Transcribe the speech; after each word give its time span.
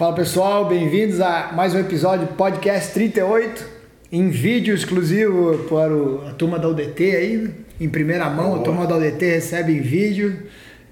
Fala 0.00 0.14
pessoal, 0.14 0.64
bem-vindos 0.64 1.20
a 1.20 1.52
mais 1.52 1.74
um 1.74 1.78
episódio 1.78 2.26
do 2.26 2.32
Podcast 2.32 2.94
38, 2.94 3.68
em 4.10 4.30
vídeo 4.30 4.74
exclusivo 4.74 5.58
para 5.68 5.94
o, 5.94 6.26
a 6.26 6.32
turma 6.32 6.58
da 6.58 6.70
UDT 6.70 7.02
aí, 7.14 7.50
em 7.78 7.86
primeira 7.86 8.30
mão, 8.30 8.54
a 8.54 8.58
turma 8.60 8.86
da 8.86 8.96
UDT 8.96 9.22
recebe 9.26 9.74
em 9.74 9.82
vídeo 9.82 10.44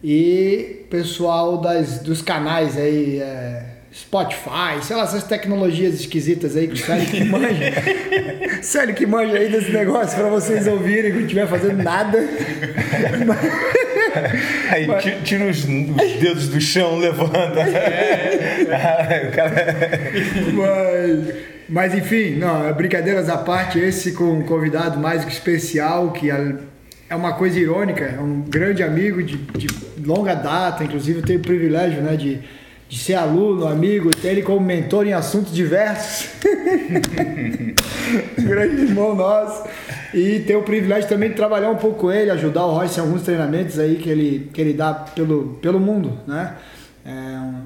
e 0.04 0.84
pessoal 0.90 1.56
das, 1.56 2.00
dos 2.00 2.21
canais 2.21 2.76
aí, 2.76 3.18
é, 3.18 3.79
Spotify, 3.94 4.82
sei 4.82 4.94
lá, 4.94 5.04
essas 5.04 5.25
tecnologias 5.25 5.95
esquisitas 5.95 6.54
aí 6.54 6.68
que 6.68 6.75
o 6.75 6.77
Célio 6.77 7.06
que 7.06 7.25
manja. 7.25 7.72
Célio 8.61 8.95
que 8.95 9.06
manja 9.06 9.38
aí 9.38 9.48
desse 9.50 9.72
negócio 9.72 10.18
para 10.18 10.29
vocês 10.29 10.66
ouvirem 10.66 11.12
quando 11.12 11.22
estiver 11.22 11.48
fazendo 11.48 11.82
nada. 11.82 12.18
Aí 14.71 14.87
mas... 14.87 15.05
tira 15.25 15.45
os, 15.46 15.64
os, 15.64 16.12
dedos 16.21 16.48
do 16.48 16.61
chão, 16.61 16.98
levanta. 16.98 17.61
É, 17.61 18.68
é. 19.30 20.53
mas, 20.53 21.35
mas 21.68 21.95
enfim, 21.95 22.36
não, 22.36 22.73
brincadeiras 22.73 23.29
à 23.29 23.39
parte, 23.39 23.79
esse 23.79 24.12
com 24.12 24.39
um 24.39 24.43
convidado 24.43 24.99
mais 24.99 25.25
que 25.25 25.32
especial, 25.32 26.12
que 26.12 26.31
é 26.31 27.14
uma 27.14 27.32
coisa 27.35 27.59
irônica, 27.59 28.04
é 28.04 28.21
um 28.21 28.43
grande 28.43 28.82
amigo 28.82 29.23
de, 29.23 29.36
de 29.36 29.67
longa 30.04 30.35
data, 30.35 30.85
inclusive 30.85 31.21
eu 31.21 31.25
tenho 31.25 31.39
o 31.39 31.43
privilégio 31.43 32.03
né, 32.03 32.17
de 32.17 32.41
de 32.88 32.98
ser 32.98 33.14
aluno, 33.14 33.66
amigo, 33.66 34.10
ter 34.10 34.28
ele 34.28 34.42
como 34.42 34.60
mentor 34.60 35.06
em 35.06 35.12
assuntos 35.12 35.55
diversos. 35.55 36.30
Grande 38.38 38.83
irmão 38.83 39.14
nosso. 39.14 39.69
E 40.14 40.41
ter 40.41 40.56
o 40.56 40.62
privilégio 40.62 41.06
também 41.06 41.28
de 41.28 41.34
trabalhar 41.34 41.70
um 41.70 41.77
pouco 41.77 41.98
com 41.98 42.11
ele, 42.11 42.30
ajudar 42.30 42.64
o 42.64 42.72
Royce 42.72 42.98
em 42.98 43.02
alguns 43.02 43.22
treinamentos 43.22 43.78
aí 43.78 43.97
que 43.97 44.08
ele, 44.08 44.48
que 44.55 44.61
ele 44.61 44.72
dá 44.72 44.94
pelo, 44.94 45.58
pelo 45.61 45.78
mundo, 45.78 46.19
né? 46.27 46.56
É, 47.05 47.11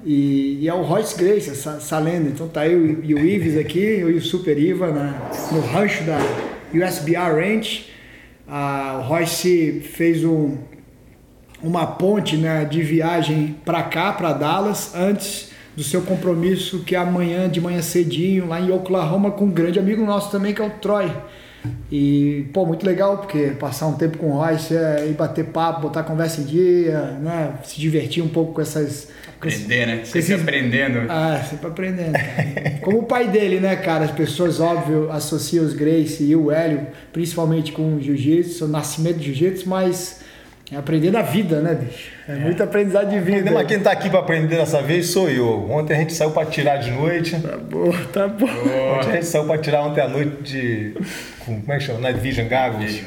e, 0.04 0.58
e, 0.60 0.68
é 0.68 0.74
o 0.74 0.82
Royce 0.82 1.16
Grace, 1.16 1.50
essa, 1.50 1.74
essa 1.76 1.98
lenda. 1.98 2.28
Então 2.28 2.48
tá 2.48 2.66
eu 2.66 3.02
e 3.02 3.14
o 3.14 3.18
Ives 3.18 3.56
aqui, 3.56 3.78
eu 3.78 4.10
e 4.10 4.14
o 4.14 4.20
Super 4.20 4.58
Iva 4.58 4.90
na, 4.90 5.30
no 5.52 5.60
rancho 5.60 6.02
da 6.04 6.18
USBR 6.74 7.40
Ranch. 7.40 7.90
Ah, 8.48 9.00
o 9.02 9.08
Royce 9.08 9.82
fez 9.84 10.24
um, 10.24 10.58
uma 11.62 11.86
ponte 11.86 12.36
né, 12.36 12.64
de 12.64 12.82
viagem 12.82 13.56
para 13.64 13.82
cá, 13.82 14.12
para 14.12 14.32
Dallas, 14.32 14.94
antes 14.94 15.50
do 15.76 15.82
seu 15.82 16.02
compromisso 16.02 16.80
que 16.80 16.94
é 16.94 16.98
amanhã 16.98 17.48
de 17.48 17.60
manhã 17.60 17.80
cedinho 17.80 18.46
lá 18.46 18.60
em 18.60 18.70
Oklahoma 18.70 19.30
com 19.30 19.46
um 19.46 19.50
grande 19.50 19.78
amigo 19.78 20.04
nosso 20.04 20.30
também 20.30 20.52
que 20.52 20.60
é 20.60 20.64
o 20.64 20.70
Troy. 20.70 21.10
E, 21.90 22.46
pô, 22.52 22.66
muito 22.66 22.84
legal, 22.84 23.18
porque 23.18 23.52
passar 23.58 23.86
um 23.86 23.92
tempo 23.92 24.18
com 24.18 24.30
o 24.30 24.36
Royce 24.38 24.74
é 24.74 25.06
ir 25.08 25.12
bater 25.12 25.44
papo, 25.44 25.82
botar 25.82 26.02
conversa 26.02 26.40
em 26.40 26.44
dia, 26.44 27.18
né? 27.20 27.54
Se 27.62 27.78
divertir 27.78 28.22
um 28.22 28.28
pouco 28.28 28.54
com 28.54 28.60
essas. 28.60 29.08
Aprender, 29.36 29.86
né? 29.86 30.00
Sempre 30.04 30.18
esses... 30.18 30.40
aprendendo. 30.40 31.00
Ah, 31.08 31.40
sempre 31.48 31.68
aprendendo. 31.68 32.14
Como 32.82 33.00
o 33.00 33.02
pai 33.04 33.28
dele, 33.28 33.60
né, 33.60 33.76
cara? 33.76 34.04
As 34.04 34.10
pessoas, 34.10 34.58
óbvio, 34.58 35.10
associam 35.12 35.64
os 35.64 35.74
Grace 35.74 36.24
e 36.24 36.34
o 36.34 36.50
Hélio, 36.50 36.86
principalmente 37.12 37.70
com 37.70 37.94
o 37.94 38.00
jiu-jitsu, 38.00 38.64
o 38.64 38.68
nascimento 38.68 39.18
do 39.18 39.22
jiu-jitsu, 39.22 39.68
mas 39.68 40.21
é 40.72 40.78
aprender 40.78 41.10
da 41.10 41.22
vida, 41.22 41.60
né, 41.60 41.74
bicho? 41.74 42.10
É, 42.26 42.32
é. 42.32 42.36
muito 42.36 42.62
aprendizado 42.62 43.10
de 43.10 43.20
vida. 43.20 43.50
Mas 43.50 43.66
quem 43.66 43.78
tá 43.78 43.92
aqui 43.92 44.08
para 44.08 44.20
aprender 44.20 44.56
dessa 44.56 44.80
vez 44.80 45.08
sou 45.10 45.28
eu. 45.28 45.70
Ontem 45.70 45.94
a 45.94 45.98
gente 45.98 46.14
saiu 46.14 46.30
para 46.30 46.46
tirar 46.46 46.78
de 46.78 46.90
noite. 46.90 47.38
Tá 47.38 47.56
bom, 47.58 47.92
tá 48.12 48.28
bom. 48.28 48.46
Ontem 48.46 49.10
a 49.10 49.14
gente 49.14 49.26
saiu 49.26 49.44
para 49.44 49.58
tirar 49.58 49.82
ontem 49.82 50.00
à 50.00 50.08
noite 50.08 50.42
de. 50.42 50.94
Como 51.40 51.62
é 51.68 51.76
que 51.76 51.84
chama? 51.84 52.00
Night 52.00 52.20
Vision 52.20 52.48
Goggles. 52.48 53.02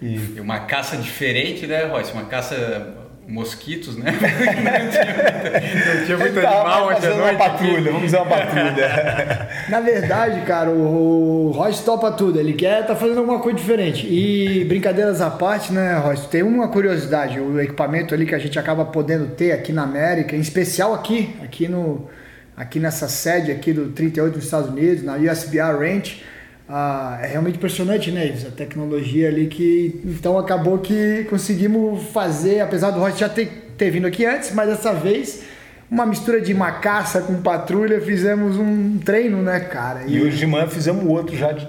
E... 0.00 0.40
uma 0.40 0.60
caça 0.60 0.96
diferente, 0.96 1.66
né, 1.66 1.84
Royce? 1.84 2.12
Uma 2.12 2.26
caça 2.26 3.01
mosquitos, 3.32 3.96
né? 3.96 4.12
não 5.96 6.04
tinha, 6.04 6.18
muito 6.18 6.40
tá 6.40 6.50
animal 6.50 6.88
ontem 6.88 7.06
à 7.06 7.14
noite. 7.14 7.34
Uma 7.34 7.38
patrulha, 7.38 7.92
vamos 7.92 8.10
fazer 8.10 8.16
uma 8.18 8.26
patrulha. 8.26 9.48
Na 9.70 9.80
verdade, 9.80 10.40
cara, 10.42 10.70
o 10.70 11.50
Royce 11.50 11.82
topa 11.82 12.12
tudo. 12.12 12.38
Ele 12.38 12.52
quer 12.52 12.86
tá 12.86 12.94
fazendo 12.94 13.18
alguma 13.20 13.38
coisa 13.38 13.58
diferente. 13.58 14.06
E 14.06 14.64
brincadeiras 14.66 15.22
à 15.22 15.30
parte, 15.30 15.72
né, 15.72 15.96
Royce? 15.98 16.28
Tem 16.28 16.42
uma 16.42 16.68
curiosidade. 16.68 17.40
O 17.40 17.58
equipamento 17.58 18.12
ali 18.14 18.26
que 18.26 18.34
a 18.34 18.38
gente 18.38 18.58
acaba 18.58 18.84
podendo 18.84 19.28
ter 19.34 19.52
aqui 19.52 19.72
na 19.72 19.84
América, 19.84 20.36
em 20.36 20.40
especial 20.40 20.92
aqui, 20.92 21.34
aqui 21.42 21.68
no 21.68 22.08
aqui 22.54 22.78
nessa 22.78 23.08
sede 23.08 23.50
aqui 23.50 23.72
do 23.72 23.88
38 23.88 24.34
dos 24.34 24.44
Estados 24.44 24.68
Unidos, 24.68 25.02
na 25.02 25.16
USBR 25.16 25.78
Ranch, 25.78 26.22
ah, 26.68 27.18
é 27.22 27.26
realmente 27.26 27.56
impressionante, 27.56 28.10
né, 28.10 28.26
Ives? 28.26 28.46
A 28.46 28.50
tecnologia 28.50 29.28
ali 29.28 29.46
que. 29.46 30.00
Então 30.04 30.38
acabou 30.38 30.78
que 30.78 31.24
conseguimos 31.24 32.02
fazer, 32.10 32.60
apesar 32.60 32.90
do 32.90 33.00
Royce 33.00 33.18
já 33.18 33.28
ter, 33.28 33.74
ter 33.76 33.90
vindo 33.90 34.06
aqui 34.06 34.24
antes, 34.24 34.52
mas 34.52 34.68
dessa 34.68 34.92
vez 34.92 35.44
uma 35.90 36.06
mistura 36.06 36.40
de 36.40 36.54
macaça 36.54 37.20
com 37.20 37.42
patrulha, 37.42 38.00
fizemos 38.00 38.56
um 38.56 38.98
treino, 38.98 39.42
né, 39.42 39.60
cara? 39.60 40.04
E, 40.06 40.16
e 40.16 40.22
hoje 40.22 40.38
de 40.38 40.46
manhã 40.46 40.66
fizemos 40.66 41.04
outro 41.04 41.36
já 41.36 41.52
de. 41.52 41.68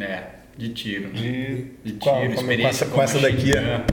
É, 0.00 0.22
de 0.56 0.68
tiro. 0.68 1.10
De, 1.10 1.64
de 1.82 1.92
tiro, 1.92 1.98
qual, 1.98 2.24
experiência 2.24 2.86
com 2.86 3.02
essa, 3.02 3.14
com 3.14 3.18
essa 3.18 3.18
daqui. 3.18 3.52
É. 3.56 3.84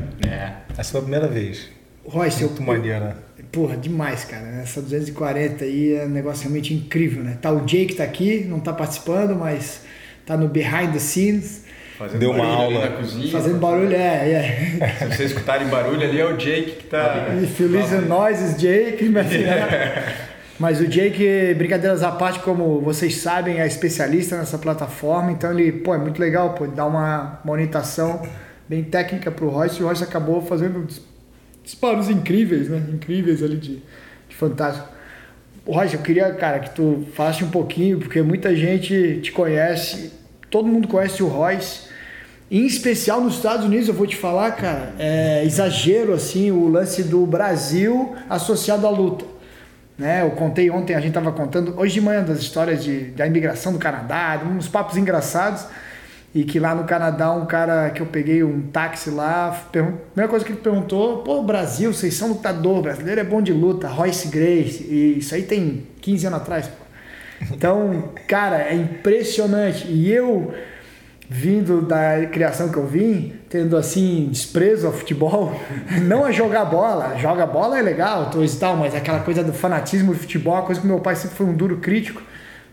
Essa 0.78 0.92
foi 0.92 1.00
a 1.00 1.04
primeira 1.04 1.28
vez. 1.28 1.70
Royce, 2.06 2.44
Muito 2.44 2.62
eu, 2.62 2.68
maneira. 2.68 3.18
Porra, 3.52 3.76
demais, 3.76 4.24
cara. 4.24 4.48
Essa 4.62 4.82
240 4.82 5.66
aí 5.66 5.94
é 5.96 6.06
um 6.06 6.10
negócio 6.10 6.44
realmente 6.44 6.74
incrível, 6.74 7.24
né? 7.24 7.38
Tá 7.42 7.52
o 7.52 7.62
Jake 7.66 7.96
tá 7.96 8.04
aqui, 8.04 8.46
não 8.46 8.60
tá 8.60 8.72
participando, 8.74 9.36
mas 9.36 9.82
tá 10.26 10.38
no 10.38 10.48
behind 10.48 10.94
the 10.94 11.00
scenes. 11.00 11.64
Fazendo 11.98 12.20
Deu 12.20 12.32
uma 12.32 12.46
aula. 12.46 12.90
Na 12.90 12.98
cozinha, 12.98 13.32
fazendo 13.32 13.60
barulho, 13.60 13.96
é, 13.96 14.78
é. 14.80 14.88
Se 14.98 15.06
vocês 15.06 15.32
escutarem 15.32 15.68
barulho 15.68 16.02
ali, 16.02 16.20
é 16.20 16.26
o 16.26 16.36
Jake 16.36 16.72
que 16.72 16.84
tá. 16.86 17.28
If 17.42 17.60
you 17.60 17.68
listen 17.68 18.02
noises, 18.02 18.60
Jake. 18.60 19.08
Mas, 19.10 19.28
mas 20.58 20.82
o 20.82 20.88
Jake, 20.88 21.54
brincadeiras 21.54 22.02
à 22.02 22.12
parte, 22.12 22.40
como 22.40 22.82
vocês 22.82 23.18
sabem, 23.18 23.60
é 23.60 23.68
especialista 23.68 24.36
nessa 24.36 24.58
plataforma, 24.58 25.32
então 25.32 25.52
ele, 25.52 25.72
pô, 25.72 25.94
é 25.94 26.00
muito 26.00 26.20
legal, 26.20 26.56
pô, 26.56 26.66
dá 26.66 26.86
uma, 26.86 27.40
uma 27.44 27.54
orientação 27.54 28.28
bem 28.68 28.84
técnica 28.84 29.30
pro 29.30 29.50
Royce, 29.50 29.80
e 29.80 29.84
o 29.84 29.86
Royce 29.86 30.04
acabou 30.04 30.42
fazendo 30.42 30.88
disparos 31.64 32.10
incríveis, 32.10 32.68
né? 32.68 32.82
Incríveis 32.92 33.44
ali 33.44 33.58
de, 33.58 33.82
de 34.28 34.36
fantástico. 34.36 34.88
Royce, 35.66 35.96
eu 35.96 36.02
queria, 36.02 36.32
cara, 36.34 36.60
que 36.60 36.72
tu 36.72 37.06
falasse 37.14 37.44
um 37.44 37.50
pouquinho, 37.50 38.00
porque 38.00 38.22
muita 38.22 38.56
gente 38.56 39.20
te 39.22 39.32
conhece 39.32 40.22
todo 40.52 40.68
mundo 40.68 40.88
conhece 40.88 41.24
o 41.24 41.28
Royce. 41.28 41.90
Em 42.52 42.66
especial 42.66 43.22
nos 43.22 43.36
Estados 43.36 43.66
Unidos, 43.66 43.88
eu 43.88 43.94
vou 43.94 44.06
te 44.06 44.18
falar, 44.18 44.52
cara, 44.52 44.94
é 45.00 45.44
exagero 45.46 46.14
assim 46.14 46.52
o 46.52 46.68
lance 46.68 47.02
do 47.02 47.26
Brasil 47.26 48.14
associado 48.30 48.86
à 48.86 48.90
luta. 48.90 49.24
Né? 49.98 50.22
Eu 50.22 50.32
contei 50.32 50.70
ontem, 50.70 50.94
a 50.94 51.00
gente 51.00 51.10
estava 51.10 51.32
contando, 51.32 51.80
hoje 51.80 51.94
de 51.94 52.02
manhã, 52.02 52.22
das 52.22 52.40
histórias 52.40 52.84
de, 52.84 53.06
da 53.12 53.26
imigração 53.26 53.72
do 53.72 53.80
Canadá, 53.80 54.42
uns 54.46 54.68
papos 54.68 54.98
engraçados. 54.98 55.66
E 56.34 56.46
que 56.46 56.60
lá 56.60 56.74
no 56.74 56.86
Canadá, 56.86 57.34
um 57.34 57.46
cara 57.46 57.90
que 57.90 58.02
eu 58.02 58.06
peguei 58.06 58.42
um 58.42 58.62
táxi 58.62 59.10
lá, 59.10 59.50
a 59.50 59.52
primeira 59.52 60.30
coisa 60.30 60.46
que 60.46 60.54
ele 60.54 60.62
perguntou: 60.62 61.18
pô, 61.24 61.44
Brasil, 61.44 61.94
vocês 61.94 62.14
são 62.14 62.30
lutador, 62.30 62.82
brasileiro 62.82 63.20
é 63.20 63.24
bom 63.24 63.42
de 63.42 63.52
luta, 63.52 63.90
Royce 63.90 64.30
Grace. 64.30 64.84
E 64.84 65.18
isso 65.18 65.36
aí 65.36 65.44
tem 65.44 65.86
15 66.00 66.28
anos 66.28 66.40
atrás. 66.40 66.68
Pô. 66.68 66.82
Então, 67.52 68.12
cara, 68.28 68.62
é 68.62 68.74
impressionante. 68.74 69.88
E 69.90 70.10
eu, 70.10 70.54
vindo 71.28 71.82
da 71.82 72.26
criação 72.28 72.70
que 72.70 72.78
eu 72.78 72.88
vim, 72.88 73.34
tendo 73.50 73.76
assim 73.76 74.30
desprezo 74.32 74.88
ao 74.88 74.94
futebol, 74.94 75.60
não 76.04 76.24
a 76.24 76.32
jogar 76.32 76.64
bola, 76.64 77.18
joga 77.18 77.46
bola 77.46 77.78
é 77.78 77.82
legal, 77.82 78.32
e 78.34 78.50
tal, 78.58 78.78
mas 78.78 78.96
aquela 78.96 79.20
coisa 79.20 79.44
do 79.44 79.52
fanatismo 79.52 80.14
do 80.14 80.20
futebol, 80.20 80.64
coisa 80.64 80.80
que 80.80 80.88
meu 80.88 81.02
pai 81.02 81.16
sempre 81.18 81.36
foi 81.36 81.46
um 81.46 81.54
duro 81.54 81.80
crítico, 81.80 82.22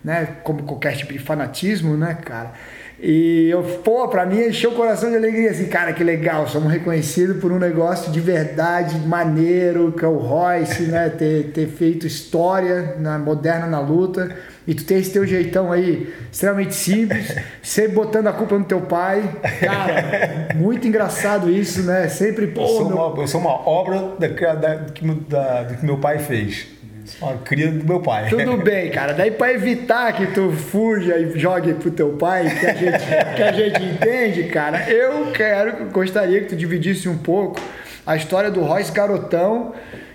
né? 0.04 0.36
Como 0.44 0.62
qualquer 0.62 0.96
tipo 0.96 1.12
de 1.12 1.18
fanatismo, 1.18 1.96
né, 1.96 2.14
cara? 2.14 2.52
E 3.00 3.48
eu, 3.48 3.62
pô, 3.84 4.08
pra 4.08 4.26
mim 4.26 4.40
encheu 4.40 4.72
o 4.72 4.74
coração 4.74 5.08
de 5.08 5.16
alegria, 5.16 5.52
assim, 5.52 5.66
cara, 5.66 5.92
que 5.92 6.02
legal, 6.02 6.48
somos 6.48 6.72
reconhecidos 6.72 7.36
por 7.40 7.52
um 7.52 7.58
negócio 7.58 8.10
de 8.10 8.18
verdade, 8.18 8.98
maneiro, 9.06 9.92
que 9.92 10.04
é 10.04 10.08
o 10.08 10.16
Royce, 10.16 10.82
né, 10.82 11.08
ter, 11.08 11.52
ter 11.52 11.68
feito 11.68 12.08
história 12.08 12.96
na, 12.98 13.16
moderna 13.16 13.68
na 13.68 13.78
luta, 13.78 14.34
e 14.66 14.74
tu 14.74 14.84
tem 14.84 14.98
esse 14.98 15.12
teu 15.12 15.24
jeitão 15.24 15.70
aí, 15.70 16.12
extremamente 16.30 16.74
simples, 16.74 17.36
sempre 17.62 17.92
botando 17.92 18.26
a 18.26 18.32
culpa 18.32 18.58
no 18.58 18.64
teu 18.64 18.80
pai, 18.80 19.22
cara, 19.60 20.48
muito 20.56 20.88
engraçado 20.88 21.48
isso, 21.48 21.82
né, 21.84 22.08
sempre, 22.08 22.48
pô... 22.48 22.62
Eu 22.62 22.66
sou, 22.66 22.88
meu... 22.88 22.96
uma, 22.96 23.22
eu 23.22 23.28
sou 23.28 23.40
uma 23.40 23.68
obra 23.68 24.16
da, 24.18 24.26
da, 24.26 24.54
da, 24.54 24.74
do 25.62 25.76
que 25.76 25.86
meu 25.86 25.98
pai 25.98 26.18
fez. 26.18 26.66
Uma 27.20 27.34
cria 27.38 27.70
do 27.70 27.84
meu 27.84 28.00
pai. 28.00 28.28
Tudo 28.28 28.56
bem, 28.62 28.90
cara. 28.90 29.12
Daí 29.12 29.30
para 29.30 29.52
evitar 29.52 30.12
que 30.12 30.26
tu 30.28 30.50
fuja 30.52 31.16
e 31.18 31.38
jogue 31.38 31.74
pro 31.74 31.90
teu 31.90 32.10
pai, 32.10 32.48
que 32.58 32.66
a 32.66 32.74
gente, 32.74 33.36
que 33.36 33.42
a 33.42 33.52
gente 33.52 33.82
entende, 33.82 34.44
cara, 34.44 34.90
eu 34.90 35.32
quero, 35.32 35.86
gostaria 35.90 36.40
que 36.40 36.48
tu 36.48 36.56
dividisse 36.56 37.08
um 37.08 37.18
pouco 37.18 37.60
a 38.06 38.16
história 38.16 38.50
do 38.50 38.62
Royce 38.62 38.90
Garotão, 38.90 39.74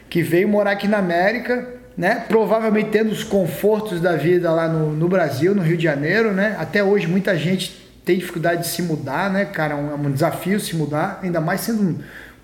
que 0.09 0.21
veio 0.21 0.47
morar 0.47 0.71
aqui 0.71 0.87
na 0.87 0.97
América, 0.97 1.67
né? 1.97 2.23
Provavelmente 2.27 2.89
tendo 2.89 3.11
os 3.11 3.23
confortos 3.23 4.01
da 4.01 4.15
vida 4.15 4.51
lá 4.51 4.67
no, 4.67 4.91
no 4.91 5.07
Brasil, 5.07 5.53
no 5.53 5.61
Rio 5.61 5.77
de 5.77 5.83
Janeiro, 5.83 6.31
né? 6.31 6.55
Até 6.59 6.83
hoje 6.83 7.07
muita 7.07 7.37
gente 7.37 7.83
tem 8.03 8.17
dificuldade 8.17 8.61
de 8.61 8.67
se 8.67 8.81
mudar, 8.81 9.29
né, 9.29 9.45
cara? 9.45 9.73
É 9.73 9.77
um, 9.77 9.91
é 9.91 9.95
um 9.95 10.11
desafio 10.11 10.59
se 10.59 10.75
mudar, 10.75 11.19
ainda 11.23 11.39
mais 11.39 11.61
sendo 11.61 11.83
um, 11.83 11.99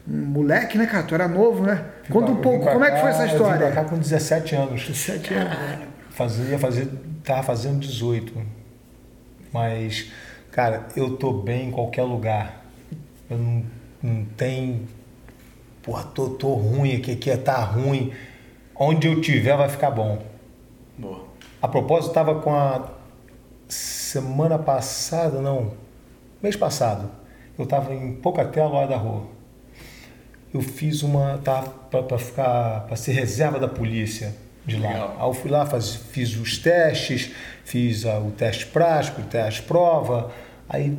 um 0.09 0.25
moleque, 0.25 0.77
né, 0.77 0.85
cara? 0.85 1.03
Tu 1.03 1.15
era 1.15 1.27
novo, 1.27 1.63
né? 1.63 1.85
Conta 2.09 2.31
um 2.31 2.41
pouco, 2.41 2.65
como 2.65 2.83
é 2.83 2.91
que 2.91 2.99
foi 2.99 3.09
essa 3.09 3.25
história? 3.25 3.63
Eu 3.63 3.67
vim 3.67 3.73
pra 3.73 3.83
cá 3.83 3.89
com 3.89 3.97
17 3.97 4.55
anos. 4.55 4.81
17 4.87 5.33
anos. 5.33 5.53
né? 5.57 5.87
Fazia, 6.09 6.59
fazer, 6.59 6.87
tava 7.23 7.43
fazendo 7.43 7.79
18. 7.79 8.33
Mas, 9.53 10.11
cara, 10.51 10.87
eu 10.95 11.15
tô 11.17 11.33
bem 11.33 11.67
em 11.67 11.71
qualquer 11.71 12.03
lugar. 12.03 12.65
Eu 13.29 13.37
não, 13.37 13.63
não 14.01 14.25
tenho. 14.37 14.87
Porra, 15.83 16.03
tô, 16.03 16.29
tô 16.31 16.53
ruim 16.55 16.95
aqui, 16.95 17.13
aqui 17.13 17.35
tá 17.37 17.57
ruim. 17.57 18.11
Onde 18.75 19.07
eu 19.07 19.21
tiver 19.21 19.55
vai 19.55 19.69
ficar 19.69 19.91
bom. 19.91 20.21
Boa. 20.97 21.25
A 21.61 21.67
propósito, 21.67 22.13
tava 22.13 22.41
com 22.41 22.55
a 22.55 22.89
semana 23.67 24.57
passada, 24.57 25.39
não, 25.41 25.73
mês 26.41 26.55
passado, 26.55 27.11
eu 27.57 27.65
tava 27.65 27.93
em 27.93 28.13
Pocatello, 28.15 28.69
rua. 28.95 29.38
Eu 30.53 30.61
fiz 30.61 31.03
uma, 31.03 31.37
tava 31.37 31.69
para 31.69 32.17
ficar, 32.17 32.81
para 32.87 32.95
ser 32.95 33.11
reserva 33.11 33.59
da 33.59 33.67
polícia 33.67 34.35
de 34.65 34.77
lá. 34.77 34.89
Legal. 34.89 35.15
Aí 35.19 35.27
eu 35.27 35.33
fui 35.33 35.51
lá, 35.51 35.65
faz, 35.65 35.95
fiz 35.95 36.35
os 36.35 36.57
testes, 36.57 37.31
fiz 37.63 38.05
ah, 38.05 38.19
o 38.19 38.31
teste 38.31 38.65
prático, 38.67 39.21
o 39.21 39.25
teste 39.25 39.61
prova. 39.63 40.31
Aí 40.67 40.97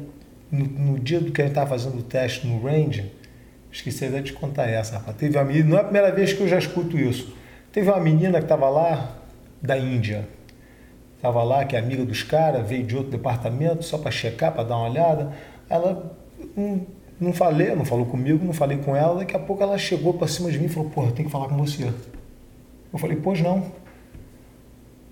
no, 0.50 0.64
no 0.64 0.98
dia 0.98 1.20
do 1.20 1.32
que 1.32 1.40
a 1.40 1.44
gente 1.44 1.52
estava 1.52 1.70
fazendo 1.70 1.98
o 1.98 2.02
teste 2.02 2.46
no 2.46 2.62
range, 2.62 3.10
esqueci 3.70 4.04
até 4.04 4.20
de 4.20 4.32
contar 4.32 4.68
essa, 4.68 4.98
rapaz. 4.98 5.16
Teve 5.16 5.36
uma 5.36 5.44
menina, 5.44 5.68
não 5.68 5.76
é 5.76 5.80
a 5.80 5.84
primeira 5.84 6.12
vez 6.12 6.32
que 6.32 6.40
eu 6.40 6.48
já 6.48 6.58
escuto 6.58 6.98
isso. 6.98 7.34
Teve 7.72 7.88
uma 7.88 8.00
menina 8.00 8.38
que 8.38 8.44
estava 8.44 8.68
lá 8.68 9.16
da 9.62 9.78
Índia. 9.78 10.28
Estava 11.16 11.42
lá, 11.42 11.64
que 11.64 11.76
é 11.76 11.78
amiga 11.78 12.04
dos 12.04 12.22
caras, 12.22 12.66
veio 12.66 12.82
de 12.82 12.96
outro 12.96 13.10
departamento 13.10 13.84
só 13.84 13.98
para 13.98 14.10
checar, 14.10 14.52
para 14.52 14.64
dar 14.64 14.76
uma 14.76 14.88
olhada. 14.88 15.32
Ela 15.68 16.16
não, 16.56 16.86
não 17.20 17.32
falei, 17.34 17.74
não 17.74 17.84
falou 17.84 18.06
comigo, 18.06 18.44
não 18.44 18.52
falei 18.54 18.78
com 18.78 18.96
ela. 18.96 19.16
Daqui 19.18 19.36
a 19.36 19.38
pouco 19.38 19.62
ela 19.62 19.76
chegou 19.76 20.14
para 20.14 20.26
cima 20.26 20.50
de 20.50 20.58
mim 20.58 20.64
e 20.64 20.68
falou: 20.68 20.88
Porra, 20.88 21.08
eu 21.08 21.12
tenho 21.12 21.28
que 21.28 21.32
falar 21.32 21.48
com 21.48 21.56
você. 21.56 21.92
Eu 22.92 22.98
falei: 22.98 23.18
Pois 23.22 23.40
não. 23.42 23.70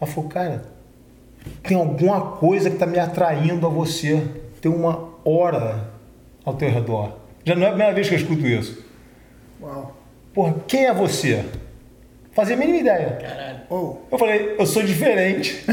Ela 0.01 0.11
falou: 0.11 0.31
Cara, 0.31 0.65
tem 1.63 1.77
alguma 1.77 2.21
coisa 2.33 2.71
que 2.71 2.77
está 2.77 2.87
me 2.87 2.99
atraindo 2.99 3.67
a 3.67 3.71
você. 3.71 4.23
Tem 4.61 4.73
uma 4.73 5.11
hora 5.25 5.91
ao 6.45 6.55
teu 6.55 6.71
redor. 6.71 7.19
Já 7.45 7.55
não 7.55 7.65
é 7.65 7.67
a 7.67 7.71
primeira 7.71 7.93
vez 7.95 8.09
que 8.09 8.15
eu 8.15 8.19
escuto 8.19 8.47
isso. 8.47 8.83
Uau. 9.61 9.95
Porra, 10.33 10.55
quem 10.67 10.87
é 10.87 10.95
você? 10.95 11.45
Fazia 12.33 12.55
a 12.55 12.59
mínima 12.59 12.79
ideia. 12.79 13.19
Caralho. 13.21 13.61
Oh, 13.69 13.97
Eu 14.11 14.19
falei, 14.19 14.57
eu 14.59 14.67
sou 14.67 14.83
diferente. 14.83 15.63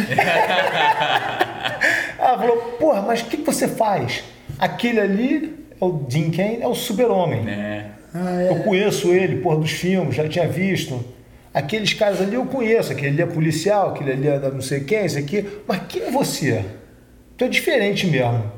Ela 2.17 2.37
falou, 2.37 2.57
porra, 2.79 3.01
mas 3.03 3.21
o 3.21 3.25
que, 3.25 3.37
que 3.37 3.43
você 3.43 3.67
faz? 3.67 4.23
Aquele 4.57 4.99
ali 4.99 5.64
é 5.79 5.85
o 5.85 5.91
Dean 5.91 6.31
Kane, 6.31 6.59
é 6.61 6.67
o 6.67 6.75
super-homem. 6.75 7.47
É. 7.49 7.85
ah, 8.13 8.41
Eu 8.43 8.55
é. 8.57 8.59
conheço 8.59 9.11
ele, 9.11 9.37
porra, 9.37 9.57
dos 9.57 9.71
filmes, 9.71 10.15
já 10.15 10.27
tinha 10.27 10.47
visto. 10.47 11.03
Aqueles 11.53 11.93
caras 11.93 12.21
ali 12.21 12.35
eu 12.35 12.45
conheço, 12.45 12.91
aquele 12.91 13.07
ali 13.09 13.21
é 13.21 13.25
policial, 13.25 13.89
aquele 13.91 14.11
ali 14.11 14.27
é 14.27 14.37
da 14.39 14.49
não 14.49 14.61
sei 14.61 14.81
quem, 14.81 15.05
esse 15.05 15.17
aqui. 15.17 15.45
Mas 15.67 15.81
quem 15.87 16.03
é 16.03 16.11
você? 16.11 16.65
Tu 17.37 17.45
é 17.45 17.47
diferente 17.47 18.07
mesmo. 18.07 18.51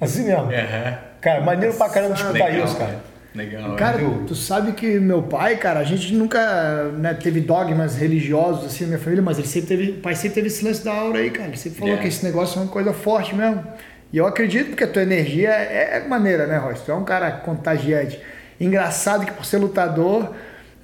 Assim 0.00 0.24
mesmo. 0.24 0.44
Aham. 0.50 0.98
Cara, 1.20 1.40
maneiro 1.40 1.74
pra 1.76 1.88
caramba 1.88 2.14
escutar 2.14 2.32
Legal, 2.46 2.64
isso, 2.66 2.76
cara. 2.76 3.00
Legal. 3.34 3.76
Cara, 3.76 4.02
Entendeu? 4.02 4.26
tu 4.26 4.34
sabe 4.34 4.72
que 4.72 4.98
meu 4.98 5.22
pai, 5.22 5.56
cara, 5.56 5.80
a 5.80 5.84
gente 5.84 6.12
nunca 6.12 6.90
né, 6.98 7.14
teve 7.14 7.40
dogmas 7.40 7.96
religiosos 7.96 8.66
assim 8.66 8.84
na 8.84 8.88
minha 8.88 8.98
família, 9.00 9.22
mas 9.22 9.38
ele 9.38 9.46
sempre 9.46 9.68
teve, 9.68 9.90
o 9.92 10.00
pai 10.02 10.14
sempre 10.14 10.34
teve 10.34 10.48
esse 10.48 10.62
lance 10.64 10.84
da 10.84 10.92
aura 10.92 11.20
aí, 11.20 11.30
cara. 11.30 11.48
Ele 11.48 11.56
sempre 11.56 11.78
falou 11.78 11.94
É. 11.94 11.98
que 11.98 12.08
esse 12.08 12.22
negócio 12.24 12.58
é 12.58 12.62
uma 12.64 12.70
coisa 12.70 12.92
forte 12.92 13.34
mesmo. 13.34 13.64
E 14.12 14.18
eu 14.18 14.26
acredito 14.26 14.68
porque 14.70 14.84
a 14.84 14.88
tua 14.88 15.02
energia 15.02 15.50
é, 15.50 15.98
é 16.02 16.08
maneira, 16.08 16.46
né, 16.46 16.58
Royce? 16.58 16.82
Tu 16.84 16.90
é 16.92 16.94
um 16.94 17.04
cara 17.04 17.30
contagiante. 17.30 18.20
Engraçado 18.60 19.24
que 19.24 19.32
por 19.32 19.44
ser 19.44 19.56
lutador, 19.58 20.30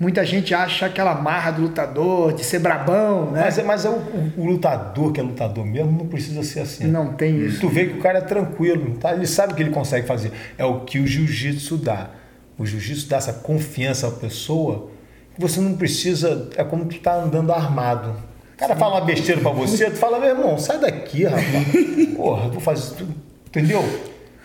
muita 0.01 0.25
gente 0.25 0.55
acha 0.55 0.87
aquela 0.87 1.15
marra 1.15 1.51
do 1.51 1.63
lutador, 1.63 2.33
de 2.33 2.43
ser 2.43 2.59
brabão, 2.61 3.31
né? 3.31 3.43
Mas, 3.45 3.59
é- 3.59 3.63
mas 3.63 3.85
é 3.85 3.91
o, 3.91 3.93
o- 3.97 4.33
o 4.39 4.45
lutador 4.47 5.13
que 5.13 5.21
é 5.21 5.23
lutador 5.23 5.65
mesmo 5.67 5.93
não 5.93 6.07
precisa 6.07 6.43
ser 6.43 6.61
assim. 6.61 6.85
Não 6.87 7.13
tem 7.13 7.37
isso. 7.39 7.61
Tu 7.61 7.69
vê 7.69 7.87
que 7.87 7.99
o 7.99 8.01
cara 8.03 8.19
é 8.19 8.23
tranquilo, 8.23 8.97
tá? 8.99 9.13
ele 9.13 9.27
sabe 9.27 9.53
o 9.53 9.57
que 9.57 9.63
ele 9.63 9.71
consegue 9.71 10.07
fazer. 10.07 10.33
É 10.57 10.65
o 10.65 10.81
que 10.81 10.99
o 10.99 11.07
jiu-jitsu 11.07 11.77
dá. 11.77 12.11
O 12.59 12.65
jiu-jitsu 12.67 13.09
dá 13.09 13.19
essa 13.19 13.33
confiança 13.35 14.09
à 14.09 14.11
pessoa 14.11 14.91
que 15.35 15.41
você 15.41 15.61
não 15.61 15.75
precisa. 15.75 16.49
É 16.57 16.65
como 16.65 16.87
tu 16.87 16.99
tá 16.99 17.15
andando 17.15 17.53
armado. 17.53 18.15
O 18.59 18.61
cara 18.61 18.75
fala 18.75 18.97
uma 18.97 19.01
besteira 19.07 19.41
pra 19.41 19.53
você, 19.53 19.89
tu 19.89 19.97
fala, 19.97 20.19
meu 20.19 20.31
irmão, 20.31 20.59
sai 20.59 20.81
daqui, 20.81 21.23
rapaz. 21.25 21.47
Porra, 22.17 22.49
vou 22.49 22.61
fazer. 22.61 22.97
tu- 22.97 23.09
Entendeu? 23.47 23.83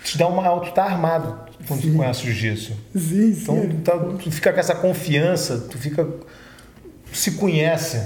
Te 0.04 0.18
dá 0.19 0.27
uma. 0.27 0.60
Tu 0.60 0.71
tá 0.71 0.83
armado 0.83 1.39
quando 1.68 1.81
tu 1.81 1.92
conhece 1.98 2.21
o 2.21 2.25
jiu-jitsu. 2.31 2.74
Sim, 2.94 3.33
sim. 3.33 3.42
Então 3.42 3.68
tu, 3.68 3.75
tá- 3.77 3.98
tu 3.98 4.31
fica 4.31 4.54
com 4.54 4.60
essa 4.60 4.75
confiança, 4.75 5.57
tu 5.69 5.77
fica. 5.80 6.06
Tu 6.06 7.18
se 7.18 7.31
conhece. 7.31 8.01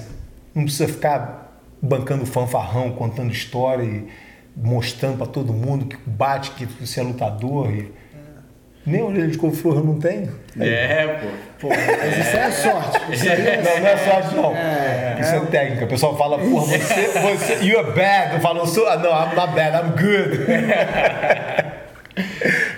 Não 0.55 0.63
precisa 0.63 0.87
ficar 0.87 1.61
bancando 1.81 2.25
fanfarrão, 2.25 2.91
contando 2.91 3.31
história 3.33 3.83
e 3.83 4.07
mostrando 4.55 5.17
pra 5.17 5.27
todo 5.27 5.51
mundo 5.53 5.85
que 5.87 5.97
bate, 6.09 6.51
que 6.51 6.65
você 6.65 7.01
é 7.01 7.03
lutador. 7.03 7.69
E... 7.69 7.91
Nem 8.87 9.03
orelha 9.03 9.27
de 9.27 9.37
couve-flor 9.37 9.79
eu 9.79 9.83
não 9.83 9.99
tenho. 9.99 10.33
É, 10.57 11.19
pô. 11.21 11.27
Pô, 11.59 11.69
mas 11.69 12.17
isso 12.17 12.37
é 12.37 12.51
sorte. 12.51 13.13
Isso 13.13 13.29
aí 13.29 13.47
é 13.47 13.57
Não, 13.61 13.79
não 13.81 13.87
é 13.87 13.97
sorte, 13.97 14.35
não. 14.35 14.53
Isso 15.19 15.35
é 15.35 15.39
técnica. 15.51 15.83
O 15.83 15.87
pessoal 15.89 16.17
fala, 16.17 16.39
porra, 16.39 16.65
você, 16.77 17.07
você, 17.07 17.65
you're 17.65 17.91
bad. 17.91 18.35
Eu 18.35 18.39
falo, 18.39 18.65
sou, 18.65 18.87
ah, 18.87 18.95
não, 18.95 19.09
I'm 19.11 19.35
not 19.35 19.53
bad, 19.53 19.75
I'm 19.75 19.91
good. 19.91 20.45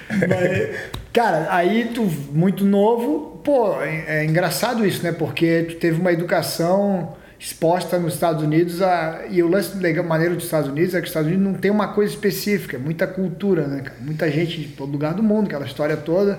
Mas, 0.27 0.69
cara, 1.13 1.47
aí 1.51 1.91
tu, 1.93 2.01
muito 2.31 2.65
novo, 2.65 3.39
pô, 3.43 3.79
é, 3.79 4.21
é 4.21 4.25
engraçado 4.25 4.83
isso, 4.87 5.03
né? 5.03 5.11
Porque 5.11 5.67
tu 5.69 5.75
teve 5.75 6.01
uma 6.01 6.11
educação 6.11 7.15
exposta 7.39 7.97
nos 7.97 8.15
Estados 8.15 8.43
Unidos 8.43 8.81
a, 8.81 9.21
e 9.29 9.41
o 9.41 9.47
lance 9.47 9.77
legal, 9.77 10.03
maneiro 10.03 10.35
dos 10.35 10.43
Estados 10.43 10.69
Unidos 10.69 10.93
é 10.93 10.97
que 10.97 11.05
os 11.05 11.09
Estados 11.09 11.29
Unidos 11.29 11.53
não 11.53 11.53
tem 11.57 11.71
uma 11.71 11.87
coisa 11.93 12.13
específica, 12.13 12.75
é 12.75 12.79
muita 12.79 13.07
cultura, 13.07 13.65
né, 13.65 13.81
cara? 13.81 13.97
Muita 14.01 14.29
gente 14.29 14.59
de 14.59 14.67
todo 14.67 14.91
lugar 14.91 15.13
do 15.13 15.23
mundo, 15.23 15.45
aquela 15.47 15.65
história 15.65 15.95
toda. 15.95 16.37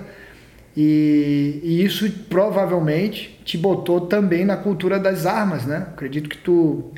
E, 0.76 1.61
e 1.64 1.85
isso 1.85 2.08
provavelmente 2.29 3.41
te 3.44 3.58
botou 3.58 4.02
também 4.02 4.44
na 4.44 4.56
cultura 4.56 5.00
das 5.00 5.26
armas, 5.26 5.64
né? 5.64 5.87
Acredito 5.93 6.29
que 6.29 6.37
tu. 6.37 6.93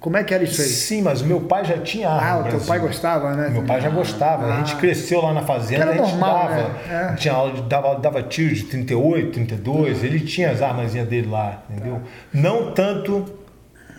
Como 0.00 0.16
é 0.16 0.24
que 0.24 0.32
era 0.32 0.42
isso 0.42 0.62
aí? 0.62 0.66
Sim, 0.68 1.02
mas 1.02 1.20
o 1.20 1.26
meu 1.26 1.42
pai 1.42 1.62
já 1.62 1.76
tinha 1.76 2.08
arma. 2.08 2.30
Ah, 2.30 2.46
o 2.46 2.50
teu 2.50 2.60
pai 2.62 2.78
gostava, 2.78 3.34
né? 3.36 3.50
Meu 3.50 3.62
pai 3.64 3.82
já 3.82 3.90
gostava. 3.90 4.46
A 4.54 4.56
gente 4.60 4.72
Ah. 4.72 4.76
cresceu 4.78 5.20
lá 5.20 5.34
na 5.34 5.42
fazenda, 5.42 5.82
era 5.82 5.90
a 5.90 5.94
gente 5.96 6.08
normal, 6.12 6.48
dava. 6.48 6.54
né? 6.68 7.10
É. 7.12 7.14
Tinha 7.16 7.34
aula 7.34 7.52
de, 7.52 7.62
dava, 7.62 7.94
dava 7.98 8.22
tiro 8.22 8.54
de 8.54 8.62
38, 8.64 9.30
32. 9.32 10.02
Ele 10.02 10.20
tinha 10.20 10.50
as 10.52 10.62
armazinhas 10.62 11.06
dele 11.06 11.28
lá, 11.28 11.62
entendeu? 11.68 12.00
Não 12.32 12.72
tanto 12.72 13.26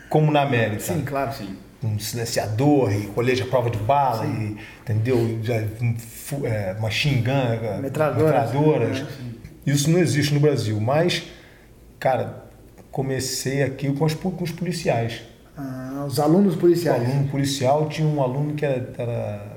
como 0.10 0.32
na 0.32 0.42
América. 0.42 0.80
Sim, 0.80 1.04
claro. 1.06 1.32
Sim. 1.34 1.56
Um 1.84 1.98
silenciador 2.00 2.92
e 2.92 3.08
colete 3.08 3.44
à 3.44 3.46
prova 3.46 3.70
de 3.70 3.78
bala, 3.78 4.26
e, 4.26 4.58
entendeu? 4.82 5.18
E 5.20 6.48
é, 6.48 6.74
machine 6.80 7.22
gun, 7.22 7.32
é, 7.32 7.78
Metralhadoras. 7.80 8.52
metralhadoras. 8.54 8.98
É, 9.00 9.70
Isso 9.70 9.90
não 9.90 10.00
existe 10.00 10.34
no 10.34 10.40
Brasil, 10.40 10.80
mas, 10.82 11.24
cara, 12.00 12.44
comecei 12.92 13.62
aqui 13.64 13.92
com 13.94 14.06
os, 14.06 14.14
com 14.16 14.44
os 14.44 14.52
policiais. 14.52 15.22
Ah, 15.62 16.06
os 16.08 16.20
alunos 16.20 16.56
O 16.56 16.58
policiais. 16.58 17.04
aluno 17.08 17.28
policial 17.28 17.88
tinha 17.90 18.08
um 18.08 18.22
aluno 18.22 18.54
que 18.54 18.66
era, 18.66 18.92
era 18.98 19.52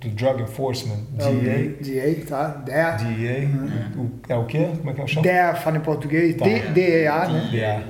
do 0.00 0.08
Drug 0.10 0.42
Enforcement, 0.42 0.98
DEA. 1.12 1.76
DA, 1.80 2.26
tá? 2.26 2.48
DEA. 2.48 2.92
DEA. 2.96 3.48
O- 3.96 4.10
é 4.28 4.36
o 4.36 4.44
quê? 4.46 4.68
Como 4.78 4.90
é 4.90 4.92
que 4.94 5.00
é 5.00 5.04
o 5.04 5.08
chama? 5.08 5.22
DEA 5.22 5.54
fala 5.54 5.76
em 5.78 5.80
português. 5.80 6.36
Tá. 6.36 6.44
DEA, 6.44 7.28
né? 7.28 7.48
DEA. 7.50 7.84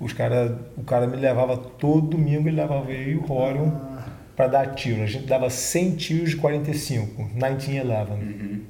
Os 0.00 0.12
cara, 0.12 0.58
o 0.76 0.82
cara 0.82 1.06
me 1.06 1.16
levava 1.16 1.56
todo 1.56 2.08
domingo, 2.08 2.48
ele 2.48 2.56
levava 2.56 2.90
eu 2.90 3.12
e 3.12 3.16
o 3.16 3.20
Rorion 3.20 3.70
para 4.34 4.48
dar 4.48 4.74
tiro. 4.74 5.02
A 5.02 5.06
gente 5.06 5.26
dava 5.26 5.48
100 5.48 5.90
tiros 5.92 6.30
de 6.30 6.36
45, 6.36 7.22
1911. 7.34 8.62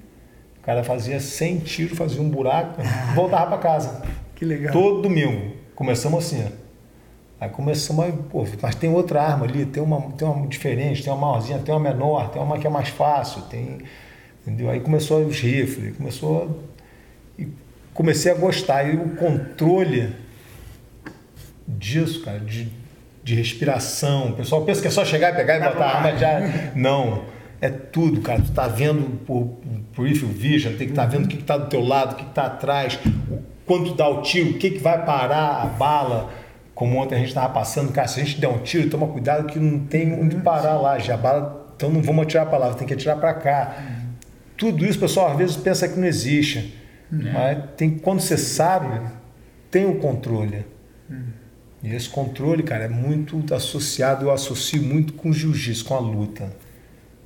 O 0.58 0.64
cara 0.64 0.84
fazia 0.84 1.18
100 1.18 1.58
tiros, 1.60 1.96
fazia 1.96 2.20
um 2.20 2.28
buraco, 2.28 2.82
voltava 3.14 3.46
para 3.46 3.58
casa. 3.58 4.02
Que 4.34 4.44
legal. 4.44 4.72
Todo 4.72 5.02
domingo. 5.02 5.52
Começamos 5.74 6.18
assim. 6.24 6.44
ó. 6.46 6.61
Aí 7.42 7.48
começamos 7.50 8.04
a, 8.04 8.12
pô, 8.12 8.46
mas 8.60 8.76
tem 8.76 8.88
outra 8.88 9.20
arma 9.20 9.44
ali, 9.46 9.66
tem 9.66 9.82
uma, 9.82 10.00
tem 10.12 10.28
uma 10.28 10.46
diferente, 10.46 11.02
tem 11.02 11.12
uma 11.12 11.26
maiorzinha, 11.26 11.58
tem 11.58 11.74
uma 11.74 11.80
menor, 11.80 12.28
tem 12.30 12.40
uma 12.40 12.56
que 12.56 12.68
é 12.68 12.70
mais 12.70 12.88
fácil, 12.88 13.42
tem. 13.50 13.78
Entendeu? 14.46 14.70
Aí 14.70 14.78
começou 14.78 15.20
os 15.26 15.40
rifles, 15.40 15.96
começou. 15.96 16.44
a- 17.38 17.42
E 17.42 17.48
comecei 17.92 18.30
a 18.30 18.34
gostar. 18.36 18.84
E 18.84 18.96
o 18.96 19.16
controle 19.16 20.14
disso, 21.66 22.22
cara, 22.22 22.38
de, 22.38 22.68
de 23.24 23.34
respiração. 23.34 24.28
O 24.28 24.32
pessoal 24.34 24.62
pensa 24.64 24.80
que 24.80 24.86
é 24.86 24.90
só 24.92 25.04
chegar 25.04 25.32
e 25.32 25.36
pegar 25.36 25.56
e 25.56 25.60
botar 25.60 25.84
a 25.84 25.96
arma 25.96 26.16
já. 26.16 26.40
Não. 26.76 27.24
É 27.60 27.68
tudo, 27.70 28.20
cara. 28.20 28.40
Tu 28.40 28.52
tá 28.52 28.68
vendo 28.68 29.18
por 29.26 29.48
peripheral 29.96 30.32
vision, 30.32 30.74
tem 30.76 30.86
que 30.86 30.92
estar 30.92 31.06
vendo 31.06 31.24
o 31.24 31.28
que, 31.28 31.38
que 31.38 31.42
tá 31.44 31.56
do 31.58 31.68
teu 31.68 31.80
lado, 31.84 32.12
o 32.12 32.16
que, 32.16 32.24
que 32.24 32.30
tá 32.34 32.46
atrás, 32.46 33.00
o, 33.28 33.38
quando 33.66 33.90
tu 33.90 33.94
dá 33.94 34.08
o 34.08 34.22
tiro, 34.22 34.50
o 34.50 34.54
que, 34.58 34.70
que 34.70 34.78
vai 34.78 35.04
parar 35.04 35.60
a 35.62 35.66
bala. 35.66 36.30
Como 36.82 36.98
ontem 36.98 37.14
a 37.14 37.18
gente 37.18 37.28
estava 37.28 37.54
passando, 37.54 37.92
cara, 37.92 38.08
se 38.08 38.20
a 38.20 38.24
gente 38.24 38.40
der 38.40 38.48
um 38.48 38.58
tiro, 38.58 38.90
toma 38.90 39.06
cuidado 39.06 39.46
que 39.46 39.56
não 39.56 39.86
tem 39.86 40.12
onde 40.20 40.34
parar 40.38 40.80
lá. 40.80 40.98
Já 40.98 41.16
bala, 41.16 41.72
então 41.76 41.88
não 41.92 42.02
vamos 42.02 42.24
atirar 42.24 42.46
para 42.46 42.58
lá, 42.58 42.74
tem 42.74 42.88
que 42.88 42.92
atirar 42.92 43.20
para 43.20 43.32
cá. 43.34 43.76
Tudo 44.56 44.84
isso, 44.84 44.98
pessoal, 44.98 45.30
às 45.30 45.38
vezes 45.38 45.56
pensa 45.56 45.86
que 45.86 45.96
não 45.96 46.08
existe. 46.08 46.76
Mas 47.08 47.70
tem, 47.76 47.88
quando 47.88 48.18
você 48.18 48.36
sabe, 48.36 49.00
tem 49.70 49.86
o 49.86 50.00
controle. 50.00 50.66
E 51.84 51.94
esse 51.94 52.08
controle, 52.08 52.64
cara, 52.64 52.86
é 52.86 52.88
muito 52.88 53.54
associado, 53.54 54.24
eu 54.24 54.32
associo 54.32 54.82
muito 54.82 55.12
com 55.12 55.30
o 55.30 55.32
jiu-jitsu, 55.32 55.84
com 55.84 55.94
a 55.94 56.00
luta. 56.00 56.52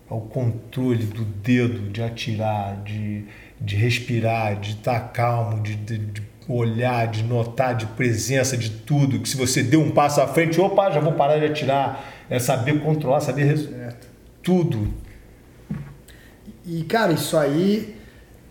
Ao 0.06 0.20
controle 0.20 1.06
do 1.06 1.24
dedo, 1.24 1.90
de 1.90 2.02
atirar, 2.02 2.82
de, 2.82 3.24
de 3.58 3.74
respirar, 3.74 4.60
de 4.60 4.72
estar 4.72 5.00
calmo, 5.14 5.62
de, 5.62 5.76
de, 5.76 5.96
de 5.96 6.22
olhar, 6.48 7.06
de 7.08 7.22
notar, 7.22 7.74
de 7.74 7.86
presença, 7.86 8.56
de 8.56 8.70
tudo. 8.70 9.20
Que 9.20 9.28
se 9.28 9.36
você 9.36 9.62
deu 9.62 9.80
um 9.80 9.90
passo 9.90 10.20
à 10.20 10.28
frente, 10.28 10.60
opa, 10.60 10.90
já 10.90 11.00
vou 11.00 11.12
parar 11.12 11.38
de 11.38 11.46
atirar. 11.46 12.04
É 12.28 12.38
saber 12.38 12.80
controlar, 12.80 13.20
saber 13.20 13.56
certo. 13.56 14.08
tudo. 14.42 14.92
E, 16.64 16.82
cara, 16.84 17.12
isso 17.12 17.36
aí 17.36 17.94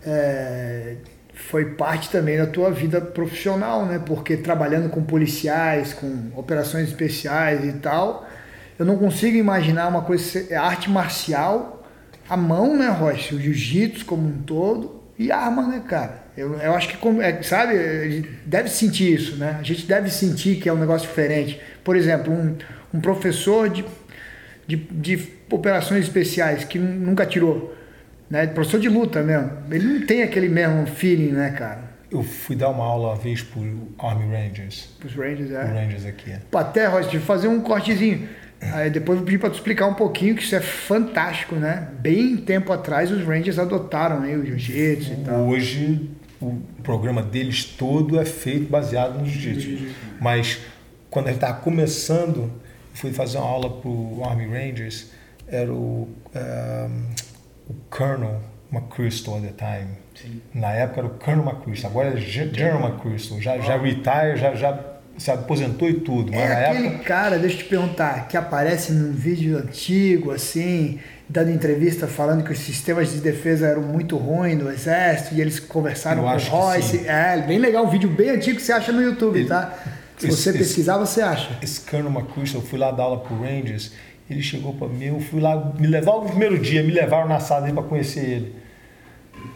é, 0.02 0.96
foi 1.34 1.74
parte 1.74 2.08
também 2.08 2.38
da 2.38 2.46
tua 2.46 2.70
vida 2.70 3.00
profissional, 3.00 3.84
né? 3.84 4.00
Porque 4.04 4.36
trabalhando 4.36 4.88
com 4.88 5.02
policiais, 5.02 5.92
com 5.92 6.30
operações 6.34 6.88
especiais 6.88 7.64
e 7.64 7.74
tal, 7.74 8.26
eu 8.78 8.86
não 8.86 8.96
consigo 8.96 9.36
imaginar 9.36 9.88
uma 9.88 10.02
coisa, 10.02 10.58
arte 10.58 10.88
marcial, 10.88 11.86
a 12.28 12.36
mão, 12.36 12.76
né, 12.76 12.88
Rocha? 12.88 13.34
O 13.34 13.40
jiu-jitsu 13.40 14.06
como 14.06 14.26
um 14.26 14.42
todo 14.42 14.95
e 15.18 15.32
arma, 15.32 15.66
né, 15.66 15.82
cara? 15.86 16.24
Eu, 16.36 16.54
eu 16.54 16.74
acho 16.74 16.88
que, 16.88 17.08
é, 17.22 17.42
sabe, 17.42 17.74
a 17.74 18.08
gente 18.08 18.28
deve 18.44 18.68
sentir 18.68 19.14
isso, 19.14 19.36
né? 19.36 19.56
A 19.58 19.62
gente 19.62 19.86
deve 19.86 20.10
sentir 20.10 20.56
que 20.56 20.68
é 20.68 20.72
um 20.72 20.78
negócio 20.78 21.08
diferente. 21.08 21.58
Por 21.82 21.96
exemplo, 21.96 22.32
um, 22.32 22.56
um 22.92 23.00
professor 23.00 23.68
de, 23.70 23.84
de, 24.66 24.76
de 24.76 25.28
operações 25.50 26.04
especiais 26.04 26.64
que 26.64 26.78
nunca 26.78 27.24
tirou, 27.24 27.74
né? 28.28 28.46
Professor 28.46 28.78
de 28.78 28.88
luta 28.88 29.22
mesmo. 29.22 29.50
Ele 29.70 29.84
não 29.84 30.06
tem 30.06 30.22
aquele 30.22 30.48
mesmo 30.48 30.86
feeling, 30.86 31.32
né, 31.32 31.50
cara? 31.50 31.96
Eu 32.10 32.22
fui 32.22 32.54
dar 32.54 32.68
uma 32.68 32.84
aula 32.84 33.08
uma 33.08 33.16
vez 33.16 33.42
pro 33.42 33.60
Army 33.98 34.30
Rangers. 34.30 34.90
Os 35.04 35.14
Rangers, 35.14 35.50
é. 35.50 35.64
Os 35.64 35.70
Rangers 35.70 36.06
aqui. 36.06 36.34
Pô, 36.50 36.58
até, 36.58 36.86
Roger, 36.86 37.20
fazer 37.20 37.48
um 37.48 37.60
cortezinho. 37.60 38.28
Aí 38.60 38.90
depois 38.90 39.18
eu 39.18 39.24
pedi 39.24 39.38
para 39.38 39.50
tu 39.50 39.54
explicar 39.54 39.86
um 39.86 39.94
pouquinho 39.94 40.34
que 40.34 40.42
isso 40.42 40.54
é 40.54 40.60
fantástico, 40.60 41.54
né? 41.54 41.88
Bem 42.00 42.36
tempo 42.36 42.72
atrás 42.72 43.10
os 43.10 43.24
Rangers 43.24 43.58
adotaram 43.58 44.22
aí 44.22 44.36
o 44.36 44.44
jiu-jitsu 44.44 45.12
e 45.12 45.16
tal. 45.24 45.46
Hoje 45.46 46.10
o 46.40 46.60
programa 46.82 47.22
deles 47.22 47.64
todo 47.64 48.18
é 48.18 48.24
feito 48.24 48.70
baseado 48.70 49.18
no 49.18 49.26
jiu-jitsu. 49.26 49.94
Mas 50.20 50.60
quando 51.10 51.26
a 51.26 51.28
gente 51.30 51.42
estava 51.42 51.60
começando, 51.60 52.50
fui 52.94 53.12
fazer 53.12 53.38
uma 53.38 53.46
aula 53.46 53.70
para 53.70 53.88
o 53.88 54.22
Army 54.24 54.46
Rangers, 54.46 55.10
era 55.46 55.72
o, 55.72 56.08
um, 56.34 57.10
o 57.68 57.74
Colonel 57.90 58.40
McChrystal 58.72 59.36
at 59.36 59.42
the 59.42 59.52
time. 59.52 59.90
Sim. 60.14 60.40
Na 60.54 60.72
época 60.72 61.00
era 61.00 61.06
o 61.06 61.10
Colonel 61.10 61.44
McChrystal, 61.44 61.90
agora 61.90 62.08
é 62.08 62.16
General 62.16 62.80
McChrystal. 62.80 63.40
Já, 63.40 63.58
já 63.58 63.76
retire, 63.76 64.36
já, 64.36 64.54
já 64.54 64.95
se 65.18 65.30
aposentou 65.30 65.88
e 65.88 65.94
tudo. 65.94 66.30
Mas 66.32 66.40
é 66.40 66.66
aquele 66.66 66.86
época... 66.88 67.04
cara, 67.04 67.38
deixa 67.38 67.56
eu 67.56 67.58
te 67.60 67.64
perguntar, 67.64 68.28
que 68.28 68.36
aparece 68.36 68.92
num 68.92 69.12
vídeo 69.12 69.58
antigo, 69.58 70.30
assim, 70.30 70.98
dando 71.28 71.50
entrevista 71.50 72.06
falando 72.06 72.44
que 72.44 72.52
os 72.52 72.58
sistemas 72.58 73.12
de 73.12 73.20
defesa 73.20 73.66
eram 73.66 73.82
muito 73.82 74.16
ruins 74.16 74.58
no 74.58 74.70
exército 74.70 75.34
e 75.34 75.40
eles 75.40 75.58
conversaram 75.58 76.22
eu 76.22 76.38
com 76.38 76.56
o 76.56 76.60
Royce. 76.60 77.06
É, 77.06 77.40
bem 77.42 77.58
legal, 77.58 77.86
um 77.86 77.90
vídeo 77.90 78.08
bem 78.08 78.30
antigo 78.30 78.56
que 78.56 78.62
você 78.62 78.72
acha 78.72 78.92
no 78.92 79.02
YouTube, 79.02 79.38
Ele, 79.38 79.48
tá? 79.48 79.74
Se 80.18 80.28
esse, 80.28 80.36
você 80.36 80.52
pesquisar, 80.52 80.98
você 80.98 81.20
acha. 81.20 81.58
Esse 81.62 81.80
Colonel 81.80 82.12
McChrystal, 82.12 82.60
eu 82.60 82.66
fui 82.66 82.78
lá 82.78 82.90
dar 82.90 83.04
aula 83.04 83.20
pro 83.20 83.38
Rangers, 83.40 83.92
ele 84.28 84.42
chegou 84.42 84.74
para 84.74 84.88
mim, 84.88 85.06
eu 85.06 85.20
fui 85.20 85.40
lá, 85.40 85.72
me 85.78 85.86
levar 85.86 86.12
no 86.12 86.26
primeiro 86.26 86.58
dia, 86.58 86.82
me 86.82 86.92
levaram 86.92 87.28
na 87.28 87.40
sala 87.40 87.70
para 87.72 87.82
conhecer 87.82 88.20
ele. 88.20 88.54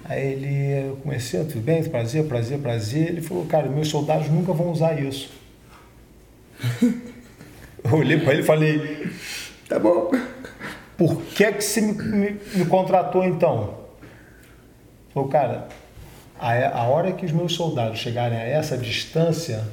Aí 0.04 0.32
ele, 0.32 0.88
eu 0.88 0.96
comecei, 0.96 1.42
tudo 1.44 1.60
bem, 1.60 1.82
prazer, 1.84 2.24
prazer, 2.24 2.58
prazer. 2.58 3.08
Ele 3.08 3.20
falou, 3.20 3.44
cara, 3.46 3.68
meus 3.68 3.88
soldados 3.88 4.28
nunca 4.28 4.52
vão 4.52 4.70
usar 4.70 5.00
isso. 5.00 5.39
Eu 7.84 7.94
olhei 7.94 8.18
para 8.18 8.32
ele 8.32 8.42
e 8.42 8.46
falei, 8.46 9.10
tá 9.68 9.78
bom. 9.78 10.10
Por 10.96 11.22
que, 11.22 11.52
que 11.52 11.62
você 11.62 11.80
me, 11.80 11.92
me, 11.92 12.40
me 12.54 12.66
contratou 12.66 13.24
então? 13.24 13.80
Falou, 15.14 15.28
cara, 15.28 15.68
a, 16.38 16.78
a 16.78 16.82
hora 16.84 17.12
que 17.12 17.24
os 17.24 17.32
meus 17.32 17.54
soldados 17.54 17.98
chegarem 17.98 18.38
a 18.38 18.42
essa 18.42 18.76
distância, 18.76 19.66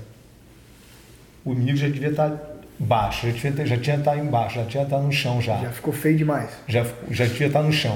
o 1.46 1.51
inimigo 1.53 1.77
já 1.77 1.88
devia 1.88 2.10
estar 2.10 2.38
baixo, 2.79 3.27
já, 3.27 3.34
devia, 3.34 3.65
já 3.65 3.77
tinha 3.77 3.96
estar 3.98 4.17
embaixo, 4.17 4.56
já 4.56 4.65
tinha 4.65 4.84
estar 4.84 5.00
no 5.00 5.12
chão 5.12 5.41
já. 5.41 5.58
Já 5.58 5.72
ficou 5.72 5.94
feio 5.94 6.17
demais. 6.17 6.50
Já, 6.67 6.86
já 7.10 7.25
devia 7.25 7.48
estar 7.48 7.63
no 7.63 7.72
chão. 7.72 7.96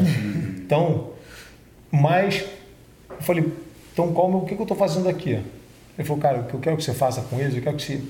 então, 0.58 1.12
mas 1.92 2.46
eu 3.10 3.22
falei, 3.22 3.52
então 3.94 4.14
qual, 4.14 4.32
o 4.34 4.46
que, 4.46 4.56
que 4.56 4.62
eu 4.62 4.64
estou 4.64 4.78
fazendo 4.78 5.10
aqui? 5.10 5.40
Ele 5.98 6.08
falou, 6.08 6.22
cara, 6.22 6.40
o 6.40 6.44
que 6.46 6.54
eu 6.54 6.60
quero 6.60 6.78
que 6.78 6.84
você 6.84 6.94
faça 6.94 7.22
com 7.22 7.40
eles, 7.40 7.56
eu 7.56 7.62
quero 7.62 7.76
que 7.76 7.84
você 7.84 8.02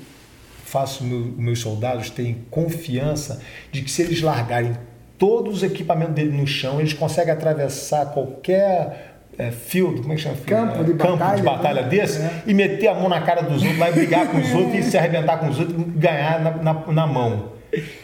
faça 0.71 1.03
meu, 1.03 1.19
meus 1.37 1.59
soldados 1.59 2.09
terem 2.09 2.45
confiança 2.49 3.41
de 3.73 3.81
que 3.81 3.91
se 3.91 4.03
eles 4.03 4.21
largarem 4.21 4.71
todos 5.17 5.57
os 5.57 5.63
equipamentos 5.63 6.15
dele 6.15 6.31
no 6.31 6.47
chão, 6.47 6.79
eles 6.79 6.93
conseguem 6.93 7.33
atravessar 7.33 8.05
qualquer 8.07 9.17
é, 9.37 9.51
field, 9.51 10.01
como 10.01 10.13
é 10.13 10.15
que 10.15 10.21
chama? 10.21 10.37
Campo 10.45 10.83
de 10.85 10.93
Campo 10.93 11.17
batalha, 11.17 11.35
de 11.35 11.43
batalha 11.43 11.83
desse 11.83 12.21
é. 12.21 12.43
e 12.47 12.53
meter 12.53 12.87
a 12.87 12.93
mão 12.93 13.09
na 13.09 13.19
cara 13.19 13.41
dos 13.41 13.61
outros, 13.61 13.77
vai 13.77 13.91
brigar 13.91 14.29
com 14.29 14.37
os 14.37 14.53
outros 14.53 14.75
e 14.75 14.83
se 14.83 14.97
arrebentar 14.97 15.39
com 15.39 15.49
os 15.49 15.59
outros 15.59 15.77
e 15.77 15.83
ganhar 15.99 16.39
na, 16.39 16.51
na, 16.51 16.73
na 16.87 17.07
mão. 17.07 17.51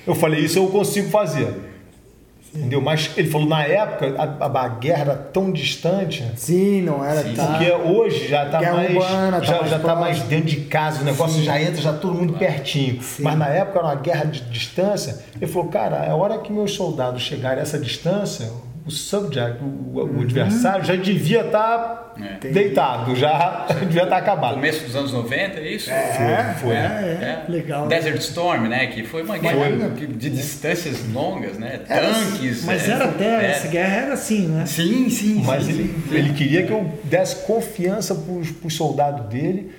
Eu 0.05 0.13
falei, 0.13 0.41
isso 0.41 0.59
eu 0.59 0.67
consigo 0.67 1.09
fazer. 1.09 1.47
Entendeu? 2.53 2.81
Mas 2.81 3.11
ele 3.15 3.29
falou, 3.29 3.47
na 3.47 3.63
época, 3.63 4.15
a, 4.17 4.45
a, 4.45 4.67
guerra 4.69 5.01
era 5.01 5.15
tão 5.15 5.51
distante. 5.51 6.25
Sim, 6.35 6.81
não 6.81 7.03
era 7.03 7.23
Sim, 7.23 7.33
tá. 7.33 7.45
Porque 7.45 7.71
hoje 7.71 8.27
já 8.27 8.45
está 8.45 8.61
mais, 8.61 8.95
urbana, 8.95 9.43
já, 9.43 9.53
tá 9.53 9.59
mais, 9.59 9.71
já 9.71 9.79
tá 9.79 9.95
mais 9.95 10.19
dentro 10.21 10.45
de 10.45 10.61
casa, 10.61 11.01
o 11.01 11.05
negócio 11.05 11.39
Sim. 11.39 11.43
já 11.43 11.61
entra, 11.61 11.81
já 11.81 11.93
todo 11.93 12.13
mundo 12.13 12.33
pertinho. 12.33 13.01
Sim. 13.01 13.23
Mas 13.23 13.37
na 13.37 13.47
época 13.47 13.79
era 13.79 13.87
uma 13.87 13.95
guerra 13.95 14.25
de 14.25 14.41
distância. 14.41 15.19
Ele 15.35 15.51
falou, 15.51 15.69
cara, 15.69 16.09
a 16.09 16.15
hora 16.15 16.37
que 16.39 16.51
meus 16.51 16.73
soldados 16.73 17.21
chegarem 17.21 17.59
a 17.59 17.61
essa 17.61 17.77
distância, 17.77 18.49
o 18.87 18.91
subject, 18.91 19.61
o, 19.61 20.17
o 20.17 20.21
adversário, 20.21 20.85
já 20.85 20.95
devia 20.95 21.45
estar 21.45 21.77
tá 21.77 22.13
é. 22.19 22.47
deitado, 22.47 23.15
já 23.15 23.67
devia 23.85 24.03
estar 24.03 24.15
tá 24.15 24.17
acabado. 24.17 24.55
Começo 24.55 24.85
dos 24.85 24.95
anos 24.95 25.11
90, 25.11 25.59
é 25.59 25.71
isso? 25.71 25.91
É, 25.91 26.55
foi. 26.57 26.69
foi. 26.69 26.75
É, 26.75 26.79
é, 26.79 27.45
é. 27.47 27.51
Legal. 27.51 27.87
Desert 27.87 28.19
Storm, 28.19 28.67
né? 28.67 28.87
Que 28.87 29.03
foi 29.03 29.23
uma 29.23 29.37
guerra 29.37 29.91
foi. 29.95 30.07
de 30.07 30.29
distâncias 30.29 31.05
longas, 31.13 31.57
né? 31.57 31.81
Tanques. 31.85 32.63
Mas 32.63 32.87
era 32.87 33.05
até, 33.05 33.51
essa 33.51 33.67
guerra 33.67 33.95
era 33.95 34.13
assim, 34.13 34.47
né? 34.47 34.65
Sim, 34.65 35.09
sim. 35.09 35.43
Mas 35.45 35.63
sim, 35.63 35.71
ele, 35.71 35.83
sim. 36.09 36.15
ele 36.15 36.33
queria 36.33 36.65
que 36.65 36.71
eu 36.71 36.99
desse 37.03 37.35
confiança 37.45 38.15
para 38.15 38.67
os 38.67 38.73
soldados 38.73 39.27
dele 39.27 39.71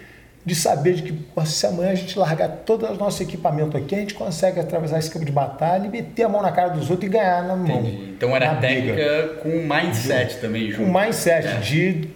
de 0.45 0.54
saber 0.54 0.95
de 0.95 1.02
que 1.02 1.47
se 1.47 1.66
amanhã 1.66 1.90
a 1.90 1.95
gente 1.95 2.18
largar 2.18 2.49
todo 2.49 2.87
o 2.87 2.95
nosso 2.95 3.23
equipamento 3.23 3.76
aqui, 3.76 3.95
a 3.95 3.99
gente 3.99 4.14
consegue 4.14 4.59
atravessar 4.59 4.99
esse 4.99 5.11
campo 5.11 5.25
de 5.25 5.33
batalha 5.33 5.87
e 5.87 5.90
meter 5.90 6.23
a 6.23 6.28
mão 6.28 6.40
na 6.40 6.50
cara 6.50 6.71
dos 6.71 6.90
outros 6.90 7.09
e 7.09 7.12
ganhar 7.12 7.42
na 7.45 7.54
mão. 7.54 7.80
Entendi. 7.80 8.14
Então 8.16 8.35
era 8.35 8.54
técnica 8.54 9.40
com 9.42 9.49
mindset 9.49 10.35
de, 10.35 10.40
também 10.40 10.71
junto. 10.71 10.90
Com 10.90 10.99
mindset, 10.99 11.47
é. 11.47 11.54
de 11.61 12.09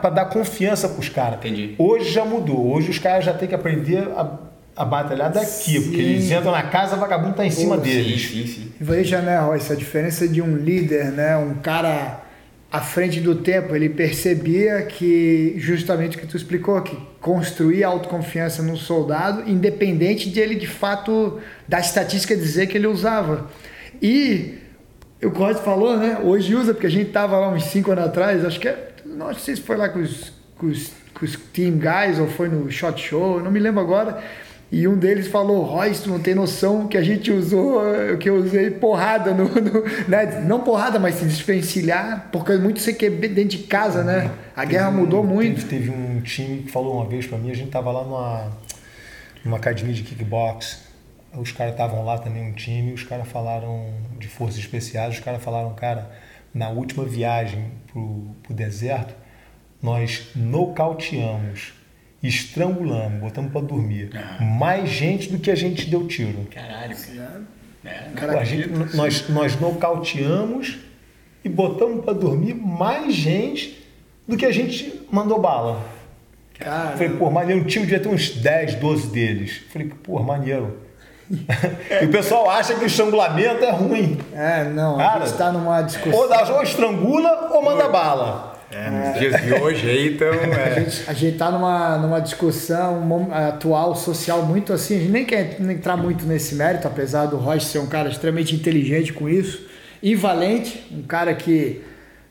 para 0.00 0.10
dar 0.10 0.24
confiança 0.26 0.88
para 0.88 1.00
os 1.00 1.08
caras. 1.08 1.38
Entendi. 1.38 1.74
Hoje 1.78 2.10
já 2.10 2.24
mudou. 2.24 2.72
Hoje 2.72 2.90
os 2.90 2.98
caras 2.98 3.24
já 3.24 3.32
têm 3.32 3.48
que 3.48 3.54
aprender 3.54 4.08
a, 4.16 4.30
a 4.76 4.84
batalhar 4.84 5.30
daqui, 5.30 5.46
sim. 5.46 5.82
porque 5.82 6.00
eles 6.00 6.30
entram 6.30 6.50
na 6.50 6.64
casa, 6.64 6.96
o 6.96 6.98
vagabundo 6.98 7.30
está 7.30 7.46
em 7.46 7.50
cima 7.50 7.76
deles. 7.76 8.22
Sim, 8.22 8.46
sim, 8.46 8.52
sim. 8.52 8.72
Veja, 8.80 9.20
né, 9.20 9.38
Royce, 9.38 9.72
a 9.72 9.76
diferença 9.76 10.26
de 10.26 10.42
um 10.42 10.56
líder, 10.56 11.12
né, 11.12 11.36
um 11.36 11.54
cara 11.54 12.25
à 12.70 12.80
frente 12.80 13.20
do 13.20 13.34
tempo, 13.34 13.74
ele 13.74 13.88
percebia 13.88 14.82
que 14.82 15.54
justamente 15.56 16.16
o 16.16 16.20
que 16.20 16.26
tu 16.26 16.36
explicou, 16.36 16.80
que 16.82 16.96
construir 17.20 17.84
autoconfiança 17.84 18.62
no 18.62 18.76
soldado, 18.76 19.48
independente 19.48 20.28
de 20.28 20.40
ele 20.40 20.54
de 20.54 20.66
fato 20.66 21.38
da 21.66 21.78
estatística 21.78 22.36
dizer 22.36 22.66
que 22.66 22.76
ele 22.76 22.86
usava. 22.86 23.48
E 24.02 24.58
o 25.22 25.30
Código 25.30 25.64
falou, 25.64 25.96
né? 25.96 26.18
Hoje 26.22 26.54
usa, 26.54 26.74
porque 26.74 26.86
a 26.86 26.90
gente 26.90 27.10
tava 27.10 27.38
lá 27.38 27.48
uns 27.48 27.64
5 27.64 27.92
anos 27.92 28.04
atrás, 28.04 28.44
acho 28.44 28.60
que 28.60 28.68
é, 28.68 28.88
não 29.04 29.32
sei 29.34 29.56
se 29.56 29.62
foi 29.62 29.76
lá 29.76 29.88
com 29.88 30.00
os, 30.00 30.32
com 30.58 30.66
os, 30.66 30.92
com 31.14 31.24
os 31.24 31.36
team 31.52 31.78
guys 31.78 32.18
ou 32.18 32.26
foi 32.26 32.48
no 32.48 32.70
shot 32.70 33.00
show, 33.00 33.40
não 33.40 33.50
me 33.50 33.60
lembro 33.60 33.80
agora 33.80 34.22
e 34.70 34.88
um 34.88 34.98
deles 34.98 35.28
falou, 35.28 35.62
Royce, 35.62 36.02
tu 36.02 36.10
não 36.10 36.18
tem 36.18 36.34
noção 36.34 36.88
que 36.88 36.98
a 36.98 37.02
gente 37.02 37.30
usou, 37.30 37.80
que 38.18 38.28
eu 38.28 38.36
usei 38.36 38.70
porrada 38.70 39.32
no. 39.32 39.44
no 39.48 39.84
né? 40.08 40.40
Não 40.44 40.60
porrada, 40.60 40.98
mas 40.98 41.14
se 41.14 41.24
desvencilhar, 41.24 42.28
porque 42.32 42.52
é 42.52 42.58
muito 42.58 42.80
CQB 42.80 43.28
dentro 43.28 43.58
de 43.58 43.64
casa, 43.64 44.02
né? 44.02 44.32
A 44.56 44.62
teve 44.62 44.72
guerra 44.72 44.90
mudou 44.90 45.22
um, 45.22 45.26
muito. 45.26 45.64
Teve, 45.66 45.90
teve, 45.90 45.90
um 45.92 46.20
time 46.20 46.62
que 46.64 46.72
falou 46.72 46.94
uma 46.94 47.06
vez 47.06 47.26
para 47.26 47.38
mim, 47.38 47.50
a 47.50 47.54
gente 47.54 47.70
tava 47.70 47.92
lá 47.92 48.02
numa, 48.02 48.52
numa 49.44 49.56
academia 49.56 49.94
de 49.94 50.02
kickbox. 50.02 50.84
Os 51.32 51.52
caras 51.52 51.74
estavam 51.74 52.04
lá 52.04 52.18
também, 52.18 52.42
um 52.42 52.52
time, 52.52 52.92
os 52.92 53.04
caras 53.04 53.28
falaram 53.28 53.94
de 54.18 54.26
forças 54.26 54.58
especiais, 54.58 55.14
os 55.14 55.20
caras 55.20 55.42
falaram, 55.42 55.74
cara, 55.74 56.10
na 56.52 56.70
última 56.70 57.04
viagem 57.04 57.70
pro, 57.92 58.34
pro 58.42 58.54
deserto, 58.54 59.14
nós 59.80 60.30
nocauteamos 60.34 61.74
estrangulamos, 62.22 63.20
botamos 63.20 63.52
para 63.52 63.60
dormir. 63.60 64.10
Ah. 64.14 64.42
Mais 64.42 64.88
gente 64.88 65.30
do 65.30 65.38
que 65.38 65.50
a 65.50 65.54
gente 65.54 65.88
deu 65.88 66.06
tiro. 66.06 66.46
Caralho, 66.50 66.96
É, 67.84 68.38
a 68.38 68.44
gente, 68.44 68.68
nós, 68.96 69.28
nós 69.28 69.60
nocauteamos 69.60 70.78
e 71.44 71.48
botamos 71.48 72.04
para 72.04 72.14
dormir 72.14 72.54
mais 72.54 73.14
gente 73.14 73.86
do 74.26 74.36
que 74.36 74.44
a 74.44 74.52
gente 74.52 75.02
mandou 75.10 75.40
bala. 75.40 75.84
Cara. 76.58 76.96
Falei, 76.96 77.10
pô, 77.10 77.30
maneiro, 77.30 77.60
um 77.60 77.64
time 77.64 77.84
devia 77.84 78.00
ter 78.00 78.08
uns 78.08 78.30
10, 78.30 78.76
12 78.76 79.08
deles. 79.08 79.62
Falei, 79.70 79.92
pô, 80.02 80.20
maneiro. 80.20 80.78
e 81.30 82.04
o 82.04 82.10
pessoal 82.10 82.48
acha 82.48 82.74
que 82.74 82.84
o 82.84 82.86
estrangulamento 82.86 83.64
é 83.64 83.70
ruim. 83.70 84.18
É, 84.32 84.64
não, 84.64 84.96
Cara, 84.96 85.24
a 85.24 85.26
gente 85.26 85.36
tá 85.36 85.52
numa 85.52 85.82
discussão. 85.82 86.18
Ou, 86.18 86.54
ou 86.56 86.62
estrangula 86.62 87.50
ou 87.52 87.62
manda 87.62 87.88
bala. 87.88 88.45
É, 88.70 88.90
nos 88.90 89.16
é. 89.16 89.18
dias 89.18 89.42
de 89.42 89.54
hoje 89.54 89.88
aí, 89.88 90.14
então. 90.14 90.28
É. 90.56 90.64
A, 90.64 90.80
gente, 90.80 91.10
a 91.10 91.12
gente 91.12 91.38
tá 91.38 91.50
numa, 91.50 91.98
numa 91.98 92.20
discussão 92.20 93.28
atual, 93.32 93.94
social, 93.94 94.44
muito 94.44 94.72
assim. 94.72 94.96
A 94.96 94.98
gente 95.00 95.10
nem 95.10 95.24
quer 95.24 95.60
entrar 95.60 95.96
muito 95.96 96.24
nesse 96.26 96.54
mérito, 96.54 96.86
apesar 96.86 97.26
do 97.26 97.36
Rocha 97.36 97.66
ser 97.66 97.78
um 97.78 97.86
cara 97.86 98.08
extremamente 98.08 98.54
inteligente 98.54 99.12
com 99.12 99.28
isso. 99.28 99.66
E 100.02 100.14
valente, 100.14 100.86
um 100.92 101.02
cara 101.02 101.34
que, 101.34 101.82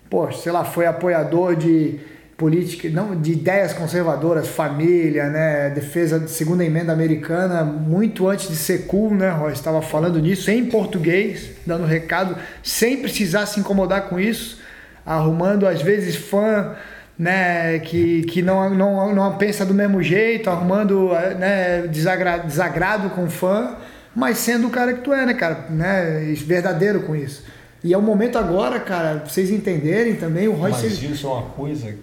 pô, 0.09 0.31
sei 0.31 0.51
lá, 0.51 0.63
foi 0.63 0.85
apoiador 0.85 1.55
de 1.55 1.99
política, 2.37 2.89
não 2.89 3.19
de 3.19 3.31
ideias 3.31 3.73
conservadoras, 3.73 4.47
família, 4.47 5.29
né, 5.29 5.69
defesa 5.69 6.19
de 6.19 6.29
segunda 6.29 6.65
emenda 6.65 6.91
americana, 6.91 7.63
muito 7.63 8.27
antes 8.27 8.49
de 8.49 8.57
ser 8.57 8.87
cool, 8.87 9.13
né, 9.13 9.29
Roy 9.29 9.53
estava 9.53 9.81
falando 9.81 10.19
nisso 10.19 10.51
em 10.51 10.65
português, 10.65 11.51
dando 11.65 11.85
recado, 11.85 12.35
sem 12.61 12.97
precisar 12.97 13.45
se 13.45 13.59
incomodar 13.59 14.09
com 14.09 14.19
isso, 14.19 14.59
arrumando 15.05 15.67
às 15.67 15.81
vezes 15.81 16.15
fã, 16.15 16.75
né, 17.17 17.79
que, 17.79 18.23
que 18.23 18.41
não, 18.41 18.73
não, 18.73 19.13
não 19.13 19.37
pensa 19.37 19.65
do 19.65 19.73
mesmo 19.73 20.01
jeito, 20.01 20.49
arrumando, 20.49 21.09
né, 21.37 21.87
desagrado, 21.87 22.47
desagrado 22.47 23.09
com 23.11 23.29
fã, 23.29 23.75
mas 24.15 24.37
sendo 24.37 24.67
o 24.67 24.69
cara 24.69 24.93
que 24.93 25.01
tu 25.01 25.13
é, 25.13 25.25
né, 25.25 25.33
cara, 25.33 25.67
né, 25.69 26.33
verdadeiro 26.45 27.01
com 27.01 27.15
isso. 27.15 27.43
E 27.83 27.93
é 27.93 27.97
o 27.97 28.01
momento 28.01 28.37
agora, 28.37 28.79
cara, 28.79 29.19
pra 29.19 29.29
vocês 29.29 29.51
entenderem 29.51 30.15
também, 30.15 30.47
o 30.47 30.53
Roy... 30.53 30.71
Mas 30.71 30.83
isso 31.03 31.27
é 31.27 31.29
uma 31.29 31.43
coisa 31.43 31.95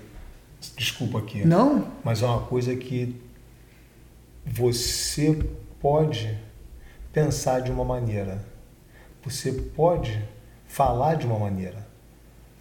Desculpa 0.76 1.18
aqui. 1.18 1.44
Não? 1.44 1.88
Mas 2.04 2.22
é 2.22 2.26
uma 2.26 2.42
coisa 2.42 2.74
que 2.76 3.20
você 4.46 5.38
pode 5.80 6.38
pensar 7.12 7.60
de 7.60 7.70
uma 7.70 7.84
maneira. 7.84 8.44
Você 9.24 9.52
pode 9.52 10.22
falar 10.66 11.16
de 11.16 11.26
uma 11.26 11.38
maneira. 11.38 11.81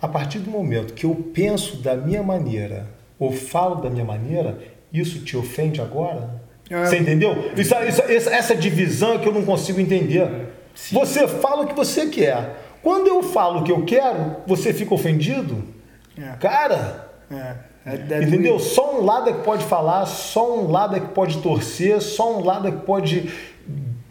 A 0.01 0.07
partir 0.07 0.39
do 0.39 0.49
momento 0.49 0.93
que 0.93 1.05
eu 1.05 1.13
penso 1.33 1.77
da 1.77 1.95
minha 1.95 2.23
maneira 2.23 2.87
ou 3.19 3.31
falo 3.31 3.75
da 3.75 3.89
minha 3.89 4.05
maneira, 4.05 4.57
isso 4.91 5.23
te 5.23 5.37
ofende 5.37 5.79
agora? 5.79 6.41
É. 6.69 6.85
Você 6.85 6.97
entendeu? 6.97 7.51
Isso, 7.55 7.75
isso, 8.09 8.29
essa 8.29 8.55
divisão 8.55 9.13
é 9.13 9.17
que 9.19 9.27
eu 9.27 9.33
não 9.33 9.45
consigo 9.45 9.79
entender. 9.79 10.49
Sim. 10.73 10.95
Você 10.95 11.27
fala 11.27 11.63
o 11.63 11.67
que 11.67 11.75
você 11.75 12.07
quer. 12.07 12.55
Quando 12.81 13.07
eu 13.07 13.21
falo 13.21 13.59
o 13.59 13.63
que 13.63 13.71
eu 13.71 13.83
quero, 13.85 14.37
você 14.47 14.73
fica 14.73 14.93
ofendido? 14.93 15.63
É. 16.17 16.31
Cara, 16.39 17.11
é. 17.29 17.71
É, 17.85 17.95
é 17.95 18.23
Entendeu? 18.23 18.59
Só 18.59 18.99
um 18.99 19.03
lado 19.03 19.29
é 19.29 19.33
que 19.33 19.43
pode 19.43 19.65
falar, 19.65 20.05
só 20.05 20.59
um 20.59 20.69
lado 20.69 20.95
é 20.95 20.99
que 20.99 21.09
pode 21.09 21.39
torcer, 21.39 21.99
só 21.99 22.37
um 22.37 22.43
lado 22.43 22.67
é 22.67 22.71
que 22.71 22.81
pode 22.85 23.31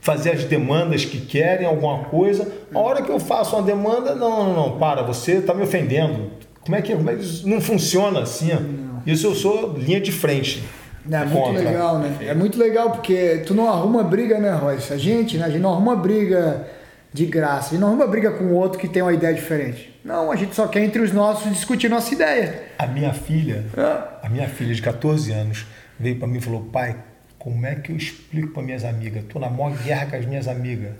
fazer 0.01 0.31
as 0.31 0.45
demandas 0.45 1.05
que 1.05 1.21
querem, 1.21 1.67
alguma 1.67 2.05
coisa. 2.05 2.51
A 2.75 2.79
hora 2.79 3.03
que 3.03 3.11
eu 3.11 3.21
faço 3.21 3.57
uma 3.57 3.63
demanda, 3.63 4.15
não, 4.15 4.45
não, 4.45 4.55
não, 4.55 4.79
para, 4.79 5.03
você 5.03 5.35
está 5.35 5.55
me 5.55 5.63
ofendendo. 5.63 6.31
Como 6.61 6.77
é 6.77 6.83
que, 6.83 6.95
como 6.95 7.11
é 7.11 7.17
que 7.17 7.47
não 7.47 7.61
funciona 7.61 8.21
assim? 8.21 8.53
Não. 8.53 9.03
Isso 9.07 9.27
eu 9.27 9.35
sou 9.35 9.77
linha 9.77 10.01
de 10.01 10.13
frente. 10.13 10.63
É 11.11 11.25
muito 11.25 11.35
contra. 11.35 11.63
legal, 11.63 11.99
né? 11.99 12.17
É 12.21 12.35
muito 12.35 12.59
legal 12.59 12.91
porque 12.91 13.43
tu 13.47 13.55
não 13.55 13.69
arruma 13.69 14.03
briga, 14.03 14.39
né, 14.39 14.53
Royce? 14.53 14.93
A 14.93 14.99
gente, 14.99 15.39
né? 15.39 15.47
A 15.47 15.51
gente 15.51 15.63
não 15.63 15.73
arruma 15.73 15.97
briga 15.97 16.67
de 17.13 17.27
graça. 17.27 17.69
A 17.69 17.71
gente 17.71 17.81
não 17.81 17.89
arruma 17.89 18.07
briga 18.07 18.31
com 18.31 18.45
o 18.45 18.55
outro 18.55 18.79
que 18.79 18.87
tem 18.87 19.03
uma 19.03 19.13
ideia 19.13 19.35
diferente. 19.35 19.99
Não, 20.05 20.31
a 20.31 20.37
gente 20.37 20.55
só 20.55 20.67
quer 20.67 20.83
entre 20.83 21.01
os 21.01 21.13
nossos 21.13 21.51
discutir 21.51 21.89
nossa 21.89 22.13
ideia. 22.15 22.63
A 22.79 22.87
minha 22.87 23.13
filha, 23.13 23.65
é. 23.77 24.27
a 24.27 24.29
minha 24.29 24.49
filha 24.49 24.75
de 24.75 24.81
14 24.81 25.33
anos, 25.33 25.67
veio 25.99 26.17
para 26.17 26.29
mim 26.29 26.39
e 26.39 26.41
falou: 26.41 26.63
pai, 26.63 26.97
como 27.41 27.65
é 27.65 27.75
que 27.75 27.91
eu 27.91 27.97
explico 27.97 28.49
para 28.53 28.63
minhas 28.63 28.85
amigas? 28.85 29.25
Estou 29.25 29.41
na 29.41 29.49
maior 29.49 29.75
guerra 29.83 30.11
com 30.11 30.17
as 30.17 30.27
minhas 30.27 30.47
amigas. 30.47 30.95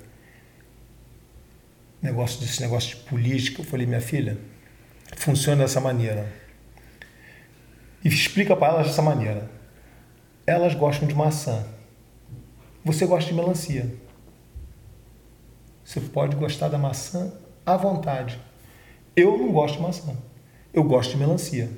Negócio 2.01 2.41
desse 2.41 2.63
negócio 2.63 2.97
de 2.97 3.03
política. 3.05 3.61
Eu 3.61 3.67
falei: 3.67 3.87
minha 3.87 4.01
filha, 4.01 4.39
funciona 5.19 5.63
dessa 5.63 5.83
maneira. 5.83 6.33
E 8.03 8.09
explica 8.09 8.57
para 8.57 8.73
elas 8.73 8.87
dessa 8.87 9.03
maneira. 9.03 9.51
Elas 10.47 10.75
gostam 10.75 11.07
de 11.07 11.15
maçã. 11.15 11.63
Você 12.87 13.05
gosta 13.05 13.29
de 13.29 13.37
melancia. 13.37 13.95
Você 15.85 16.01
pode 16.01 16.37
gostar 16.37 16.69
da 16.69 16.79
maçã 16.79 17.31
à 17.67 17.77
vontade. 17.77 18.41
Eu 19.15 19.37
não 19.37 19.53
gosto 19.53 19.77
de 19.77 19.83
maçã. 19.83 20.17
Eu 20.73 20.85
gosto 20.85 21.11
de 21.11 21.19
melancia. 21.19 21.69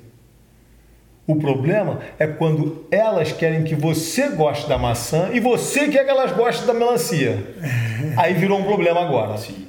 O 1.25 1.35
problema 1.37 1.99
é 2.19 2.27
quando 2.27 2.85
elas 2.91 3.31
querem 3.31 3.63
que 3.63 3.75
você 3.75 4.29
goste 4.29 4.67
da 4.67 4.77
maçã 4.77 5.29
e 5.31 5.39
você 5.39 5.87
quer 5.87 6.03
que 6.03 6.09
elas 6.09 6.31
gostem 6.33 6.67
da 6.67 6.73
melancia. 6.73 7.55
Aí 8.17 8.33
virou 8.33 8.59
um 8.59 8.63
problema 8.63 9.01
agora. 9.01 9.37
Sim. 9.37 9.67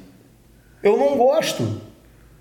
Eu 0.83 0.97
não 0.97 1.17
gosto. 1.17 1.81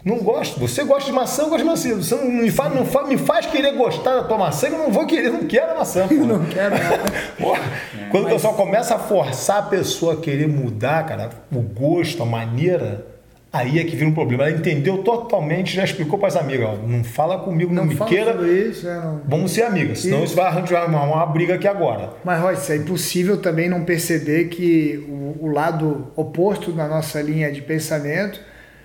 Não 0.05 0.19
gosto. 0.19 0.61
Você 0.61 0.85
gosta 0.85 1.07
de 1.07 1.13
maçã, 1.13 1.45
eu 1.45 1.49
gosto 1.49 1.63
de 1.63 1.65
maçã. 1.65 1.95
Você 1.95 2.15
não 2.17 2.27
me 2.27 2.51
faz, 2.51 2.75
não 2.75 2.85
faz, 2.85 3.09
me 3.09 3.17
faz 3.17 3.47
querer 3.47 3.73
gostar 3.73 4.17
da 4.17 4.25
tua 4.25 4.37
maçã, 4.37 4.67
eu 4.67 4.79
não 4.79 4.91
vou 4.91 5.07
querer, 5.07 5.31
não 5.31 5.47
quero 5.47 5.73
a 5.73 5.75
maçã. 5.77 6.07
Porra. 6.09 6.27
não 6.27 6.45
quero 6.45 6.77
nada. 6.77 7.03
Quando 8.11 8.25
Mas... 8.25 8.33
o 8.33 8.35
pessoal 8.35 8.55
começa 8.55 8.97
a 8.97 8.99
forçar 8.99 9.59
a 9.59 9.63
pessoa 9.63 10.15
a 10.15 10.17
querer 10.19 10.47
mudar, 10.47 11.07
cara, 11.07 11.31
o 11.51 11.61
gosto, 11.61 12.23
a 12.23 12.27
maneira, 12.27 13.07
Aí 13.55 13.79
é 13.79 13.85
que 13.85 13.95
vira 13.95 14.11
um 14.11 14.13
problema. 14.13 14.49
Ela 14.49 14.59
entendeu 14.59 14.99
totalmente, 14.99 15.77
já 15.77 15.85
explicou 15.85 16.19
para 16.19 16.27
as 16.27 16.35
amigas: 16.35 16.71
ó, 16.71 16.87
não 16.89 17.05
fala 17.05 17.39
comigo, 17.39 17.73
não, 17.73 17.85
não 17.85 17.95
me 17.95 17.97
queira. 17.97 18.33
Isso, 18.49 18.89
é, 18.89 18.97
não. 18.97 19.21
Vamos 19.29 19.53
ser 19.53 19.63
amigas, 19.63 20.01
senão 20.01 20.17
isso, 20.19 20.27
isso 20.27 20.35
vai 20.35 20.47
arranjar 20.47 20.89
uma, 20.89 21.05
uma, 21.05 21.25
briga 21.27 21.55
aqui 21.55 21.69
agora. 21.69 22.11
Mas, 22.25 22.41
Royce, 22.41 22.73
é 22.73 22.77
impossível 22.77 23.37
também 23.37 23.69
não 23.69 23.85
perceber 23.85 24.47
que 24.47 25.07
o, 25.09 25.47
o 25.47 25.49
lado 25.53 26.09
oposto 26.17 26.73
da 26.73 26.89
nossa 26.89 27.23
linha 27.23 27.53
de 27.53 27.63
pensamento 27.63 28.41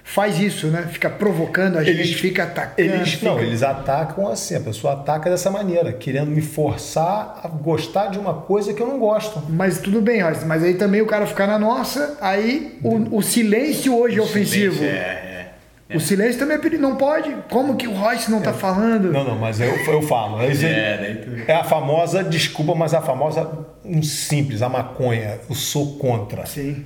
faz 0.10 0.40
isso, 0.40 0.68
né? 0.68 0.88
Fica 0.92 1.08
provocando 1.08 1.78
a 1.78 1.84
eles, 1.84 2.08
gente, 2.08 2.20
fica 2.20 2.44
atacando. 2.44 2.82
Eles, 2.82 3.14
fica... 3.14 3.30
Não, 3.30 3.40
eles 3.40 3.62
atacam 3.62 4.28
assim, 4.28 4.56
a 4.56 4.60
pessoa 4.60 4.94
ataca 4.94 5.30
dessa 5.30 5.52
maneira, 5.52 5.94
querendo 5.94 6.32
me 6.32 6.42
forçar 6.42 7.40
a 7.44 7.48
gostar 7.48 8.08
de 8.08 8.18
uma 8.18 8.34
coisa 8.34 8.74
que 8.74 8.82
eu 8.82 8.88
não 8.88 8.98
gosto. 8.98 9.44
Mas 9.48 9.80
tudo 9.80 10.02
bem, 10.02 10.22
Royce, 10.22 10.46
mas 10.46 10.64
aí 10.64 10.74
também 10.74 11.02
o 11.02 11.06
cara 11.06 11.28
ficar 11.28 11.46
na 11.46 11.60
nossa, 11.60 12.18
aí 12.20 12.80
o, 12.84 13.18
o 13.18 13.22
silêncio 13.22 13.96
hoje 13.96 14.18
é 14.18 14.22
ofensivo. 14.22 14.78
Silêncio 14.78 14.98
é, 14.98 15.52
é, 15.90 15.96
O 15.96 16.00
silêncio 16.00 16.40
também 16.40 16.58
é 16.58 16.60
perigo, 16.60 16.82
não 16.82 16.96
pode. 16.96 17.32
Como 17.48 17.76
que 17.76 17.88
o 17.88 17.94
Royce 17.94 18.32
não 18.32 18.40
está 18.40 18.50
é. 18.50 18.54
falando? 18.54 19.12
Não, 19.12 19.24
não, 19.24 19.38
mas 19.38 19.62
eu, 19.62 19.70
eu 19.70 20.02
falo. 20.02 20.42
É, 20.42 21.44
é 21.48 21.54
a 21.54 21.64
famosa, 21.64 22.24
desculpa, 22.24 22.74
mas 22.74 22.96
a 22.96 23.02
famosa, 23.02 23.48
um 23.86 24.02
simples, 24.02 24.64
a 24.64 24.70
maconha. 24.70 25.40
Eu 25.48 25.56
sou 25.56 26.00
contra. 26.00 26.48
Sim. 26.48 26.84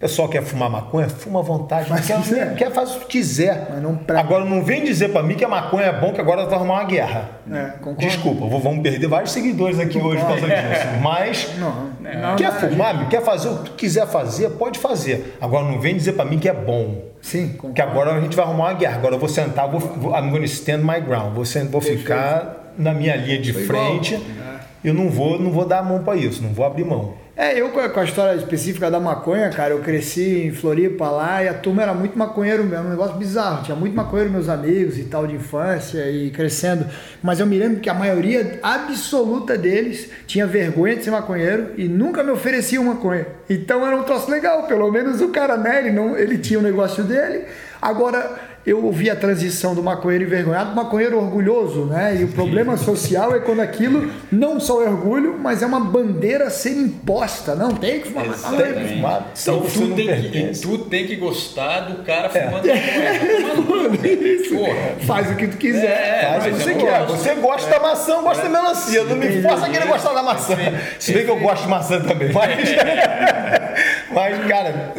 Pessoal 0.00 0.30
quer 0.30 0.42
fumar 0.42 0.70
maconha, 0.70 1.10
fuma 1.10 1.40
à 1.40 1.42
vontade. 1.42 1.90
Mas 1.90 2.06
quer, 2.06 2.22
quiser. 2.22 2.54
quer 2.54 2.72
fazer 2.72 2.96
o 2.96 3.00
que 3.00 3.06
quiser. 3.06 3.78
Não 3.82 3.94
pra... 3.96 4.18
Agora 4.18 4.46
não 4.46 4.64
vem 4.64 4.82
dizer 4.82 5.10
para 5.10 5.22
mim 5.22 5.34
que 5.34 5.44
a 5.44 5.48
maconha 5.48 5.88
é 5.88 5.92
bom, 5.92 6.10
que 6.10 6.18
agora 6.22 6.46
vai 6.46 6.54
arrumar 6.54 6.74
uma 6.76 6.84
guerra. 6.84 7.28
É, 7.52 7.72
Desculpa, 7.98 8.46
vamos 8.46 8.82
perder 8.82 9.06
vários 9.06 9.30
seguidores 9.30 9.78
aqui 9.78 9.98
hoje 9.98 10.22
por 10.22 10.28
causa 10.28 10.46
disso. 10.46 10.86
Mas 11.02 11.50
não, 11.58 11.90
não, 12.00 12.36
quer 12.36 12.50
fumar, 12.50 12.96
gente... 12.96 13.08
quer 13.08 13.22
fazer 13.22 13.50
o 13.50 13.58
que 13.58 13.72
quiser 13.72 14.06
fazer, 14.06 14.48
pode 14.52 14.78
fazer. 14.78 15.36
Agora 15.38 15.66
não 15.66 15.78
vem 15.78 15.94
dizer 15.94 16.14
para 16.14 16.24
mim 16.24 16.38
que 16.38 16.48
é 16.48 16.54
bom. 16.54 17.02
Sim, 17.20 17.48
concordo. 17.48 17.74
Que 17.74 17.82
agora 17.82 18.14
a 18.14 18.20
gente 18.22 18.34
vai 18.34 18.46
arrumar 18.46 18.68
uma 18.68 18.72
guerra. 18.72 18.96
Agora 18.96 19.16
eu 19.16 19.18
vou 19.18 19.28
sentar, 19.28 19.68
vou, 19.68 19.80
vou 19.80 20.16
I'm 20.16 20.30
going 20.30 20.40
to 20.40 20.46
stand 20.46 20.78
my 20.78 20.98
ground. 20.98 21.34
Vou, 21.34 21.44
vou 21.70 21.80
ficar 21.82 22.72
na 22.78 22.94
minha 22.94 23.16
linha 23.16 23.38
de 23.38 23.52
Foi 23.52 23.64
frente. 23.66 24.14
É. 24.14 24.60
Eu 24.82 24.94
não 24.94 25.10
vou, 25.10 25.38
não 25.38 25.50
vou 25.50 25.66
dar 25.66 25.80
a 25.80 25.82
mão 25.82 26.02
para 26.02 26.16
isso, 26.16 26.42
não 26.42 26.54
vou 26.54 26.64
abrir 26.64 26.86
mão. 26.86 27.12
É, 27.40 27.58
eu 27.58 27.70
com 27.70 27.80
a 27.80 28.04
história 28.04 28.36
específica 28.36 28.90
da 28.90 29.00
maconha, 29.00 29.48
cara, 29.48 29.72
eu 29.72 29.78
cresci 29.78 30.42
em 30.44 30.52
Floripa 30.52 31.08
lá 31.08 31.42
e 31.42 31.48
a 31.48 31.54
turma 31.54 31.80
era 31.80 31.94
muito 31.94 32.18
maconheiro 32.18 32.62
mesmo, 32.64 32.88
um 32.88 32.90
negócio 32.90 33.16
bizarro. 33.16 33.64
Tinha 33.64 33.74
muito 33.74 33.96
maconheiro 33.96 34.30
meus 34.30 34.46
amigos 34.46 34.98
e 34.98 35.04
tal 35.04 35.26
de 35.26 35.36
infância 35.36 36.10
e 36.10 36.28
crescendo. 36.32 36.84
Mas 37.22 37.40
eu 37.40 37.46
me 37.46 37.56
lembro 37.56 37.80
que 37.80 37.88
a 37.88 37.94
maioria 37.94 38.60
absoluta 38.62 39.56
deles 39.56 40.10
tinha 40.26 40.46
vergonha 40.46 40.96
de 40.96 41.04
ser 41.04 41.12
maconheiro 41.12 41.68
e 41.78 41.88
nunca 41.88 42.22
me 42.22 42.30
ofereciam 42.30 42.84
maconha. 42.84 43.26
Então 43.48 43.86
era 43.86 43.96
um 43.96 44.02
troço 44.02 44.30
legal, 44.30 44.64
pelo 44.66 44.92
menos 44.92 45.22
o 45.22 45.30
cara, 45.30 45.56
né, 45.56 45.78
ele, 45.78 45.92
não, 45.92 46.18
ele 46.18 46.36
tinha 46.36 46.58
o 46.58 46.62
um 46.62 46.64
negócio 46.66 47.04
dele. 47.04 47.46
Agora, 47.80 48.38
eu 48.66 48.84
ouvi 48.84 49.08
a 49.08 49.16
transição 49.16 49.74
do 49.74 49.82
maconheiro 49.82 50.24
envergonhado 50.24 50.72
para 50.72 50.84
maconheiro 50.84 51.18
orgulhoso, 51.18 51.86
né? 51.86 52.18
E 52.20 52.24
o 52.24 52.28
problema 52.28 52.76
social 52.76 53.34
é 53.34 53.40
quando 53.40 53.60
aquilo 53.60 54.12
não 54.30 54.60
só 54.60 54.82
é 54.84 54.88
orgulho, 54.88 55.38
mas 55.38 55.62
é 55.62 55.66
uma 55.66 55.80
bandeira 55.80 56.48
a 56.48 56.50
ser 56.50 56.72
imposta. 56.72 57.54
Não, 57.54 57.74
tem 57.74 58.00
que 58.00 58.08
fumar 58.08 58.26
maconha. 58.26 59.26
Então 59.40 59.62
tu 59.62 59.94
tem, 59.94 60.30
que, 60.30 60.60
tu 60.60 60.78
tem 60.78 61.06
que 61.06 61.16
gostar 61.16 61.80
do 61.80 62.02
cara 62.02 62.28
fumando 62.28 62.68
é. 62.68 63.38
maconha. 63.40 64.96
Faz 65.06 65.30
o 65.30 65.36
que 65.36 65.48
tu 65.48 65.56
quiser. 65.56 65.86
É, 65.86 66.38
faz 66.38 66.46
o 66.46 66.56
que 66.56 66.62
você 66.62 66.74
quer. 66.74 67.06
Você 67.06 67.34
gosta 67.36 67.70
da 67.70 67.80
maçã, 67.80 68.22
gosta 68.22 68.42
da 68.42 68.48
melancia. 68.50 69.04
Não 69.04 69.16
me 69.16 69.40
força 69.40 69.66
a 69.66 69.70
querer 69.70 69.86
gostar 69.86 70.12
da 70.12 70.22
maçã. 70.22 70.54
Se 70.98 71.14
bem 71.14 71.24
que 71.24 71.30
eu 71.30 71.40
gosto 71.40 71.62
de 71.62 71.68
maçã 71.68 71.98
também. 72.00 72.30
Mas, 72.30 72.58
mas 74.12 74.46
cara, 74.46 74.92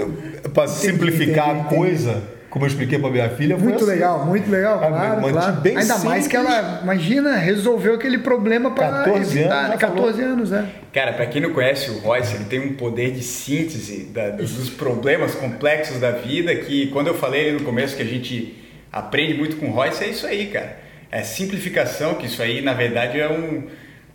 para 0.52 0.68
simplificar 0.68 1.52
a 1.52 1.64
coisa 1.66 2.41
como 2.52 2.66
eu 2.66 2.68
expliquei 2.68 3.00
para 3.00 3.10
minha 3.10 3.30
filha, 3.30 3.58
foi 3.58 3.70
Muito 3.70 3.84
assim. 3.86 3.94
legal, 3.94 4.26
muito 4.26 4.52
legal, 4.52 4.82
ah, 4.84 4.88
claro, 4.90 5.22
claro. 5.22 5.62
Bem 5.62 5.78
Ainda 5.78 5.86
simples. 5.94 6.04
mais 6.04 6.28
que 6.28 6.36
ela, 6.36 6.82
imagina, 6.84 7.38
resolveu 7.38 7.96
aquele 7.96 8.18
problema 8.18 8.72
para 8.72 8.90
14 9.06 9.40
evitar, 9.40 9.56
anos, 9.56 9.70
né? 9.70 9.78
14 9.78 10.18
falou. 10.18 10.34
anos, 10.34 10.52
né? 10.52 10.70
Cara, 10.92 11.14
para 11.14 11.26
quem 11.28 11.42
não 11.42 11.54
conhece 11.54 11.90
o 11.90 12.00
Royce, 12.00 12.36
ele 12.36 12.44
tem 12.44 12.60
um 12.60 12.74
poder 12.74 13.12
de 13.12 13.24
síntese 13.24 14.04
da, 14.14 14.32
dos 14.32 14.70
problemas 14.70 15.34
complexos 15.34 15.98
da 16.02 16.12
vida 16.12 16.54
que 16.54 16.88
quando 16.88 17.08
eu 17.08 17.14
falei 17.14 17.50
ali 17.50 17.60
no 17.60 17.64
começo 17.64 17.96
que 17.96 18.02
a 18.02 18.06
gente 18.06 18.54
aprende 18.92 19.34
muito 19.34 19.56
com 19.56 19.68
o 19.68 19.72
Royce, 19.72 20.04
é 20.04 20.10
isso 20.10 20.28
aí, 20.28 20.48
cara. 20.48 20.78
É 21.10 21.24
simplificação, 21.24 22.16
que 22.16 22.26
isso 22.26 22.44
aí, 22.44 22.62
na 22.62 22.74
verdade, 22.74 23.18
é 23.18 23.30
um 23.30 23.64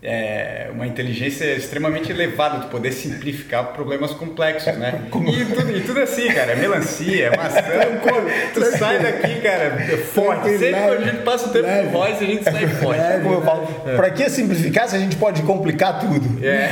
é, 0.06 0.68
uma 0.72 0.86
inteligência 0.86 1.44
extremamente 1.56 2.12
elevada 2.12 2.60
de 2.60 2.66
poder 2.68 2.92
simplificar 2.92 3.72
problemas 3.72 4.12
complexos, 4.12 4.76
né? 4.76 5.02
E 5.26 5.44
tudo, 5.44 5.76
e 5.76 5.80
tudo 5.80 6.00
assim, 6.00 6.28
cara, 6.28 6.52
é 6.52 6.56
melancia, 6.56 7.26
é 7.26 7.36
maçã, 7.36 7.60
tu 8.54 8.64
sai 8.78 9.00
daqui, 9.00 9.40
cara, 9.40 9.76
forte. 10.12 10.56
Sempre 10.56 10.80
quando 10.80 11.02
a 11.02 11.04
gente 11.04 11.22
passa 11.22 11.48
o 11.48 11.52
tempo 11.52 11.66
com 11.66 11.90
voz, 11.90 12.22
a 12.22 12.24
gente 12.24 12.44
sai 12.44 12.66
forte. 12.80 13.00
É, 13.00 13.18
como 13.20 13.34
eu 13.34 13.42
falo, 13.42 13.82
é. 13.86 13.96
pra 13.96 14.10
que 14.10 14.30
simplificar 14.30 14.88
se 14.88 14.94
a 14.94 14.98
gente 14.98 15.16
pode 15.16 15.42
complicar 15.42 15.98
tudo? 15.98 16.44
É. 16.44 16.70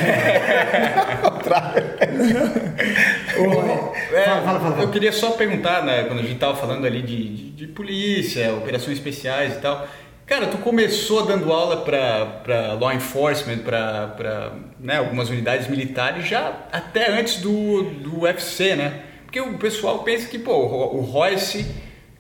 é, 4.12 4.24
fala, 4.24 4.40
fala, 4.44 4.60
fala. 4.60 4.82
Eu 4.82 4.90
queria 4.90 5.12
só 5.12 5.32
perguntar, 5.32 5.84
né, 5.84 6.04
quando 6.04 6.20
a 6.20 6.22
gente 6.22 6.38
tava 6.38 6.54
falando 6.56 6.86
ali 6.86 7.02
de, 7.02 7.28
de, 7.34 7.50
de 7.50 7.66
polícia, 7.66 8.54
operações 8.54 8.98
especiais 8.98 9.54
e 9.54 9.58
tal, 9.58 9.86
Cara, 10.26 10.46
tu 10.46 10.56
começou 10.58 11.26
dando 11.26 11.52
aula 11.52 11.84
para 11.84 12.72
law 12.80 12.90
enforcement, 12.92 13.58
para 13.58 14.52
né, 14.80 14.96
algumas 14.96 15.28
unidades 15.28 15.68
militares 15.68 16.26
já 16.26 16.66
até 16.72 17.10
antes 17.10 17.37
do, 17.37 17.82
do 17.82 18.20
UFC, 18.20 18.74
né? 18.74 19.02
Porque 19.24 19.38
o 19.38 19.58
pessoal 19.58 20.02
pensa 20.02 20.26
que, 20.26 20.38
pô, 20.38 20.52
o 20.52 21.00
Royce 21.02 21.66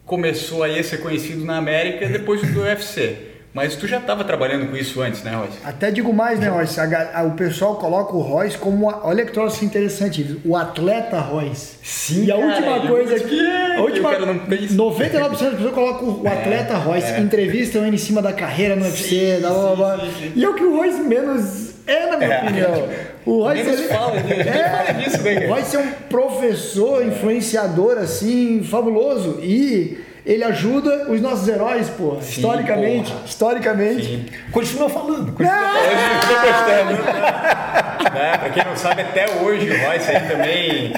começou 0.04 0.62
aí 0.62 0.78
a 0.78 0.84
ser 0.84 0.98
conhecido 0.98 1.44
na 1.46 1.56
América 1.56 2.06
depois 2.06 2.42
do 2.42 2.60
UFC. 2.60 3.33
Mas 3.54 3.76
tu 3.76 3.86
já 3.86 3.98
estava 3.98 4.24
trabalhando 4.24 4.68
com 4.68 4.76
isso 4.76 5.00
antes, 5.00 5.22
né, 5.22 5.30
Royce? 5.30 5.58
Até 5.64 5.92
digo 5.92 6.12
mais, 6.12 6.40
né, 6.40 6.48
Royce? 6.48 6.80
A, 6.80 7.20
a, 7.20 7.22
o 7.22 7.34
pessoal 7.34 7.76
coloca 7.76 8.12
o 8.12 8.20
Royce 8.20 8.58
como. 8.58 8.90
A, 8.90 9.06
olha 9.06 9.24
que 9.24 9.30
troço 9.30 9.64
interessante, 9.64 10.40
o 10.44 10.56
atleta 10.56 11.20
Royce. 11.20 11.76
Sim. 11.80 12.24
E 12.24 12.32
a 12.32 12.36
cara, 12.36 12.46
última 12.48 12.80
coisa 12.88 13.20
que. 13.20 13.40
A 13.76 13.80
última, 13.80 14.10
99% 14.18 15.12
das 15.12 15.28
pessoas 15.28 15.72
colocam 15.72 16.20
o 16.20 16.26
é, 16.26 16.32
atleta 16.32 16.74
Royce, 16.74 17.12
é. 17.12 17.20
entrevistam 17.20 17.86
ele 17.86 17.94
em 17.94 17.98
cima 17.98 18.20
da 18.20 18.32
carreira 18.32 18.74
no 18.74 18.86
UFC, 18.86 19.36
sim, 19.36 19.40
da 19.40 19.50
blá, 19.50 19.76
blá, 19.76 19.96
blá. 19.98 20.08
E 20.34 20.44
é 20.44 20.48
o 20.48 20.54
que 20.54 20.64
o 20.64 20.76
Royce 20.76 21.00
menos 21.02 21.74
é, 21.86 22.10
na 22.10 22.16
minha 22.16 22.34
é. 22.34 22.42
opinião. 22.42 22.88
O 23.24 23.42
Royce 23.42 23.64
menos 23.64 23.80
ele, 23.80 23.88
fala, 23.88 24.16
é, 24.16 24.68
fala 24.68 24.92
disso, 25.00 25.22
né? 25.22 25.46
O 25.46 25.48
Royce 25.48 25.76
é 25.76 25.78
um 25.78 25.90
professor, 26.10 27.06
influenciador, 27.06 27.96
assim, 27.96 28.62
fabuloso. 28.62 29.38
E 29.40 30.03
ele 30.24 30.42
ajuda 30.42 31.10
os 31.10 31.20
nossos 31.20 31.46
heróis, 31.48 31.88
pô. 31.90 32.18
Sim, 32.20 32.40
historicamente. 32.40 33.10
Porra. 33.10 33.24
Historicamente. 33.26 34.04
Sim. 34.04 34.26
Continua 34.50 34.88
falando. 34.88 35.32
Continua 35.32 35.60
falando. 35.60 36.96
Continua 36.96 37.84
né? 38.14 38.38
Pra 38.38 38.50
quem 38.50 38.64
não 38.64 38.76
sabe, 38.76 39.02
até 39.02 39.26
hoje 39.40 39.68
o 39.68 39.86
Royce 39.86 40.10
aí 40.10 40.28
também 40.28 40.92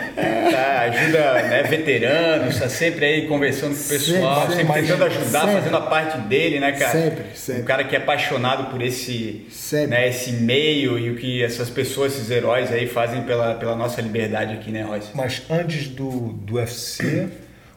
tá, 0.50 0.80
ajuda 0.82 1.42
né, 1.42 1.62
veteranos, 1.62 2.54
está 2.54 2.68
sempre 2.68 3.04
aí 3.04 3.26
conversando 3.26 3.74
com 3.74 3.84
o 3.84 3.88
pessoal, 3.88 4.40
sempre, 4.42 4.56
sempre 4.56 4.82
tentando 4.82 5.04
ajudar, 5.04 5.40
sempre. 5.40 5.54
fazendo 5.54 5.76
a 5.76 5.80
parte 5.80 6.18
dele, 6.18 6.60
né, 6.60 6.72
cara? 6.72 6.92
Sempre, 6.92 7.24
sempre. 7.34 7.62
Um 7.62 7.64
cara 7.64 7.84
que 7.84 7.96
é 7.96 7.98
apaixonado 7.98 8.70
por 8.70 8.82
esse, 8.82 9.46
né, 9.88 10.08
esse 10.08 10.32
meio 10.32 10.98
e 10.98 11.10
o 11.10 11.16
que 11.16 11.42
essas 11.42 11.70
pessoas, 11.70 12.14
esses 12.14 12.30
heróis 12.30 12.70
aí 12.70 12.86
fazem 12.86 13.22
pela, 13.22 13.54
pela 13.54 13.74
nossa 13.74 14.00
liberdade 14.00 14.54
aqui, 14.54 14.70
né, 14.70 14.82
Royce? 14.82 15.08
Mas 15.14 15.42
antes 15.50 15.88
do, 15.88 16.10
do 16.10 16.54
UFC, 16.54 17.28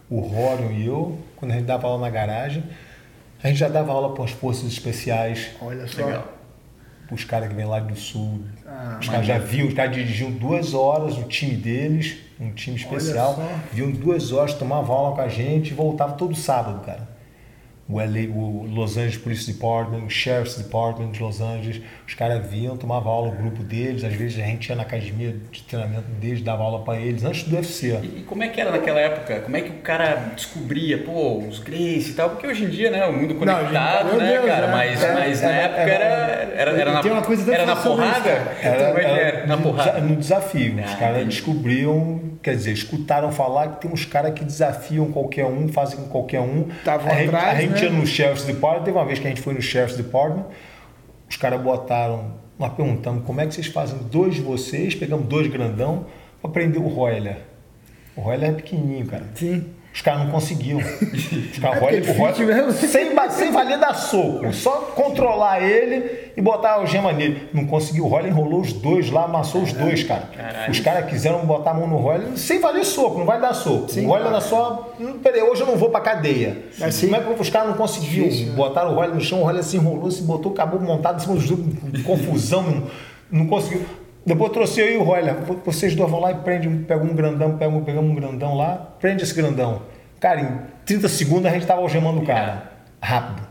o 0.10 0.20
Rorion 0.20 0.72
e 0.72 0.86
eu, 0.86 1.18
quando 1.40 1.52
a 1.52 1.56
gente 1.56 1.66
dava 1.66 1.88
aula 1.88 2.02
na 2.02 2.10
garagem, 2.10 2.64
a 3.42 3.48
gente 3.48 3.58
já 3.58 3.70
dava 3.70 3.92
aula 3.92 4.14
para 4.14 4.26
as 4.26 4.32
forças 4.32 4.66
especiais. 4.72 5.50
Olha 5.62 5.88
só. 5.88 6.06
Legal. 6.06 6.28
Os 7.12 7.24
caras 7.24 7.50
que 7.50 7.56
vêm 7.56 7.66
lá 7.66 7.80
do 7.80 7.96
sul. 7.96 8.44
Ah, 8.68 9.00
os 9.02 9.10
caras 9.10 9.26
já 9.26 9.40
viam, 9.40 9.68
os 9.68 9.74
caras 9.74 9.96
dirigiam 9.96 10.30
duas 10.30 10.76
horas 10.76 11.18
o 11.18 11.24
time 11.24 11.56
deles, 11.56 12.18
um 12.40 12.52
time 12.52 12.76
especial. 12.76 13.42
Viam 13.74 13.90
duas 13.90 14.32
horas, 14.32 14.54
tomavam 14.54 14.96
aula 14.96 15.16
com 15.16 15.22
a 15.22 15.28
gente 15.28 15.72
e 15.72 15.74
voltavam 15.74 16.16
todo 16.16 16.36
sábado, 16.36 16.86
cara 16.86 17.09
o, 17.90 17.98
LA, 17.98 18.30
o 18.32 18.68
Los 18.68 18.98
Angeles 18.98 19.18
Police 19.18 19.52
Department, 19.52 20.06
o 20.06 20.10
Sheriff's 20.10 20.56
Department 20.56 21.12
de 21.12 21.24
Los 21.24 21.42
Angeles, 21.42 21.82
os 22.08 22.14
caras 22.14 22.46
vinham, 22.48 22.78
tomavam 22.78 23.12
aula, 23.12 23.30
o 23.30 23.32
grupo 23.32 23.64
deles, 23.64 24.04
às 24.04 24.14
vezes 24.14 24.40
a 24.40 24.46
gente 24.46 24.70
ia 24.70 24.76
na 24.76 24.84
academia 24.84 25.36
de 25.52 25.64
treinamento 25.64 26.08
deles, 26.22 26.44
dava 26.44 26.64
aula 26.64 26.84
para 26.84 27.00
eles, 27.00 27.24
antes 27.24 27.44
do 27.44 27.56
UFC. 27.56 28.00
E, 28.04 28.20
e, 28.20 28.24
como 28.28 28.44
é 28.44 28.50
que 28.50 28.62
era 28.62 28.72
naquela 28.72 29.00
época? 29.00 29.40
Como 29.40 29.58
é 29.58 29.62
que 29.62 29.72
o 29.72 29.78
cara 29.82 30.32
descobria, 30.36 31.00
pô, 31.00 31.40
os 31.40 31.60
Grace 31.60 32.12
e 32.12 32.14
tal? 32.14 32.30
Porque 32.30 32.46
hoje 32.46 32.66
em 32.66 32.70
dia, 32.70 32.92
né, 32.92 33.06
o 33.08 33.14
mundo 33.14 33.34
conectado, 33.34 34.12
Não, 34.12 34.18
né, 34.18 34.34
Deus, 34.34 34.46
cara? 34.46 34.68
É, 34.68 34.72
mas, 34.72 35.04
é, 35.04 35.14
mas 35.14 35.42
na 35.42 35.50
época 35.50 35.82
era, 35.82 36.06
era, 36.06 36.52
era, 36.54 36.82
era 36.82 36.92
na, 36.92 37.02
uma 37.02 37.22
coisa 37.24 37.52
era 37.52 37.66
na 37.66 37.76
porrada? 37.76 38.30
Era, 38.30 38.84
era, 38.84 39.10
era, 39.10 39.48
na 39.48 39.58
porrada. 39.58 40.00
No 40.00 40.16
desafio, 40.16 40.76
ah, 40.80 40.86
os 40.86 40.94
caras 40.96 41.26
descobriam 41.26 42.30
quer 42.42 42.56
dizer, 42.56 42.72
escutaram 42.72 43.32
falar 43.32 43.68
que 43.68 43.82
tem 43.82 43.92
uns 43.92 44.06
caras 44.06 44.34
que 44.34 44.44
desafiam 44.44 45.12
qualquer 45.12 45.46
um, 45.46 45.68
fazem 45.68 46.00
com 46.00 46.08
qualquer 46.08 46.40
um. 46.40 46.68
Estavam 46.70 47.12
atrás, 47.12 47.58
A 47.58 47.62
gente 47.62 47.74
né? 47.74 47.79
Ia 47.82 47.90
no 47.90 48.06
Sheriff's 48.06 48.46
Department, 48.46 48.84
teve 48.84 48.98
uma 48.98 49.06
vez 49.06 49.20
que 49.20 49.26
a 49.26 49.30
gente 49.30 49.42
foi 49.42 49.54
no 49.54 49.62
Sheriff's 49.62 49.98
Department, 49.98 50.46
os 51.30 51.38
caras 51.38 51.62
botaram, 51.62 52.34
nós 52.58 52.74
perguntamos 52.74 53.24
como 53.26 53.40
é 53.42 53.48
que 53.48 53.54
vocês 53.54 53.68
fazem 53.68 53.98
dois 54.12 54.36
de 54.36 54.42
vocês, 54.42 54.96
pegamos 54.96 55.28
dois 55.28 55.48
grandão 55.48 56.06
para 56.42 56.52
prender 56.52 56.82
o 56.82 56.88
Royler. 56.88 57.38
O 58.16 58.22
Royler 58.22 58.50
é 58.50 58.54
pequenininho, 58.54 59.06
cara. 59.06 59.26
Sim. 59.36 59.66
Os 59.94 60.02
caras 60.02 60.24
não 60.24 60.32
conseguiam. 60.32 60.80
Os 60.80 61.60
caras 61.60 61.82
é 61.82 62.12
rolam, 62.14 62.72
sem, 62.72 63.30
sem 63.32 63.52
valer 63.52 63.80
dar 63.80 63.94
soco. 63.94 64.54
Só 64.54 64.72
controlar 64.96 65.62
ele 65.62 66.29
e 66.40 66.42
botar 66.42 66.70
a 66.70 66.74
algema 66.76 67.12
nele. 67.12 67.50
Não 67.54 67.66
conseguiu. 67.66 68.06
O 68.06 68.08
Roller 68.08 68.28
enrolou 68.32 68.62
os 68.62 68.72
dois 68.72 69.12
lá, 69.12 69.26
amassou 69.26 69.62
os 69.62 69.74
dois, 69.74 70.04
cara. 70.04 70.30
Caralho. 70.34 70.72
Os 70.72 70.80
caras 70.80 71.10
quiseram 71.10 71.46
botar 71.46 71.72
a 71.72 71.74
mão 71.74 71.86
no 71.86 71.98
Roller 71.98 72.38
sem 72.38 72.62
valer 72.62 72.86
soco, 72.86 73.20
não 73.20 73.26
vai 73.26 73.42
dar 73.42 73.54
soco. 73.54 73.92
Sim, 73.92 74.06
o 74.06 74.08
Roller 74.08 74.28
era 74.28 74.40
só. 74.40 74.96
Peraí, 75.22 75.42
hoje 75.42 75.62
eu 75.62 75.68
não 75.68 75.76
vou 75.76 75.90
pra 75.90 76.00
cadeia. 76.00 76.64
Assim, 76.82 77.10
Como 77.10 77.22
é 77.22 77.36
que 77.36 77.42
os 77.42 77.50
caras 77.50 77.68
não 77.68 77.76
conseguiam? 77.76 78.30
Difícil, 78.30 78.48
né? 78.48 78.56
Botaram 78.56 78.92
o 78.92 78.96
Roller 78.96 79.14
no 79.14 79.20
chão, 79.20 79.42
o 79.42 79.44
Roller 79.44 79.62
se 79.62 79.76
enrolou, 79.76 80.10
se 80.10 80.24
botou, 80.24 80.54
acabou 80.54 80.80
montado 80.80 81.18
em 81.18 81.20
cima 81.20 81.36
dos 81.36 81.46
dois, 81.46 82.04
confusão, 82.04 82.64
não, 82.64 82.84
não 83.30 83.48
conseguiu. 83.48 83.86
Depois 84.26 84.52
trouxe 84.54 84.80
eu 84.80 84.94
e 84.94 84.98
o 84.98 85.04
Royler. 85.04 85.36
Vocês 85.66 85.94
dois 85.94 86.10
vão 86.10 86.22
lá 86.22 86.32
e 86.32 86.36
prendem, 86.36 86.84
pegam 86.84 87.06
um 87.06 87.16
grandão, 87.16 87.58
pegam, 87.58 87.82
pegamos 87.84 88.12
um 88.12 88.16
grandão 88.16 88.56
lá, 88.56 88.94
prende 89.00 89.24
esse 89.24 89.34
grandão. 89.34 89.82
Cara, 90.22 90.40
em 90.40 90.60
30 90.86 91.10
segundos 91.10 91.48
a 91.48 91.50
gente 91.50 91.66
tava 91.66 91.82
algemando 91.82 92.22
o 92.22 92.26
cara. 92.26 92.72
Rápido. 93.02 93.49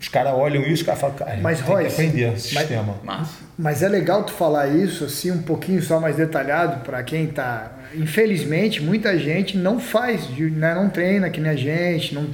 Os 0.00 0.08
caras 0.08 0.32
olham 0.32 0.62
isso 0.62 0.82
e 0.82 0.96
falam, 0.96 1.16
cara, 1.16 1.38
mas, 1.42 1.60
tem 1.60 1.68
Royce, 1.68 1.96
que 1.96 2.02
aprender 2.02 2.34
esse 2.34 2.54
mas, 2.54 2.66
sistema. 2.66 2.94
Mas, 3.02 3.28
mas 3.58 3.82
é 3.82 3.88
legal 3.88 4.22
tu 4.24 4.32
falar 4.32 4.68
isso 4.68 5.04
assim 5.04 5.30
um 5.30 5.42
pouquinho 5.42 5.82
só 5.82 5.98
mais 5.98 6.16
detalhado 6.16 6.84
para 6.84 7.02
quem 7.02 7.26
tá. 7.26 7.72
Infelizmente, 7.94 8.82
muita 8.82 9.18
gente 9.18 9.56
não 9.56 9.80
faz, 9.80 10.28
né? 10.28 10.74
não 10.74 10.88
treina 10.88 11.30
que 11.30 11.40
nem 11.40 11.50
a 11.50 11.56
gente, 11.56 12.14
não 12.14 12.28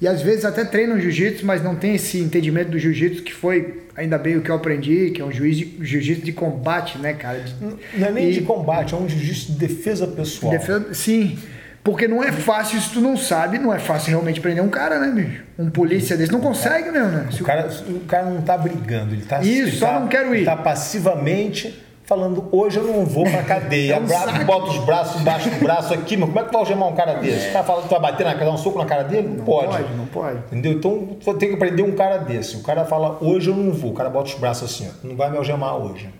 e 0.00 0.08
às 0.08 0.22
vezes 0.22 0.46
até 0.46 0.64
treinam 0.64 0.98
jiu-jitsu, 0.98 1.44
mas 1.44 1.62
não 1.62 1.76
tem 1.76 1.94
esse 1.94 2.18
entendimento 2.18 2.70
do 2.70 2.78
jiu-jitsu 2.78 3.22
que 3.22 3.34
foi 3.34 3.82
ainda 3.94 4.16
bem 4.16 4.38
o 4.38 4.40
que 4.40 4.50
eu 4.50 4.54
aprendi, 4.54 5.10
que 5.10 5.20
é 5.20 5.24
um 5.24 5.30
jiu-jitsu 5.30 6.24
de 6.24 6.32
combate, 6.32 6.96
né, 6.98 7.12
cara? 7.12 7.40
De, 7.40 7.54
não 7.62 8.06
é 8.06 8.10
nem 8.10 8.30
e, 8.30 8.32
de 8.32 8.40
combate, 8.40 8.94
é 8.94 8.96
um 8.96 9.06
jiu-jitsu 9.06 9.52
de 9.52 9.58
defesa 9.58 10.06
pessoal. 10.06 10.52
Defesa, 10.52 10.94
sim. 10.94 11.38
Porque 11.82 12.06
não 12.06 12.22
é 12.22 12.30
fácil, 12.30 12.78
se 12.80 12.90
tu 12.90 13.00
não 13.00 13.16
sabe, 13.16 13.58
não 13.58 13.72
é 13.72 13.78
fácil 13.78 14.10
realmente 14.10 14.40
prender 14.40 14.62
um 14.62 14.68
cara, 14.68 14.98
né, 14.98 15.10
bicho? 15.10 15.42
Um 15.58 15.70
polícia 15.70 16.16
desse 16.16 16.30
não 16.30 16.40
consegue 16.40 16.90
mesmo, 16.90 17.08
né? 17.08 17.28
O 17.32 17.44
cara, 17.44 17.68
o 17.88 18.00
cara 18.00 18.26
não 18.26 18.42
tá 18.42 18.58
brigando, 18.58 19.14
ele 19.14 19.24
tá... 19.24 19.40
Isso, 19.40 19.50
ele 19.50 19.70
só 19.72 19.86
tá, 19.86 20.00
não 20.00 20.08
quero 20.08 20.34
ir. 20.34 20.38
Ele 20.38 20.44
tá 20.44 20.56
passivamente 20.56 21.82
falando, 22.10 22.48
hoje 22.50 22.76
eu 22.76 22.84
não 22.84 23.06
vou 23.06 23.24
pra 23.24 23.44
cadeia. 23.44 23.94
é 23.96 23.98
um 24.00 24.44
bota 24.44 24.70
os 24.70 24.84
braços 24.84 25.20
embaixo 25.20 25.48
do 25.48 25.56
braço 25.60 25.94
aqui, 25.94 26.16
mas 26.16 26.28
como 26.28 26.40
é 26.40 26.44
que 26.44 26.52
vai 26.52 26.60
algemar 26.60 26.88
um 26.88 26.94
cara 26.94 27.14
desse? 27.14 27.46
É. 27.46 27.50
O 27.50 27.52
cara 27.52 27.64
fala 27.64 27.82
que 27.82 27.88
tu 27.88 27.90
vai 27.92 28.00
bater 28.00 28.24
na 28.24 28.32
cara, 28.34 28.44
dar 28.46 28.50
um 28.50 28.58
soco 28.58 28.78
na 28.78 28.84
cara 28.84 29.04
dele? 29.04 29.28
Não, 29.28 29.36
não 29.36 29.44
pode. 29.44 29.68
pode. 29.68 29.94
Não 29.94 30.06
pode, 30.06 30.38
Entendeu? 30.38 30.72
Então 30.72 31.08
tu 31.18 31.34
tem 31.34 31.50
que 31.50 31.54
aprender 31.54 31.82
um 31.82 31.92
cara 31.92 32.18
desse. 32.18 32.56
O 32.56 32.62
cara 32.62 32.84
fala, 32.84 33.16
hoje 33.20 33.48
eu 33.48 33.56
não 33.56 33.72
vou. 33.72 33.92
O 33.92 33.94
cara 33.94 34.10
bota 34.10 34.28
os 34.28 34.34
braços 34.34 34.70
assim, 34.70 34.90
ó, 34.90 35.06
não 35.06 35.14
vai 35.14 35.30
me 35.30 35.36
algemar 35.36 35.76
hoje. 35.76 36.10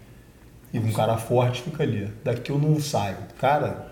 E 0.73 0.79
um 0.79 0.93
cara 0.93 1.17
forte 1.17 1.63
fica 1.63 1.83
ali. 1.83 2.09
Daqui 2.23 2.51
eu 2.51 2.59
não 2.59 2.81
saio. 2.81 3.17
Cara, 3.41 3.90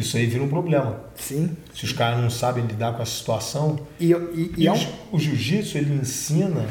isso 0.00 0.16
aí 0.16 0.26
vira 0.26 0.42
um 0.42 0.48
problema. 0.48 1.00
Sim. 1.14 1.56
Se 1.74 1.84
os 1.84 1.92
caras 1.92 2.20
não 2.20 2.30
sabem 2.30 2.64
lidar 2.64 2.94
com 2.94 3.02
a 3.02 3.06
situação. 3.06 3.78
E, 3.98 4.12
e, 4.12 4.14
e, 4.14 4.52
e 4.58 4.66
é 4.66 4.72
um... 4.72 4.78
o 5.12 5.18
jiu-jitsu, 5.18 5.78
ele 5.78 5.94
ensina 5.94 6.66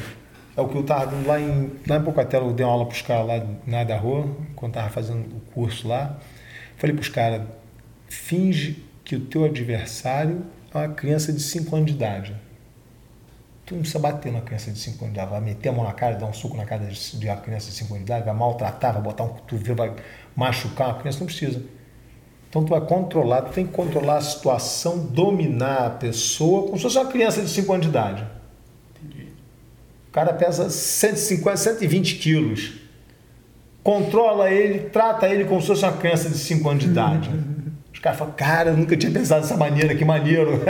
é 0.57 0.61
o 0.61 0.67
que 0.67 0.75
eu 0.75 0.81
estava 0.81 1.15
lá 1.27 1.39
em, 1.39 1.71
lá 1.87 1.97
em 1.97 2.03
Pocatela, 2.03 2.47
eu 2.47 2.51
dei 2.51 2.65
uma 2.65 2.71
aula 2.71 2.87
para 2.87 2.95
os 2.95 3.01
caras 3.03 3.27
lá 3.27 3.47
na 3.67 3.83
da 3.83 3.95
rua, 3.95 4.27
quando 4.55 4.71
estava 4.71 4.89
fazendo 4.89 5.35
o 5.35 5.39
curso 5.51 5.87
lá. 5.87 6.19
Falei 6.77 6.95
para 6.95 7.03
os 7.03 7.09
caras, 7.09 7.43
finge 8.09 8.83
que 9.05 9.15
o 9.15 9.19
teu 9.19 9.45
adversário 9.45 10.43
é 10.73 10.77
uma 10.79 10.89
criança 10.89 11.31
de 11.31 11.39
5 11.41 11.75
anos 11.75 11.91
de 11.91 11.93
idade. 11.95 12.35
Tu 13.67 13.75
não 13.75 13.81
precisa 13.81 13.99
bater 13.99 14.31
na 14.31 14.41
criança 14.41 14.71
de 14.71 14.79
5 14.79 15.05
anos 15.05 15.13
de 15.13 15.19
idade, 15.19 15.29
vai 15.29 15.41
meter 15.41 15.69
a 15.69 15.71
mão 15.73 15.83
na 15.83 15.93
cara, 15.93 16.15
dar 16.15 16.25
um 16.25 16.33
soco 16.33 16.57
na 16.57 16.65
cara 16.65 16.87
de 16.87 17.27
uma 17.27 17.37
criança 17.37 17.69
de 17.69 17.75
5 17.75 17.93
anos 17.93 18.05
de 18.05 18.11
idade, 18.11 18.25
vai 18.25 18.33
maltratar, 18.33 18.93
vai 18.93 19.01
botar 19.03 19.25
um 19.25 19.29
cotovelo, 19.29 19.77
vai 19.77 19.93
machucar 20.35 20.87
uma 20.87 20.99
criança, 20.99 21.19
não 21.19 21.27
precisa. 21.27 21.61
Então 22.49 22.63
tu 22.63 22.69
vai 22.69 22.81
controlar, 22.81 23.41
tu 23.41 23.53
tem 23.53 23.65
que 23.65 23.73
controlar 23.73 24.17
a 24.17 24.21
situação, 24.21 24.97
dominar 24.99 25.85
a 25.85 25.89
pessoa, 25.89 26.63
como 26.63 26.77
se 26.77 26.83
fosse 26.83 26.97
uma 26.97 27.11
criança 27.11 27.41
de 27.41 27.49
5 27.49 27.73
anos 27.73 27.85
de 27.85 27.91
idade. 27.91 28.23
O 30.07 30.11
cara 30.11 30.33
pesa 30.33 30.69
150, 30.69 31.57
120 31.57 32.15
quilos. 32.15 32.73
Controla 33.83 34.49
ele, 34.49 34.79
trata 34.89 35.27
ele 35.27 35.45
como 35.45 35.61
se 35.61 35.67
fosse 35.67 35.83
uma 35.83 35.93
criança 35.93 36.29
de 36.29 36.37
5 36.37 36.69
anos 36.69 36.83
de 36.83 36.89
idade. 36.89 37.29
Os 37.93 37.99
caras 37.99 38.19
falam, 38.19 38.33
cara, 38.35 38.69
eu 38.69 38.77
nunca 38.77 38.95
tinha 38.95 39.11
pensado 39.11 39.41
dessa 39.41 39.57
maneira, 39.57 39.95
que 39.95 40.05
maneiro. 40.05 40.61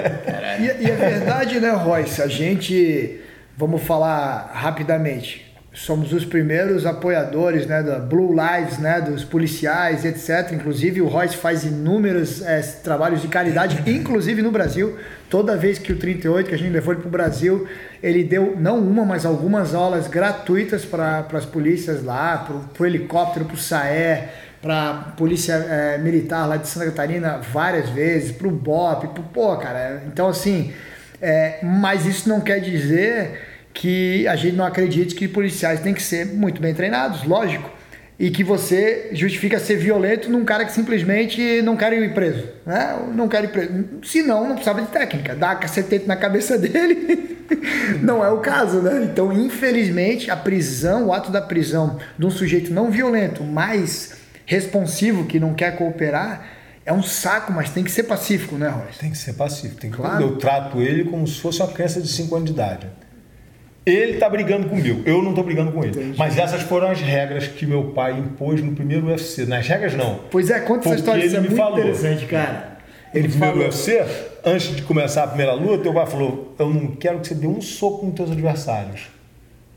E, 0.59 0.85
e 0.85 0.89
é 0.89 0.95
verdade, 0.95 1.59
né, 1.59 1.71
Royce? 1.71 2.21
A 2.21 2.27
gente, 2.27 3.19
vamos 3.57 3.83
falar 3.83 4.49
rapidamente, 4.53 5.45
somos 5.77 6.11
os 6.11 6.25
primeiros 6.25 6.87
apoiadores 6.87 7.67
né, 7.67 7.83
da 7.83 7.99
Blue 7.99 8.33
Lives, 8.33 8.79
né, 8.79 8.99
dos 8.99 9.23
policiais, 9.23 10.03
etc. 10.03 10.51
Inclusive, 10.51 11.01
o 11.01 11.07
Royce 11.07 11.37
faz 11.37 11.63
inúmeros 11.63 12.41
é, 12.41 12.61
trabalhos 12.83 13.21
de 13.21 13.27
caridade, 13.27 13.83
inclusive 13.85 14.41
no 14.41 14.51
Brasil. 14.51 14.97
Toda 15.29 15.55
vez 15.55 15.77
que 15.77 15.93
o 15.93 15.97
38, 15.97 16.49
que 16.49 16.55
a 16.55 16.57
gente 16.57 16.71
levou 16.71 16.93
ele 16.93 17.01
para 17.01 17.07
o 17.07 17.11
Brasil, 17.11 17.67
ele 18.01 18.23
deu 18.23 18.55
não 18.57 18.79
uma, 18.79 19.05
mas 19.05 19.23
algumas 19.23 19.75
aulas 19.75 20.07
gratuitas 20.07 20.83
para 20.83 21.27
as 21.31 21.45
polícias 21.45 22.03
lá, 22.03 22.37
para 22.73 22.83
o 22.83 22.85
helicóptero, 22.85 23.45
para 23.45 23.53
o 23.53 23.57
SAE, 23.57 24.29
para 24.59 24.89
a 24.89 24.93
polícia 25.11 25.53
é, 25.53 25.99
militar 25.99 26.47
lá 26.47 26.57
de 26.57 26.67
Santa 26.67 26.87
Catarina 26.87 27.37
várias 27.37 27.87
vezes, 27.89 28.31
para 28.31 28.47
o 28.47 28.51
BOP, 28.51 29.09
pro, 29.09 29.23
pô, 29.23 29.55
cara. 29.57 30.01
Então, 30.07 30.27
assim, 30.27 30.73
é, 31.21 31.59
mas 31.61 32.07
isso 32.07 32.27
não 32.27 32.41
quer 32.41 32.59
dizer 32.59 33.56
que 33.77 34.27
a 34.27 34.35
gente 34.35 34.55
não 34.55 34.65
acredite 34.65 35.13
que 35.13 35.27
policiais 35.27 35.79
têm 35.79 35.93
que 35.93 36.01
ser 36.01 36.25
muito 36.25 36.59
bem 36.59 36.73
treinados, 36.73 37.23
lógico. 37.23 37.69
E 38.19 38.31
que 38.31 38.43
você 38.43 39.09
justifica 39.11 39.59
ser 39.59 39.75
violento 39.75 40.31
num 40.31 40.43
cara 40.43 40.65
que 40.65 40.71
simplesmente 40.71 41.61
não 41.61 41.77
quer 41.77 41.93
ir 41.93 42.11
preso. 42.15 42.49
Né? 42.65 42.97
Não 43.13 43.27
quer 43.27 43.43
ir 43.43 43.49
preso. 43.49 43.85
Se 44.03 44.23
não, 44.23 44.47
não 44.47 44.55
precisava 44.55 44.81
de 44.81 44.87
técnica. 44.87 45.35
Dar 45.35 45.59
cacetete 45.59 46.07
na 46.07 46.15
cabeça 46.15 46.57
dele 46.57 47.37
não 48.01 48.25
é 48.25 48.31
o 48.31 48.39
caso, 48.39 48.81
né? 48.81 49.03
Então, 49.03 49.31
infelizmente, 49.31 50.31
a 50.31 50.35
prisão, 50.35 51.05
o 51.05 51.13
ato 51.13 51.31
da 51.31 51.41
prisão 51.41 51.99
de 52.17 52.25
um 52.25 52.31
sujeito 52.31 52.73
não 52.73 52.89
violento, 52.89 53.43
mais 53.43 54.15
responsivo, 54.47 55.25
que 55.25 55.39
não 55.39 55.53
quer 55.53 55.77
cooperar, 55.77 56.47
é 56.83 56.91
um 56.91 57.03
saco, 57.03 57.53
mas 57.53 57.69
tem 57.69 57.83
que 57.83 57.91
ser 57.91 58.03
pacífico, 58.03 58.55
né, 58.55 58.69
Royce? 58.69 58.97
Tem 58.97 59.11
que 59.11 59.17
ser 59.17 59.33
pacífico. 59.33 59.79
Tem 59.79 59.91
que... 59.91 59.97
Claro. 59.97 60.23
Eu 60.23 60.37
trato 60.37 60.81
ele 60.81 61.03
como 61.03 61.27
se 61.27 61.39
fosse 61.39 61.61
uma 61.61 61.71
criança 61.71 62.01
de 62.01 62.07
5 62.07 62.35
anos 62.35 62.47
de 62.47 62.53
idade. 62.53 62.87
Ele 63.87 64.13
está 64.13 64.29
brigando 64.29 64.67
comigo, 64.67 65.01
eu 65.05 65.23
não 65.23 65.29
estou 65.29 65.45
brigando 65.45 65.71
com 65.71 65.81
ele. 65.81 65.97
Entendi. 65.97 66.17
Mas 66.17 66.37
essas 66.37 66.61
foram 66.61 66.91
as 66.91 66.99
regras 66.99 67.47
que 67.47 67.65
meu 67.65 67.85
pai 67.85 68.19
impôs 68.19 68.61
no 68.61 68.73
primeiro 68.73 69.07
UFC. 69.07 69.45
Nas 69.45 69.65
regras, 69.65 69.93
não. 69.93 70.19
Pois 70.29 70.49
é, 70.49 70.59
conta 70.59 70.89
essa 70.89 70.97
história, 70.97 71.25
isso 71.25 71.37
é 71.37 71.39
muito 71.39 71.55
falou. 71.55 71.79
interessante, 71.79 72.25
cara. 72.25 72.79
Ele 73.13 73.29
no 73.29 73.29
primeiro 73.29 73.55
falou... 73.55 73.69
UFC, 73.69 74.05
antes 74.43 74.75
de 74.75 74.81
começar 74.81 75.23
a 75.23 75.27
primeira 75.27 75.53
luta, 75.53 75.83
teu 75.83 75.93
pai 75.93 76.05
falou: 76.05 76.53
Eu 76.59 76.69
não 76.69 76.87
quero 76.87 77.19
que 77.19 77.29
você 77.29 77.35
dê 77.35 77.47
um 77.47 77.61
soco 77.61 78.05
nos 78.05 78.13
teus 78.13 78.29
adversários. 78.29 79.07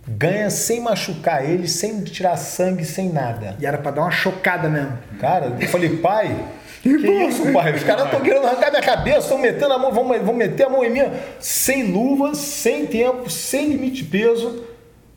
Ganha 0.09 0.51
sem 0.51 0.81
machucar 0.81 1.49
eles, 1.49 1.70
sem 1.70 2.03
tirar 2.03 2.37
sangue, 2.37 2.85
sem 2.85 3.12
nada. 3.12 3.57
E 3.61 3.66
era 3.66 3.79
para 3.79 3.92
dar 3.92 4.03
uma 4.03 4.11
chocada 4.11 4.68
mesmo. 4.68 4.99
Cara, 5.20 5.57
eu 5.61 5.68
falei, 5.68 5.99
pai, 5.99 6.37
que 6.83 6.88
isso, 6.88 7.53
pai? 7.53 7.75
Os 7.75 7.83
caras 7.83 8.07
estão 8.07 8.21
querendo 8.21 8.47
arrancar 8.47 8.71
minha 8.71 8.83
cabeça, 8.83 9.19
estão 9.19 9.38
metendo 9.38 9.73
a 9.73 9.79
mão, 9.79 9.93
vão, 9.93 10.09
vão 10.25 10.35
meter 10.35 10.64
a 10.64 10.69
mão 10.71 10.85
em 10.85 10.90
mim 10.90 11.03
sem 11.38 11.90
luva, 11.90 12.35
sem 12.35 12.87
tempo, 12.87 13.29
sem 13.29 13.69
limite 13.69 14.03
de 14.03 14.05
peso. 14.05 14.64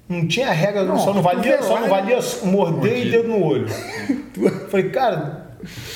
Não 0.07 0.27
tinha 0.27 0.51
regra, 0.51 0.83
não, 0.83 0.99
só 0.99 1.13
não 1.13 1.21
valia, 1.21 1.63
só 1.63 1.79
não 1.79 1.87
valia 1.87 2.19
morder 2.43 3.07
e 3.07 3.11
dedo 3.11 3.29
no 3.29 3.43
olho. 3.43 3.67
Falei, 4.69 4.89
cara, 4.89 5.47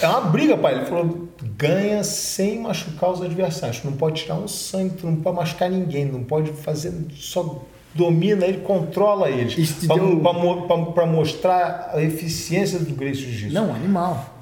é 0.01 0.07
uma 0.07 0.21
briga, 0.21 0.57
pai. 0.57 0.75
Ele 0.75 0.85
falou, 0.85 1.27
ganha 1.57 2.03
sem 2.03 2.59
machucar 2.59 3.11
os 3.11 3.21
adversários. 3.21 3.81
Tu 3.81 3.87
não 3.87 3.97
pode 3.97 4.21
tirar 4.21 4.35
um 4.35 4.47
sangue, 4.47 4.95
tu 4.95 5.05
não 5.05 5.17
pode 5.17 5.35
machucar 5.35 5.69
ninguém, 5.69 6.05
não 6.05 6.23
pode 6.23 6.51
fazer, 6.53 6.93
só 7.15 7.63
domina 7.93 8.45
ele, 8.45 8.59
controla 8.59 9.29
eles. 9.29 9.85
Para 9.85 9.95
deu... 9.97 11.07
mostrar 11.07 11.91
a 11.93 12.01
eficiência 12.01 12.79
do 12.79 12.93
Grace 12.93 13.19
Jiu-Jitsu. 13.19 13.53
Não, 13.53 13.73
animal. 13.73 14.36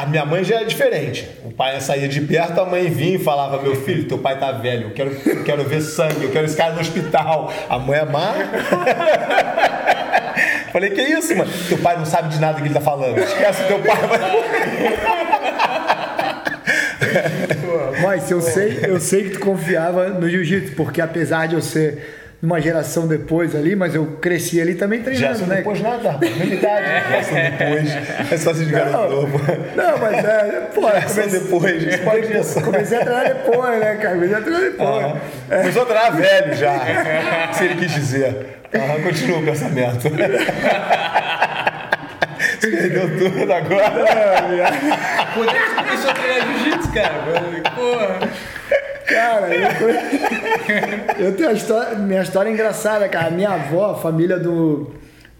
A 0.00 0.06
minha 0.06 0.24
mãe 0.24 0.42
já 0.42 0.62
é 0.62 0.64
diferente. 0.64 1.28
O 1.44 1.52
pai 1.52 1.78
saía 1.78 2.08
de 2.08 2.22
perto, 2.22 2.58
a 2.58 2.64
mãe 2.64 2.88
vinha 2.88 3.16
e 3.16 3.18
falava: 3.18 3.62
Meu 3.62 3.76
filho, 3.76 4.08
teu 4.08 4.16
pai 4.16 4.38
tá 4.38 4.50
velho, 4.50 4.84
eu 4.84 4.90
quero, 4.92 5.10
eu 5.10 5.44
quero 5.44 5.62
ver 5.64 5.82
sangue, 5.82 6.24
eu 6.24 6.30
quero 6.30 6.46
esse 6.46 6.56
cara 6.56 6.72
no 6.72 6.80
hospital. 6.80 7.52
A 7.68 7.78
mãe 7.78 7.98
é 7.98 8.04
má. 8.06 8.32
Falei: 10.72 10.88
Que 10.88 11.02
isso, 11.02 11.36
mano? 11.36 11.52
Teu 11.68 11.76
pai 11.76 11.98
não 11.98 12.06
sabe 12.06 12.30
de 12.30 12.40
nada 12.40 12.58
que 12.58 12.66
ele 12.66 12.72
tá 12.72 12.80
falando. 12.80 13.18
Esquece 13.18 13.64
teu 13.64 13.78
pai. 13.80 13.98
Mas 18.02 18.30
eu 18.30 18.40
sei, 18.40 18.78
eu 18.82 18.98
sei 18.98 19.24
que 19.24 19.30
tu 19.32 19.40
confiava 19.40 20.08
no 20.08 20.30
jiu-jitsu, 20.30 20.74
porque 20.76 21.02
apesar 21.02 21.46
de 21.46 21.56
eu 21.56 21.60
ser 21.60 22.19
numa 22.42 22.60
geração 22.60 23.06
depois 23.06 23.54
ali, 23.54 23.76
mas 23.76 23.94
eu 23.94 24.06
cresci 24.20 24.60
ali 24.60 24.74
também 24.74 25.02
treinando, 25.02 25.46
né? 25.46 25.56
depois 25.56 25.80
nada, 25.80 26.16
mesma 26.20 26.44
idade. 26.44 26.86
Geração 27.08 27.34
depois, 27.34 28.32
é 28.32 28.36
só 28.36 28.54
se 28.54 28.64
de 28.64 28.72
garoto 28.72 29.14
novo. 29.14 29.40
Não, 29.76 29.98
mas 29.98 30.24
é, 30.24 30.68
pô, 30.74 30.80
comecei 30.82 31.26
depois, 31.26 31.96
pode 31.96 32.38
isso. 32.38 32.60
Comecei 32.62 32.98
a 32.98 33.04
treinar 33.04 33.28
depois, 33.28 33.80
né, 33.80 33.94
cara? 33.96 34.14
Comecei 34.14 34.36
a 34.36 34.40
treinar 34.40 34.62
depois. 34.62 35.06
Uhum. 35.06 35.16
É. 35.50 35.58
Começou 35.58 35.82
a 35.82 35.86
treinar 35.86 36.16
velho 36.16 36.54
já, 36.54 37.52
se 37.52 37.64
ele 37.64 37.74
quis 37.74 37.92
dizer. 37.92 38.60
Uhum, 38.72 39.02
continua 39.02 39.38
o 39.38 39.44
pensamento. 39.44 40.08
Você 42.58 42.70
perdeu 42.70 43.18
tudo 43.18 43.52
agora. 43.52 43.90
Por 45.34 45.46
que 45.46 45.58
você 45.58 45.74
começou 45.74 46.10
a 46.10 46.14
treinar 46.14 46.46
jiu-jitsu, 46.46 46.92
cara? 46.92 47.14
Porra. 47.74 48.59
Cara, 49.10 49.54
eu, 49.54 51.26
eu 51.26 51.36
tenho 51.36 51.48
a 51.48 51.52
história, 51.52 51.98
minha 51.98 52.22
história 52.22 52.48
é 52.48 52.52
engraçada, 52.52 53.08
cara. 53.08 53.30
Minha 53.30 53.50
avó, 53.50 53.90
a 53.90 53.94
família 53.96 54.38
do, 54.38 54.92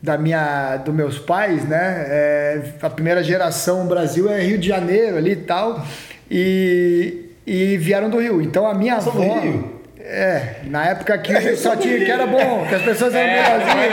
da 0.02 0.18
minha, 0.18 0.76
dos 0.78 0.94
meus 0.94 1.18
pais, 1.18 1.66
né? 1.68 2.04
É, 2.08 2.62
a 2.82 2.90
primeira 2.90 3.22
geração 3.22 3.86
Brasil 3.86 4.30
é 4.30 4.40
Rio 4.40 4.58
de 4.58 4.68
Janeiro 4.68 5.16
ali 5.16 5.32
e 5.32 5.36
tal. 5.36 5.84
E, 6.30 7.30
e 7.46 7.76
vieram 7.76 8.10
do 8.10 8.18
Rio. 8.18 8.40
Então 8.42 8.66
a 8.66 8.74
minha 8.74 9.00
São 9.00 9.12
avó. 9.12 9.34
Do 9.34 9.40
Rio? 9.40 9.79
É, 10.12 10.56
na 10.64 10.86
época 10.86 11.16
que 11.18 11.54
só 11.54 11.76
tinha 11.76 11.96
que 11.98 12.10
era 12.10 12.26
bom, 12.26 12.66
que 12.66 12.74
as 12.74 12.82
pessoas 12.82 13.14
eram 13.14 13.30
é, 13.30 13.58
boazinhas. 13.58 13.92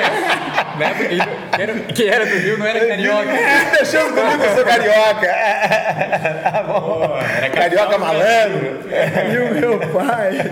Na 0.80 0.86
época 0.88 1.08
que 1.08 1.62
era, 1.62 1.74
que 1.74 2.10
era 2.10 2.26
do 2.26 2.38
Rio 2.38 2.58
não 2.58 2.66
era 2.66 2.88
carioca. 2.88 3.32
Deixamos 3.78 4.16
do 4.16 4.22
Rio, 4.22 4.44
eu 4.44 4.56
sou 4.56 4.66
carioca. 4.66 5.28
Tá 6.48 6.64
bom. 6.64 7.20
era 7.38 7.50
carioca 7.52 7.98
malandro. 8.00 8.80
E 8.90 9.38
o 9.38 9.54
meu 9.54 9.80
pai, 9.92 10.52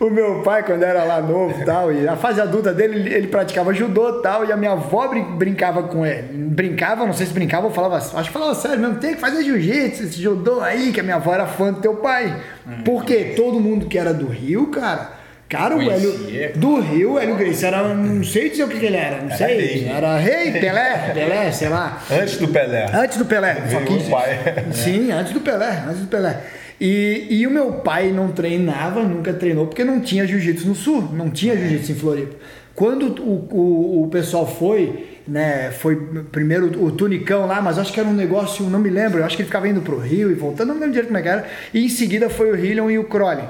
o 0.00 0.08
meu 0.08 0.40
pai, 0.42 0.62
quando 0.62 0.82
era 0.82 1.04
lá 1.04 1.20
novo 1.20 1.62
tal, 1.64 1.92
e 1.92 2.08
a 2.08 2.16
fase 2.16 2.40
adulta 2.40 2.72
dele, 2.72 3.12
ele 3.12 3.26
praticava 3.26 3.74
judô 3.74 4.14
tal, 4.22 4.46
e 4.46 4.50
a 4.50 4.56
minha 4.56 4.72
avó 4.72 5.06
brincava 5.36 5.82
com 5.82 6.06
ele. 6.06 6.22
Brincava, 6.32 7.04
não 7.04 7.12
sei 7.12 7.26
se 7.26 7.34
brincava 7.34 7.66
ou 7.66 7.72
falava, 7.72 7.96
acho 7.96 8.14
que 8.14 8.30
falava 8.30 8.54
sério 8.54 8.78
mesmo, 8.78 8.96
tem 8.96 9.14
que 9.14 9.20
fazer 9.20 9.44
jiu-jitsu, 9.44 10.04
esse 10.04 10.20
judô 10.20 10.60
aí, 10.60 10.90
que 10.90 11.00
a 11.00 11.02
minha 11.02 11.16
avó 11.16 11.34
era 11.34 11.46
fã 11.46 11.70
do 11.70 11.80
teu 11.80 11.96
pai. 11.96 12.34
Hum. 12.66 12.82
Porque 12.82 13.34
todo 13.36 13.60
mundo 13.60 13.86
que 13.86 13.98
era 13.98 14.14
do 14.14 14.26
Rio, 14.26 14.68
cara, 14.68 15.20
Cara, 15.50 15.76
o 15.76 15.82
Hélio 15.82 16.52
do 16.54 16.80
Rio, 16.80 17.14
o 17.14 17.18
Hélio 17.18 17.34
Grace 17.34 17.66
era, 17.66 17.82
não 17.92 18.22
sei 18.22 18.50
dizer 18.50 18.62
o 18.62 18.68
que, 18.68 18.78
que 18.78 18.86
ele 18.86 18.96
era, 18.96 19.16
não 19.16 19.26
era 19.26 19.36
sei. 19.36 19.56
Rei. 19.56 19.88
Era 19.88 20.16
rei, 20.16 20.52
Pelé, 20.52 21.10
Pelé, 21.12 21.50
sei 21.50 21.68
lá. 21.68 22.00
Antes 22.08 22.36
do 22.36 22.46
Pelé. 22.46 22.86
Antes 22.94 23.18
do 23.18 23.24
Pelé. 23.24 23.56
Só 23.68 23.80
que, 23.80 24.08
pai. 24.08 24.38
Sim, 24.70 25.10
antes 25.10 25.32
do 25.32 25.40
Pelé, 25.40 25.82
antes 25.88 26.02
do 26.02 26.06
Pelé. 26.06 26.40
E, 26.80 27.26
e 27.28 27.46
o 27.46 27.50
meu 27.50 27.72
pai 27.74 28.10
não 28.10 28.32
treinava, 28.32 29.02
nunca 29.02 29.34
treinou, 29.34 29.66
porque 29.66 29.84
não 29.84 30.00
tinha 30.00 30.26
jiu-jitsu 30.26 30.66
no 30.66 30.74
sul, 30.74 31.10
não 31.12 31.28
tinha 31.28 31.56
jiu-jitsu 31.56 31.92
em 31.92 31.94
Floripa. 31.94 32.36
Quando 32.74 33.06
o, 33.22 33.48
o, 33.50 34.04
o 34.04 34.08
pessoal 34.08 34.46
foi, 34.46 35.20
né, 35.28 35.70
foi 35.72 35.96
primeiro 36.32 36.82
o 36.82 36.90
tunicão 36.90 37.46
lá, 37.46 37.60
mas 37.60 37.78
acho 37.78 37.92
que 37.92 38.00
era 38.00 38.08
um 38.08 38.14
negócio, 38.14 38.64
não 38.64 38.78
me 38.78 38.88
lembro, 38.88 39.22
acho 39.22 39.36
que 39.36 39.42
ele 39.42 39.48
ficava 39.48 39.68
indo 39.68 39.82
pro 39.82 39.98
Rio 39.98 40.30
e 40.30 40.34
voltando, 40.34 40.68
não 40.68 40.74
me 40.74 40.80
lembro 40.80 40.94
direito 40.94 41.08
como 41.08 41.18
é 41.18 41.22
que 41.22 41.28
era, 41.28 41.46
e 41.74 41.84
em 41.84 41.88
seguida 41.90 42.30
foi 42.30 42.50
o 42.50 42.56
Hillion 42.56 42.90
e 42.90 42.98
o 42.98 43.04
Crowley. 43.04 43.44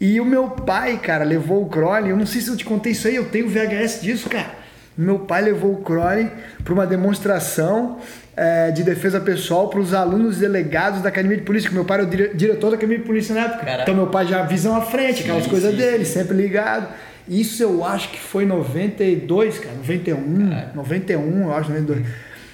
E 0.00 0.18
o 0.18 0.24
meu 0.24 0.48
pai, 0.48 0.98
cara, 0.98 1.24
levou 1.24 1.62
o 1.62 1.68
Crowley. 1.68 2.10
Eu 2.10 2.16
não 2.16 2.24
sei 2.24 2.40
se 2.40 2.48
eu 2.48 2.56
te 2.56 2.64
contei 2.64 2.92
isso 2.92 3.06
aí, 3.06 3.16
eu 3.16 3.26
tenho 3.26 3.46
VHS 3.46 4.00
disso, 4.00 4.30
cara. 4.30 4.60
Meu 4.96 5.18
pai 5.18 5.42
levou 5.42 5.74
o 5.74 5.82
Crowley 5.82 6.30
para 6.64 6.72
uma 6.72 6.86
demonstração 6.86 7.98
é, 8.36 8.70
de 8.70 8.82
defesa 8.82 9.20
pessoal 9.20 9.68
para 9.68 9.80
os 9.80 9.92
alunos 9.92 10.38
delegados 10.38 11.02
da 11.02 11.08
Academia 11.08 11.36
de 11.36 11.42
Polícia, 11.42 11.68
que 11.68 11.74
meu 11.74 11.84
pai 11.84 11.98
era 11.98 12.06
o 12.06 12.10
dire 12.10 12.30
diretor 12.34 12.70
da 12.70 12.76
Academia 12.76 12.98
de 12.98 13.04
Polícia 13.04 13.34
na 13.34 13.42
época. 13.42 13.64
Caraca. 13.64 13.82
Então 13.82 13.94
meu 13.94 14.06
pai 14.06 14.26
já 14.26 14.42
visão 14.42 14.76
à 14.76 14.82
frente, 14.82 15.22
aquelas 15.22 15.44
sim, 15.44 15.50
coisas 15.50 15.70
sim, 15.72 15.76
dele, 15.76 16.04
sim. 16.04 16.12
sempre 16.12 16.36
ligado. 16.36 16.88
Isso 17.28 17.62
eu 17.62 17.84
acho 17.84 18.10
que 18.10 18.18
foi 18.18 18.44
92, 18.44 19.58
cara, 19.58 19.74
91, 19.76 20.48
Caraca. 20.48 20.72
91, 20.74 21.42
eu 21.42 21.54
acho, 21.54 21.70
92. 21.70 22.06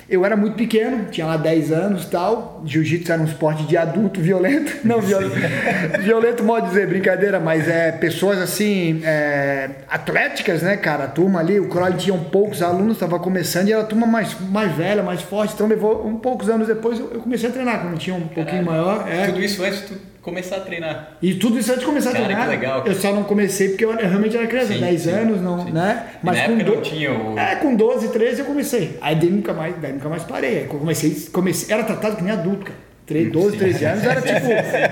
Eu 0.09 0.25
era 0.25 0.37
muito 0.37 0.55
pequeno, 0.55 1.07
tinha 1.11 1.27
lá 1.27 1.37
10 1.37 1.73
anos 1.73 2.05
e 2.05 2.11
tal. 2.11 2.63
Jiu-jitsu 2.65 3.11
era 3.11 3.21
um 3.21 3.25
esporte 3.25 3.65
de 3.65 3.77
adulto 3.77 4.21
violento. 4.21 4.73
Não, 4.87 5.01
violento, 5.01 5.35
violento, 6.01 6.45
modo 6.45 6.69
dizer, 6.69 6.87
brincadeira, 6.87 7.41
mas 7.41 7.69
é 7.69 7.91
pessoas 7.91 8.39
assim, 8.39 9.01
é, 9.05 9.71
atléticas, 9.89 10.63
né, 10.63 10.77
cara? 10.77 11.05
A 11.05 11.09
turma 11.09 11.41
ali, 11.41 11.59
o 11.59 11.69
Crowley 11.69 11.97
tinha 11.97 12.17
poucos 12.17 12.63
alunos, 12.63 12.93
estava 12.93 13.19
começando 13.19 13.69
e 13.69 13.73
era 13.73 13.83
a 13.83 13.87
turma 13.87 14.07
mais, 14.07 14.37
mais 14.41 14.73
velha, 14.73 15.03
mais 15.03 15.23
forte. 15.23 15.55
Então 15.55 15.67
levou 15.67 16.07
um 16.07 16.17
poucos 16.19 16.49
anos 16.49 16.69
depois 16.69 17.01
eu 17.01 17.21
comecei 17.21 17.49
a 17.49 17.53
treinar, 17.53 17.83
quando 17.83 17.99
tinha 17.99 18.15
um 18.15 18.29
pouquinho 18.29 18.65
maior. 18.65 19.09
É. 19.09 19.27
Tudo 19.27 19.43
isso 19.43 19.63
antes 19.65 19.81
tu 19.81 19.95
começar 20.27 20.57
a 20.57 20.61
treinar. 20.61 21.13
E 21.23 21.35
tudo 21.35 21.59
isso 21.59 21.71
antes 21.71 21.81
de 21.81 21.87
começar 21.87 22.11
cara, 22.13 22.25
a 22.25 22.27
treinar. 22.27 22.45
Que 22.47 22.51
legal. 22.51 22.83
Eu 22.87 22.95
só 22.95 23.13
não 23.13 23.25
comecei 23.25 23.69
porque 23.71 23.85
eu, 23.87 23.97
realmente 23.97 24.37
era 24.37 24.47
criança, 24.47 24.75
Sim, 24.75 24.81
10 24.81 25.01
sim, 25.01 25.11
anos, 25.11 25.41
não, 25.41 25.65
sim. 25.65 25.73
né? 25.73 26.07
Mas 26.23 26.41
com 26.41 26.47
na 26.49 26.53
época 26.55 26.65
do- 26.65 26.75
não 26.77 26.83
tinha 26.83 27.13
o... 27.13 27.39
É, 27.39 27.57
com 27.57 27.75
12, 27.75 28.09
13 28.09 28.41
eu 28.41 28.45
comecei. 28.47 28.99
Aí 29.01 29.17
daí 29.17 29.31
nunca 29.31 29.55
mais, 29.55 29.75
daí 29.81 29.93
nunca 29.93 30.09
mais 30.11 30.23
parei. 30.25 30.59
Aí 30.59 30.65
comecei, 30.67 31.17
comecei, 31.33 31.73
era 31.75 31.85
tratado 31.85 32.17
que 32.17 32.23
nem 32.23 32.33
adulto, 32.33 32.67
cara. 32.67 32.87
Tre- 33.07 33.27
12, 33.27 33.57
13 33.57 33.85
anos 33.85 34.05
era 34.05 34.21
tipo 34.21 34.47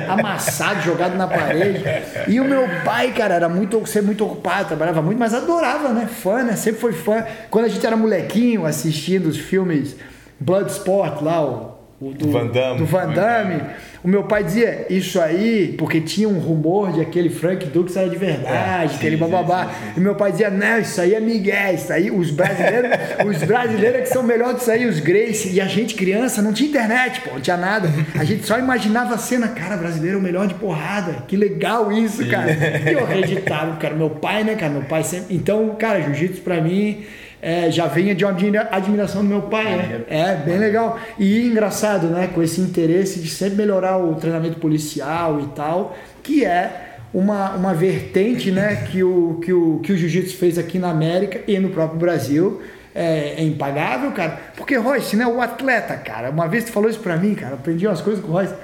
amassado, 0.08 0.80
jogado 0.82 1.16
na 1.16 1.26
parede. 1.26 1.82
E 2.28 2.38
o 2.40 2.44
meu 2.44 2.64
pai, 2.84 3.12
cara, 3.12 3.34
era 3.34 3.48
muito, 3.48 3.84
sempre 3.86 4.06
muito 4.06 4.24
ocupado, 4.24 4.68
trabalhava 4.68 5.02
muito, 5.02 5.18
mas 5.18 5.34
adorava, 5.34 5.88
né? 5.88 6.06
Fã, 6.06 6.44
né? 6.44 6.54
Sempre 6.54 6.80
foi 6.80 6.92
fã. 6.92 7.24
Quando 7.50 7.64
a 7.64 7.68
gente 7.68 7.84
era 7.84 7.96
molequinho 7.96 8.64
assistindo 8.64 9.26
os 9.26 9.36
filmes 9.36 9.96
Bloodsport 10.38 11.22
lá, 11.22 11.44
o 11.44 11.73
do 12.12 12.30
Van 12.30 12.46
Damme. 12.46 12.78
do 12.78 12.86
Van 12.86 13.12
Damme, 13.12 13.62
o 14.02 14.08
meu 14.08 14.24
pai 14.24 14.44
dizia 14.44 14.86
isso 14.90 15.20
aí, 15.20 15.74
porque 15.78 16.00
tinha 16.00 16.28
um 16.28 16.38
rumor 16.38 16.92
de 16.92 17.00
aquele 17.00 17.30
Frank 17.30 17.64
Dux 17.66 17.96
era 17.96 18.08
de 18.08 18.16
verdade, 18.16 18.92
É, 18.92 18.96
aquele 18.96 19.16
bababá. 19.16 19.70
E 19.96 20.00
meu 20.00 20.14
pai 20.14 20.32
dizia, 20.32 20.50
não, 20.50 20.78
isso 20.78 21.00
aí 21.00 21.14
é 21.14 21.20
Miguel, 21.20 21.74
isso 21.74 21.92
aí, 21.92 22.10
os 22.10 22.30
brasileiros, 22.30 22.90
os 23.26 23.42
brasileiros 23.44 24.00
que 24.02 24.08
são 24.08 24.22
melhores 24.22 24.58
disso 24.58 24.70
aí, 24.70 24.86
os 24.86 25.00
Grace. 25.00 25.50
E 25.50 25.60
a 25.60 25.66
gente, 25.66 25.94
criança, 25.94 26.42
não 26.42 26.52
tinha 26.52 26.68
internet, 26.68 27.20
pô, 27.22 27.30
não 27.32 27.40
tinha 27.40 27.56
nada. 27.56 27.88
A 28.18 28.24
gente 28.24 28.44
só 28.44 28.58
imaginava 28.58 29.14
a 29.14 29.18
cena, 29.18 29.48
cara, 29.48 29.76
brasileiro 29.76 30.18
é 30.18 30.20
o 30.20 30.22
melhor 30.22 30.46
de 30.46 30.54
porrada. 30.54 31.24
Que 31.26 31.36
legal 31.36 31.90
isso, 31.90 32.26
cara. 32.28 32.50
E 32.52 32.92
eu 32.92 33.04
acreditava, 33.04 33.76
cara, 33.76 33.94
meu 33.94 34.10
pai, 34.10 34.44
né, 34.44 34.54
cara, 34.54 34.72
meu 34.72 34.82
pai 34.82 35.02
sempre. 35.02 35.34
Então, 35.34 35.74
cara, 35.78 36.00
jiu-jitsu 36.02 36.42
pra 36.42 36.60
mim. 36.60 37.04
É, 37.44 37.70
já 37.70 37.86
venha 37.86 38.14
de 38.14 38.24
uma 38.24 38.32
admira- 38.32 38.68
admiração 38.72 39.20
do 39.20 39.28
meu 39.28 39.42
pai, 39.42 39.76
né? 39.76 40.00
É, 40.08 40.34
bem 40.34 40.56
legal. 40.56 40.98
E 41.18 41.46
engraçado, 41.46 42.06
né? 42.06 42.26
Com 42.34 42.42
esse 42.42 42.58
interesse 42.58 43.20
de 43.20 43.28
sempre 43.28 43.56
melhorar 43.56 43.98
o 43.98 44.14
treinamento 44.14 44.58
policial 44.58 45.38
e 45.38 45.46
tal, 45.48 45.94
que 46.22 46.42
é 46.42 46.96
uma, 47.12 47.50
uma 47.50 47.74
vertente 47.74 48.50
né, 48.50 48.76
que 48.90 49.04
o, 49.04 49.38
que 49.44 49.52
o, 49.52 49.78
que 49.80 49.92
o 49.92 49.96
jiu-jitsu 49.96 50.38
fez 50.38 50.56
aqui 50.56 50.78
na 50.78 50.88
América 50.88 51.40
e 51.46 51.58
no 51.58 51.68
próprio 51.68 51.98
Brasil. 51.98 52.62
É, 52.94 53.34
é 53.36 53.42
impagável, 53.42 54.10
cara. 54.12 54.40
Porque, 54.56 54.76
Royce, 54.76 55.14
né, 55.14 55.26
o 55.26 55.42
atleta, 55.42 55.96
cara, 55.96 56.30
uma 56.30 56.48
vez 56.48 56.64
tu 56.64 56.72
falou 56.72 56.88
isso 56.88 57.00
pra 57.00 57.18
mim, 57.18 57.34
cara, 57.34 57.56
aprendi 57.56 57.86
umas 57.86 58.00
coisas 58.00 58.24
com 58.24 58.30
o 58.30 58.32
Royce. 58.32 58.54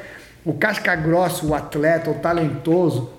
O 0.42 0.54
casca 0.54 0.96
grossa, 0.96 1.44
o 1.44 1.54
atleta, 1.54 2.10
o 2.10 2.14
talentoso, 2.14 3.10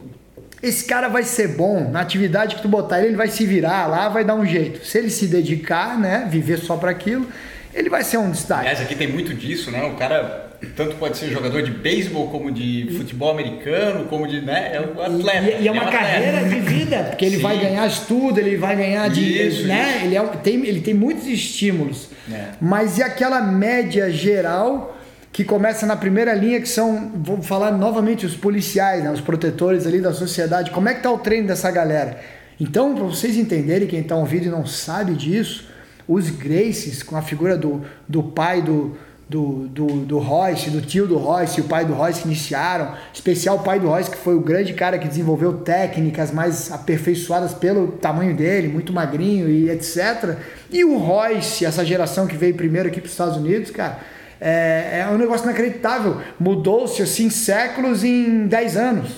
esse 0.62 0.86
cara 0.86 1.08
vai 1.08 1.24
ser 1.24 1.50
bom 1.50 1.90
na 1.90 2.02
atividade 2.02 2.56
que 2.56 2.62
tu 2.62 2.68
botar 2.68 3.00
ele, 3.00 3.10
ele 3.10 3.16
vai 3.18 3.28
se 3.28 3.46
virar 3.46 3.88
lá, 3.88 4.10
vai 4.10 4.24
dar 4.24 4.36
um 4.36 4.46
jeito. 4.46 4.86
Se 4.86 4.98
ele 4.98 5.10
se 5.10 5.28
dedicar, 5.28 6.00
né, 6.00 6.28
viver 6.30 6.58
só 6.58 6.78
para 6.78 6.92
aquilo, 6.92 7.28
ele 7.74 7.90
vai 7.90 8.04
ser 8.04 8.18
um 8.18 8.30
destaque. 8.30 8.62
Aliás, 8.62 8.82
aqui 8.82 8.96
tem 8.96 9.08
muito 9.08 9.34
disso, 9.34 9.72
né? 9.72 9.84
O 9.84 9.96
cara 9.96 10.50
tanto 10.76 10.96
pode 10.98 11.18
ser 11.18 11.30
jogador 11.30 11.64
de 11.64 11.72
beisebol, 11.72 12.30
como 12.30 12.52
de 12.52 12.94
futebol 12.96 13.32
americano, 13.32 14.06
como 14.06 14.28
de, 14.28 14.42
né? 14.42 14.72
É 14.76 14.82
um 14.82 15.02
atleta. 15.02 15.50
E, 15.50 15.64
e 15.64 15.68
é 15.68 15.72
uma 15.72 15.84
um 15.84 15.88
atleta. 15.88 16.06
carreira 16.06 16.44
de 16.44 16.60
vida, 16.60 17.04
porque 17.10 17.26
ele 17.26 17.38
Sim. 17.38 17.42
vai 17.42 17.58
ganhar 17.58 17.88
estudo, 17.88 18.40
ele 18.40 18.58
vai 18.58 18.76
ganhar 18.76 19.10
de, 19.10 19.48
Isso, 19.48 19.68
né? 19.68 20.02
Ele, 20.04 20.16
é, 20.16 20.24
tem, 20.44 20.56
ele 20.66 20.82
tem 20.82 20.94
muitos 20.94 21.26
estímulos. 21.26 22.10
É. 22.32 22.50
Mas 22.62 22.98
e 22.98 23.04
aquela 23.04 23.42
média 23.42 24.12
geral 24.12 24.98
que 25.32 25.46
começa 25.46 25.86
na 25.86 25.96
primeira 25.96 26.34
linha, 26.34 26.60
que 26.60 26.68
são, 26.68 27.12
vou 27.16 27.42
falar 27.42 27.72
novamente, 27.72 28.26
os 28.26 28.36
policiais, 28.36 29.04
né? 29.04 29.12
os 29.12 29.22
protetores 29.22 29.88
ali 29.88 30.02
da 30.02 30.14
sociedade. 30.14 30.72
Como 30.72 30.90
é 30.90 30.94
que 30.94 31.02
tá 31.02 31.12
o 31.12 31.20
treino 31.20 31.48
dessa 31.48 31.72
galera? 31.72 32.20
Então, 32.60 32.94
para 32.94 33.06
vocês 33.06 33.38
entenderem, 33.38 33.88
quem 33.88 34.02
está 34.02 34.16
ouvindo 34.16 34.46
e 34.46 34.50
não 34.50 34.66
sabe 34.66 35.16
disso, 35.16 35.70
os 36.08 36.30
Gracies, 36.30 37.02
com 37.02 37.16
a 37.16 37.22
figura 37.22 37.58
do, 37.58 37.82
do 38.08 38.22
pai 38.22 38.62
do, 38.62 38.98
do, 39.32 39.68
do, 39.70 39.88
do 40.02 40.20
Royce, 40.20 40.70
do 40.70 40.82
tio 40.82 41.08
do 41.08 41.18
Royce 41.18 41.62
o 41.62 41.64
pai 41.64 41.86
do 41.86 41.94
Royce 41.94 42.22
que 42.22 42.28
iniciaram, 42.28 42.94
especial 43.14 43.56
o 43.56 43.60
pai 43.64 43.80
do 43.80 43.88
Royce 43.88 44.12
que 44.12 44.18
foi 44.18 44.36
o 44.36 44.42
grande 44.42 44.74
cara 44.74 45.00
que 45.00 45.08
desenvolveu 45.08 45.54
técnicas 45.60 46.32
mais 46.32 46.70
aperfeiçoadas 46.70 47.54
pelo 47.54 47.94
tamanho 47.94 48.36
dele, 48.36 48.68
muito 48.68 48.92
magrinho 48.92 49.48
e 49.48 49.70
etc. 49.70 50.38
E 50.70 50.84
o 50.84 50.98
Royce, 50.98 51.66
essa 51.66 51.86
geração 51.86 52.28
que 52.28 52.36
veio 52.36 52.54
primeiro 52.56 52.90
aqui 52.90 53.00
para 53.00 53.08
os 53.08 53.14
Estados 53.14 53.38
Unidos, 53.38 53.72
cara, 53.72 54.00
é, 54.44 55.02
é 55.02 55.08
um 55.08 55.20
negócio 55.20 55.44
inacreditável. 55.44 56.20
Mudou-se 56.40 57.00
assim 57.04 57.30
séculos 57.30 58.04
em 58.04 58.48
10 58.48 58.76
anos, 58.76 59.12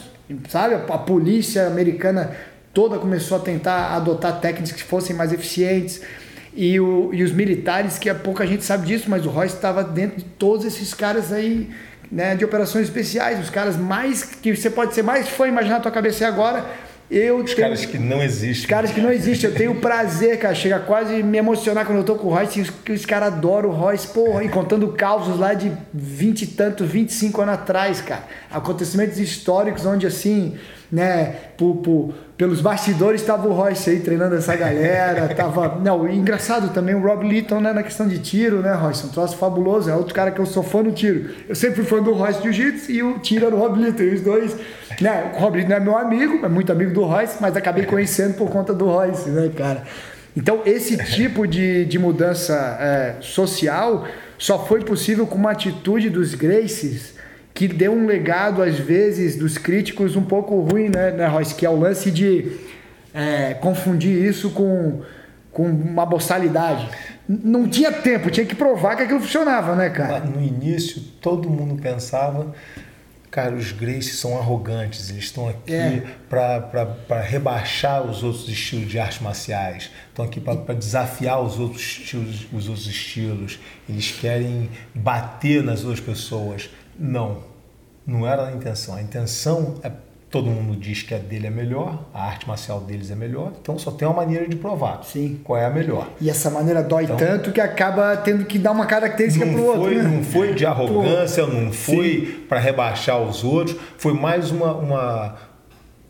sabe? 0.49 0.75
A, 0.75 0.97
polícia 0.97 1.65
americana 1.65 2.31
toda 2.73 2.99
começou 2.99 3.37
a 3.37 3.39
tentar 3.39 3.95
adotar 3.95 4.41
técnicas 4.41 4.73
que 4.73 4.83
fossem 4.83 5.15
mais 5.15 5.31
eficientes. 5.31 6.01
E, 6.53 6.77
o, 6.79 7.09
e 7.13 7.23
os 7.23 7.31
militares, 7.31 7.97
que 7.97 8.09
a 8.09 8.13
pouca 8.13 8.45
gente 8.45 8.63
sabe 8.63 8.85
disso, 8.85 9.09
mas 9.09 9.25
o 9.25 9.29
Royce 9.29 9.55
estava 9.55 9.83
dentro 9.83 10.17
de 10.17 10.25
todos 10.25 10.65
esses 10.65 10.93
caras 10.93 11.31
aí, 11.31 11.69
né, 12.11 12.35
de 12.35 12.45
operações 12.45 12.83
especiais, 12.83 13.39
os 13.39 13.49
caras 13.49 13.75
mais 13.75 14.23
que 14.23 14.55
você 14.55 14.69
pode 14.69 14.93
ser 14.93 15.01
mais 15.01 15.27
fã 15.29 15.47
imaginar 15.47 15.75
na 15.75 15.81
tua 15.81 15.91
cabeça 15.91 16.27
agora. 16.27 16.63
Eu 17.11 17.37
Os 17.37 17.53
tenho- 17.53 17.57
caras 17.67 17.85
que 17.85 17.97
não 17.99 18.23
existem. 18.23 18.61
os 18.61 18.65
caras 18.65 18.91
que 18.91 18.99
não 19.01 19.11
existem, 19.11 19.49
eu 19.49 19.55
tenho 19.55 19.75
prazer, 19.75 20.39
cara. 20.39 20.55
Chega 20.55 20.79
quase 20.79 21.21
me 21.21 21.37
emocionar 21.37 21.85
quando 21.85 21.99
eu 21.99 22.03
tô 22.03 22.15
com 22.15 22.27
o 22.27 22.31
Royce, 22.31 22.61
os- 22.61 22.69
que 22.71 22.91
os 22.91 23.05
caras 23.05 23.33
adoram 23.33 23.69
o 23.69 23.73
Royce, 23.73 24.07
porra, 24.07 24.43
e 24.43 24.49
contando 24.49 24.87
causos 24.93 25.37
lá 25.37 25.53
de 25.53 25.71
20 25.93 26.43
e 26.43 26.47
tanto, 26.47 26.85
25 26.85 27.41
anos 27.41 27.55
atrás, 27.55 28.01
cara. 28.01 28.23
Acontecimentos 28.49 29.19
históricos 29.19 29.85
onde 29.85 30.07
assim, 30.07 30.55
né, 30.93 31.35
por, 31.57 31.77
por- 31.77 32.13
pelos 32.37 32.61
bastidores 32.61 33.21
tava 33.23 33.47
o 33.47 33.53
Royce 33.53 33.89
aí 33.89 33.99
treinando 34.01 34.35
essa 34.35 34.55
galera, 34.55 35.27
tava. 35.33 35.79
Não, 35.83 36.07
engraçado 36.07 36.71
também 36.71 36.93
o 36.93 37.01
Rob 37.01 37.27
Litton, 37.27 37.59
né, 37.59 37.73
na 37.73 37.81
questão 37.81 38.07
de 38.07 38.19
tiro, 38.19 38.61
né, 38.61 38.73
Royce? 38.73 39.05
Um 39.07 39.09
troço 39.09 39.35
fabuloso, 39.37 39.89
é 39.89 39.95
outro 39.95 40.13
cara 40.13 40.29
que 40.29 40.39
eu 40.39 40.45
sou 40.45 40.61
fã 40.61 40.83
do 40.83 40.91
tiro. 40.91 41.31
Eu 41.49 41.55
sempre 41.55 41.77
fui 41.77 41.85
fã 41.85 42.03
do 42.03 42.13
Royce 42.13 42.41
Jiu-Jitsu 42.43 42.91
e 42.91 43.01
o 43.01 43.17
tiro 43.19 43.47
era 43.47 43.55
o 43.55 43.57
Rob 43.59 43.81
Litton, 43.81 44.03
e 44.03 44.13
os 44.13 44.21
dois. 44.21 44.55
Né, 45.01 45.31
o 45.35 45.39
Rob 45.39 45.57
Litton 45.57 45.73
é 45.73 45.79
meu 45.79 45.97
amigo, 45.97 46.45
é 46.45 46.49
muito 46.49 46.71
amigo 46.71 46.93
do 46.93 47.03
Royce, 47.03 47.37
mas 47.41 47.55
acabei 47.57 47.85
conhecendo 47.85 48.35
por 48.35 48.49
conta 48.51 48.71
do 48.73 48.85
Royce, 48.85 49.29
né, 49.29 49.49
cara? 49.55 49.83
Então, 50.37 50.61
esse 50.65 50.95
tipo 50.97 51.47
de, 51.47 51.85
de 51.85 51.97
mudança 51.97 52.53
é, 52.79 53.15
social 53.21 54.05
só 54.37 54.63
foi 54.65 54.81
possível 54.83 55.25
com 55.25 55.35
uma 55.37 55.51
atitude 55.51 56.09
dos 56.09 56.35
Gracies 56.35 57.12
que 57.53 57.67
deu 57.67 57.93
um 57.93 58.05
legado, 58.05 58.61
às 58.61 58.79
vezes, 58.79 59.35
dos 59.35 59.57
críticos 59.57 60.15
um 60.15 60.23
pouco 60.23 60.59
ruim, 60.61 60.89
né, 60.89 61.11
né 61.11 61.27
Royce? 61.27 61.53
Que 61.53 61.65
é 61.65 61.69
o 61.69 61.79
lance 61.79 62.09
de 62.09 62.51
é, 63.13 63.53
confundir 63.53 64.23
isso 64.23 64.49
com, 64.49 65.01
com 65.51 65.65
uma 65.67 66.05
boçalidade. 66.05 66.89
Não 67.29 67.69
tinha 67.69 67.91
tempo, 67.91 68.29
tinha 68.29 68.45
que 68.45 68.55
provar 68.55 68.95
que 68.95 69.03
aquilo 69.03 69.21
funcionava, 69.21 69.75
né, 69.75 69.89
cara? 69.89 70.19
No 70.19 70.41
início, 70.41 71.01
todo 71.21 71.49
mundo 71.49 71.81
pensava, 71.81 72.53
cara, 73.31 73.55
os 73.55 73.71
Gracie 73.71 74.11
são 74.13 74.37
arrogantes, 74.37 75.09
eles 75.09 75.25
estão 75.25 75.47
aqui 75.47 75.73
É. 75.73 76.03
para 76.29 77.21
rebaixar 77.21 78.03
os 78.03 78.23
outros 78.23 78.49
estilos 78.49 78.89
de 78.89 78.99
artes 78.99 79.21
marciais, 79.21 79.89
estão 80.09 80.25
aqui 80.25 80.41
para 80.41 80.73
desafiar 80.73 81.41
os 81.41 81.59
outros 81.59 81.81
estilos, 81.81 82.47
os 82.51 82.67
outros 82.67 82.87
estilos, 82.87 83.59
eles 83.87 84.11
querem 84.11 84.69
bater 84.93 85.63
nas 85.63 85.83
outras 85.83 86.01
pessoas. 86.01 86.69
Não, 86.97 87.39
não 88.05 88.27
era 88.27 88.47
a 88.47 88.51
intenção. 88.51 88.95
A 88.95 89.01
intenção 89.01 89.75
é 89.83 89.91
todo 90.29 90.49
mundo 90.49 90.75
diz 90.75 91.03
que 91.03 91.13
a 91.13 91.19
dele 91.19 91.45
é 91.45 91.49
melhor, 91.51 92.05
a 92.11 92.23
arte 92.25 92.47
marcial 92.47 92.79
deles 92.81 93.11
é 93.11 93.15
melhor, 93.15 93.51
então 93.61 93.77
só 93.77 93.91
tem 93.91 94.07
uma 94.07 94.15
maneira 94.17 94.47
de 94.47 94.55
provar 94.55 95.03
Sim. 95.03 95.39
qual 95.43 95.59
é 95.59 95.65
a 95.65 95.69
melhor. 95.69 96.09
E 96.19 96.27
essa 96.27 96.49
maneira 96.49 96.81
dói 96.81 97.03
Então- 97.03 97.15
tanto 97.17 97.51
que 97.51 97.61
acaba 97.61 98.17
tendo 98.17 98.43
que 98.43 98.57
dar 98.57 98.71
uma 98.71 98.87
característica 98.87 99.45
não 99.45 99.53
pro 99.53 99.63
outro. 99.63 99.93
né? 99.95 100.01
não 100.01 100.23
foi 100.23 100.55
de 100.55 100.65
arrogância, 100.65 101.45
não 101.45 101.71
foi 101.71 102.45
para 102.49 102.57
rebaixar 102.57 103.21
os 103.21 103.43
outros, 103.43 103.77
foi 103.99 104.13
mais 104.15 104.49
uma, 104.49 104.73
uma, 104.73 105.35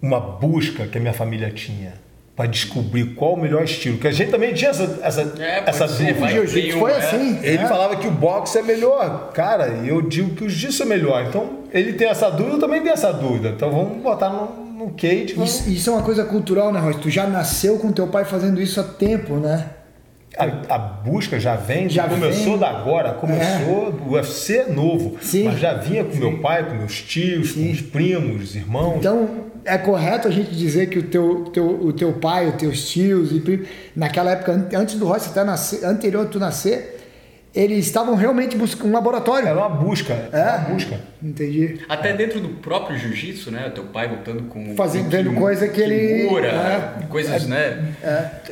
uma 0.01 0.21
busca 0.21 0.87
que 0.87 0.97
a 0.97 1.01
minha 1.01 1.13
família 1.13 1.51
tinha 1.51 1.93
para 2.35 2.47
descobrir 2.47 3.13
qual 3.13 3.33
o 3.33 3.39
melhor 3.39 3.63
estilo. 3.63 3.97
Que 3.99 4.07
a 4.07 4.11
gente 4.11 4.31
também 4.31 4.53
tinha 4.53 4.71
essa, 4.71 4.99
essa, 5.03 5.21
É, 5.39 5.63
essa 5.67 5.87
ser, 5.87 6.13
dúvida. 6.15 6.77
foi 6.79 6.91
é. 6.91 6.97
assim. 6.97 7.39
Ele 7.43 7.57
né? 7.59 7.67
falava 7.67 7.95
que 7.95 8.07
o 8.07 8.11
boxe 8.11 8.57
é 8.57 8.63
melhor. 8.63 9.31
Cara, 9.33 9.67
eu 9.85 10.01
digo 10.01 10.35
que 10.35 10.43
o 10.45 10.49
jiu-jitsu 10.49 10.81
é 10.83 10.85
melhor. 10.87 11.25
Então, 11.27 11.59
ele 11.71 11.93
tem 11.93 12.07
essa 12.07 12.29
dúvida, 12.31 12.55
eu 12.55 12.59
também 12.59 12.81
tenho 12.81 12.93
essa 12.93 13.13
dúvida. 13.13 13.49
Então, 13.49 13.69
vamos 13.71 14.01
botar 14.01 14.29
no, 14.29 14.65
no 14.65 14.89
cage. 14.93 15.33
vamos- 15.35 15.59
Isso, 15.59 15.69
isso 15.69 15.89
é 15.91 15.93
uma 15.93 16.01
coisa 16.01 16.23
cultural, 16.25 16.71
né, 16.73 16.79
Royce? 16.79 16.99
Tu 16.99 17.09
já 17.11 17.27
nasceu 17.27 17.77
com 17.77 17.91
teu 17.91 18.07
pai 18.07 18.25
fazendo 18.25 18.59
isso 18.59 18.79
há 18.79 18.83
tempo, 18.83 19.36
né? 19.36 19.67
A, 20.38 20.75
a 20.75 20.77
busca 20.79 21.39
já 21.39 21.55
vem, 21.55 21.88
Já 21.89 22.07
começou 22.07 22.43
vem. 22.45 22.53
É. 22.55 22.57
da 22.57 22.69
agora, 22.69 23.13
começou 23.13 23.91
do 23.91 24.11
UFC 24.13 24.63
novo, 24.65 25.15
Sim. 25.21 25.43
mas 25.43 25.59
já 25.59 25.73
vinha 25.75 26.03
com 26.03 26.15
meu 26.17 26.39
pai, 26.39 26.63
com 26.67 26.75
meus 26.75 27.01
tios, 27.01 27.51
com 27.51 27.69
os 27.71 27.81
primos, 27.81 28.55
irmãos. 28.55 28.97
Então, 28.97 29.29
é 29.63 29.77
correto 29.77 30.27
a 30.27 30.31
gente 30.31 30.49
dizer 30.55 30.88
que 30.89 30.97
o 30.99 31.03
teu, 31.03 31.45
teu, 31.53 31.65
o 31.86 31.93
teu 31.93 32.13
pai, 32.13 32.47
os 32.49 32.55
teus 32.55 32.89
tios, 32.89 33.31
e 33.31 33.39
primos, 33.41 33.67
naquela 33.95 34.31
época, 34.31 34.51
an- 34.53 34.69
antes 34.75 34.95
do 34.95 35.05
Royce 35.05 35.29
até 35.29 35.43
nascer, 35.43 35.86
anterior 35.86 36.25
a 36.25 36.29
tu 36.29 36.39
nascer, 36.39 37.03
eles 37.56 37.86
estavam 37.86 38.16
realmente 38.16 38.58
buscando 38.58 38.89
um 38.89 38.93
laboratório. 38.93 39.47
Era 39.47 39.58
uma 39.60 39.70
busca. 39.70 40.14
É? 40.32 40.41
Uma 40.41 40.58
busca. 40.70 40.99
Entendi. 41.22 41.80
Até 41.88 42.12
dentro 42.14 42.39
do 42.39 42.49
próprio 42.49 42.97
jiu-jitsu, 42.97 43.51
né? 43.51 43.72
Teu 43.74 43.84
pai 43.86 44.08
lutando 44.08 44.43
com. 44.45 44.76
Fazendo- 44.76 45.32
com 45.34 45.36
coisa 45.39 45.68
que 45.68 45.80
ele- 45.80 46.24
kimura, 46.24 46.47
é. 46.47 47.04
coisas, 47.10 47.45
né? 47.47 47.93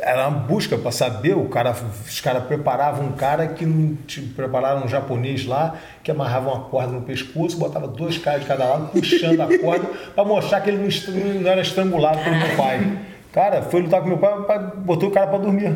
Era 0.02 0.28
uma 0.28 0.40
busca 0.40 0.78
para 0.78 0.92
saber. 0.92 1.34
O 1.36 1.46
cara, 1.50 1.76
os 2.06 2.22
caras 2.22 2.44
preparavam 2.44 3.08
um 3.08 3.12
cara 3.14 3.48
que 3.48 3.66
não 3.66 3.96
te- 4.06 4.22
prepararam 4.22 4.86
um 4.86 4.88
japonês 4.88 5.46
lá 5.46 5.76
que 6.04 6.12
amarrava 6.12 6.50
uma 6.52 6.64
corda 6.66 6.92
no 6.94 7.02
pescoço, 7.02 7.58
botava 7.58 7.88
dois 7.88 8.18
caras 8.20 8.42
de 8.42 8.48
cada 8.48 8.66
lado 8.66 8.88
puxando 8.92 9.40
a 9.42 9.48
corda 9.60 9.88
para 10.14 10.24
mostrar 10.24 10.62
que 10.62 10.70
ele 10.70 10.78
não, 10.78 10.88
est- 10.88 11.08
não 11.08 11.50
era 11.50 11.62
estrangulado 11.62 12.20
pelo 12.24 12.36
meu 12.38 12.56
pai. 12.56 13.00
Cara, 13.34 13.62
foi 13.64 13.82
lutar 13.82 14.02
com 14.02 14.08
meu 14.10 14.18
pai, 14.18 14.34
meu 14.36 14.44
pai 14.44 14.60
botou 14.78 15.10
o 15.10 15.12
cara 15.12 15.26
para 15.28 15.40
dormir. 15.40 15.76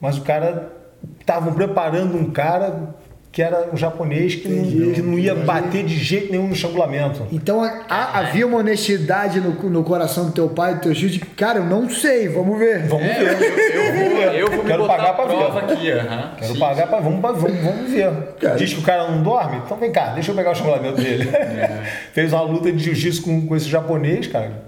Mas 0.00 0.16
o 0.16 0.22
cara 0.22 0.72
estavam 1.20 1.52
preparando 1.54 2.16
um 2.16 2.30
cara 2.30 2.94
que 3.32 3.42
era 3.42 3.68
um 3.72 3.76
japonês 3.76 4.36
que, 4.36 4.46
não, 4.48 4.92
que 4.92 5.02
não 5.02 5.18
ia 5.18 5.34
bater 5.34 5.82
de 5.84 5.98
jeito 5.98 6.30
nenhum 6.30 6.46
no 6.46 6.52
estrangulamento. 6.52 7.26
Então 7.32 7.60
a- 7.64 7.80
a- 7.88 8.18
havia 8.20 8.46
uma 8.46 8.58
honestidade 8.58 9.40
no, 9.40 9.50
no 9.68 9.82
coração 9.82 10.26
do 10.26 10.30
teu 10.32 10.48
pai, 10.50 10.74
do 10.76 10.80
teu 10.82 10.94
tio, 10.94 11.10
de 11.10 11.18
cara, 11.18 11.58
eu 11.58 11.64
não 11.64 11.90
sei, 11.90 12.28
vamos 12.28 12.56
ver. 12.60 12.86
Vamos 12.86 13.04
É, 13.08 13.14
ver. 13.34 13.74
eu, 13.74 13.84
eu 13.84 13.92
vou, 14.14 14.22
eu 14.22 14.46
vou 14.52 14.58
me 14.62 14.70
Quero 14.70 14.82
botar 14.82 14.96
pagar 14.98 15.10
a 15.10 15.12
pra 15.14 15.24
ver. 15.24 15.36
prova 15.36 15.60
aqui. 15.62 15.90
aham. 15.90 16.30
Quero 16.38 16.52
Sim, 16.52 16.58
pagar 16.60 16.86
para 16.86 17.00
vamos, 17.00 17.20
vamos, 17.20 17.42
vamos 17.42 17.90
ver. 17.90 18.10
Diz 18.56 18.72
que 18.72 18.78
o 18.78 18.84
cara 18.84 19.10
não 19.10 19.20
dorme? 19.20 19.56
Então 19.64 19.76
vem 19.78 19.90
cá, 19.90 20.10
deixa 20.14 20.30
eu 20.30 20.36
pegar 20.36 20.50
o 20.50 20.52
estrangulamento 20.52 21.02
dele. 21.02 21.28
Fez 22.14 22.32
uma 22.32 22.42
luta 22.42 22.70
de 22.70 22.84
jiu-jitsu 22.84 23.20
com, 23.22 23.44
com 23.48 23.56
esse 23.56 23.68
japonês, 23.68 24.28
cara. 24.28 24.62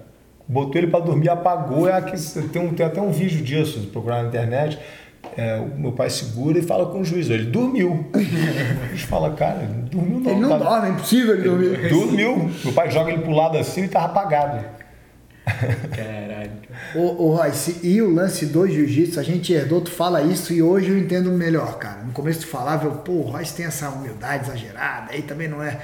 Botou 0.49 0.77
ele 0.81 0.89
para 0.89 1.01
dormir, 1.05 1.29
apagou. 1.29 1.89
É 1.89 1.93
aqui, 1.93 2.15
tem, 2.53 2.61
um, 2.63 2.75
tem 2.75 2.85
até 2.85 3.01
um 3.01 3.13
vídeo 3.13 3.43
disso, 3.45 3.89
procurar 3.93 4.23
na 4.23 4.29
internet. 4.29 4.77
É, 5.37 5.57
o 5.59 5.79
meu 5.79 5.93
pai 5.93 6.11
segura 6.11 6.59
e 6.59 6.63
fala 6.63 6.87
com 6.87 7.01
o 7.01 7.05
juiz, 7.05 7.29
ele 7.31 7.45
dormiu. 7.47 8.07
O 8.15 8.89
juiz 8.89 9.03
fala, 9.03 9.31
cara, 9.35 9.63
ele 9.63 9.89
dormiu 9.91 10.21
não. 10.21 10.31
Ele 10.31 10.41
não 10.41 10.49
tá- 10.51 10.59
dorme, 10.59 10.89
é 10.89 10.91
impossível 10.93 11.35
ele 11.35 11.43
dormir. 11.43 11.89
Dormiu. 11.89 12.51
Meu 12.65 12.73
pai 12.73 12.91
joga 12.91 13.11
ele 13.13 13.23
pro 13.23 13.33
lado 13.33 13.57
assim 13.59 13.85
e 13.85 13.89
tava 13.89 14.07
apagado. 14.07 14.65
Caralho. 15.95 16.51
Ô, 16.95 17.25
ô 17.25 17.35
Royce, 17.37 17.81
e 17.83 18.01
o 18.03 18.13
lance 18.13 18.47
do 18.47 18.67
jiu-jitsu, 18.67 19.21
a 19.21 19.23
gente 19.23 19.53
herdou, 19.53 19.81
tu 19.81 19.91
fala 19.91 20.23
isso 20.23 20.53
e 20.53 20.63
hoje 20.63 20.91
eu 20.91 20.99
entendo 20.99 21.31
melhor, 21.31 21.79
cara. 21.79 22.03
No 22.03 22.13
começo 22.13 22.41
tu 22.41 22.47
falava, 22.49 22.87
eu, 22.87 22.93
pô, 22.93 23.13
o 23.13 23.23
Royce 23.23 23.55
tem 23.55 23.67
essa 23.67 23.89
humildade 23.91 24.45
exagerada, 24.49 25.13
aí 25.13 25.23
também 25.23 25.49
não 25.49 25.63
é. 25.63 25.79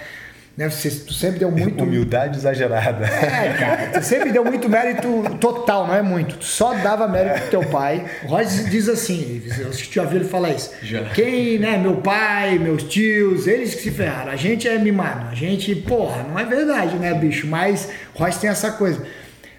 Né? 0.56 0.68
Você, 0.68 0.90
tu 0.90 1.14
sempre 1.14 1.38
deu 1.38 1.50
muito. 1.50 1.82
Humildade 1.82 2.36
exagerada. 2.36 3.06
É, 3.06 3.54
cara, 3.58 3.90
tu 3.94 4.04
sempre 4.04 4.30
deu 4.30 4.44
muito 4.44 4.68
mérito 4.68 5.36
total, 5.40 5.86
não 5.86 5.94
é 5.94 6.02
muito. 6.02 6.36
Tu 6.36 6.44
só 6.44 6.74
dava 6.74 7.08
mérito 7.08 7.40
pro 7.40 7.50
teu 7.50 7.64
pai. 7.70 8.04
O 8.24 8.28
Royce 8.28 8.68
diz 8.68 8.88
assim, 8.88 9.42
eu 9.58 9.72
já 9.72 10.04
vi 10.04 10.16
ele 10.16 10.24
falar 10.26 10.50
isso. 10.50 10.70
Já. 10.82 11.04
Quem, 11.10 11.58
né, 11.58 11.78
meu 11.78 11.96
pai, 11.96 12.58
meus 12.58 12.82
tios, 12.82 13.46
eles 13.46 13.74
que 13.74 13.82
se 13.82 13.90
ferraram. 13.90 14.30
A 14.30 14.36
gente 14.36 14.68
é 14.68 14.78
mimado. 14.78 15.28
A 15.30 15.34
gente, 15.34 15.74
porra, 15.74 16.22
não 16.22 16.38
é 16.38 16.44
verdade, 16.44 16.96
né, 16.96 17.14
bicho? 17.14 17.46
Mas 17.46 17.88
Royce 18.14 18.40
tem 18.40 18.50
essa 18.50 18.72
coisa. 18.72 19.02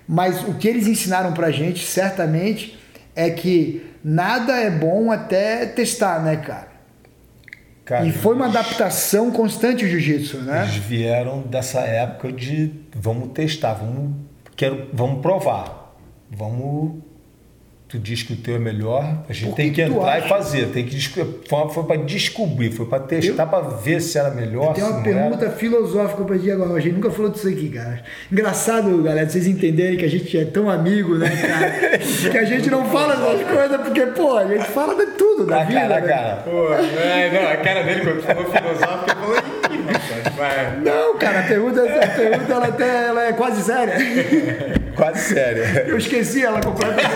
Mas 0.07 0.43
o 0.43 0.53
que 0.55 0.67
eles 0.67 0.85
ensinaram 0.85 1.33
pra 1.33 1.49
gente, 1.49 1.83
certamente, 1.85 2.77
é 3.15 3.31
que 3.31 3.83
nada 4.03 4.53
é 4.57 4.69
bom 4.69 5.11
até 5.11 5.65
testar, 5.65 6.21
né, 6.21 6.37
cara? 6.37 6.72
Cara, 7.85 8.05
E 8.05 8.11
foi 8.11 8.35
uma 8.35 8.45
adaptação 8.45 9.29
constante 9.31 9.83
o 9.83 9.87
jiu-jitsu, 9.87 10.37
né? 10.37 10.63
Eles 10.63 10.75
vieram 10.75 11.41
dessa 11.41 11.81
época 11.81 12.31
de 12.31 12.71
vamos 12.95 13.29
testar, 13.33 13.73
vamos, 13.73 14.15
quero, 14.55 14.89
vamos 14.93 15.21
provar. 15.21 15.93
Vamos. 16.31 17.03
Tu 17.93 17.99
diz 17.99 18.23
que 18.23 18.33
o 18.33 18.35
teu 18.35 18.55
é 18.55 18.57
melhor, 18.57 19.03
a 19.29 19.33
gente 19.33 19.49
Por 19.51 19.55
tem 19.55 19.69
que 19.69 19.75
que, 19.75 19.81
entrar 19.83 20.13
acha? 20.17 20.25
e 20.25 20.29
fazer. 20.29 20.65
Tem 20.69 20.83
que, 20.83 20.99
foi, 20.99 21.69
foi 21.69 21.83
para 21.83 21.95
descobrir, 21.97 22.71
foi 22.71 22.87
para 22.87 23.03
testar, 23.03 23.45
para 23.45 23.59
ver 23.67 24.01
se 24.01 24.17
era 24.17 24.31
melhor. 24.31 24.73
Tem 24.73 24.83
uma 24.83 24.93
não 24.93 25.03
pergunta 25.03 25.45
era. 25.45 25.53
filosófica 25.55 26.23
pra 26.23 26.39
ti 26.39 26.49
agora. 26.49 26.73
A 26.73 26.79
gente 26.79 26.95
nunca 26.95 27.11
falou 27.11 27.29
disso 27.29 27.47
aqui, 27.47 27.69
cara. 27.69 28.01
Engraçado, 28.31 29.03
galera, 29.03 29.29
vocês 29.29 29.45
entenderem 29.45 29.95
que 29.95 30.05
a 30.05 30.09
gente 30.09 30.35
é 30.35 30.43
tão 30.43 30.71
amigo, 30.71 31.13
né, 31.19 31.29
cara? 31.29 31.99
que 32.31 32.35
a 32.35 32.45
gente 32.45 32.67
não 32.71 32.83
fala 32.89 33.13
essas 33.13 33.47
coisas 33.47 33.81
porque, 33.81 34.05
pô, 34.07 34.37
a 34.37 34.47
gente 34.47 34.65
fala 34.71 34.95
de 34.95 35.11
tudo 35.11 35.45
da 35.45 35.57
Na 35.57 35.63
vida. 35.63 35.79
cara, 35.81 36.01
né? 36.01 36.07
cara. 36.07 36.35
Pô, 36.37 36.73
é, 36.73 37.31
não, 37.31 37.47
a 37.51 37.57
cara 37.57 37.83
dele 37.83 38.01
quando 38.01 38.21
falou 38.23 38.45
filosófico, 38.51 39.11
eu 39.11 39.35
falei. 39.35 39.62
Não, 40.83 41.17
cara, 41.17 41.39
a 41.39 41.43
pergunta, 41.43 41.81
a 41.83 42.07
pergunta 42.07 42.53
ela, 42.53 42.67
até, 42.67 43.07
ela 43.07 43.25
é 43.25 43.33
quase 43.33 43.63
séria. 43.63 43.95
Quase 44.95 45.33
sério. 45.33 45.63
Eu 45.87 45.97
esqueci 45.97 46.45
ela 46.45 46.61
completamente. 46.61 47.09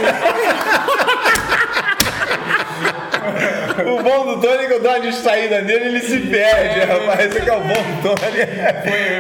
o 3.85 4.01
bom 4.01 4.25
do 4.25 4.41
Tony 4.41 4.63
é 4.63 4.67
que 4.67 4.73
eu 4.73 4.81
dou 4.81 4.91
uma 4.91 4.99
distraída 4.99 5.61
nele 5.61 5.85
ele 5.85 5.99
se 6.01 6.19
perde, 6.21 6.79
rapaz. 6.79 7.19
Esse 7.19 7.41
que 7.41 7.49
é 7.49 7.53
o 7.53 7.61
bom 7.61 7.67
do 7.67 8.01
Tony. 8.01 8.17
Foi, 8.83 9.19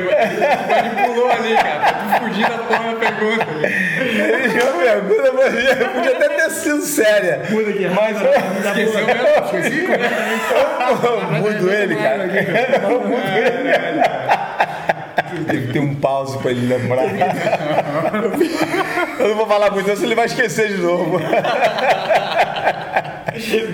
manipulou 0.69 1.31
ali, 1.31 1.55
cara, 1.55 2.19
da 2.41 2.57
pergunta. 2.99 3.47
Uma 4.63 4.83
pergunta, 4.83 5.31
mas 5.33 5.53
podia 5.93 6.11
até 6.11 6.29
ter 6.29 6.49
sido 6.51 6.81
séria. 6.81 7.41
Muda 7.49 7.69
aqui, 7.69 7.87
Mas 7.87 8.17
Esqueceu 8.17 9.05
mesmo? 9.05 9.27
Esqueci 9.45 9.87
eu 11.03 11.21
mudo 11.41 11.73
ele, 11.73 11.95
cara. 11.95 12.23
Eu 12.83 12.99
mudo 13.01 13.13
ele. 13.37 13.67
Tem 15.45 15.61
que 15.67 15.73
ter 15.73 15.79
um 15.79 15.93
pause 15.95 16.37
pra 16.39 16.51
ele 16.51 16.67
lembrar. 16.73 17.03
Eu 19.19 19.27
não 19.29 19.35
vou 19.35 19.47
falar 19.47 19.71
muito, 19.71 19.89
senão 19.89 20.03
ele 20.03 20.15
vai 20.15 20.25
esquecer 20.25 20.69
de 20.69 20.77
novo. 20.81 21.19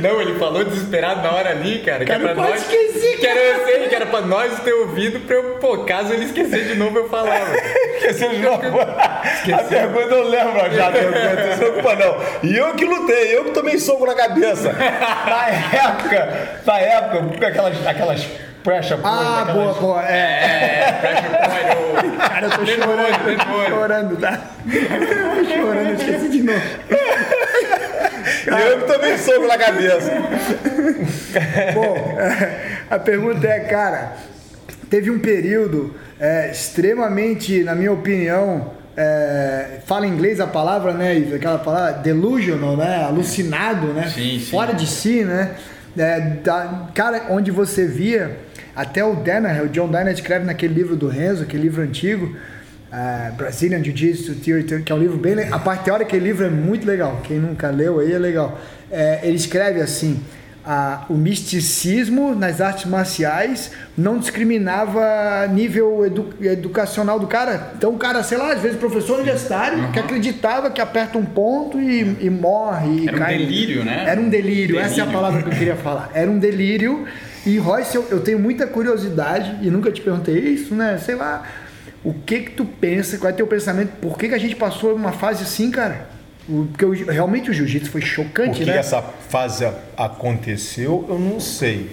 Não, 0.01 0.21
ele 0.21 0.37
falou 0.37 0.65
desesperado 0.65 1.21
na 1.21 1.31
hora 1.31 1.51
ali, 1.51 1.79
cara. 1.79 1.99
Que 1.99 2.05
Cara, 2.11 2.23
era 2.23 2.33
pra 2.33 2.43
eu 2.43 2.49
nós. 2.49 2.63
quase 2.63 2.75
esqueci, 2.75 3.17
que 3.17 3.25
era, 3.25 3.39
eu 3.39 3.65
sei, 3.65 3.87
que 3.87 3.95
era 3.95 4.05
pra 4.07 4.21
nós 4.21 4.59
ter 4.59 4.73
ouvido 4.73 5.21
pra 5.21 5.35
eu, 5.37 5.43
pô, 5.61 5.77
caso 5.85 6.11
ele 6.13 6.25
esquecer 6.25 6.65
de 6.65 6.75
novo, 6.75 6.97
eu 6.97 7.07
falava. 7.09 7.45
Esqueceu 8.03 8.29
de 8.29 8.39
novo. 8.39 8.79
A 8.81 9.63
pergunta 9.63 10.13
eu 10.15 10.29
lembro 10.29 10.71
já. 10.75 10.87
A 10.87 10.91
pergunta, 10.91 11.19
não 11.45 11.51
se 11.53 11.57
preocupa 11.59 11.95
não. 11.95 12.17
E 12.43 12.57
eu 12.57 12.73
que 12.75 12.85
lutei, 12.85 13.37
eu 13.37 13.45
que 13.45 13.51
tomei 13.51 13.77
soco 13.79 14.05
na 14.05 14.13
cabeça. 14.15 14.71
Na 14.73 15.47
época, 15.49 16.59
na 16.65 16.79
época, 16.79 17.37
com 17.39 17.45
aquelas, 17.45 17.87
aquelas 17.87 18.27
pressure 18.63 18.99
points, 19.01 19.17
Ah, 19.19 19.41
aquelas- 19.41 19.53
boa, 19.55 19.73
boa. 19.73 20.05
É, 20.09 20.15
É, 20.15 20.91
pressure 21.01 21.29
point, 21.29 22.17
cara, 22.17 22.45
eu 22.45 22.51
tô 22.51 22.65
chorando. 22.65 23.45
no 23.47 23.55
olho. 23.57 23.69
chorando, 23.69 24.17
tá? 24.17 24.39
tô 24.63 25.45
chorando, 25.55 25.89
eu 25.89 25.95
esqueci 25.95 26.29
de 26.29 26.43
novo. 26.43 26.61
Eu 28.47 28.79
que 28.81 28.93
tomei 28.93 29.17
soco 29.17 29.47
na 29.47 29.57
cabeça. 29.57 30.11
Bom, 31.73 32.17
a 32.89 32.99
pergunta 32.99 33.47
é, 33.47 33.59
cara, 33.61 34.13
teve 34.93 35.09
um 35.09 35.17
período 35.17 35.91
é, 36.19 36.51
extremamente, 36.51 37.63
na 37.63 37.73
minha 37.73 37.91
opinião, 37.91 38.73
é, 38.95 39.79
fala 39.87 40.05
em 40.05 40.11
inglês 40.11 40.39
a 40.39 40.45
palavra, 40.45 40.93
né? 40.93 41.17
Aquela 41.33 41.57
palavra 41.57 41.93
delusional, 41.93 42.77
né? 42.77 43.03
Alucinado, 43.03 43.87
né? 43.87 44.07
Sim, 44.13 44.37
sim. 44.39 44.51
Fora 44.51 44.71
de 44.71 44.85
si, 44.85 45.23
né? 45.23 45.55
É, 45.97 46.19
da- 46.43 46.89
cara, 46.93 47.23
onde 47.31 47.49
você 47.49 47.87
via, 47.87 48.37
até 48.75 49.03
o 49.03 49.15
Danaher, 49.15 49.63
o 49.63 49.69
John 49.69 49.87
Danaher 49.87 50.13
escreve 50.13 50.45
naquele 50.45 50.75
livro 50.75 50.95
do 50.95 51.07
Renzo, 51.07 51.41
aquele 51.41 51.63
livro 51.63 51.81
antigo, 51.81 52.35
é, 52.91 53.31
Brazilian 53.31 53.83
Jiu-Jitsu 53.83 54.35
Theory, 54.35 54.83
que 54.83 54.91
é 54.91 54.95
um 54.95 54.99
livro 54.99 55.17
bem 55.17 55.33
legal. 55.33 55.55
A 55.55 55.59
parte 55.59 55.85
teórica 55.85 56.05
daquele 56.05 56.25
livro 56.25 56.45
é 56.45 56.49
muito 56.51 56.85
legal. 56.85 57.19
Quem 57.23 57.39
nunca 57.39 57.71
leu 57.71 57.99
aí 57.99 58.13
é 58.13 58.19
legal. 58.19 58.59
É, 58.91 59.21
ele 59.23 59.37
escreve 59.37 59.81
assim: 59.81 60.19
o 61.09 61.13
misticismo 61.15 62.33
nas 62.33 62.61
artes 62.61 62.85
marciais 62.85 63.71
não 63.97 64.17
discriminava 64.17 65.45
nível 65.47 66.05
edu- 66.05 66.33
educacional 66.41 67.19
do 67.19 67.27
cara. 67.27 67.73
Então, 67.77 67.93
o 67.93 67.97
cara, 67.97 68.23
sei 68.23 68.37
lá, 68.37 68.53
às 68.53 68.61
vezes 68.61 68.77
professor 68.77 69.15
universitário 69.15 69.91
que 69.91 69.99
acreditava 69.99 70.71
que 70.71 70.79
aperta 70.79 71.17
um 71.17 71.25
ponto 71.25 71.79
e, 71.79 72.17
e 72.21 72.29
morre. 72.29 73.01
E 73.03 73.07
Era 73.07 73.17
um 73.17 73.19
cai. 73.19 73.37
delírio, 73.37 73.83
né? 73.83 74.05
Era 74.07 74.21
um 74.21 74.29
delírio, 74.29 74.79
essa 74.79 74.85
é 74.85 74.93
a 74.93 75.05
Delírio. 75.05 75.13
palavra 75.13 75.41
que 75.43 75.49
eu 75.49 75.53
queria 75.53 75.75
falar. 75.75 76.09
Era 76.13 76.31
um 76.31 76.39
delírio. 76.39 77.05
E 77.45 77.57
Royce, 77.57 77.95
eu, 77.95 78.07
eu 78.09 78.21
tenho 78.21 78.39
muita 78.39 78.65
curiosidade 78.65 79.57
e 79.61 79.69
nunca 79.69 79.91
te 79.91 79.99
perguntei 80.01 80.37
isso, 80.39 80.73
né? 80.73 80.97
Sei 80.97 81.15
lá, 81.15 81.43
o 82.01 82.13
que 82.13 82.39
que 82.39 82.51
tu 82.51 82.63
pensa, 82.63 83.17
qual 83.17 83.29
é 83.29 83.33
teu 83.33 83.45
pensamento, 83.47 83.91
por 84.01 84.17
que, 84.17 84.29
que 84.29 84.33
a 84.35 84.37
gente 84.37 84.55
passou 84.55 84.95
uma 84.95 85.11
fase 85.11 85.43
assim, 85.43 85.69
cara? 85.69 86.07
O- 86.47 86.65
Porque 86.65 86.85
o- 86.85 86.91
realmente 87.11 87.49
o 87.49 87.53
jiu-jitsu 87.53 87.89
foi 87.91 88.01
Por 88.01 88.07
chocante, 88.07 88.59
que 88.59 88.65
né? 88.65 88.77
essa 88.77 89.01
fase 89.01 89.65
aconteceu, 89.95 91.05
eu 91.09 91.17
não 91.17 91.39
sei. 91.39 91.89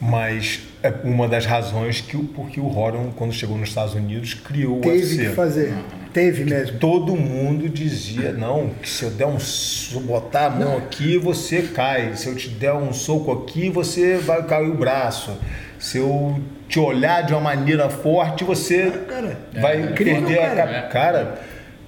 Mas 0.00 0.60
é 0.82 0.92
uma 1.04 1.28
das 1.28 1.44
razões 1.44 2.00
que 2.00 2.16
o, 2.16 2.24
porque 2.24 2.58
o 2.58 2.74
Horan, 2.74 3.10
quando 3.14 3.32
chegou 3.34 3.58
nos 3.58 3.68
Estados 3.68 3.94
Unidos, 3.94 4.32
criou 4.34 4.78
o 4.78 4.80
Teve 4.80 4.96
UFC. 4.98 5.16
que 5.16 5.28
fazer. 5.34 5.74
Teve 6.12 6.44
mesmo. 6.44 6.78
Todo 6.78 7.14
mundo 7.14 7.68
dizia, 7.68 8.32
não, 8.32 8.70
que 8.82 8.88
se 8.88 9.04
eu 9.04 9.10
der 9.10 9.26
um 9.26 9.38
soco, 9.38 10.00
botar 10.06 10.46
a 10.46 10.50
mão 10.50 10.78
aqui, 10.78 11.18
você 11.18 11.62
cai. 11.62 12.16
Se 12.16 12.28
eu 12.28 12.34
te 12.34 12.48
der 12.48 12.72
um 12.72 12.92
soco 12.92 13.30
aqui, 13.30 13.68
você 13.68 14.16
vai 14.16 14.42
cair 14.44 14.68
o 14.70 14.74
braço. 14.74 15.36
Se 15.78 15.98
eu 15.98 16.40
te 16.68 16.78
olhar 16.80 17.22
de 17.22 17.32
uma 17.32 17.40
maneira 17.42 17.88
forte, 17.90 18.42
você 18.42 18.90
cara. 19.08 19.38
vai 19.60 19.82
incrível, 19.82 20.22
perder 20.22 20.38
a 20.38 20.48
cara. 20.48 20.56
cara. 20.56 20.88
Cara, 20.88 21.40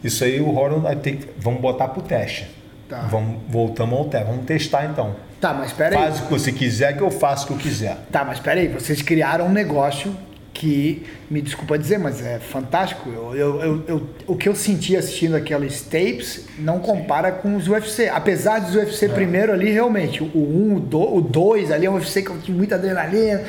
isso 0.03 0.24
aí 0.24 0.40
o 0.40 0.57
Horan 0.57 0.78
vai 0.78 0.96
ter 0.96 1.16
que. 1.16 1.28
Vamos 1.38 1.61
botar 1.61 1.88
pro 1.88 2.03
teste. 2.03 2.50
Tá. 2.88 3.03
Vamos, 3.11 3.40
voltamos 3.48 3.98
ao 3.98 4.05
teste. 4.07 4.26
Vamos 4.26 4.44
testar 4.44 4.84
então. 4.86 5.14
Tá, 5.40 5.53
mas 5.53 5.68
espera 5.68 5.96
aí. 5.96 6.03
Faz 6.03 6.20
o 6.20 6.22
que 6.24 6.30
você 6.30 6.53
quiser, 6.53 6.96
que 6.96 7.03
eu 7.03 7.11
faço 7.11 7.44
o 7.44 7.46
que 7.48 7.53
eu 7.55 7.59
quiser. 7.59 7.96
Tá, 8.11 8.24
mas 8.24 8.38
espera 8.38 8.61
aí. 8.61 8.68
Vocês 8.68 9.03
criaram 9.03 9.46
um 9.46 9.53
negócio 9.53 10.14
que, 10.55 11.03
me 11.30 11.40
desculpa 11.40 11.78
dizer, 11.78 11.98
mas 11.98 12.24
é 12.24 12.38
fantástico. 12.38 13.09
Eu, 13.11 13.34
eu, 13.34 13.61
eu, 13.62 13.84
eu- 13.88 14.09
o 14.26 14.36
que 14.36 14.48
eu 14.48 14.55
senti 14.55 14.96
assistindo 14.96 15.34
aqueles 15.34 15.80
tapes 15.82 16.46
não 16.59 16.78
compara 16.78 17.32
com 17.32 17.57
os 17.57 17.66
UFC. 17.68 18.09
Apesar 18.09 18.61
dos 18.61 18.74
UFC 18.74 19.09
primeiro 19.09 19.53
ali, 19.53 19.70
realmente, 19.70 20.22
o 20.22 20.26
1, 20.38 21.16
o 21.16 21.20
2 21.20 21.70
ali 21.72 21.86
é 21.86 21.90
um 21.90 21.94
UFC 21.94 22.22
que 22.22 22.36
tinha 22.38 22.57
muita 22.57 22.74
adrenalina. 22.74 23.42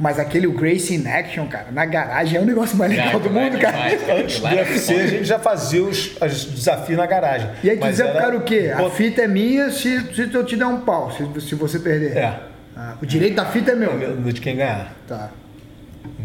Mas 0.00 0.16
aquele 0.16 0.46
o 0.46 0.52
Gracie 0.52 0.96
in 0.96 1.08
Action, 1.08 1.46
cara, 1.48 1.72
na 1.72 1.84
garagem 1.84 2.38
é 2.38 2.40
o 2.40 2.44
negócio 2.44 2.76
mais 2.76 2.88
legal 2.92 3.18
do 3.18 3.28
mundo, 3.30 3.58
cara. 3.58 3.76
demais, 3.76 4.00
cara. 4.02 4.20
Antes 4.20 4.38
do 4.38 4.46
UFC, 4.46 4.94
a 4.94 5.06
gente 5.08 5.24
já 5.24 5.38
fazia 5.40 5.82
os, 5.82 6.16
os 6.22 6.44
desafios 6.44 6.96
na 6.96 7.04
garagem. 7.04 7.50
E 7.64 7.70
aí 7.70 7.76
tu 7.76 7.88
dizia 7.88 8.06
pro 8.06 8.18
cara 8.20 8.36
o 8.36 8.42
quê? 8.42 8.70
A 8.72 8.88
fita 8.90 9.22
é 9.22 9.26
minha 9.26 9.70
se, 9.72 10.00
se 10.14 10.32
eu 10.32 10.44
te 10.44 10.54
der 10.56 10.66
um 10.66 10.82
pau, 10.82 11.10
se, 11.10 11.40
se 11.48 11.54
você 11.56 11.80
perder. 11.80 12.16
É. 12.16 12.38
Ah, 12.76 12.94
o 13.02 13.06
direito 13.06 13.34
da 13.34 13.46
fita 13.46 13.72
é 13.72 13.74
meu. 13.74 14.16
de 14.22 14.32
de 14.34 14.40
quem 14.40 14.54
ganhar. 14.54 14.94
Tá. 15.08 15.30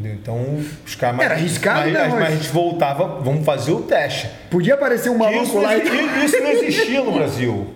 Então, 0.04 0.60
os 0.86 0.96
caras 0.96 1.20
Era 1.20 1.36
arriscado, 1.36 1.90
mas, 1.90 1.94
né, 1.94 2.08
mas, 2.10 2.28
a 2.28 2.32
gente 2.36 2.50
voltava, 2.50 3.22
vamos 3.22 3.46
fazer 3.46 3.72
o 3.72 3.82
teste. 3.82 4.30
Podia 4.50 4.74
aparecer 4.74 5.10
um 5.10 5.18
maluco 5.18 5.44
Isso, 5.44 5.60
lá 5.60 5.78
e. 5.78 6.26
isso 6.26 6.40
não 6.42 6.52
existia 6.52 7.04
no 7.04 7.12
Brasil. 7.14 7.68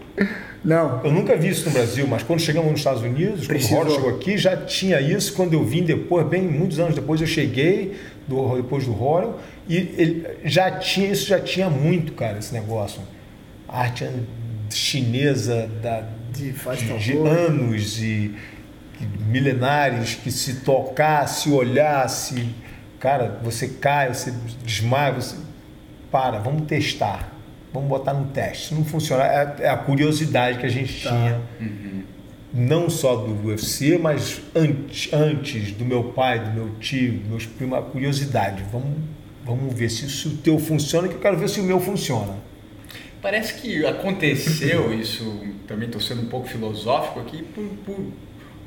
Não. 0.64 1.02
Eu 1.04 1.12
nunca 1.12 1.36
vi 1.38 1.50
isso 1.50 1.66
no 1.66 1.72
Brasil, 1.72 2.06
mas 2.08 2.24
quando 2.24 2.41
chegamos 2.41 2.70
nos 2.70 2.80
Estados 2.80 3.02
Unidos, 3.02 3.41
quando 3.41 3.48
Precisou. 3.48 3.78
o 3.78 3.82
Horror 3.82 3.95
chegou 3.95 4.10
aqui, 4.16 4.38
já 4.38 4.58
tinha 4.58 5.00
isso. 5.00 5.34
Quando 5.34 5.54
eu 5.54 5.64
vim 5.64 5.84
depois, 5.84 6.28
bem 6.28 6.41
muitos 6.41 6.80
anos 6.80 6.95
depois, 6.95 7.22
eu 7.22 7.28
cheguei 7.28 7.98
do, 8.28 8.58
depois 8.58 8.86
do 8.86 8.91
Horror 8.91 9.36
e 9.70 9.76
ele 9.76 10.28
já 10.43 10.72
tinha 10.72 11.10
isso, 11.10 11.28
já 11.28 11.39
tinha 11.39 11.70
muito, 11.70 12.12
cara, 12.14 12.38
esse 12.38 12.54
negócio. 12.54 13.02
Arte 13.68 14.06
chinesa 14.70 15.70
da, 15.82 16.04
De 16.34 16.52
faz 16.52 16.80
de, 16.80 16.98
de 16.98 17.18
anos 17.18 18.02
e 18.02 18.34
milenares 19.06 20.16
que 20.16 20.32
se 20.32 20.62
tocar, 20.62 21.28
se 21.28 21.50
olhar, 21.52 22.08
se 22.10 22.50
cara, 23.00 23.39
você 23.43 23.68
cai, 23.68 24.14
você 24.14 24.34
desmaia, 24.64 25.14
você 25.14 25.36
para, 26.12 26.39
vamos 26.39 26.68
testar, 26.68 27.32
vamos 27.74 27.89
botar 27.89 28.14
no 28.14 28.28
teste. 28.28 28.70
Se 28.70 28.74
não 28.74 28.84
funcionar, 28.86 29.26
é, 29.26 29.66
é 29.66 29.70
a 29.70 29.78
curiosidade 29.78 30.58
que 30.58 30.66
a 30.66 30.70
gente 30.70 31.04
Tá. 31.04 31.10
tinha, 31.10 31.41
não 32.54 32.89
só 32.89 33.16
do 33.16 33.48
UFC, 33.48 33.98
mas 33.98 34.41
antes, 34.56 35.14
antes 35.14 35.72
do 35.74 35.86
meu 35.86 36.06
pai, 36.06 36.39
do 36.39 36.52
meu 36.52 36.70
tio, 36.80 37.14
dos 37.20 37.28
meus 37.28 37.45
primos, 37.45 37.78
a 37.78 37.82
curiosidade. 37.82 38.64
Vamos, 38.72 38.98
vamos 39.45 39.74
ver 39.74 39.89
se, 39.89 40.10
se 40.10 40.28
o 40.28 40.38
teu 40.38 40.58
funciona, 40.58 41.08
que 41.08 41.16
eu 41.16 41.20
quero 41.20 41.38
ver 41.38 41.50
se 41.50 41.60
o 41.60 41.64
meu 41.64 41.80
funciona. 41.80 42.36
Parece 43.22 43.56
que 43.56 43.86
aconteceu 43.86 44.93
isso, 44.93 45.43
também 45.68 45.88
estou 45.88 46.00
sendo 46.02 46.22
um 46.22 46.28
pouco 46.28 46.48
filosófico 46.48 47.20
aqui, 47.20 47.43
por, 47.43 47.64
por 47.86 48.06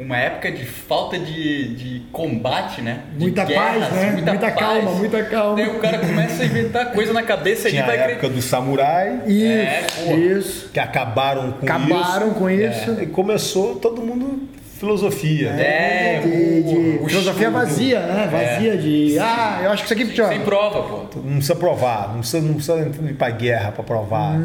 uma 0.01 0.16
época 0.16 0.51
de 0.51 0.64
falta 0.64 1.18
de, 1.18 1.74
de 1.74 2.03
combate, 2.11 2.80
né? 2.80 3.01
De 3.12 3.20
Muita 3.20 3.44
paz, 3.44 3.92
né? 3.92 4.12
Muita 4.12 4.51
paz. 4.51 4.55
calma, 4.55 4.90
muita 4.92 5.22
calma. 5.24 5.57
Daí 5.57 5.68
o 5.68 5.78
cara 5.78 5.98
começa 5.98 6.42
a 6.42 6.46
inventar 6.46 6.92
coisa 6.92 7.12
na 7.12 7.22
cabeça 7.22 7.68
e 7.68 7.72
Tinha 7.72 7.84
a 7.84 7.86
vai 7.86 7.96
época 7.98 8.28
do 8.30 8.40
samurai, 8.40 9.20
Isso, 9.26 10.11
É, 10.11 10.14
isso. 10.16 10.70
que 10.72 10.80
acabaram 10.80 11.53
com 11.53 11.66
Acabaram 11.66 12.28
isso. 12.28 12.34
com 12.36 12.51
isso. 12.51 12.96
E 13.03 13.07
começou 13.07 13.76
todo 13.76 14.01
mundo 14.01 14.48
filosofia. 14.81 15.51
É, 15.51 16.20
de, 16.24 16.62
de 16.62 16.74
o- 16.74 17.05
o 17.05 17.09
filosofia 17.09 17.49
estudo. 17.49 17.53
vazia, 17.53 18.01
né? 18.01 18.28
Vazia 18.31 18.76
de. 18.76 19.18
Ah, 19.18 19.61
eu 19.62 19.70
acho 19.70 19.83
que 19.83 19.87
isso 19.87 19.95
aqui 19.95 20.07
funciona. 20.07 20.31
Sem 20.33 20.41
prova, 20.41 20.83
pô. 20.83 21.20
Não 21.20 21.35
precisa 21.35 21.55
provar, 21.55 22.09
não 22.12 22.20
precisa, 22.20 22.41
não 22.47 22.55
precisa 22.55 22.78
ir 23.09 23.14
pra 23.14 23.31
guerra 23.31 23.72
para 23.72 23.85
provar. 23.85 24.37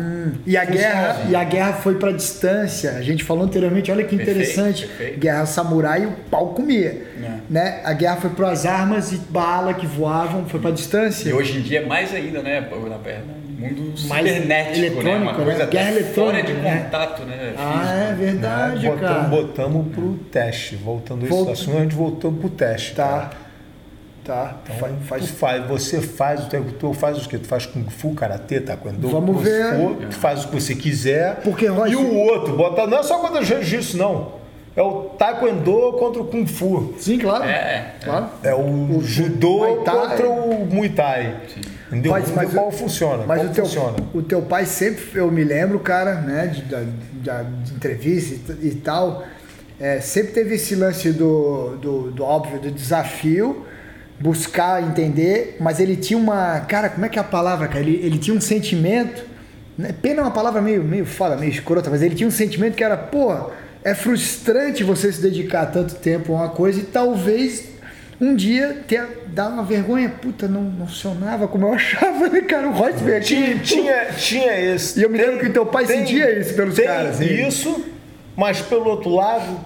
E 0.45 0.55
a 0.57 0.65
guerra, 0.65 1.21
e 1.29 1.35
a 1.35 1.43
guerra 1.43 1.73
foi 1.73 1.95
pra 1.95 2.11
distância. 2.11 2.91
A 2.91 3.01
gente 3.01 3.23
falou 3.23 3.43
anteriormente, 3.45 3.91
olha 3.91 4.03
que 4.03 4.15
Perfeito, 4.17 4.39
interessante. 4.39 4.85
perfeito. 4.87 5.19
Guerra 5.19 5.45
samurai 5.45 6.03
e 6.03 6.05
o 6.05 6.11
pau 6.29 6.49
comia. 6.49 7.01
É. 7.23 7.35
Né? 7.49 7.81
A 7.83 7.93
guerra 7.93 8.17
foi 8.17 8.29
para 8.31 8.49
as 8.51 8.65
armas 8.65 9.11
e 9.11 9.17
bala 9.17 9.73
que 9.73 9.87
voavam, 9.87 10.45
foi 10.45 10.59
pra 10.59 10.71
distância. 10.71 11.29
E 11.29 11.33
hoje 11.33 11.57
em 11.57 11.61
dia 11.61 11.79
é 11.81 11.85
mais 11.85 12.13
ainda, 12.13 12.41
né? 12.41 12.61
pô, 12.61 12.75
Na 12.89 12.97
perna. 12.97 13.44
Mundo 13.57 13.93
Mais 14.07 14.25
cibernético, 14.27 14.77
né? 14.79 14.85
eletrônico, 14.87 15.21
Uma 15.21 15.31
né? 15.33 15.43
coisa 15.45 15.65
Guerra 15.65 15.89
até 15.91 16.03
fora 16.03 16.39
eletrônica, 16.39 16.47
de 16.47 16.53
né? 16.61 16.83
contato, 16.83 17.23
né? 17.23 17.53
Ah, 17.57 18.07
é 18.11 18.13
verdade, 18.13 18.89
Né? 18.89 18.95
cara. 18.99 19.13
Botamos, 19.23 19.29
botamos 19.29 19.93
pro 19.93 20.13
teste. 20.31 20.75
Voltando 20.75 21.21
a 21.21 21.23
esse 21.27 21.33
Volta- 21.35 21.51
assunto, 21.53 21.77
a 21.77 21.81
gente 21.81 21.95
voltou 21.95 22.31
pro 22.31 22.49
teste. 22.49 22.95
Tá. 22.95 23.03
cara. 23.07 23.29
Tá. 24.25 24.57
Então, 24.63 24.75
Fa- 24.77 24.87
tu 24.89 25.03
faz, 25.05 25.29
faz, 25.29 25.67
você 25.67 26.01
faz 26.01 26.45
o 26.45 26.49
teu, 26.49 26.63
tu 26.79 26.93
faz 26.93 27.23
o 27.23 27.29
quê? 27.29 27.37
Tu 27.37 27.47
faz 27.47 27.67
Kung 27.67 27.85
Fu, 27.89 28.13
Karatê, 28.15 28.59
Taekwondo? 28.59 29.07
Vamos 29.07 29.35
o 29.35 29.39
que 29.39 29.45
ver. 29.45 29.75
for, 29.75 29.95
tu 29.97 30.15
faz 30.15 30.43
o 30.43 30.47
que 30.47 30.59
você 30.59 30.73
quiser. 30.75 31.35
Porque, 31.43 31.67
Royce- 31.67 31.93
E 31.93 31.95
o 31.95 32.15
outro, 32.15 32.57
bota, 32.57 32.87
não 32.87 32.97
é 32.97 33.03
só 33.03 33.19
contra 33.19 33.41
o 33.41 33.45
Jiu-Jitsu, 33.45 33.97
não. 33.97 34.33
É 34.75 34.81
o 34.81 35.03
Taekwondo 35.17 35.93
contra 35.99 36.21
o 36.23 36.25
Kung 36.25 36.45
Fu. 36.47 36.95
Sim, 36.97 37.19
claro. 37.19 37.43
É, 37.45 37.93
claro. 38.03 38.25
É 38.43 38.53
o, 38.55 38.99
Judô 39.03 39.59
Muay 39.59 39.75
Thai. 39.85 39.95
contra 39.95 40.27
o 40.29 40.65
Muay 40.65 40.89
Thai. 40.89 41.35
Entendeu? 41.95 42.11
Mas- 42.11 42.31
Mas, 42.33 42.53
qual 42.53 42.67
o- 42.67 42.71
funciona? 42.71 43.23
Mas 43.25 43.39
qual 43.41 43.51
o 43.51 43.53
teu, 43.53 43.65
funciona? 43.65 43.97
o 44.13 44.21
teu 44.21 44.41
pai 44.41 44.65
sempre, 44.65 45.03
eu 45.19 45.31
me 45.31 45.43
lembro, 45.43 45.79
cara, 45.79 46.15
né, 46.21 46.47
de, 46.47 46.61
da- 46.63 47.43
de 47.43 47.73
entrevista 47.73 48.55
e, 48.61 48.67
e 48.67 48.75
tal, 48.75 49.23
é, 49.79 49.99
sempre 49.99 50.33
teve 50.33 50.55
esse 50.55 50.75
lance 50.75 51.11
do, 51.11 51.77
do, 51.81 52.11
do 52.11 52.23
óbvio, 52.23 52.59
do 52.59 52.71
desafio, 52.71 53.65
buscar 54.19 54.81
entender, 54.83 55.57
mas 55.59 55.79
ele 55.79 55.95
tinha 55.95 56.17
uma, 56.17 56.61
cara, 56.61 56.89
como 56.89 57.05
é 57.05 57.09
que 57.09 57.17
é 57.17 57.21
a 57.21 57.25
palavra, 57.25 57.67
cara? 57.67 57.79
Ele, 57.81 57.99
ele 58.05 58.17
tinha 58.17 58.35
um 58.35 58.39
sentimento, 58.41 59.23
né, 59.77 59.93
pena 60.01 60.19
é 60.19 60.23
uma 60.23 60.31
palavra 60.31 60.61
meio, 60.61 60.83
meio 60.83 61.05
foda, 61.05 61.35
meio 61.35 61.49
escrota, 61.51 61.89
mas 61.89 62.01
ele 62.01 62.15
tinha 62.15 62.27
um 62.27 62.31
sentimento 62.31 62.75
que 62.75 62.83
era, 62.83 62.95
pô, 62.95 63.33
é 63.83 63.93
frustrante 63.93 64.83
você 64.83 65.11
se 65.11 65.21
dedicar 65.21 65.65
tanto 65.67 65.95
tempo 65.95 66.33
a 66.33 66.37
uma 66.37 66.49
coisa 66.49 66.79
e 66.79 66.83
talvez 66.83 67.74
um 68.19 68.35
dia 68.35 68.83
ter, 68.87 69.25
dar 69.27 69.49
uma 69.49 69.63
vergonha, 69.63 70.09
puta, 70.09 70.47
não, 70.47 70.61
não 70.61 70.87
funcionava 70.87 71.47
como 71.47 71.65
eu 71.67 71.73
achava, 71.73 72.29
né, 72.29 72.41
cara? 72.41 72.69
O 72.69 72.83
aqui. 72.83 73.19
Tinha, 73.21 73.59
tinha, 73.59 74.05
tinha 74.17 74.59
esse. 74.59 74.99
E 74.99 75.03
eu 75.03 75.09
me 75.09 75.17
lembro 75.17 75.39
que 75.39 75.47
o 75.47 75.53
teu 75.53 75.65
pai 75.65 75.85
sentia 75.85 76.39
isso 76.39 76.53
pelos 76.53 76.75
tem 76.75 76.85
caras, 76.85 77.19
hein? 77.19 77.47
Isso, 77.47 77.85
mas 78.35 78.61
pelo 78.61 78.85
outro 78.89 79.09
lado, 79.09 79.59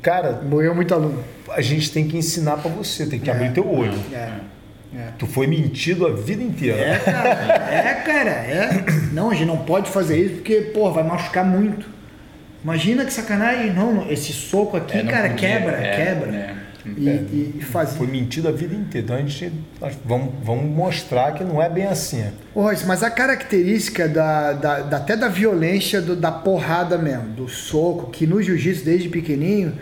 cara, 0.00 0.40
Morreu 0.42 0.74
muito 0.74 0.94
aluno. 0.94 1.22
a 1.50 1.60
gente 1.60 1.92
tem 1.92 2.08
que 2.08 2.16
ensinar 2.16 2.56
pra 2.58 2.70
você, 2.70 3.06
tem 3.06 3.20
que 3.20 3.30
abrir 3.30 3.52
teu 3.52 3.70
olho. 3.70 3.98
É. 4.12 4.54
É. 4.96 5.08
Tu 5.18 5.26
foi 5.26 5.48
mentido 5.48 6.06
a 6.06 6.12
vida 6.12 6.40
inteira. 6.40 6.78
É, 6.78 6.98
cara, 7.00 7.28
é, 7.28 7.94
cara, 7.94 8.30
é. 8.30 8.84
Não, 9.12 9.30
a 9.30 9.34
gente 9.34 9.48
não 9.48 9.58
pode 9.58 9.90
fazer 9.90 10.16
isso 10.18 10.34
porque, 10.36 10.70
pô, 10.72 10.90
vai 10.92 11.02
machucar 11.02 11.44
muito. 11.44 11.88
Imagina 12.62 13.04
que 13.04 13.12
sacanagem. 13.12 13.72
Não, 13.72 13.92
não, 13.92 14.10
esse 14.10 14.32
soco 14.32 14.76
aqui, 14.76 14.98
É, 14.98 15.02
cara, 15.02 15.30
podia, 15.30 15.48
quebra, 15.48 15.76
é, 15.76 15.96
quebra. 15.96 16.63
Né? 16.84 17.24
E, 17.32 17.34
e, 17.36 17.54
e 17.58 17.62
fazia. 17.62 17.96
Foi 17.98 18.06
mentido 18.06 18.48
a 18.48 18.52
vida 18.52 18.74
inteira. 18.74 19.04
Então 19.04 19.16
a 19.16 19.20
gente 19.20 19.52
vamos, 20.04 20.32
vamos 20.42 20.64
mostrar 20.64 21.32
que 21.32 21.42
não 21.44 21.62
é 21.62 21.68
bem 21.68 21.84
assim. 21.86 22.24
Ô, 22.54 22.62
Royce, 22.62 22.86
mas 22.86 23.02
a 23.02 23.10
característica 23.10 24.08
da, 24.08 24.52
da- 24.52 24.80
da- 24.80 24.96
até 24.98 25.16
da 25.16 25.28
violência, 25.28 26.00
do- 26.00 26.16
da 26.16 26.30
porrada 26.32 26.96
mesmo, 26.98 27.28
do 27.28 27.48
soco, 27.48 28.10
que 28.10 28.26
no 28.26 28.42
jiu-jitsu 28.42 28.84
desde 28.84 29.08
pequenininho, 29.08 29.72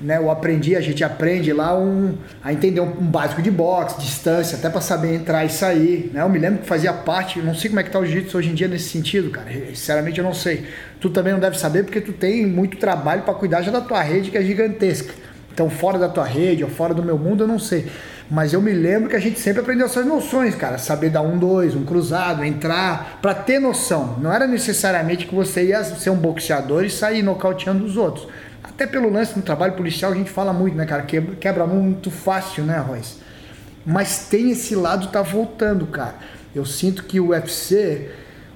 né, 0.00 0.16
eu 0.18 0.28
aprendi, 0.30 0.74
a 0.74 0.80
gente 0.80 1.04
aprende 1.04 1.52
lá 1.52 1.78
um, 1.78 2.14
a 2.42 2.52
entender 2.52 2.80
um, 2.80 2.88
um 3.00 3.06
básico 3.06 3.40
de 3.40 3.50
boxe, 3.50 3.98
distância, 4.00 4.58
até 4.58 4.68
para 4.68 4.80
saber 4.80 5.14
entrar 5.14 5.44
e 5.44 5.48
sair. 5.48 6.10
Né? 6.12 6.20
Eu 6.20 6.28
me 6.28 6.38
lembro 6.38 6.60
que 6.62 6.66
fazia 6.66 6.92
parte, 6.92 7.38
eu 7.38 7.44
não 7.44 7.54
sei 7.54 7.70
como 7.70 7.80
é 7.80 7.84
que 7.84 7.90
tá 7.90 7.98
o 8.00 8.04
jiu-jitsu 8.04 8.36
hoje 8.36 8.50
em 8.50 8.54
dia 8.54 8.68
nesse 8.68 8.88
sentido, 8.88 9.30
cara. 9.30 9.46
Sinceramente 9.74 10.18
eu 10.18 10.24
não 10.24 10.34
sei. 10.34 10.64
Tu 11.00 11.08
também 11.10 11.32
não 11.32 11.40
deve 11.40 11.58
saber 11.58 11.84
porque 11.84 12.00
tu 12.00 12.12
tem 12.12 12.44
muito 12.44 12.76
trabalho 12.76 13.22
para 13.22 13.34
cuidar 13.34 13.62
já 13.62 13.70
da 13.70 13.80
tua 13.80 14.02
rede 14.02 14.30
que 14.30 14.36
é 14.36 14.42
gigantesca. 14.42 15.14
Então, 15.54 15.70
fora 15.70 15.96
da 15.96 16.08
tua 16.08 16.24
rede 16.24 16.64
ou 16.64 16.68
fora 16.68 16.92
do 16.92 17.00
meu 17.00 17.16
mundo, 17.16 17.44
eu 17.44 17.48
não 17.48 17.60
sei. 17.60 17.88
Mas 18.28 18.52
eu 18.52 18.60
me 18.60 18.72
lembro 18.72 19.08
que 19.08 19.14
a 19.14 19.20
gente 19.20 19.38
sempre 19.38 19.60
aprendeu 19.60 19.86
essas 19.86 20.04
noções, 20.04 20.56
cara. 20.56 20.78
Saber 20.78 21.10
dar 21.10 21.22
um, 21.22 21.38
dois, 21.38 21.76
um 21.76 21.84
cruzado, 21.84 22.42
entrar, 22.44 23.20
pra 23.22 23.32
ter 23.32 23.60
noção. 23.60 24.18
Não 24.20 24.32
era 24.32 24.48
necessariamente 24.48 25.26
que 25.26 25.34
você 25.34 25.66
ia 25.66 25.84
ser 25.84 26.10
um 26.10 26.16
boxeador 26.16 26.84
e 26.84 26.90
sair 26.90 27.22
nocauteando 27.22 27.84
os 27.84 27.96
outros. 27.96 28.26
Até 28.64 28.84
pelo 28.84 29.08
lance 29.08 29.36
no 29.36 29.42
trabalho 29.42 29.74
policial 29.74 30.10
a 30.10 30.16
gente 30.16 30.30
fala 30.30 30.52
muito, 30.52 30.76
né, 30.76 30.86
cara? 30.86 31.02
Quebra, 31.02 31.36
quebra 31.36 31.66
muito 31.66 32.10
fácil, 32.10 32.64
né, 32.64 32.78
Royce? 32.78 33.18
Mas 33.86 34.26
tem 34.28 34.50
esse 34.50 34.74
lado 34.74 35.08
tá 35.08 35.22
voltando, 35.22 35.86
cara. 35.86 36.16
Eu 36.52 36.64
sinto 36.64 37.04
que 37.04 37.20
o 37.20 37.28
UFC, 37.28 38.10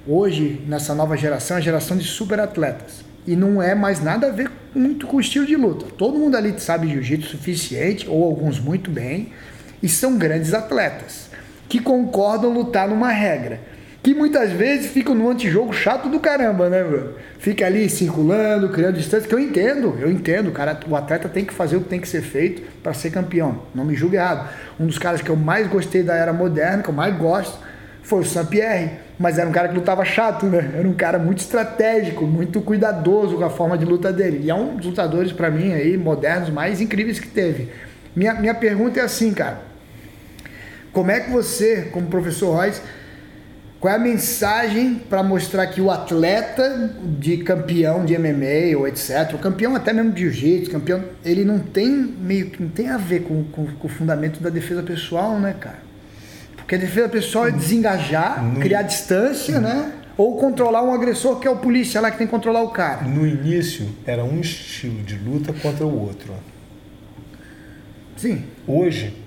hoje, 0.05 0.61
nessa 0.67 0.93
nova 0.93 1.15
geração, 1.15 1.55
é 1.55 1.59
a 1.59 1.63
geração 1.63 1.95
de 1.95 2.03
super 2.03 2.41
atletas. 2.41 3.07
E 3.27 3.35
não 3.35 3.61
é 3.61 3.75
mais 3.75 4.01
nada 4.01 4.27
a 4.27 4.31
ver 4.31 4.49
muito 4.73 5.07
com 5.07 5.17
o 5.17 5.21
estilo 5.21 5.45
de 5.45 5.55
luta. 5.55 5.85
Todo 5.97 6.17
mundo 6.17 6.35
ali 6.35 6.59
sabe 6.59 6.87
jiu-jitsu 6.87 7.29
suficiente, 7.29 8.07
ou 8.07 8.23
alguns 8.23 8.59
muito 8.59 8.89
bem, 8.89 9.33
e 9.81 9.89
são 9.89 10.17
grandes 10.17 10.53
atletas 10.53 11.29
que 11.67 11.79
concordam 11.79 12.51
lutar 12.51 12.87
numa 12.87 13.11
regra. 13.11 13.61
Que 14.01 14.15
muitas 14.15 14.51
vezes 14.51 14.91
ficam 14.91 15.13
num 15.13 15.29
antijogo 15.29 15.73
chato 15.73 16.07
do 16.07 16.19
caramba, 16.21 16.69
né, 16.69 16.83
meu? 16.83 17.15
Fica 17.37 17.65
ali 17.65 17.89
circulando, 17.89 18.69
criando 18.69 18.95
distância, 18.95 19.27
que 19.27 19.35
eu 19.35 19.39
entendo, 19.39 19.97
eu 19.99 20.09
entendo, 20.09 20.51
cara, 20.51 20.79
o 20.87 20.95
atleta 20.95 21.27
tem 21.27 21.43
que 21.43 21.53
fazer 21.53 21.75
o 21.75 21.81
que 21.81 21.89
tem 21.89 21.99
que 21.99 22.07
ser 22.07 22.21
feito 22.21 22.61
para 22.81 22.93
ser 22.93 23.11
campeão. 23.11 23.63
Não 23.75 23.83
me 23.83 23.95
julgue 23.95 24.15
errado. 24.15 24.49
Um 24.79 24.87
dos 24.87 24.97
caras 24.97 25.21
que 25.21 25.29
eu 25.29 25.35
mais 25.35 25.67
gostei 25.67 26.01
da 26.01 26.15
era 26.15 26.31
moderna, 26.31 26.81
que 26.81 26.89
eu 26.89 26.93
mais 26.93 27.15
gosto, 27.17 27.59
foi 28.09 28.21
o 28.21 28.25
Saint-Pierre, 28.25 28.89
mas 29.19 29.37
era 29.37 29.47
um 29.47 29.51
cara 29.51 29.67
que 29.67 29.75
lutava 29.75 30.03
chato, 30.03 30.47
né? 30.47 30.71
Era 30.75 30.87
um 30.87 30.93
cara 30.93 31.19
muito 31.19 31.37
estratégico, 31.37 32.25
muito 32.25 32.59
cuidadoso 32.59 33.37
com 33.37 33.45
a 33.45 33.49
forma 33.51 33.77
de 33.77 33.85
luta 33.85 34.11
dele. 34.11 34.41
E 34.43 34.49
é 34.49 34.55
um 34.55 34.75
dos 34.77 34.87
lutadores, 34.87 35.31
para 35.31 35.51
mim, 35.51 35.73
aí, 35.73 35.95
modernos, 35.95 36.49
mais 36.49 36.81
incríveis 36.81 37.19
que 37.19 37.27
teve. 37.27 37.69
Minha, 38.15 38.33
minha 38.33 38.55
pergunta 38.55 38.99
é 38.99 39.03
assim, 39.03 39.31
cara. 39.31 39.61
Como 40.91 41.11
é 41.11 41.19
que 41.19 41.29
você, 41.29 41.89
como 41.91 42.07
professor 42.07 42.55
Royce, 42.55 42.81
qual 43.79 43.93
é 43.93 43.97
a 43.97 43.99
mensagem 43.99 44.95
para 44.95 45.21
mostrar 45.21 45.67
que 45.67 45.79
o 45.79 45.91
atleta 45.91 46.95
de 47.19 47.37
campeão 47.37 48.03
de 48.03 48.17
MMA 48.17 48.75
ou 48.75 48.87
etc, 48.87 49.35
o 49.35 49.37
campeão 49.37 49.75
até 49.75 49.93
mesmo 49.93 50.11
de 50.11 50.21
jiu-jitsu, 50.21 50.71
campeão, 50.71 51.03
ele 51.23 51.45
não 51.45 51.59
tem 51.59 51.89
meio 51.89 52.49
que 52.49 52.61
não 52.61 52.69
tem 52.69 52.89
a 52.89 52.97
ver 52.97 53.21
com, 53.21 53.43
com, 53.45 53.67
com, 53.67 53.87
o 53.87 53.89
fundamento 53.89 54.41
da 54.41 54.49
defesa 54.49 54.81
pessoal, 54.81 55.39
né, 55.39 55.55
cara? 55.57 55.88
Porque 56.69 56.75
a 56.75 56.87
defesa 56.87 57.09
pessoal 57.09 57.47
é 57.47 57.51
desengajar, 57.51 58.43
no, 58.43 58.59
criar 58.59 58.83
distância, 58.83 59.55
no, 59.55 59.67
né? 59.67 59.91
Ou 60.15 60.37
controlar 60.37 60.83
um 60.83 60.93
agressor 60.93 61.39
que 61.39 61.47
é 61.47 61.49
o 61.49 61.55
polícia 61.55 61.99
lá 61.99 62.11
que 62.11 62.19
tem 62.19 62.27
que 62.27 62.31
controlar 62.31 62.61
o 62.61 62.69
cara. 62.69 63.07
No 63.07 63.25
início 63.25 63.89
era 64.05 64.23
um 64.23 64.39
estilo 64.39 65.01
de 65.01 65.15
luta 65.15 65.51
contra 65.51 65.83
o 65.83 65.99
outro. 65.99 66.31
Sim. 68.15 68.43
Hoje 68.67 69.17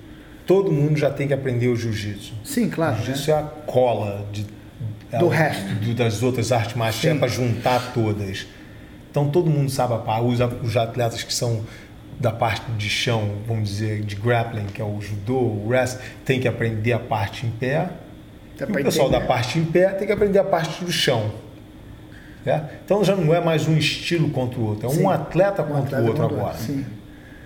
todo 0.45 0.71
mundo 0.71 0.95
já 0.95 1.09
tem 1.09 1.27
que 1.27 1.33
aprender 1.33 1.67
o 1.67 1.75
jiu-jitsu. 1.75 2.33
Sim, 2.45 2.69
claro. 2.69 2.93
O 2.93 3.03
jiu-jitsu 3.03 3.31
né? 3.31 3.35
é 3.35 3.39
a 3.41 3.43
cola 3.43 4.25
de, 4.31 4.45
do 5.19 5.33
é, 5.33 5.37
resto 5.37 5.73
do, 5.81 5.93
das 5.93 6.23
outras 6.23 6.49
artes 6.49 6.77
marciais 6.77 7.17
é 7.17 7.19
para 7.19 7.27
juntar 7.27 7.91
todas. 7.93 8.47
Então 9.11 9.29
todo 9.29 9.49
mundo 9.49 9.69
sabe 9.69 9.95
a 9.95 9.97
par. 9.97 10.23
Os, 10.23 10.39
os 10.39 10.77
atletas 10.77 11.23
que 11.23 11.33
são 11.33 11.61
da 12.23 12.31
parte 12.31 12.71
de 12.71 12.89
chão, 12.89 13.39
vamos 13.45 13.67
dizer, 13.67 14.01
de 14.01 14.15
grappling, 14.15 14.67
que 14.67 14.81
é 14.81 14.85
o 14.85 15.01
judô, 15.01 15.39
o 15.39 15.67
wrestling, 15.67 16.01
tem 16.23 16.39
que 16.39 16.47
aprender 16.47 16.93
a 16.93 16.99
parte 16.99 17.45
em 17.45 17.51
pé. 17.51 17.89
e 18.57 18.63
o 18.63 18.83
pessoal 18.83 19.09
da 19.09 19.19
parte 19.19 19.59
em 19.59 19.65
pé 19.65 19.89
tem 19.89 20.07
que 20.07 20.13
aprender 20.13 20.39
a 20.39 20.43
parte 20.45 20.85
do 20.85 20.89
chão. 20.89 21.33
É? 22.45 22.61
Então 22.85 23.03
já 23.03 23.13
não 23.13 23.33
é 23.33 23.41
mais 23.41 23.67
um 23.67 23.77
estilo 23.77 24.29
contra 24.29 24.57
o 24.57 24.67
outro, 24.67 24.87
é 24.87 24.93
Sim. 24.93 25.03
um 25.03 25.09
atleta 25.09 25.63
contra 25.63 25.73
um 25.75 25.83
atleta 25.83 26.01
o 26.01 26.07
outro 26.07 26.23
agora. 26.23 26.57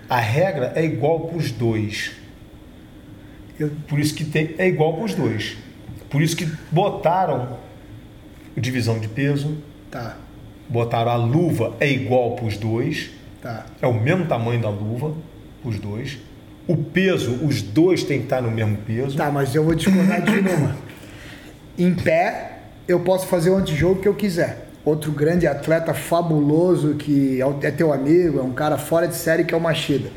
A 0.08 0.20
regra 0.20 0.72
é 0.76 0.84
igual 0.84 1.20
para 1.26 1.38
os 1.38 1.50
dois. 1.50 2.12
Por 3.88 3.98
isso 3.98 4.14
que 4.14 4.24
tem, 4.24 4.54
é 4.58 4.68
igual 4.68 4.94
para 4.94 5.04
os 5.04 5.14
dois. 5.14 5.56
Por 6.08 6.22
isso 6.22 6.36
que 6.36 6.46
botaram 6.70 7.58
divisão 8.56 9.00
de 9.00 9.08
peso. 9.08 9.58
Tá. 9.90 10.16
Botaram 10.68 11.10
a 11.10 11.16
luva 11.16 11.74
é 11.80 11.90
igual 11.90 12.36
para 12.36 12.44
os 12.44 12.56
dois. 12.56 13.17
Tá. 13.42 13.66
É 13.80 13.86
o 13.86 13.94
mesmo 13.94 14.26
tamanho 14.26 14.60
da 14.60 14.68
luva, 14.68 15.14
os 15.64 15.78
dois. 15.78 16.18
O 16.66 16.76
peso, 16.76 17.32
os 17.44 17.62
dois 17.62 18.02
têm 18.02 18.18
que 18.18 18.24
estar 18.24 18.42
no 18.42 18.50
mesmo 18.50 18.76
peso. 18.78 19.16
Tá, 19.16 19.30
mas 19.30 19.54
eu 19.54 19.64
vou 19.64 19.74
discordar 19.74 20.22
de 20.22 20.38
uma. 20.38 20.76
Em 21.78 21.94
pé, 21.94 22.58
eu 22.86 23.00
posso 23.00 23.26
fazer 23.26 23.50
o 23.50 23.56
antijogo 23.56 24.00
que 24.00 24.08
eu 24.08 24.14
quiser. 24.14 24.68
Outro 24.84 25.12
grande 25.12 25.46
atleta 25.46 25.94
fabuloso 25.94 26.94
que 26.94 27.40
é 27.62 27.70
teu 27.70 27.92
amigo, 27.92 28.38
é 28.38 28.42
um 28.42 28.52
cara 28.52 28.78
fora 28.78 29.06
de 29.06 29.14
série 29.14 29.44
que 29.44 29.54
é 29.54 29.56
o 29.56 29.60
Machida 29.60 30.10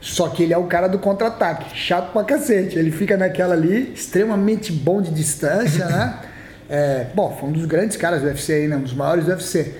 só 0.00 0.28
que 0.28 0.42
ele 0.42 0.54
é 0.54 0.58
o 0.58 0.64
cara 0.64 0.88
do 0.88 0.98
contra-ataque, 0.98 1.76
chato 1.76 2.12
pra 2.12 2.24
cacete. 2.24 2.78
Ele 2.78 2.90
fica 2.90 3.16
naquela 3.16 3.54
ali, 3.54 3.92
extremamente 3.92 4.72
bom 4.72 5.02
de 5.02 5.10
distância, 5.10 5.86
né? 5.86 6.18
É, 6.72 7.08
bom, 7.16 7.36
foi 7.36 7.48
um 7.48 7.52
dos 7.52 7.64
grandes 7.64 7.96
caras 7.96 8.22
do 8.22 8.28
UFC 8.28 8.52
aí, 8.52 8.68
né? 8.68 8.76
Um 8.76 8.82
dos 8.82 8.94
maiores 8.94 9.24
do 9.24 9.32
UFC. 9.32 9.74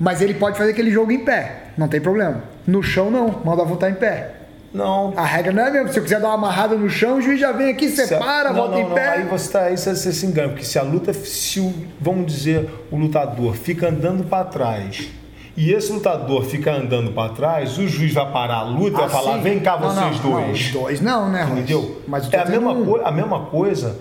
Mas 0.00 0.22
ele 0.22 0.32
pode 0.32 0.56
fazer 0.56 0.70
aquele 0.70 0.90
jogo 0.90 1.12
em 1.12 1.22
pé, 1.22 1.64
não 1.76 1.86
tem 1.86 2.00
problema. 2.00 2.42
No 2.66 2.82
chão, 2.82 3.10
não, 3.10 3.42
manda 3.44 3.62
voltar 3.64 3.90
em 3.90 3.94
pé. 3.94 4.36
Não. 4.72 5.12
A 5.16 5.24
regra 5.24 5.52
não 5.52 5.62
é 5.62 5.70
mesmo. 5.70 5.92
Se 5.92 5.98
eu 5.98 6.02
quiser 6.02 6.20
dar 6.20 6.28
uma 6.28 6.34
amarrada 6.34 6.74
no 6.74 6.88
chão, 6.88 7.18
o 7.18 7.20
juiz 7.20 7.38
já 7.38 7.52
vem 7.52 7.70
aqui, 7.70 7.88
separa, 7.90 8.48
não, 8.48 8.56
volta 8.56 8.76
não, 8.76 8.80
em 8.80 8.84
não. 8.84 8.94
pé. 8.94 9.08
Aí 9.08 9.24
você, 9.24 9.52
tá, 9.52 9.62
aí 9.64 9.76
você, 9.76 9.94
você 9.94 10.12
se 10.12 10.24
engana, 10.24 10.48
porque 10.48 10.64
se 10.64 10.78
a 10.78 10.82
luta, 10.82 11.12
se 11.12 11.60
o, 11.60 11.74
vamos 12.00 12.32
dizer, 12.32 12.70
o 12.90 12.96
lutador 12.96 13.54
fica 13.54 13.88
andando 13.88 14.24
para 14.24 14.44
trás 14.44 15.10
e 15.56 15.72
esse 15.72 15.92
lutador 15.92 16.44
fica 16.44 16.72
andando 16.72 17.12
para 17.12 17.32
trás, 17.32 17.76
o 17.76 17.86
juiz 17.86 18.14
vai 18.14 18.30
parar 18.32 18.58
a 18.58 18.62
luta 18.62 18.96
e 18.96 19.00
vai 19.00 19.08
falar: 19.08 19.36
vem 19.38 19.60
cá, 19.60 19.76
vocês 19.76 20.22
não, 20.22 20.30
dois. 20.30 20.46
Não, 20.46 20.52
os 20.52 20.68
dois 20.70 21.00
não, 21.00 21.28
né? 21.28 21.48
Entendeu? 21.50 22.00
Mas 22.06 22.32
é 22.32 22.38
a 22.38 22.44
mesma, 22.46 22.72
um... 22.72 23.06
a 23.06 23.10
mesma 23.10 23.40
coisa. 23.40 23.98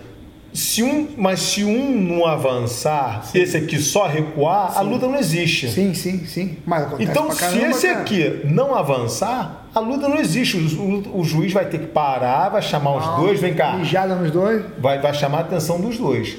Se 0.60 0.84
um, 0.84 1.08
mas 1.18 1.40
se 1.40 1.64
um 1.64 2.02
não 2.02 2.26
avançar, 2.26 3.24
sim. 3.24 3.40
esse 3.40 3.56
aqui 3.56 3.80
só 3.80 4.08
recuar, 4.08 4.74
sim. 4.74 4.80
a 4.80 4.82
luta 4.82 5.08
não 5.08 5.18
existe. 5.18 5.70
Sim, 5.70 5.94
sim, 5.94 6.26
sim. 6.26 6.58
então, 7.00 7.30
caramba, 7.30 7.60
se 7.60 7.66
esse 7.66 7.88
cara. 7.88 8.02
aqui 8.02 8.42
não 8.44 8.76
avançar, 8.76 9.68
a 9.74 9.80
luta 9.80 10.10
não 10.10 10.18
existe. 10.18 10.58
O, 10.58 10.82
o, 10.82 11.20
o, 11.22 11.24
juiz 11.24 11.54
vai 11.54 11.66
ter 11.66 11.80
que 11.80 11.88
parar, 11.88 12.50
vai 12.50 12.62
chamar 12.62 12.98
os 12.98 13.22
dois, 13.22 13.40
vem 13.40 13.54
cá. 13.54 13.78
Mijada 13.78 14.16
nos 14.16 14.32
dois? 14.32 14.66
Vai, 14.78 15.00
vai 15.00 15.14
chamar 15.14 15.38
a 15.38 15.42
atenção 15.42 15.80
dos 15.80 15.98
dois. 15.98 16.38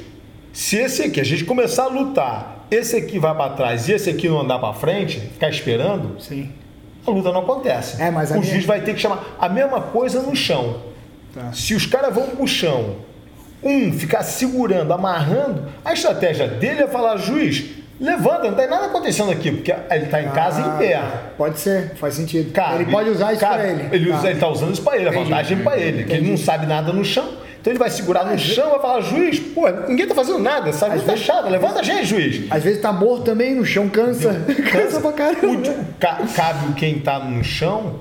Se 0.52 0.76
esse 0.76 1.02
aqui, 1.02 1.20
a 1.20 1.24
gente 1.24 1.44
começar 1.44 1.84
a 1.84 1.88
lutar 1.88 2.60
esse 2.70 2.96
aqui 2.96 3.18
vai 3.18 3.34
para 3.34 3.52
trás 3.54 3.88
e 3.88 3.92
esse 3.92 4.08
aqui 4.08 4.28
não 4.28 4.40
andar 4.40 4.58
para 4.58 4.72
frente, 4.72 5.18
ficar 5.18 5.48
esperando, 5.48 6.20
Sim. 6.20 6.48
a 7.04 7.10
luta 7.10 7.32
não 7.32 7.40
acontece. 7.40 8.00
É, 8.00 8.10
mas 8.10 8.30
o 8.30 8.34
minha... 8.34 8.44
juiz 8.44 8.64
vai 8.64 8.80
ter 8.80 8.94
que 8.94 9.00
chamar. 9.00 9.36
A 9.40 9.48
mesma 9.48 9.80
coisa 9.80 10.22
no 10.22 10.36
chão. 10.36 10.82
Tá. 11.34 11.52
Se 11.52 11.74
os 11.74 11.84
caras 11.86 12.14
vão 12.14 12.28
pro 12.28 12.46
chão, 12.46 12.96
um 13.62 13.92
ficar 13.92 14.22
segurando, 14.22 14.92
amarrando, 14.92 15.64
a 15.84 15.92
estratégia 15.92 16.48
dele 16.48 16.82
é 16.82 16.86
falar, 16.86 17.16
juiz, 17.18 17.64
levanta, 18.00 18.44
não 18.44 18.54
tem 18.54 18.68
nada 18.68 18.86
acontecendo 18.86 19.30
aqui, 19.30 19.50
porque 19.52 19.74
ele 19.90 20.04
está 20.04 20.22
em 20.22 20.30
casa 20.30 20.62
ah, 20.62 20.74
em 20.74 20.78
pé. 20.78 21.02
Pode 21.36 21.58
ser, 21.58 21.94
faz 21.96 22.14
sentido. 22.14 22.52
Cabe, 22.52 22.82
ele 22.82 22.90
pode 22.90 23.10
usar 23.10 23.32
isso 23.32 23.46
para 23.46 23.68
ele. 23.68 23.88
Ele 23.92 24.10
está 24.10 24.48
usando 24.48 24.72
isso 24.72 24.82
para 24.82 24.96
ele, 24.96 25.08
a 25.08 25.12
vantagem 25.12 25.58
é 25.58 25.62
para 25.62 25.78
ele, 25.78 26.04
que 26.04 26.12
ele 26.12 26.30
não 26.30 26.36
sabe 26.36 26.66
nada 26.66 26.92
no 26.92 27.04
chão. 27.04 27.40
Então 27.60 27.70
ele 27.70 27.78
vai 27.78 27.90
segurar 27.90 28.24
no 28.24 28.38
chão 28.38 28.68
e 28.68 28.70
vai 28.70 28.80
falar, 28.80 29.00
juiz, 29.02 29.38
pô, 29.38 29.68
ninguém 29.86 30.06
tá 30.06 30.14
fazendo 30.14 30.38
nada, 30.38 30.70
essa 30.70 30.86
luta 30.86 31.14
tá 31.14 31.40
levanta 31.42 31.80
a 31.80 31.82
gente, 31.82 32.06
juiz. 32.06 32.50
Às 32.50 32.62
vezes 32.62 32.80
tá 32.80 32.90
morto 32.90 33.24
também, 33.24 33.54
no 33.54 33.66
chão 33.66 33.86
cansa. 33.86 34.34
cansa, 34.72 34.98
pra 34.98 35.12
caramba. 35.12 35.70
O, 35.70 36.34
cabe 36.34 36.72
quem 36.72 36.98
tá 37.00 37.18
no 37.18 37.44
chão, 37.44 38.00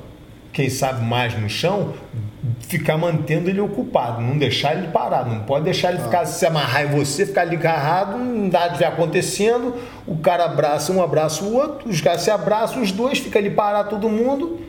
quem 0.53 0.70
sabe 0.70 1.05
mais 1.05 1.38
no 1.38 1.49
chão, 1.49 1.93
ficar 2.70 2.99
mantendo 2.99 3.49
ele 3.49 3.59
ocupado, 3.59 4.22
não 4.22 4.38
deixar 4.38 4.78
ele 4.78 4.89
parado, 4.89 5.32
não 5.32 5.39
pode 5.39 5.65
deixar 5.65 5.89
ele 5.89 5.97
ah. 6.01 6.03
ficar 6.03 6.26
se 6.26 6.45
amarrar 6.45 6.84
em 6.84 6.97
você, 6.97 7.26
ficar 7.26 7.41
ali 7.41 7.55
agarrado, 7.55 8.20
nada 8.20 8.78
vai 8.78 8.88
acontecendo, 8.88 9.74
o 10.05 10.15
cara 10.17 10.45
abraça 10.45 10.93
um, 10.93 11.01
abraça 11.01 11.43
o 11.43 11.55
outro, 11.55 11.89
os 11.89 11.99
caras 11.99 12.22
se 12.22 12.30
abraçam, 12.30 12.84
os 12.84 12.91
dois, 12.91 13.17
fica 13.17 13.39
ali 13.39 13.49
parado 13.49 13.89
todo 13.89 14.07
mundo, 14.07 14.59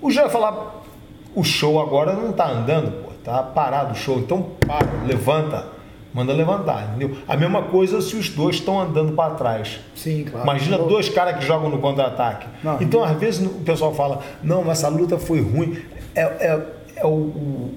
o 0.00 0.08
já 0.08 0.22
vai 0.22 0.30
falar, 0.30 0.84
o 1.34 1.42
show 1.42 1.80
agora 1.80 2.12
não 2.12 2.32
tá 2.32 2.48
andando, 2.48 3.02
pô. 3.02 3.08
Tá 3.24 3.42
parado 3.42 3.92
o 3.92 3.94
show, 3.96 4.20
então 4.20 4.52
para, 4.60 4.86
levanta, 5.04 5.66
manda 6.14 6.32
levantar, 6.32 6.90
entendeu? 6.90 7.18
A 7.26 7.36
mesma 7.36 7.64
coisa 7.64 8.00
se 8.00 8.16
os 8.16 8.30
dois 8.30 8.56
estão 8.56 8.80
andando 8.80 9.12
para 9.12 9.34
trás. 9.34 9.80
Sim, 9.94 10.24
claro. 10.24 10.44
Imagina 10.46 10.78
dois 10.78 11.08
caras 11.08 11.36
que 11.36 11.44
jogam 11.44 11.68
no 11.68 11.78
contra-ataque. 11.78 12.46
Então, 12.80 13.04
às 13.04 13.18
vezes, 13.18 13.44
o 13.44 13.60
pessoal 13.60 13.92
fala, 13.92 14.20
não, 14.42 14.64
mas 14.64 14.78
essa 14.78 14.88
luta 14.88 15.18
foi 15.18 15.42
ruim. 15.42 15.76
É, 16.14 16.22
é, 16.22 16.77
é 16.98 17.06
o, 17.06 17.10
o 17.10 17.74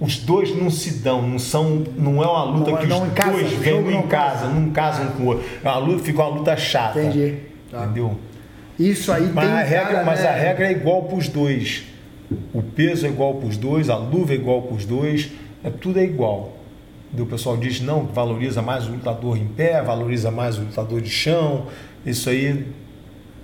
os 0.00 0.18
dois 0.18 0.56
não 0.56 0.70
se 0.70 1.00
dão, 1.00 1.26
não 1.26 1.38
são, 1.38 1.84
não 1.96 2.22
é 2.22 2.26
uma 2.26 2.44
luta 2.44 2.70
não, 2.70 2.78
que 2.78 2.86
os 2.86 3.12
casa, 3.14 3.32
dois 3.32 3.52
vêm 3.54 3.96
em 3.96 4.02
casa, 4.02 4.46
não 4.46 4.70
casam 4.70 5.08
com 5.08 5.24
o 5.24 5.26
outro. 5.26 5.44
É 5.62 5.68
uma 5.68 5.78
luta, 5.78 6.04
fica 6.04 6.22
uma 6.22 6.38
luta 6.38 6.56
chata. 6.56 7.02
Entendi. 7.02 7.34
Tá. 7.68 7.84
Entendeu? 7.84 8.16
Isso 8.78 9.10
aí 9.10 9.28
mas 9.34 9.44
tem 9.44 9.54
a 9.54 9.62
regra, 9.62 9.86
cara, 9.86 10.04
Mas 10.04 10.20
né? 10.20 10.28
a 10.28 10.32
regra 10.32 10.66
é 10.68 10.70
igual 10.70 11.02
para 11.02 11.18
os 11.18 11.28
dois. 11.28 11.84
O 12.54 12.62
peso 12.62 13.06
é 13.06 13.08
igual 13.08 13.34
para 13.34 13.48
os 13.48 13.56
dois, 13.56 13.90
a 13.90 13.96
luva 13.96 14.32
é 14.32 14.36
igual 14.36 14.62
para 14.62 14.76
os 14.76 14.84
dois, 14.84 15.32
é, 15.64 15.70
tudo 15.70 15.98
é 15.98 16.04
igual. 16.04 16.56
O 17.18 17.26
pessoal 17.26 17.56
diz 17.56 17.80
não, 17.80 18.04
valoriza 18.04 18.62
mais 18.62 18.86
o 18.86 18.92
lutador 18.92 19.36
em 19.36 19.46
pé, 19.46 19.82
valoriza 19.82 20.30
mais 20.30 20.58
o 20.58 20.60
lutador 20.60 21.00
de 21.00 21.10
chão. 21.10 21.66
Isso 22.06 22.30
aí 22.30 22.66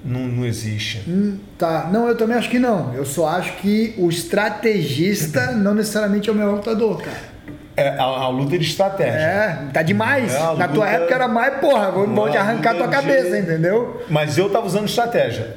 não, 0.05 0.21
não 0.21 0.45
existe. 0.45 1.03
Hum, 1.09 1.39
tá, 1.59 1.89
não, 1.91 2.07
eu 2.07 2.17
também 2.17 2.37
acho 2.37 2.51
que 2.51 2.59
não. 2.59 2.95
Eu 2.95 3.07
só 3.07 3.27
acho 3.29 3.55
que 3.55 3.95
o 3.97 4.11
estrategista 4.11 5.53
não 5.53 5.75
necessariamente 5.75 6.29
é 6.29 6.33
o 6.33 6.37
melhor 6.37 6.57
lutador, 6.57 6.99
cara. 6.99 7.35
É 7.77 7.89
a, 7.89 8.05
a, 8.05 8.29
luta 8.29 8.57
de 8.57 8.65
estratégia. 8.65 9.19
É, 9.19 9.59
tá 9.73 9.83
demais. 9.83 10.33
É 10.33 10.57
Na 10.57 10.69
tua 10.69 10.89
época 10.89 11.13
era 11.13 11.27
mais, 11.27 11.55
porra, 11.55 11.91
vou 11.91 12.31
te 12.31 12.37
arrancar 12.37 12.75
tua 12.77 12.87
cabeça, 12.87 13.31
de... 13.31 13.39
entendeu? 13.39 14.05
Mas 14.09 14.39
eu 14.39 14.49
tava 14.49 14.67
usando 14.67 14.87
estratégia. 14.87 15.57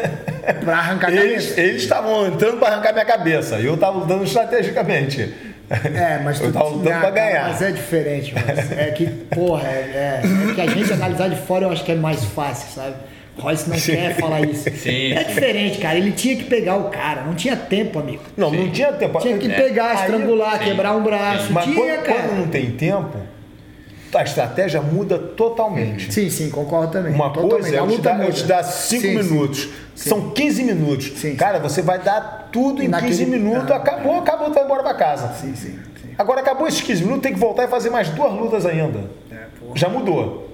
pra 0.64 0.78
arrancar 0.78 1.08
a 1.08 1.12
cabeça. 1.14 1.60
Eles 1.60 1.82
estavam 1.82 2.26
entrando 2.26 2.58
para 2.58 2.68
arrancar 2.68 2.92
minha 2.92 3.04
cabeça. 3.04 3.58
E 3.58 3.66
eu 3.66 3.76
tava 3.76 3.98
usando 3.98 4.24
estrategicamente. 4.24 5.34
É, 5.68 6.20
mas 6.24 6.40
eu 6.40 6.50
tava 6.50 6.68
lutando 6.68 7.00
para 7.00 7.10
ganhar. 7.10 7.48
Mas 7.48 7.60
é 7.60 7.70
diferente, 7.70 8.34
mas 8.34 8.72
é 8.72 8.90
que, 8.92 9.06
porra, 9.06 9.68
é, 9.68 10.22
é, 10.24 10.50
é 10.50 10.54
que 10.54 10.60
a 10.60 10.66
gente 10.66 10.90
analisar 10.90 11.28
de 11.28 11.36
fora 11.36 11.66
eu 11.66 11.70
acho 11.70 11.84
que 11.84 11.92
é 11.92 11.96
mais 11.96 12.24
fácil, 12.24 12.68
sabe? 12.74 12.94
Royce 13.38 13.68
não 13.70 13.78
Sim. 13.78 13.92
quer 13.92 14.16
falar 14.16 14.40
isso. 14.42 14.64
Sim. 14.76 15.12
É 15.12 15.24
diferente, 15.24 15.78
cara. 15.78 15.96
Ele 15.96 16.12
tinha 16.12 16.36
que 16.36 16.44
pegar 16.44 16.76
o 16.76 16.84
cara. 16.90 17.22
Não 17.22 17.34
tinha 17.34 17.56
tempo, 17.56 17.98
amigo. 17.98 18.22
Não, 18.36 18.50
Sim. 18.50 18.56
não 18.64 18.70
tinha 18.70 18.92
tempo. 18.92 19.18
Tinha 19.20 19.38
que 19.38 19.50
é. 19.50 19.54
pegar, 19.54 19.94
estrangular, 19.94 20.58
quebrar 20.58 20.96
um 20.96 21.02
braço. 21.02 21.52
Mas 21.52 21.64
tinha, 21.64 21.76
quando, 21.76 22.02
cara. 22.04 22.22
quando 22.22 22.38
não 22.38 22.48
tem 22.48 22.70
tempo, 22.72 23.16
a 24.14 24.22
estratégia 24.22 24.80
muda 24.82 25.18
totalmente. 25.18 26.12
Sim, 26.12 26.28
sim, 26.30 26.50
concordo 26.50 26.92
também. 26.92 27.12
Uma 27.12 27.30
totalmente. 27.30 27.50
coisa 27.60 27.76
é 27.76 27.78
eu 27.80 27.88
te, 27.88 28.00
dar, 28.00 28.24
eu 28.24 28.32
te 28.32 28.44
dar 28.44 28.62
cinco 28.64 29.02
sim, 29.02 29.14
minutos. 29.16 29.68
Sim. 29.94 30.08
São 30.10 30.30
15 30.30 30.62
minutos. 30.64 31.12
Sim. 31.18 31.34
Cara, 31.36 31.58
você 31.58 31.82
vai 31.82 31.98
dar 31.98 32.48
tudo 32.52 32.82
E 32.82 32.86
em 32.86 32.88
naquele- 32.88 33.10
15 33.12 33.26
minutos, 33.26 33.70
Ah. 33.70 33.76
acabou, 33.76 34.16
acabou, 34.18 34.48
tu 34.48 34.54
vai 34.54 34.64
embora 34.64 34.82
pra 34.82 34.94
casa. 34.94 35.32
Sim, 35.34 35.54
sim, 35.54 35.78
sim. 36.00 36.08
Agora 36.16 36.40
acabou 36.40 36.66
esses 36.66 36.80
15 36.80 37.02
minutos, 37.02 37.22
tem 37.22 37.32
que 37.32 37.38
voltar 37.38 37.64
e 37.64 37.68
fazer 37.68 37.90
mais 37.90 38.08
duas 38.10 38.32
lutas 38.32 38.64
ainda. 38.66 39.04
É. 39.30 39.36
Já 39.74 39.88
mudou. 39.88 40.47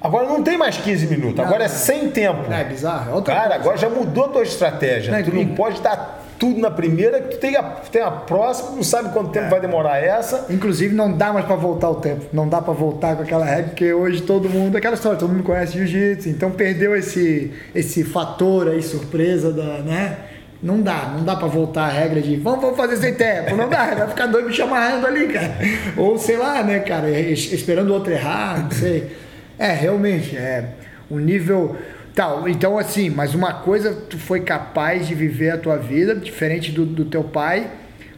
Agora 0.00 0.26
não 0.26 0.42
tem 0.42 0.56
mais 0.58 0.76
15 0.76 1.06
minutos, 1.06 1.40
agora 1.40 1.64
é 1.64 1.68
sem 1.68 2.10
tempo. 2.10 2.52
É 2.52 2.62
bizarro. 2.64 3.18
É 3.18 3.22
Cara, 3.22 3.54
agora 3.54 3.76
já 3.76 3.88
mudou 3.88 4.26
a 4.26 4.28
tua 4.28 4.42
estratégia. 4.42 5.10
Não, 5.12 5.22
tu 5.22 5.34
não 5.34 5.46
pode 5.54 5.80
dar 5.80 6.24
tudo 6.38 6.60
na 6.60 6.70
primeira, 6.70 7.18
tu 7.22 7.38
tem 7.38 7.56
a, 7.56 7.62
tem 7.62 8.02
a 8.02 8.10
próxima, 8.10 8.72
não 8.76 8.82
sabe 8.82 9.08
quanto 9.08 9.30
É. 9.30 9.40
tempo 9.40 9.50
vai 9.50 9.60
demorar 9.60 9.96
essa. 9.98 10.46
Inclusive, 10.50 10.94
não 10.94 11.10
dá 11.10 11.32
mais 11.32 11.46
pra 11.46 11.56
voltar 11.56 11.88
o 11.88 11.94
tempo. 11.96 12.26
Não 12.32 12.46
dá 12.46 12.60
pra 12.60 12.74
voltar 12.74 13.16
com 13.16 13.22
aquela 13.22 13.44
regra, 13.44 13.64
porque 13.70 13.90
hoje 13.92 14.20
todo 14.20 14.48
mundo. 14.50 14.76
Aquela 14.76 14.94
história, 14.94 15.18
todo 15.18 15.30
mundo 15.32 15.42
conhece 15.42 15.72
jiu-jitsu, 15.72 16.28
então 16.28 16.50
perdeu 16.50 16.94
esse, 16.94 17.52
esse 17.74 18.04
fator 18.04 18.68
aí, 18.68 18.82
surpresa 18.82 19.50
da. 19.50 19.78
né? 19.78 20.16
Não 20.62 20.80
dá, 20.80 21.12
não 21.16 21.24
dá 21.24 21.36
pra 21.36 21.46
voltar 21.48 21.84
a 21.84 21.88
regra 21.90 22.20
de 22.20 22.36
vamos, 22.36 22.60
vamos 22.60 22.76
fazer 22.76 22.96
sem 22.96 23.14
tempo. 23.14 23.56
Não 23.56 23.68
dá, 23.68 23.94
vai 23.94 24.08
ficar 24.08 24.26
doido 24.26 24.48
me 24.48 24.54
chamarrando 24.54 25.06
ali, 25.06 25.28
cara. 25.28 25.54
Ou 25.96 26.18
sei 26.18 26.36
lá, 26.36 26.62
né, 26.62 26.80
cara, 26.80 27.10
es- 27.10 27.52
esperando 27.52 27.90
o 27.90 27.94
outro 27.94 28.12
errar, 28.12 28.62
não 28.64 28.70
sei. 28.70 29.24
É, 29.58 29.72
realmente, 29.72 30.36
é. 30.36 30.74
O 31.08 31.18
nível. 31.18 31.76
Tal, 32.14 32.48
então 32.48 32.78
assim, 32.78 33.10
mas 33.10 33.34
uma 33.34 33.52
coisa, 33.52 33.92
tu 33.92 34.18
foi 34.18 34.40
capaz 34.40 35.06
de 35.06 35.14
viver 35.14 35.50
a 35.50 35.58
tua 35.58 35.76
vida, 35.76 36.14
diferente 36.14 36.72
do, 36.72 36.86
do 36.86 37.04
teu 37.04 37.22
pai, 37.22 37.70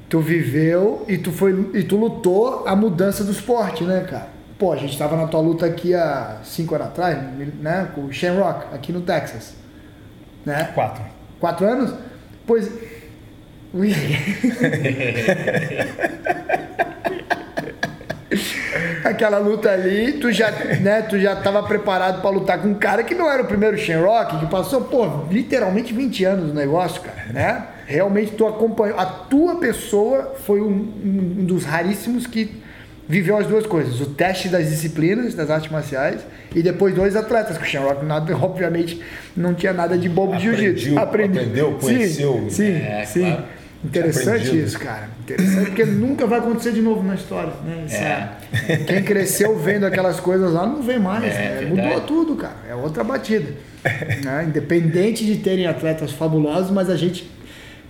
tu 0.09 0.20
viveu 0.20 1.05
e 1.09 1.18
tu 1.18 1.32
foi 1.32 1.70
e 1.74 1.82
tu 1.82 1.97
lutou 1.97 2.62
a 2.64 2.76
mudança 2.76 3.24
do 3.24 3.32
esporte, 3.32 3.82
né, 3.82 4.07
cara? 4.09 4.28
Pô, 4.57 4.72
a 4.72 4.76
gente 4.76 4.97
tava 4.97 5.16
na 5.16 5.26
tua 5.26 5.41
luta 5.41 5.66
aqui 5.66 5.95
há 5.95 6.39
cinco 6.45 6.76
anos 6.76 6.89
atrás, 6.89 7.18
né? 7.61 7.89
Com 7.93 8.05
o 8.05 8.12
Shamrock, 8.12 8.72
aqui 8.72 8.93
no 8.93 9.01
Texas. 9.01 9.55
Né? 10.47 10.70
Quatro. 10.74 11.03
Quatro 11.41 11.66
anos? 11.66 11.93
Pois. 12.47 12.70
Ui. 13.74 13.93
Aquela 19.09 19.38
luta 19.38 19.70
ali, 19.70 20.12
tu 20.14 20.30
já, 20.32 20.50
né, 20.80 21.02
tu 21.02 21.18
já 21.18 21.34
tava 21.36 21.62
preparado 21.62 22.20
pra 22.20 22.30
lutar 22.30 22.59
com 22.61 22.68
um 22.68 22.74
cara 22.74 23.02
que 23.02 23.14
não 23.14 23.30
era 23.30 23.42
o 23.42 23.46
primeiro 23.46 23.76
Shamrock, 23.78 24.38
que 24.38 24.46
passou, 24.46 24.82
pô, 24.82 25.06
literalmente 25.30 25.92
20 25.92 26.24
anos 26.24 26.48
no 26.48 26.54
negócio, 26.54 27.00
cara, 27.00 27.24
né? 27.32 27.64
Realmente 27.86 28.32
tu 28.32 28.46
acompanhou. 28.46 28.98
A 28.98 29.06
tua 29.06 29.56
pessoa 29.56 30.34
foi 30.44 30.61
um, 30.61 30.66
um- 30.68 31.44
dos 31.44 31.64
raríssimos 31.64 32.26
que 32.26 32.62
viveu 33.09 33.38
as 33.38 33.46
duas 33.46 33.66
coisas: 33.66 33.98
o 34.00 34.06
teste 34.06 34.48
das 34.48 34.68
disciplinas, 34.68 35.34
das 35.34 35.48
artes 35.50 35.70
marciais, 35.70 36.20
e 36.54 36.62
depois 36.62 36.94
dois 36.94 37.16
atletas, 37.16 37.56
que 37.56 37.64
o 37.64 37.66
Shamrock, 37.66 38.04
nada, 38.04 38.36
obviamente, 38.36 39.00
não 39.36 39.54
tinha 39.54 39.72
nada 39.72 39.96
de 39.96 40.09
bobo 40.09 40.36
de 40.36 40.42
jiu-jitsu. 40.42 40.98
Aprendeu, 40.98 41.42
aprendeu, 41.42 41.72
conheceu. 41.80 42.44
Sim, 42.48 42.50
sim, 42.50 42.72
É, 42.76 43.04
sim. 43.06 43.20
claro. 43.20 43.44
Interessante 43.84 44.59
isso, 44.61 44.76
cara. 44.78 45.09
Interessante, 45.20 45.66
porque 45.66 45.84
nunca 45.84 46.26
vai 46.26 46.40
acontecer 46.40 46.72
de 46.72 46.82
novo 46.82 47.00
na 47.02 47.14
história, 47.14 47.52
né? 47.64 47.84
Isso 47.86 47.94
é- 47.94 48.28
Quem 48.86 49.03
cresceu 49.03 49.59
vendo 49.59 49.84
aquelas 49.84 50.18
coisas 50.20 50.53
lá 50.53 50.66
não 50.66 50.82
vê 50.82 50.99
mais. 50.99 51.24
É, 51.24 51.28
né? 51.28 51.55
verdade. 51.61 51.88
Mudou 51.88 52.01
tudo, 52.03 52.36
cara. 52.36 52.57
É 52.68 52.74
outra 52.74 53.05
batida. 53.05 53.53
né? 54.24 54.44
Independente 54.49 55.24
de 55.24 55.36
terem 55.36 55.66
atletas 55.66 56.12
fabulosos, 56.12 56.70
mas 56.70 56.88
a 56.90 56.96
gente, 56.96 57.30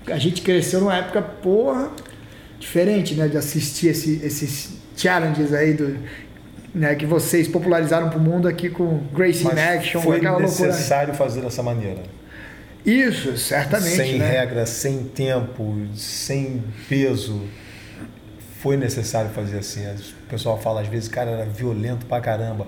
a 0.06 0.18
gente 0.18 0.42
cresceu 0.42 0.80
numa 0.80 0.96
época, 0.96 1.22
porra, 1.22 1.90
diferente, 2.58 3.14
né? 3.14 3.28
De 3.28 3.36
assistir 3.36 3.88
esse- 3.88 4.20
esses 4.24 4.70
challenges 4.96 5.52
aí 5.52 5.74
do. 5.74 5.96
Né, 6.74 6.94
que 6.94 7.06
vocês 7.06 7.48
popularizaram 7.48 8.10
pro 8.10 8.20
mundo 8.20 8.46
aqui 8.46 8.68
com 8.68 9.00
Gracie 9.12 9.40
in 9.42 9.44
Mas 9.46 9.58
Action, 9.58 10.00
foi 10.02 10.20
necessário 10.20 11.14
fazer 11.14 11.40
dessa 11.40 11.62
maneira. 11.62 12.02
Isso, 12.84 13.36
certamente. 13.38 13.96
sem 13.96 14.18
né? 14.18 14.30
regra, 14.30 14.66
sem 14.66 15.04
tempo, 15.04 15.74
sem 15.94 16.62
peso. 16.88 17.40
Foi 18.60 18.76
necessário 18.76 19.30
fazer 19.30 19.58
assim. 19.58 19.86
O 19.86 20.26
pessoal 20.28 20.58
fala 20.58 20.80
às 20.80 20.88
vezes, 20.88 21.08
cara, 21.08 21.30
era 21.30 21.44
violento 21.44 22.06
pra 22.06 22.20
caramba. 22.20 22.66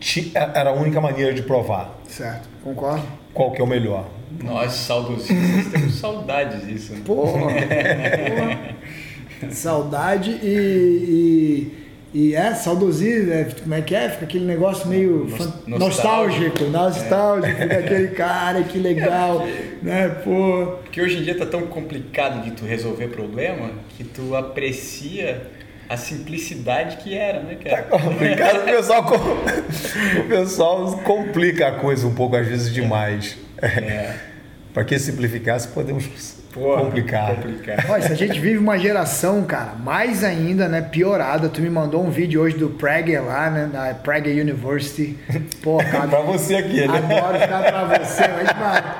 Ti- 0.00 0.32
Era 0.34 0.70
a 0.70 0.72
única 0.72 1.00
maneira 1.00 1.32
de 1.32 1.42
provar 1.42 1.96
Certo, 2.08 2.48
concordo. 2.64 3.04
qual 3.32 3.52
que 3.52 3.60
é 3.60 3.64
o 3.64 3.66
melhor. 3.68 4.08
Nós, 4.42 4.72
saudosistas, 4.72 5.70
temos 5.70 5.94
saudades 6.00 6.66
disso. 6.66 6.92
né? 6.94 7.02
Porra, 7.04 7.32
porra. 7.52 9.50
Saudade 9.50 10.30
e, 10.42 10.46
e, 10.48 11.81
e 12.14 12.34
é, 12.34 12.54
saudosismo, 12.54 13.32
é, 13.32 13.44
como 13.62 13.74
é 13.74 13.80
que 13.82 13.94
é? 13.94 14.08
Fica 14.10 14.24
aquele 14.24 14.44
negócio 14.44 14.86
meio 14.88 15.24
Nos- 15.24 15.36
fan- 15.38 15.52
nostálgico. 15.66 16.64
nostálgico, 16.64 16.64
nostálgico, 16.64 17.56
fica 17.62 17.78
aquele 17.78 18.08
cara, 18.08 18.62
que 18.64 18.78
legal, 18.78 19.46
né, 19.82 20.08
pô. 20.22 20.74
Porque 20.82 21.00
hoje 21.00 21.18
em 21.18 21.22
dia 21.22 21.36
tá 21.36 21.46
tão 21.46 21.62
complicado 21.62 22.42
de 22.44 22.50
tu 22.52 22.64
resolver 22.64 23.08
problema 23.08 23.70
que 23.96 24.04
tu 24.04 24.34
aprecia 24.36 25.50
a 25.88 25.96
simplicidade 25.96 26.98
que 26.98 27.14
era, 27.16 27.40
né, 27.40 27.56
cara? 27.62 27.82
Complicado, 27.84 28.60
o 28.60 28.64
pessoal, 28.64 29.04
com- 29.04 29.16
o 30.20 30.28
pessoal 30.28 30.98
complica 31.04 31.68
a 31.68 31.72
coisa 31.72 32.06
um 32.06 32.14
pouco, 32.14 32.36
às 32.36 32.46
vezes, 32.46 32.72
demais. 32.72 33.38
É. 33.60 34.14
Para 34.72 34.84
que 34.84 34.98
simplificasse, 34.98 35.68
podemos 35.68 36.04
Porra, 36.52 36.82
complicar. 36.84 37.34
complicado. 37.34 37.90
Olha, 37.90 38.02
se 38.02 38.12
a 38.12 38.16
gente 38.16 38.38
vive 38.38 38.58
uma 38.58 38.78
geração, 38.78 39.42
cara, 39.44 39.72
mais 39.82 40.22
ainda, 40.22 40.68
né, 40.68 40.82
piorada. 40.82 41.48
Tu 41.48 41.62
me 41.62 41.70
mandou 41.70 42.04
um 42.04 42.10
vídeo 42.10 42.42
hoje 42.42 42.56
do 42.56 42.68
Prager 42.68 43.24
lá, 43.24 43.48
né, 43.50 43.70
da 43.72 43.94
Prager 43.94 44.40
University. 44.42 45.18
Pô, 45.62 45.78
cara, 45.90 46.06
Pra 46.08 46.20
você 46.20 46.56
aqui, 46.56 46.86
né? 46.86 46.98
Adoro 46.98 47.38
ficar 47.40 47.62
pra 47.62 47.98
você, 47.98 48.22
mas 48.28 48.52
pra, 48.52 48.98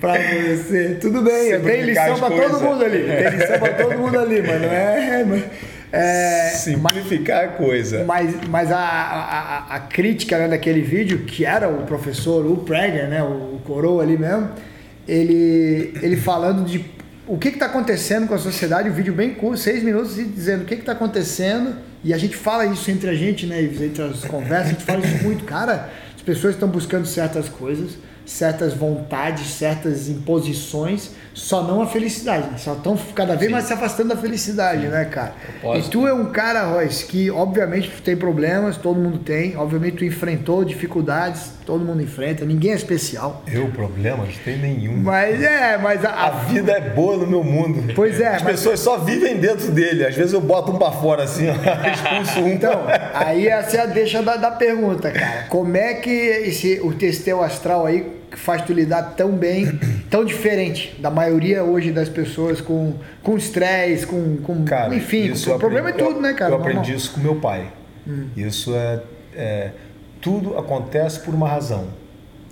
pra 0.00 0.14
você. 0.14 0.96
Tudo 1.00 1.20
bem, 1.22 1.50
tenho 1.50 1.60
Simplificar 1.62 2.10
lição 2.10 2.18
pra 2.18 2.28
todo 2.36 2.40
coisas. 2.50 2.62
mundo 2.62 2.84
ali. 2.84 3.02
Tem 3.04 3.30
lição 3.38 3.58
pra 3.58 3.72
todo 3.74 3.98
mundo 3.98 4.18
ali, 4.18 4.42
mano. 4.42 4.64
É, 4.64 5.24
mas- 5.24 5.44
é, 5.90 6.50
Simplificar 6.54 7.44
a 7.44 7.48
coisa. 7.48 8.04
mas, 8.04 8.34
mas 8.48 8.70
a, 8.72 8.78
a, 8.78 9.38
a- 9.70 9.74
a 9.76 9.80
crítica 9.80 10.36
né, 10.38 10.48
daquele 10.48 10.82
vídeo, 10.82 11.20
que 11.20 11.44
era 11.46 11.68
o 11.68 11.82
professor, 11.86 12.44
o 12.46 12.56
Prager, 12.58 13.08
né, 13.08 13.22
o, 13.22 13.26
o 13.56 13.60
coroa 13.64 14.02
ali 14.02 14.18
mesmo, 14.18 14.50
ele, 15.08 15.94
ele 16.02 16.16
falando 16.16 16.64
de 16.64 16.84
o 17.26 17.36
que 17.36 17.48
está 17.48 17.66
acontecendo 17.66 18.26
com 18.26 18.34
a 18.34 18.38
sociedade, 18.38 18.88
um 18.88 18.92
vídeo 18.92 19.12
bem 19.12 19.34
curto, 19.34 19.58
seis 19.58 19.82
minutos, 19.82 20.18
e 20.18 20.24
dizendo 20.24 20.62
o 20.62 20.64
que 20.64 20.74
está 20.74 20.92
acontecendo, 20.92 21.76
e 22.02 22.14
a 22.14 22.18
gente 22.18 22.36
fala 22.36 22.64
isso 22.66 22.90
entre 22.90 23.10
a 23.10 23.14
gente, 23.14 23.46
né, 23.46 23.62
entre 23.62 24.02
as 24.02 24.24
conversas, 24.24 24.66
a 24.66 24.70
gente 24.70 24.84
fala 24.84 25.04
isso 25.04 25.24
muito, 25.24 25.44
cara, 25.44 25.90
as 26.14 26.22
pessoas 26.22 26.54
estão 26.54 26.68
buscando 26.68 27.06
certas 27.06 27.48
coisas, 27.48 27.98
certas 28.24 28.74
vontades, 28.74 29.46
certas 29.46 30.08
imposições, 30.08 31.10
só 31.38 31.62
não 31.62 31.80
a 31.80 31.86
felicidade, 31.86 32.48
né? 32.50 32.58
só 32.58 32.72
estão 32.72 32.98
cada 33.14 33.36
vez 33.36 33.50
mais 33.50 33.64
se 33.64 33.72
afastando 33.72 34.08
da 34.10 34.16
felicidade, 34.16 34.88
né, 34.88 35.04
cara? 35.04 35.32
Propósito. 35.60 35.86
E 35.86 35.90
tu 35.90 36.06
é 36.06 36.12
um 36.12 36.26
cara, 36.26 36.64
Royce, 36.64 37.06
que 37.06 37.30
obviamente 37.30 37.90
tem 38.02 38.16
problemas, 38.16 38.76
todo 38.76 38.98
mundo 38.98 39.18
tem, 39.18 39.56
obviamente 39.56 39.98
tu 39.98 40.04
enfrentou 40.04 40.64
dificuldades, 40.64 41.52
todo 41.64 41.84
mundo 41.84 42.02
enfrenta, 42.02 42.44
ninguém 42.44 42.72
é 42.72 42.74
especial. 42.74 43.44
Eu, 43.46 43.68
problemas, 43.68 44.28
não 44.36 44.44
tem 44.44 44.58
nenhum. 44.58 44.96
Mas 44.96 45.40
é, 45.40 45.78
mas 45.78 46.04
a, 46.04 46.10
A 46.10 46.30
vida 46.30 46.72
é 46.72 46.80
boa 46.80 47.16
no 47.16 47.26
meu 47.26 47.44
mundo. 47.44 47.92
Pois 47.94 48.20
é, 48.20 48.34
As 48.34 48.42
mas- 48.42 48.52
pessoas 48.56 48.80
só 48.80 48.98
vivem 48.98 49.36
dentro 49.36 49.70
dele. 49.70 50.04
Às 50.04 50.16
vezes 50.16 50.32
eu 50.32 50.40
boto 50.40 50.72
um 50.72 50.78
pra 50.78 50.90
fora 50.90 51.22
assim, 51.22 51.46
ó, 51.48 51.52
expulso 51.88 52.40
um. 52.40 52.48
Então, 52.48 52.82
aí 53.14 53.46
essa 53.46 53.76
é 53.76 53.80
a 53.80 53.86
deixa 53.86 54.22
da, 54.22 54.36
da 54.36 54.50
pergunta, 54.50 55.10
cara. 55.12 55.44
Como 55.48 55.76
é 55.76 55.94
que 55.94 56.10
esse, 56.10 56.80
o 56.82 56.92
teu 56.92 57.42
astral 57.42 57.86
aí 57.86 58.17
que 58.30 58.38
faz 58.38 58.62
tu 58.62 58.72
lidar 58.72 59.02
tão 59.16 59.32
bem, 59.32 59.78
tão 60.10 60.24
diferente 60.24 60.96
da 61.00 61.10
maioria 61.10 61.64
hoje 61.64 61.90
das 61.92 62.08
pessoas 62.08 62.60
com 62.60 62.94
com 63.22 63.36
estresse, 63.36 64.06
com, 64.06 64.36
com 64.38 64.64
Cara, 64.64 64.94
enfim, 64.94 65.30
com, 65.32 65.50
o 65.52 65.58
problema 65.58 65.88
aprendi- 65.88 66.04
é 66.04 66.06
tudo, 66.08 66.20
né, 66.20 66.32
cara? 66.34 66.52
Eu 66.54 66.58
Normal. 66.58 66.68
Hum. 66.76 66.78
aprendi 66.80 66.96
isso 66.96 67.12
com 67.12 67.20
meu 67.20 67.36
pai. 67.36 67.70
Isso 68.36 68.74
é, 68.74 69.02
é- 69.34 69.70
Tudo 70.20 70.56
acontece 70.58 71.20
por 71.20 71.34
uma 71.34 71.48
razão. 71.48 71.88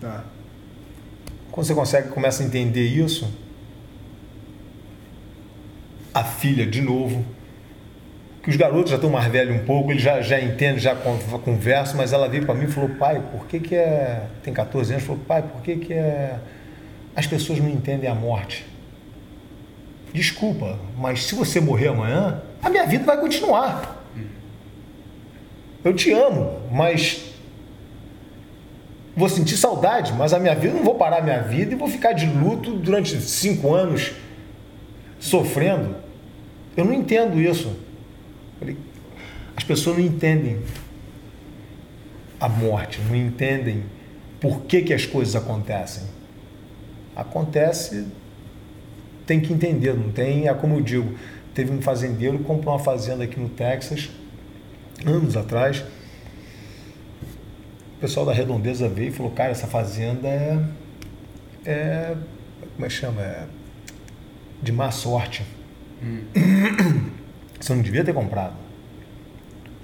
Tá. 0.01 0.25
Quando 1.51 1.67
você 1.67 1.75
consegue, 1.75 2.09
começa 2.09 2.43
a 2.43 2.47
entender 2.47 2.83
isso, 2.87 3.27
a 6.13 6.23
filha, 6.25 6.67
de 6.67 6.81
novo, 6.81 7.25
que 8.47 8.51
os 8.51 8.57
garotos 8.57 8.91
já 8.91 8.95
estão 8.95 9.11
mais 9.11 9.27
velhos 9.27 9.57
um 9.57 9.65
pouco, 9.65 9.91
eles 9.91 10.01
já, 10.01 10.21
já 10.23 10.41
entendem, 10.41 10.79
já 10.79 10.95
con- 10.95 11.19
conversam, 11.45 11.97
mas 11.97 12.13
ela 12.13 12.29
veio 12.29 12.47
para 12.47 12.55
mim 12.55 12.67
e 12.67 12.69
falou, 12.69 12.91
pai, 12.91 13.21
por 13.33 13.45
que 13.49 13.59
que 13.59 13.75
é... 13.75 14.23
Tem 14.41 14.55
14 14.55 14.93
anos, 14.93 15.05
falou, 15.05 15.21
pai, 15.27 15.43
por 15.43 15.61
que 15.63 15.75
que 15.75 15.93
é... 15.93 16.37
As 17.17 17.27
pessoas 17.27 17.59
não 17.59 17.69
entendem 17.69 18.09
a 18.09 18.15
morte. 18.15 18.65
Desculpa, 20.15 20.79
mas 20.97 21.25
se 21.25 21.35
você 21.35 21.59
morrer 21.59 21.89
amanhã, 21.89 22.41
a 22.63 22.71
minha 22.71 22.87
vida 22.87 23.03
vai 23.05 23.19
continuar. 23.19 24.07
Eu 25.85 25.93
te 25.93 26.13
amo, 26.13 26.61
mas 26.71 27.25
vou 29.17 29.29
sentir 29.29 29.57
saudade, 29.57 30.13
mas 30.13 30.33
a 30.33 30.39
minha 30.39 30.55
vida 30.55 30.73
não 30.73 30.85
vou 30.85 30.95
parar 30.95 31.19
a 31.19 31.23
minha 31.23 31.43
vida 31.43 31.73
e 31.73 31.77
vou 31.77 31.89
ficar 31.89 32.13
de 32.13 32.27
luto 32.27 32.75
durante 32.77 33.21
cinco 33.21 33.75
anos 33.75 34.13
sofrendo. 35.19 35.97
Eu 36.77 36.85
não 36.85 36.93
entendo 36.93 37.41
isso. 37.41 37.85
As 39.57 39.65
pessoas 39.65 39.97
não 39.97 40.05
entendem 40.05 40.61
a 42.39 42.49
morte, 42.49 43.01
não 43.01 43.17
entendem 43.17 43.85
por 44.41 44.63
que, 44.63 44.83
que 44.83 44.93
as 44.93 45.07
coisas 45.07 45.35
acontecem. 45.35 46.05
Acontece 47.15 48.07
tem 49.27 49.41
que 49.41 49.53
entender, 49.53 49.95
não 49.95 50.13
tem, 50.13 50.47
é 50.47 50.55
como 50.55 50.77
eu 50.77 50.81
digo, 50.81 51.19
teve 51.53 51.73
um 51.73 51.83
fazendeiro 51.83 52.39
que 52.39 52.45
comprou 52.45 52.75
uma 52.75 52.79
fazenda 52.79 53.25
aqui 53.25 53.41
no 53.41 53.49
Texas, 53.49 54.09
anos 55.05 55.37
atrás. 55.37 55.83
O 57.97 58.01
pessoal 58.01 58.25
da 58.27 58.33
Redondeza 58.33 58.89
veio 58.89 59.09
e 59.09 59.13
falou, 59.13 59.33
cara, 59.33 59.51
essa 59.51 59.67
fazenda 59.67 60.29
é, 60.29 60.61
é 61.65 62.17
como 62.75 62.87
é 62.87 62.89
que 62.89 62.95
chama? 62.95 63.23
É 63.23 63.47
de 64.63 64.73
má 64.73 64.91
sorte. 64.91 65.43
Hum. 66.03 66.21
Você 67.61 67.75
não 67.75 67.83
devia 67.83 68.05
ter 68.05 68.13
comprado. 68.13 68.55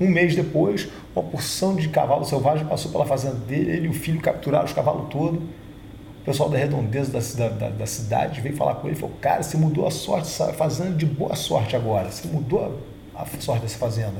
Um 0.01 0.09
mês 0.09 0.35
depois, 0.35 0.89
uma 1.15 1.23
porção 1.23 1.77
de 1.77 1.89
cavalo 1.89 2.25
selvagem 2.25 2.67
passou 2.67 2.91
pela 2.91 3.05
fazenda 3.05 3.37
dele, 3.37 3.71
ele 3.71 3.87
e 3.87 3.89
o 3.89 3.93
filho 3.93 4.21
capturaram 4.21 4.65
os 4.65 4.73
cavalos 4.73 5.09
todos. 5.11 5.41
O 5.41 6.25
pessoal 6.25 6.49
da 6.49 6.57
redondeza 6.57 7.13
da, 7.37 7.49
da, 7.49 7.69
da, 7.69 7.87
cidade 7.87 8.41
veio 8.41 8.57
falar 8.57 8.77
com 8.77 8.87
ele 8.87 8.97
e 8.97 8.99
falou: 8.99 9.15
Cara, 9.21 9.43
você 9.43 9.57
mudou 9.57 9.87
a 9.87 9.91
sorte, 9.91 10.29
essa 10.29 10.53
fazenda 10.53 10.97
de 10.97 11.05
boa 11.05 11.35
sorte 11.35 11.75
agora. 11.75 12.11
Você 12.11 12.29
mudou 12.29 12.81
a 13.15 13.27
sorte 13.41 13.63
dessa 13.63 13.79
fazenda. 13.79 14.17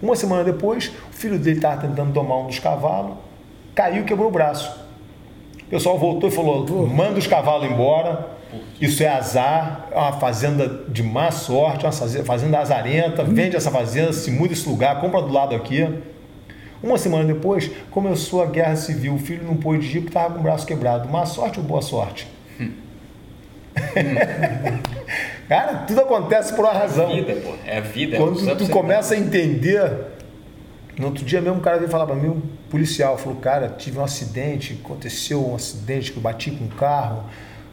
Uma 0.00 0.16
semana 0.16 0.44
depois, 0.44 0.92
o 1.10 1.12
filho 1.12 1.38
dele 1.38 1.56
estava 1.56 1.80
tentando 1.86 2.12
domar 2.12 2.38
um 2.38 2.46
dos 2.46 2.58
cavalos, 2.58 3.16
caiu 3.74 4.02
e 4.02 4.04
quebrou 4.04 4.28
o 4.28 4.32
braço. 4.32 4.80
O 5.62 5.70
pessoal 5.70 5.98
voltou 5.98 6.28
e 6.28 6.32
falou: 6.32 6.66
Manda 6.86 7.18
os 7.18 7.26
cavalos 7.26 7.70
embora, 7.70 8.30
isso 8.80 9.02
é 9.02 9.08
azar, 9.08 9.88
é 9.90 9.96
uma 9.96 10.12
fazenda 10.14 10.84
de 10.88 11.02
má 11.02 11.30
sorte, 11.30 11.84
uma 11.84 11.92
fazenda 12.24 12.58
azarenta, 12.58 13.22
vende 13.24 13.56
essa 13.56 13.70
fazenda, 13.70 14.12
se 14.12 14.30
muda 14.30 14.52
esse 14.52 14.68
lugar, 14.68 15.00
compra 15.00 15.22
do 15.22 15.32
lado 15.32 15.54
aqui. 15.54 15.88
Uma 16.82 16.98
semana 16.98 17.24
depois, 17.24 17.70
começou 17.90 18.42
a 18.42 18.46
guerra 18.46 18.74
civil, 18.74 19.14
o 19.14 19.18
filho 19.18 19.44
não 19.44 19.56
pôde 19.56 19.86
ir 19.86 20.00
porque 20.00 20.08
estava 20.08 20.34
com 20.34 20.40
o 20.40 20.42
braço 20.42 20.66
quebrado. 20.66 21.08
Má 21.08 21.24
sorte 21.24 21.60
ou 21.60 21.64
boa 21.64 21.80
sorte? 21.80 22.26
Cara, 25.48 25.74
tudo 25.86 26.00
acontece 26.00 26.54
por 26.54 26.64
uma 26.64 26.72
razão. 26.72 27.10
É 27.10 27.12
a 27.12 27.22
vida, 27.22 27.34
pô. 27.40 27.54
É 27.64 27.78
a 27.78 27.80
vida. 27.80 28.16
Quando 28.16 28.50
é 28.50 28.54
tu 28.54 28.68
começa 28.68 29.14
a 29.14 29.18
entender. 29.18 29.90
No 30.98 31.06
outro 31.06 31.24
dia 31.24 31.40
mesmo, 31.40 31.58
um 31.58 31.62
cara 31.62 31.78
veio 31.78 31.90
falar 31.90 32.04
para 32.04 32.14
mim, 32.14 32.28
um 32.28 32.42
policial, 32.68 33.16
falou: 33.16 33.38
Cara, 33.38 33.68
tive 33.68 33.98
um 33.98 34.04
acidente, 34.04 34.78
aconteceu 34.84 35.48
um 35.48 35.54
acidente 35.54 36.12
que 36.12 36.18
eu 36.18 36.22
bati 36.22 36.50
com 36.50 36.64
um 36.64 36.68
carro 36.68 37.24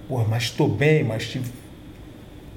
Pô, 0.10 0.26
mas 0.28 0.46
estou 0.46 0.68
bem, 0.68 1.04
mas 1.04 1.28
tive, 1.28 1.52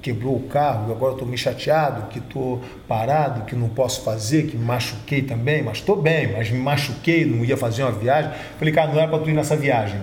quebrou 0.01 0.35
o 0.35 0.47
carro, 0.47 0.91
agora 0.91 1.13
estou 1.13 1.27
meio 1.27 1.37
chateado, 1.37 2.07
que 2.07 2.17
estou 2.17 2.59
parado, 2.87 3.45
que 3.45 3.55
não 3.55 3.69
posso 3.69 4.03
fazer, 4.03 4.47
que 4.47 4.57
me 4.57 4.65
machuquei 4.65 5.21
também, 5.21 5.61
mas 5.61 5.77
estou 5.77 5.95
bem, 5.95 6.33
mas 6.33 6.49
me 6.49 6.57
machuquei, 6.57 7.25
não 7.25 7.45
ia 7.45 7.55
fazer 7.55 7.83
uma 7.83 7.91
viagem. 7.91 8.31
Falei, 8.57 8.73
cara, 8.73 8.91
não 8.91 8.99
era 8.99 9.07
para 9.07 9.19
tu 9.19 9.29
ir 9.29 9.33
nessa 9.33 9.55
viagem. 9.55 10.01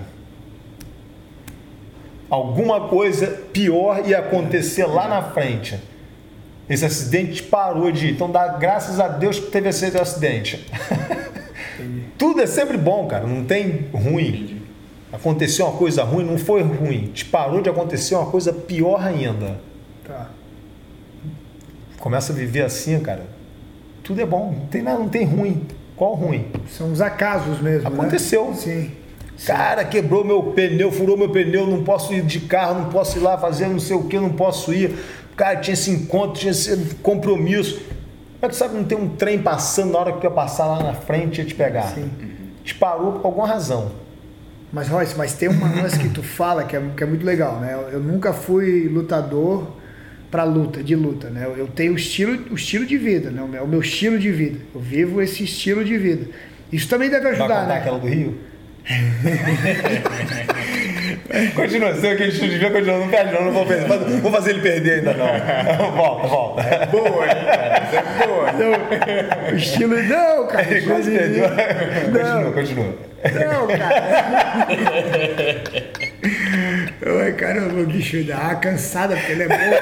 Alguma 2.30 2.82
coisa 2.86 3.26
pior 3.52 4.06
ia 4.06 4.20
acontecer 4.20 4.86
lá 4.86 5.08
na 5.08 5.20
frente. 5.20 5.76
Esse 6.68 6.84
acidente 6.84 7.42
parou 7.42 7.90
de 7.90 8.06
ir. 8.06 8.12
Então 8.12 8.30
dá 8.30 8.46
graças 8.46 9.00
a 9.00 9.08
Deus 9.08 9.40
que 9.40 9.50
teve 9.50 9.70
esse 9.70 9.84
acidente. 9.98 10.64
Tudo 12.16 12.42
é 12.42 12.46
sempre 12.46 12.76
bom, 12.76 13.08
cara. 13.08 13.26
Não 13.26 13.44
tem 13.44 13.88
ruim 13.92 14.59
aconteceu 15.12 15.66
uma 15.66 15.76
coisa 15.76 16.04
ruim, 16.04 16.24
não 16.24 16.38
foi 16.38 16.62
ruim, 16.62 17.10
te 17.12 17.24
parou 17.24 17.60
de 17.60 17.68
acontecer 17.68 18.14
uma 18.14 18.26
coisa 18.26 18.52
pior 18.52 19.02
ainda. 19.02 19.58
Tá. 20.06 20.30
Começa 21.98 22.32
a 22.32 22.36
viver 22.36 22.62
assim, 22.62 22.98
cara. 23.00 23.26
Tudo 24.02 24.20
é 24.20 24.26
bom, 24.26 24.54
não 24.58 24.66
tem 24.66 24.82
nada, 24.82 24.98
não 24.98 25.08
tem 25.08 25.24
ruim. 25.24 25.66
Qual 25.96 26.14
ruim? 26.14 26.46
São 26.68 26.90
os 26.90 27.00
acasos 27.00 27.60
mesmo. 27.60 27.90
Né? 27.90 27.94
Aconteceu. 27.94 28.48
Né? 28.48 28.54
Sim. 28.56 28.90
Cara, 29.46 29.84
quebrou 29.84 30.24
meu 30.24 30.42
pneu, 30.42 30.90
furou 30.92 31.16
meu 31.16 31.30
pneu, 31.30 31.66
não 31.66 31.82
posso 31.82 32.12
ir 32.12 32.22
de 32.22 32.40
carro, 32.40 32.80
não 32.80 32.90
posso 32.90 33.18
ir 33.18 33.20
lá 33.20 33.38
fazer 33.38 33.68
não 33.68 33.78
sei 33.78 33.96
o 33.96 34.04
que, 34.04 34.18
não 34.18 34.30
posso 34.30 34.72
ir. 34.72 34.98
Cara, 35.36 35.56
tinha 35.56 35.74
esse 35.74 35.90
encontro, 35.90 36.40
tinha 36.40 36.50
esse 36.50 36.94
compromisso. 37.02 37.76
Como 37.76 38.42
é 38.42 38.48
que 38.48 38.56
sabe 38.56 38.74
não 38.74 38.84
tem 38.84 38.96
um 38.96 39.08
trem 39.08 39.40
passando 39.40 39.92
na 39.92 39.98
hora 39.98 40.12
que 40.12 40.26
ia 40.26 40.30
passar 40.30 40.66
lá 40.66 40.82
na 40.82 40.94
frente 40.94 41.38
e 41.38 41.42
ia 41.42 41.46
te 41.46 41.54
pegar? 41.54 41.94
Sim. 41.94 42.10
Te 42.64 42.74
parou 42.74 43.12
por 43.12 43.26
alguma 43.26 43.46
razão. 43.46 43.92
Mas, 44.72 44.88
Royce, 44.88 45.16
mas 45.16 45.34
tem 45.34 45.48
uma 45.48 45.68
coisa 45.68 45.98
que 45.98 46.08
tu 46.08 46.22
fala 46.22 46.64
que 46.64 46.76
é, 46.76 46.82
que 46.96 47.02
é 47.02 47.06
muito 47.06 47.26
legal, 47.26 47.58
né? 47.58 47.74
Eu, 47.74 47.94
eu 47.94 48.00
nunca 48.00 48.32
fui 48.32 48.88
lutador 48.88 49.76
para 50.30 50.44
luta, 50.44 50.82
de 50.82 50.94
luta, 50.94 51.28
né? 51.28 51.44
Eu, 51.44 51.56
eu 51.56 51.66
tenho 51.66 51.92
o 51.92 51.96
estilo, 51.96 52.38
o 52.50 52.54
estilo 52.54 52.86
de 52.86 52.96
vida, 52.96 53.30
né? 53.30 53.42
O 53.42 53.48
meu, 53.48 53.64
o 53.64 53.68
meu, 53.68 53.80
estilo 53.80 54.18
de 54.18 54.30
vida. 54.30 54.60
Eu 54.72 54.80
vivo 54.80 55.20
esse 55.20 55.42
estilo 55.42 55.84
de 55.84 55.98
vida. 55.98 56.28
Isso 56.72 56.88
também 56.88 57.10
deve 57.10 57.26
ajudar, 57.28 57.66
Vai 57.66 57.66
né? 57.66 57.78
aquela 57.78 57.98
do 57.98 58.06
Rio? 58.06 58.38
continua, 61.54 61.94
se 61.94 62.06
aquele 62.06 62.30
estilo 62.30 62.48
de 62.50 62.58
vida, 62.58 62.70
continua, 62.70 62.98
não 62.98 63.08
perde 63.08 63.34
não, 63.34 63.44
não 63.44 63.52
vou, 63.52 63.66
perder, 63.66 63.86
vou 64.20 64.32
fazer 64.32 64.50
ele 64.50 64.60
perder 64.60 64.92
ainda 64.94 65.14
não. 65.14 65.26
volta, 65.96 66.26
volta. 66.28 66.62
É 66.62 66.86
boa, 66.86 67.26
hein, 67.26 67.34
cara? 67.44 67.82
Isso 67.84 67.96
é 67.96 68.26
boa. 68.26 68.52
Não, 68.52 69.52
o 69.52 69.56
estilo, 69.56 70.02
não, 70.02 70.46
cara. 70.46 70.70
Ele 70.70 70.86
quase 70.86 71.10
perdeu. 71.10 71.48
Continua, 72.12 72.52
continua. 72.52 72.94
Não, 73.24 73.66
cara. 73.66 74.66
Oi, 77.24 77.32
caramba, 77.32 77.80
o 77.80 77.86
bicho 77.86 78.22
dá 78.24 78.38
uma 78.38 78.54
cansada, 78.56 79.16
porque 79.16 79.32
ele 79.32 79.44
é 79.44 79.48
bom. 79.48 79.76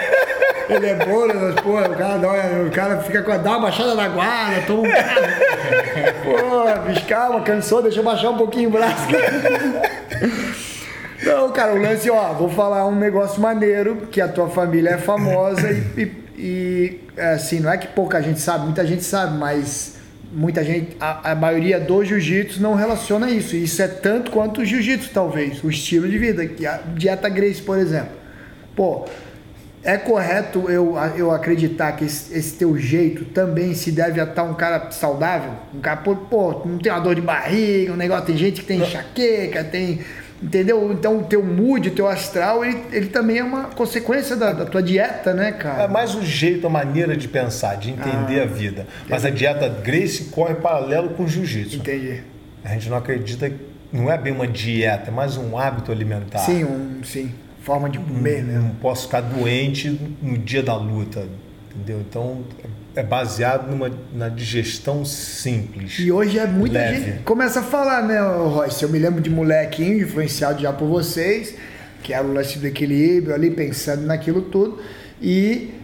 Ele 0.69 0.87
é 0.87 0.95
bom, 0.95 1.27
né? 1.27 1.55
Pô, 1.63 1.81
o 1.81 1.97
cara, 1.97 2.19
dá, 2.19 2.29
o 2.67 2.71
cara 2.71 3.01
fica 3.01 3.23
com 3.23 3.33
a, 3.33 3.39
dá 3.39 3.51
uma 3.53 3.61
baixada 3.63 3.95
na 3.95 4.09
guarda, 4.09 4.61
toma 4.67 4.83
um 4.83 4.91
Pô, 6.25 6.89
bicho, 6.89 7.07
calma, 7.07 7.41
cansou, 7.41 7.83
deixa 7.83 8.01
eu 8.01 8.05
baixar 8.05 8.31
um 8.31 8.37
pouquinho 8.37 8.69
o 8.69 8.73
braço. 8.73 9.07
Não, 11.29 11.53
cara, 11.53 11.75
o 11.75 11.79
lance, 11.81 12.11
ó, 12.11 12.33
vou 12.33 12.49
falar 12.49 12.87
um 12.87 12.95
negócio 12.95 13.41
maneiro, 13.41 14.09
que 14.11 14.21
a 14.21 14.29
tua 14.29 14.49
família 14.49 14.91
é 14.91 14.99
famosa 14.99 15.71
e, 15.71 16.03
e, 16.03 16.13
e 16.39 17.21
assim, 17.21 17.61
não 17.61 17.71
é 17.71 17.77
que 17.77 17.89
pouca 17.89 18.23
gente 18.23 18.41
sabe, 18.41 18.65
muita 18.65 18.87
gente 18.87 19.05
sabe, 19.05 19.37
mas 19.37 19.99
muita 20.33 20.63
gente, 20.65 20.97
a, 21.01 21.33
a 21.33 21.35
maioria 21.35 21.79
do 21.81 22.05
jiu-jitsu 22.05 22.63
não 22.63 22.75
relaciona 22.75 23.31
isso. 23.31 23.57
Isso 23.57 23.83
é 23.83 23.89
tanto 23.89 24.31
quanto 24.31 24.61
o 24.61 24.65
jiu-jitsu, 24.65 25.11
talvez, 25.13 25.63
o 25.63 25.69
estilo 25.69 26.09
de 26.09 26.19
vida. 26.19 26.43
A 26.67 26.77
dieta 26.95 27.29
Grace, 27.29 27.61
por 27.61 27.79
exemplo. 27.79 28.17
Pô, 28.75 29.07
é 29.83 29.97
correto 29.97 30.71
eu, 30.71 30.97
eu 31.17 31.31
acreditar 31.31 31.93
que 31.93 32.05
esse, 32.05 32.37
esse 32.37 32.57
teu 32.57 32.77
jeito 32.77 33.25
também 33.27 33.75
se 33.75 33.91
deve 33.91 34.21
a 34.21 34.25
estar 34.25 34.45
um 34.45 34.55
cara 34.55 34.91
saudável? 34.91 35.53
Um 35.75 35.81
cara, 35.81 35.99
pô, 35.99 36.15
pô, 36.15 36.63
não 36.65 36.79
tem 36.79 36.93
uma 36.93 37.01
dor 37.01 37.15
de 37.15 37.21
barriga, 37.21 37.93
um 37.93 37.97
negócio, 37.97 38.27
tem 38.27 38.37
gente 38.37 38.61
que 38.61 38.67
tem 38.67 38.81
enxaqueca, 38.81 39.65
tem 39.65 40.01
Entendeu? 40.43 40.93
Então 40.93 41.19
o 41.19 41.25
teu 41.25 41.45
mood, 41.45 41.89
o 41.89 41.93
teu 41.93 42.07
astral, 42.07 42.65
ele, 42.65 42.81
ele 42.93 43.07
também 43.09 43.39
é 43.39 43.45
uma 43.45 43.65
consequência 43.65 44.37
da, 44.37 44.53
da, 44.53 44.65
tua 44.65 44.83
dieta, 44.83 45.35
né, 45.35 45.51
cara? 45.53 45.83
É 45.83 45.89
mais 45.89 46.15
o 46.15 46.23
jeito, 46.25 46.67
a 46.67 46.71
maneira 46.71 47.17
de 47.17 47.27
pensar, 47.27 47.77
de 47.77 47.91
entender 47.91 48.41
ah, 48.41 48.45
a 48.45 48.47
vida. 48.47 48.83
Entendi. 48.83 49.11
Mas 49.11 49.25
a 49.25 49.31
dieta 49.31 49.69
Grace 49.69 50.25
corre 50.27 50.55
paralelo 50.55 51.11
com 51.11 51.25
o 51.25 51.29
jiu-jitsu. 51.29 51.77
Entendi. 51.77 52.23
A 52.65 52.69
gente 52.69 52.89
não 52.89 52.97
acredita, 52.97 53.51
não 53.93 54.11
é 54.11 54.17
bem 54.17 54.33
uma 54.33 54.47
dieta, 54.47 55.09
é 55.09 55.11
mais 55.11 55.37
um 55.37 55.59
hábito 55.59 55.91
alimentar. 55.91 56.39
Sim, 56.39 56.65
um, 56.65 57.03
sim. 57.03 57.33
Forma 57.63 57.91
de 57.91 57.99
comer, 57.99 58.45
não, 58.45 58.53
né? 58.53 58.59
Não 58.61 58.75
posso 58.77 59.07
ficar 59.07 59.21
doente 59.21 59.91
no 60.23 60.39
dia 60.39 60.63
da 60.63 60.77
luta, 60.77 61.27
entendeu? 61.75 62.01
Então 62.01 62.45
é 62.99 63.03
baseado 63.03 63.71
numa, 63.71 63.91
na 64.13 64.29
digestão 64.29 65.05
simples. 65.05 65.99
E 65.99 66.11
hoje 66.11 66.39
é 66.39 66.47
muita 66.47 66.79
leve. 66.79 67.05
gente 67.05 67.23
começa 67.23 67.61
a 67.61 67.63
falar, 67.63 68.03
né, 68.03 68.21
Royce? 68.21 68.83
Eu 68.83 68.89
me 68.89 68.99
lembro 68.99 69.21
de 69.21 69.31
molequinho, 69.31 70.03
influenciado 70.03 70.61
já 70.61 70.73
por 70.73 70.89
vocês, 70.89 71.55
que 72.03 72.13
era 72.13 72.27
o 72.27 72.33
lance 72.33 72.59
do 72.59 72.67
equilíbrio 72.67 73.35
ali, 73.35 73.51
pensando 73.51 74.03
naquilo 74.03 74.43
tudo, 74.43 74.81
e 75.21 75.75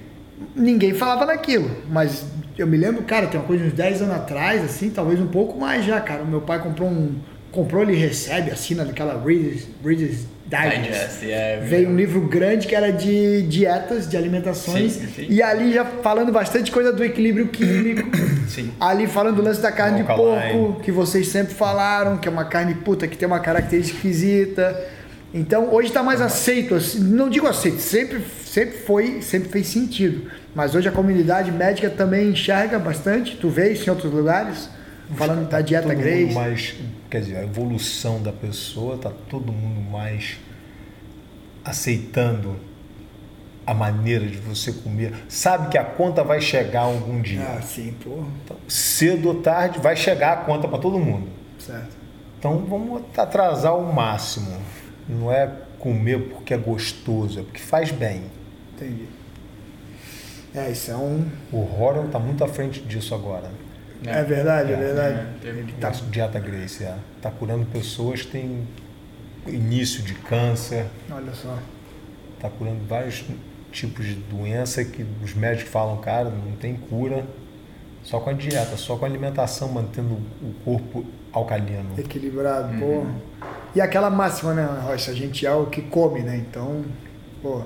ninguém 0.57 0.93
falava 0.95 1.27
naquilo. 1.27 1.71
Mas 1.89 2.25
eu 2.59 2.67
me 2.67 2.77
lembro, 2.77 3.03
cara, 3.03 3.27
tem 3.27 3.39
uma 3.39 3.47
coisa 3.47 3.65
uns 3.65 3.73
10 3.73 4.03
anos 4.03 4.17
atrás, 4.17 4.65
assim, 4.65 4.91
talvez 4.91 5.21
um 5.21 5.27
pouco 5.27 5.59
mais 5.59 5.85
já, 5.85 6.01
cara. 6.01 6.23
O 6.23 6.27
meu 6.27 6.41
pai 6.41 6.61
comprou 6.61 6.89
um. 6.89 7.15
Comprou, 7.55 7.85
ele 7.85 7.95
recebe, 7.95 8.51
assina 8.51 8.85
daquela 8.85 9.15
Reader's, 9.25 9.69
Reader's 9.85 10.27
Digest. 10.45 11.31
É, 11.31 11.61
Veio 11.65 11.89
um 11.89 11.95
livro 11.95 12.21
grande 12.23 12.67
que 12.67 12.75
era 12.75 12.91
de 12.91 13.43
dietas, 13.43 14.09
de 14.09 14.17
alimentações. 14.17 14.95
Sim, 14.95 15.07
sim. 15.07 15.27
E 15.29 15.41
ali 15.41 15.73
já 15.73 15.85
falando 15.85 16.33
bastante 16.33 16.73
coisa 16.73 16.93
do 16.93 17.05
equilíbrio 17.05 17.47
químico. 17.47 18.11
Sim. 18.49 18.73
Ali 18.79 19.07
falando 19.07 19.37
do 19.37 19.43
lance 19.43 19.61
da 19.61 19.73
carne 19.73 20.03
de 20.03 20.05
porco, 20.05 20.81
que 20.83 20.93
vocês 20.93 21.29
sempre 21.29 21.55
falaram, 21.55 22.19
que 22.19 22.29
é 22.29 22.31
uma 22.31 22.45
carne 22.45 22.75
puta 22.75 23.09
que 23.09 23.17
tem 23.17 23.27
uma 23.27 23.41
característica 23.41 23.97
esquisita. 23.97 24.85
Então 25.33 25.73
hoje 25.73 25.89
está 25.89 26.03
mais 26.03 26.21
aceito, 26.21 26.75
assim, 26.75 27.01
não 27.01 27.31
digo 27.31 27.47
aceito, 27.47 27.79
sempre, 27.79 28.21
sempre 28.45 28.79
foi, 28.79 29.23
sempre 29.23 29.49
fez 29.49 29.69
sentido. 29.69 30.31
Mas 30.55 30.75
hoje 30.75 30.89
a 30.89 30.93
comunidade 30.93 31.51
médica 31.51 31.89
também 31.89 32.31
enxerga 32.31 32.79
bastante. 32.79 33.37
Tu 33.37 33.49
vê 33.49 33.73
isso 33.73 33.89
em 33.89 33.91
outros 33.91 34.13
lugares? 34.13 34.69
Falando 35.17 35.49
da 35.49 35.61
dieta 35.61 35.89
todo 35.89 35.97
Grace. 35.97 36.35
mais, 36.35 36.75
quer 37.15 37.21
dizer, 37.21 37.37
a 37.37 37.45
evolução 37.45 38.21
da 38.21 38.33
pessoa, 38.33 38.99
tá 38.99 39.13
todo 39.31 39.53
mundo 39.53 39.81
mais 39.81 40.37
aceitando 41.65 42.57
a 43.65 43.73
maneira 43.73 44.27
de 44.27 44.37
você 44.37 44.73
comer. 44.73 45.15
Sabe 45.29 45.69
que 45.69 45.79
a 45.79 45.85
conta 45.85 46.25
vai 46.25 46.41
chegar 46.41 46.81
algum 46.81 47.23
dia. 47.23 47.41
Ah, 47.41 47.63
sim, 47.63 47.95
pô. 48.03 48.25
Então, 48.43 48.57
cedo 48.67 49.29
ou 49.29 49.35
tarde 49.41 49.79
vai 49.79 49.95
chegar 49.95 50.33
a 50.33 50.37
conta 50.39 50.67
para 50.67 50.79
todo 50.79 50.99
mundo. 50.99 51.29
Certo. 51.57 51.97
Então 52.37 52.67
vamos 52.69 53.03
atrasar 53.17 53.79
o 53.79 53.95
máximo. 53.95 54.51
Não 55.09 55.31
é 55.31 55.49
comer 55.79 56.19
porque 56.31 56.53
é 56.53 56.59
gostoso, 56.59 57.39
é 57.39 57.43
porque 57.45 57.61
faz 57.61 57.93
bem. 57.93 58.25
Entendi. 58.75 59.07
É, 60.53 60.69
isso 60.69 60.91
é 60.91 60.97
um. 60.97 61.29
O 61.53 61.81
Horan 61.81 62.07
está 62.07 62.19
muito 62.19 62.43
à 62.43 62.49
frente 62.49 62.81
disso 62.81 63.15
agora. 63.15 63.49
É, 64.07 64.23
verdade, 64.23 64.73
é, 64.73 64.77
verdade. 64.77 65.19
É, 65.45 65.53
tem- 65.53 65.67
Tá. 65.81 65.91
Tá. 65.91 65.99
Dieta 66.11 66.39
Grace, 66.39 66.85
é. 66.85 66.95
Tá 67.23 67.31
curando 67.31 67.65
pessoas 67.67 68.23
que 68.23 68.33
têm 68.33 68.67
início 69.47 70.03
de 70.03 70.15
câncer, 70.15 70.87
Olha 71.11 71.33
só. 71.33 71.59
tá 72.41 72.49
curando 72.51 72.85
vários 72.87 73.25
tipos 73.73 74.07
de 74.07 74.15
doença 74.15 74.85
que 74.85 75.05
os 75.23 75.35
médicos 75.35 75.71
falam, 75.71 75.97
cara, 75.99 76.31
não 76.31 76.53
tem 76.57 76.75
cura. 76.77 77.25
Só 78.03 78.21
com 78.21 78.29
a 78.29 78.33
dieta, 78.35 78.77
só 78.77 78.97
com 78.97 79.07
a 79.07 79.09
alimentação, 79.09 79.69
mantendo 79.69 80.19
o 80.43 80.53
corpo 80.63 81.07
alcalino. 81.33 81.95
Equilibrado, 81.99 82.79
pô. 82.79 83.07
E 83.75 83.81
aquela 83.81 84.11
máxima, 84.11 84.53
né, 84.53 84.65
Rocha? 84.85 85.11
A 85.11 85.15
gente 85.15 85.47
é 85.47 85.53
o 85.55 85.67
que 85.67 85.81
come, 85.81 86.21
né? 86.21 86.37
Então, 86.37 86.85
pô, 87.43 87.63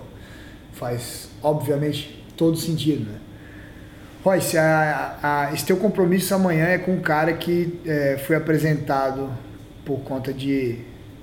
faz 0.73 1.29
obviamente 1.43 2.25
todo 2.37 2.57
sentido, 2.57 3.11
né? 3.11 3.19
Royce, 4.25 4.59
a, 4.59 5.19
a, 5.23 5.55
esse 5.55 5.65
teu 5.65 5.77
compromisso 5.77 6.35
amanhã 6.35 6.67
é 6.67 6.79
com 6.79 6.93
um 6.93 7.01
cara 7.01 7.33
que 7.33 7.81
é, 7.87 8.19
foi 8.27 8.37
apresentado 8.37 9.31
por 9.85 10.01
conta 10.01 10.33
de, 10.33 10.79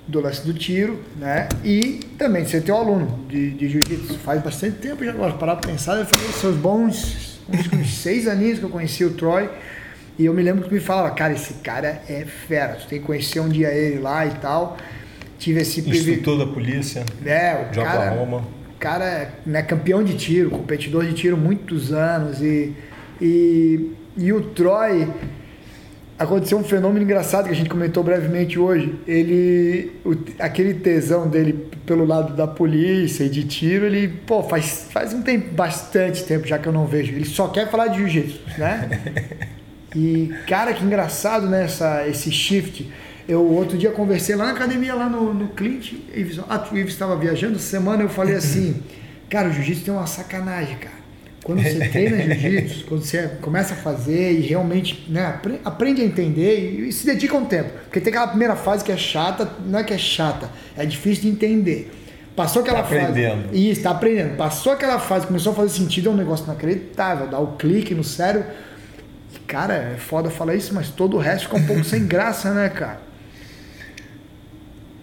do 0.08 0.20
lance 0.20 0.44
do 0.44 0.54
tiro, 0.54 1.00
né? 1.16 1.48
E 1.64 2.00
também 2.18 2.42
de 2.42 2.50
ser 2.50 2.62
teu 2.62 2.76
aluno 2.76 3.24
de, 3.28 3.50
de 3.50 3.68
jiu-jitsu. 3.68 4.18
Faz 4.18 4.42
bastante 4.42 4.78
tempo 4.78 5.04
já, 5.04 5.10
agora 5.10 5.34
parar 5.34 5.56
pra 5.56 5.70
pensar, 5.70 5.96
deve 5.96 6.10
fazer 6.10 6.32
seus 6.32 6.56
bons 6.56 7.36
uns, 7.48 7.72
uns 7.72 7.94
seis 7.98 8.26
aninhos 8.26 8.58
que 8.58 8.64
eu 8.64 8.70
conheci 8.70 9.04
o 9.04 9.12
Troy. 9.14 9.48
E 10.18 10.24
eu 10.24 10.32
me 10.32 10.42
lembro 10.42 10.62
que 10.62 10.70
tu 10.70 10.74
me 10.74 10.80
falava, 10.80 11.10
cara, 11.14 11.34
esse 11.34 11.54
cara 11.54 12.00
é 12.08 12.24
fera, 12.24 12.74
tu 12.76 12.86
tem 12.86 12.98
que 12.98 13.04
conhecer 13.04 13.38
um 13.40 13.48
dia 13.48 13.68
ele 13.68 13.98
lá 13.98 14.26
e 14.26 14.30
tal. 14.30 14.76
Tive 15.38 15.60
esse 15.60 15.82
privilégio. 15.82 16.14
Instrutor 16.14 16.46
da 16.46 16.52
polícia 16.52 17.04
É, 17.24 17.66
o 17.66 17.70
de 17.70 17.78
cara, 17.78 18.12
Oklahoma. 18.12 18.44
Cara 18.78 19.04
é 19.04 19.30
né, 19.46 19.62
campeão 19.62 20.02
de 20.04 20.14
tiro, 20.16 20.50
competidor 20.50 21.04
de 21.04 21.12
tiro 21.14 21.36
muitos 21.36 21.92
anos 21.92 22.40
e, 22.42 22.72
e, 23.20 23.90
e 24.16 24.32
o 24.32 24.40
Troy 24.40 25.08
aconteceu 26.18 26.56
um 26.58 26.64
fenômeno 26.64 27.04
engraçado 27.04 27.44
que 27.46 27.52
a 27.52 27.56
gente 27.56 27.68
comentou 27.68 28.02
brevemente 28.02 28.58
hoje. 28.58 28.94
Ele, 29.06 29.92
o- 30.04 30.16
aquele 30.38 30.74
tesão 30.74 31.28
dele 31.28 31.52
pelo 31.84 32.04
lado 32.06 32.34
da 32.34 32.46
polícia 32.46 33.24
e 33.24 33.28
de 33.28 33.44
tiro, 33.44 33.84
ele, 33.84 34.08
pô, 34.08 34.42
faz, 34.42 34.88
faz 34.90 35.12
um 35.12 35.22
tempo, 35.22 35.54
bastante 35.54 36.24
tempo 36.24 36.46
já 36.46 36.58
que 36.58 36.66
eu 36.66 36.72
não 36.72 36.86
vejo. 36.86 37.12
Ele 37.12 37.24
só 37.24 37.48
quer 37.48 37.70
falar 37.70 37.88
de 37.88 37.98
jiu-jitsu, 37.98 38.40
né? 38.58 38.88
E, 39.94 40.30
cara, 40.46 40.74
que 40.74 40.84
engraçado, 40.84 41.46
né, 41.48 41.64
essa, 41.64 42.06
esse 42.06 42.30
shift. 42.30 42.86
Eu 43.28 43.44
outro 43.44 43.76
dia 43.76 43.90
conversei 43.90 44.36
lá 44.36 44.46
na 44.46 44.52
academia, 44.52 44.94
lá 44.94 45.08
no, 45.08 45.34
no 45.34 45.48
Clint. 45.48 45.92
Ives, 46.14 46.38
ah, 46.48 46.64
o 46.70 46.76
Ives 46.76 46.92
estava 46.92 47.16
viajando 47.16 47.58
semana. 47.58 48.02
Eu 48.02 48.08
falei 48.08 48.34
assim: 48.36 48.82
Cara, 49.28 49.48
o 49.48 49.52
jiu-jitsu 49.52 49.84
tem 49.84 49.92
uma 49.94 50.06
sacanagem, 50.06 50.76
cara. 50.76 50.96
Quando 51.42 51.62
você 51.62 51.88
treina 51.88 52.34
jiu-jitsu, 52.34 52.84
quando 52.86 53.02
você 53.04 53.28
começa 53.40 53.74
a 53.74 53.76
fazer 53.76 54.32
e 54.32 54.40
realmente 54.40 55.06
né, 55.08 55.26
apre- 55.26 55.60
aprende 55.64 56.02
a 56.02 56.04
entender 56.04 56.58
e, 56.80 56.88
e 56.88 56.92
se 56.92 57.06
dedica 57.06 57.36
um 57.36 57.44
tempo. 57.44 57.70
Porque 57.84 58.00
tem 58.00 58.10
aquela 58.12 58.28
primeira 58.28 58.56
fase 58.56 58.84
que 58.84 58.90
é 58.92 58.96
chata, 58.96 59.48
não 59.64 59.78
é 59.78 59.84
que 59.84 59.94
é 59.94 59.98
chata, 59.98 60.50
é 60.76 60.84
difícil 60.86 61.22
de 61.24 61.28
entender. 61.30 61.92
Passou 62.34 62.62
aquela 62.62 62.82
Tá 62.82 62.88
fase. 62.88 63.00
aprendendo. 63.00 63.54
Isso, 63.56 63.82
tá 63.82 63.90
aprendendo. 63.90 64.36
Passou 64.36 64.72
aquela 64.72 64.98
fase, 64.98 65.26
começou 65.26 65.52
a 65.52 65.54
fazer 65.54 65.70
sentido, 65.70 66.08
é 66.10 66.12
um 66.12 66.16
negócio 66.16 66.44
inacreditável. 66.44 67.28
Dá 67.28 67.38
o 67.38 67.52
clique 67.56 67.94
no 67.94 68.04
cérebro. 68.04 68.48
E, 69.34 69.38
cara, 69.40 69.74
é 69.74 69.96
foda 69.98 70.28
falar 70.30 70.54
isso, 70.56 70.74
mas 70.74 70.88
todo 70.90 71.16
o 71.16 71.20
resto 71.20 71.44
fica 71.44 71.56
um 71.56 71.66
pouco 71.66 71.82
sem 71.84 72.06
graça, 72.06 72.52
né, 72.52 72.68
cara? 72.68 73.05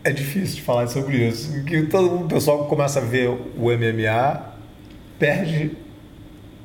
É 0.04 0.12
difícil 0.12 0.56
de 0.58 0.62
falar 0.62 0.88
sobre 0.88 1.18
isso. 1.18 1.64
Que 1.64 1.84
todo 1.84 2.24
o 2.26 2.28
pessoal 2.28 2.64
que 2.64 2.70
começa 2.70 3.00
a 3.00 3.04
ver 3.04 3.30
o 3.30 3.72
MMA 3.72 4.42
perde 5.18 5.72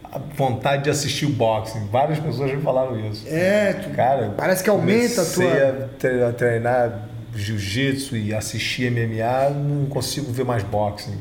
a 0.05 0.19
vontade 0.19 0.85
de 0.85 0.91
assistir 0.91 1.27
o 1.27 1.31
boxing. 1.31 1.87
Várias 1.93 2.19
pessoas 2.19 2.51
já 2.51 2.59
falaram 2.59 2.99
isso. 3.09 3.25
É, 3.29 3.75
tu- 3.75 3.91
Cara, 3.91 4.35
parece 4.37 4.65
que 4.65 4.71
aumenta 4.71 5.23
a 5.23 5.25
tua. 5.27 5.53
a 5.85 5.89
tre- 5.99 6.25
a 6.25 6.33
treinar 6.33 7.09
jiu-jitsu 7.35 8.17
e 8.17 8.35
assistir 8.35 8.91
MMA, 8.91 9.51
não 9.51 9.87
consigo 9.87 10.33
ver 10.33 10.45
mais 10.45 10.63
boxing. 10.65 11.17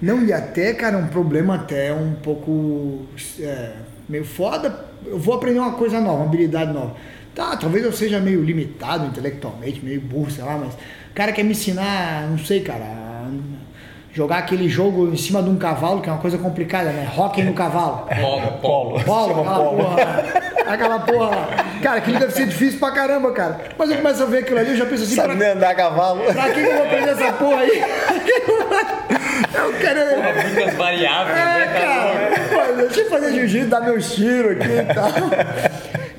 Não, 0.00 0.24
e 0.24 0.32
até, 0.32 0.72
cara, 0.72 0.96
um 0.96 1.08
problema 1.08 1.56
até 1.56 1.92
um 1.92 2.12
pouco 2.14 3.02
é, 3.38 3.72
meio 4.08 4.24
foda. 4.24 4.86
Eu 5.04 5.18
vou 5.18 5.34
aprender 5.34 5.58
uma 5.58 5.72
coisa 5.72 6.00
nova, 6.00 6.18
uma 6.18 6.24
habilidade 6.26 6.72
nova. 6.72 6.94
Tá, 7.34 7.56
talvez 7.56 7.84
eu 7.84 7.92
seja 7.92 8.20
meio 8.20 8.42
limitado 8.42 9.06
intelectualmente, 9.06 9.84
meio 9.84 10.00
burro, 10.00 10.30
sei 10.30 10.44
lá, 10.44 10.56
mas 10.56 10.74
o 11.12 11.14
cara 11.14 11.30
quer 11.32 11.42
me 11.44 11.52
ensinar, 11.52 12.26
não 12.28 12.38
sei, 12.38 12.60
cara, 12.60 12.84
a 12.84 13.12
jogar 14.14 14.38
aquele 14.38 14.68
jogo 14.68 15.08
em 15.12 15.16
cima 15.16 15.42
de 15.42 15.48
um 15.48 15.56
cavalo, 15.56 16.00
que 16.02 16.08
é 16.08 16.12
uma 16.12 16.20
coisa 16.20 16.36
complicada, 16.38 16.90
né? 16.90 17.08
Hockey 17.16 17.42
no 17.42 17.54
cavalo. 17.54 18.06
Polo, 18.20 18.52
polo. 18.60 19.00
Polo, 19.04 19.28
Chama 19.34 19.40
aquela 19.40 19.58
polo. 19.64 19.76
porra. 19.84 20.42
Aquela 20.66 20.98
porra. 21.00 21.48
Cara, 21.82 21.96
aquilo 21.98 22.18
deve 22.18 22.32
ser 22.32 22.46
difícil 22.46 22.78
pra 22.78 22.90
caramba, 22.92 23.32
cara. 23.32 23.58
Mas 23.78 23.90
eu 23.90 23.96
começo 23.96 24.22
a 24.22 24.26
ver 24.26 24.38
aquilo 24.38 24.58
ali, 24.58 24.70
eu 24.70 24.76
já 24.76 24.86
penso 24.86 25.02
assim, 25.04 25.14
Sabe 25.16 25.36
pra, 25.36 25.52
andar 25.52 25.70
a 25.70 25.74
cavalo? 25.74 26.22
pra 26.32 26.50
que 26.50 26.60
eu 26.60 26.72
vou 26.74 26.82
aprender 26.84 27.10
essa 27.10 27.32
porra 27.32 27.60
aí? 27.62 27.82
Eu 29.54 29.72
quero. 29.80 30.00
Porra, 30.14 30.42
muitas 30.48 30.74
variáveis, 30.74 31.38
É, 31.38 31.44
né? 31.44 31.66
Cara. 31.80 32.66
Pô, 32.66 32.72
deixa 32.82 33.00
eu 33.00 33.10
fazer 33.10 33.32
jiu-jitsu, 33.32 33.68
dar 33.68 33.80
meus 33.80 34.14
tiros 34.14 34.52
aqui 34.52 34.68
e 34.68 34.94
tal. 34.94 35.12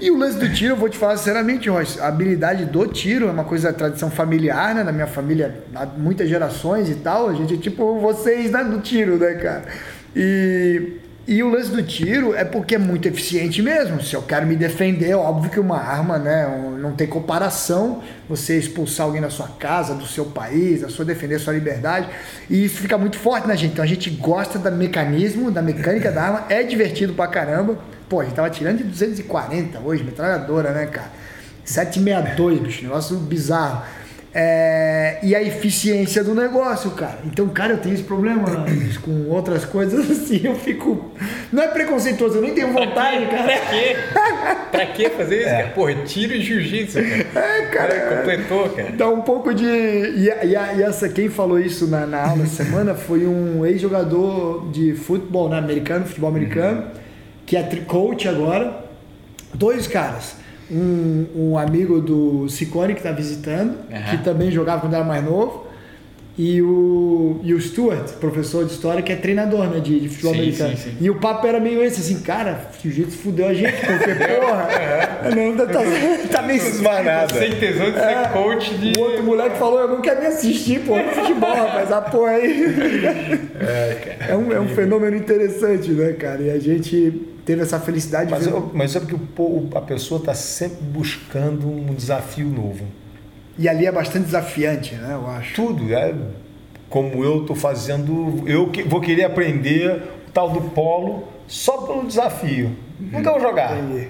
E 0.04 0.12
o 0.12 0.18
lance 0.18 0.38
do 0.38 0.52
tiro, 0.52 0.74
eu 0.74 0.76
vou 0.76 0.90
te 0.90 0.98
falar 0.98 1.16
sinceramente, 1.16 1.70
Royce, 1.70 1.98
a 1.98 2.08
habilidade 2.08 2.66
do 2.66 2.86
tiro 2.88 3.30
é 3.30 3.32
uma 3.32 3.46
coisa 3.46 3.72
da 3.72 3.78
tradição 3.78 4.12
familiar, 4.12 4.76
né? 4.76 4.84
Na 4.84 4.92
minha 4.92 5.08
família, 5.08 5.64
há 5.74 5.86
muitas 5.86 6.28
gerações 6.28 6.90
e 6.90 6.96
tal. 6.96 7.30
A 7.30 7.34
gente 7.34 7.54
é 7.54 7.58
tipo 7.58 7.98
vocês 8.02 8.52
né, 8.52 8.66
do 8.66 8.82
tiro, 8.82 9.16
né, 9.16 9.36
cara? 9.36 9.64
E, 10.14 11.00
e 11.26 11.42
o 11.42 11.50
lance 11.50 11.72
do 11.72 11.82
tiro 11.82 12.36
é 12.36 12.44
porque 12.44 12.76
é 12.76 12.78
muito 12.78 13.08
eficiente 13.08 13.62
mesmo. 13.62 14.04
Se 14.04 14.14
eu 14.14 14.22
quero 14.22 14.46
me 14.46 14.58
defender, 14.58 15.14
óbvio 15.16 15.50
que 15.50 15.58
uma 15.58 15.78
arma, 15.78 16.18
né? 16.18 16.76
Não 16.82 16.92
tem 16.92 17.08
comparação 17.08 18.04
você 18.28 18.58
expulsar 18.58 19.06
alguém 19.06 19.22
da 19.22 19.30
sua 19.30 19.48
casa, 19.58 19.96
do 19.96 20.06
seu 20.06 20.26
país, 20.26 20.82
da 20.82 20.90
sua 20.90 21.06
defender 21.06 21.36
a 21.36 21.40
sua 21.40 21.54
liberdade. 21.54 22.10
E 22.50 22.66
isso 22.66 22.82
fica 22.82 22.98
muito 22.98 23.18
forte 23.18 23.48
na 23.48 23.56
gente. 23.56 23.72
Então 23.72 23.86
a 23.86 23.88
gente 23.88 24.10
gosta 24.10 24.60
do 24.60 24.70
mecanismo, 24.76 25.50
da 25.50 25.62
mecânica 25.62 26.12
da 26.12 26.24
arma, 26.24 26.46
é 26.50 26.62
divertido 26.62 27.14
pra 27.14 27.26
caramba. 27.28 27.93
Pô, 28.14 28.20
a 28.20 28.26
gente 28.26 28.36
tava 28.36 28.50
tirando 28.52 28.78
de 28.78 28.84
240 28.84 29.80
hoje, 29.80 30.04
metralhadora, 30.04 30.70
né, 30.70 30.86
cara? 30.86 31.10
762, 31.66 32.60
bicho, 32.60 32.84
negócio 32.84 33.18
bizarro. 33.18 33.82
É, 34.32 35.18
e 35.24 35.36
a 35.36 35.42
eficiência 35.42 36.24
do 36.24 36.36
negócio, 36.36 36.92
cara. 36.92 37.18
Então, 37.26 37.50
cara, 37.50 37.74
eu 37.74 37.78
tenho 37.80 37.96
esse 37.96 38.04
problema 38.04 38.48
né, 38.52 38.92
com 39.02 39.30
outras 39.30 39.66
coisas 39.66 40.06
assim, 40.12 40.42
eu 40.44 40.54
fico. 40.54 41.12
Não 41.52 41.64
é 41.64 41.68
preconceituoso, 41.70 42.36
eu 42.36 42.44
nem 42.44 42.54
tenho 42.54 42.72
vontade, 42.72 43.26
cara. 43.26 43.46
Pra 43.46 43.60
quê? 43.72 43.96
Pra 44.72 44.86
que 44.86 45.10
fazer 45.10 45.38
isso, 45.40 45.50
cara? 45.50 45.68
Porra, 45.70 45.96
tiro 46.06 46.36
e 46.36 46.42
jiu-jitsu, 46.42 47.00
cara. 47.02 47.48
É, 47.48 47.66
cara. 47.66 48.18
Completou, 48.18 48.70
cara. 48.70 48.92
Dá 48.92 49.10
um 49.10 49.22
pouco 49.22 49.56
de. 49.56 49.66
E, 49.66 50.30
e 50.30 50.78
e 50.78 50.84
essa, 50.84 51.10
quem 51.10 51.30
falou 51.30 51.60
isso 51.60 51.88
na, 51.88 52.06
na 52.06 52.30
aula 52.30 52.46
semana 52.46 52.94
foi 52.94 53.26
um 53.26 53.66
ex-jogador 53.66 54.70
de 54.72 54.94
futebol 54.94 55.50
né, 55.50 55.58
americano, 55.58 56.06
futebol 56.06 56.30
americano, 56.30 57.02
que 57.46 57.56
é 57.58 57.64
tri- 57.64 57.82
coach 57.82 58.28
agora. 58.28 58.84
Dois 59.54 59.88
caras. 59.88 60.36
Um, 60.72 61.26
um 61.36 61.58
amigo 61.58 62.00
do 62.02 62.48
Ciccone 62.50 62.94
que 62.94 63.00
está 63.02 63.12
visitando, 63.12 63.76
Aham. 63.92 64.18
que 64.18 64.24
também 64.24 64.50
jogava 64.50 64.82
quando 64.82 64.94
era 64.96 65.04
mais 65.04 65.24
novo. 65.24 65.68
E 66.36 66.60
o, 66.64 67.40
e 67.44 67.54
o 67.54 67.62
Stuart, 67.62 68.14
professor 68.14 68.66
de 68.66 68.72
história, 68.72 69.04
que 69.04 69.12
é 69.12 69.16
treinador 69.16 69.68
né, 69.70 69.80
de, 69.80 70.00
de 70.00 70.10
futebol 70.10 70.34
Sim, 70.34 70.40
americano. 70.40 70.76
sim, 70.78 70.90
sim. 70.90 70.98
E 71.00 71.08
o 71.12 71.20
papo 71.20 71.46
era 71.46 71.60
meio 71.60 71.84
esse, 71.84 72.00
assim, 72.02 72.22
cara, 72.24 72.70
jiu-jitsu 72.82 73.18
fudeu 73.20 73.48
a 73.50 73.54
gente, 73.54 73.72
porque, 73.72 74.16
porra, 74.16 74.68
não, 75.36 75.56
tá, 75.56 75.68
tá 76.32 76.42
meio 76.42 76.60
fiz 76.60 76.82
mais 76.82 77.06
nada. 77.06 77.32
Sem 77.36 77.52
tesão 77.52 77.86
de 77.92 78.00
ser 78.00 78.04
É. 78.04 78.30
coach 78.34 78.74
de. 78.74 79.00
o 79.00 79.04
outro 79.04 79.24
moleque 79.24 79.58
falou, 79.60 79.80
eu 79.82 79.90
não 79.90 80.02
quero 80.02 80.22
nem 80.22 80.30
assistir, 80.30 80.80
pô, 80.80 80.96
futebol, 81.14 81.54
rapaz, 81.54 81.92
a 81.92 82.02
porra 82.02 82.32
aí. 82.32 82.74
É, 84.28 84.36
um, 84.36 84.52
é 84.52 84.60
um 84.60 84.70
fenômeno 84.70 85.16
interessante, 85.16 85.92
né, 85.92 86.14
cara? 86.14 86.42
E 86.42 86.50
a 86.50 86.58
gente 86.58 87.22
teve 87.46 87.62
essa 87.62 87.80
felicidade 87.80 88.26
de 88.28 88.32
Mas, 88.32 88.46
ver- 88.46 88.52
eu- 88.54 88.72
mas 88.74 88.96
é 88.96 89.00
porque 89.00 89.16
o 89.16 89.70
a 89.76 89.82
pessoa 89.82 90.20
está 90.20 90.34
sempre 90.34 90.84
buscando 90.84 91.68
um 91.70 91.94
desafio 91.94 92.48
novo. 92.48 92.86
E 93.58 93.70
ali 93.70 93.86
é 93.86 93.92
bastante 93.92 94.26
desafiante, 94.26 94.96
né, 94.96 95.14
eu 95.14 95.28
acho. 95.30 95.54
Tudo. 95.56 95.94
É 95.94 96.14
como 96.90 97.24
eu 97.24 97.42
estou 97.42 97.56
fazendo. 97.56 98.44
Eu 98.48 98.70
que- 98.70 98.84
vou 98.84 99.00
querer 99.02 99.24
aprender 99.24 99.92
o 100.28 100.32
tal 100.32 100.50
do 100.50 100.62
polo 100.70 101.28
só 101.48 101.78
pelo 101.84 102.06
desafio. 102.08 102.72
Nunca 103.00 103.32
vou 103.32 103.40
jogar. 103.42 103.78
Entendi. 103.78 104.08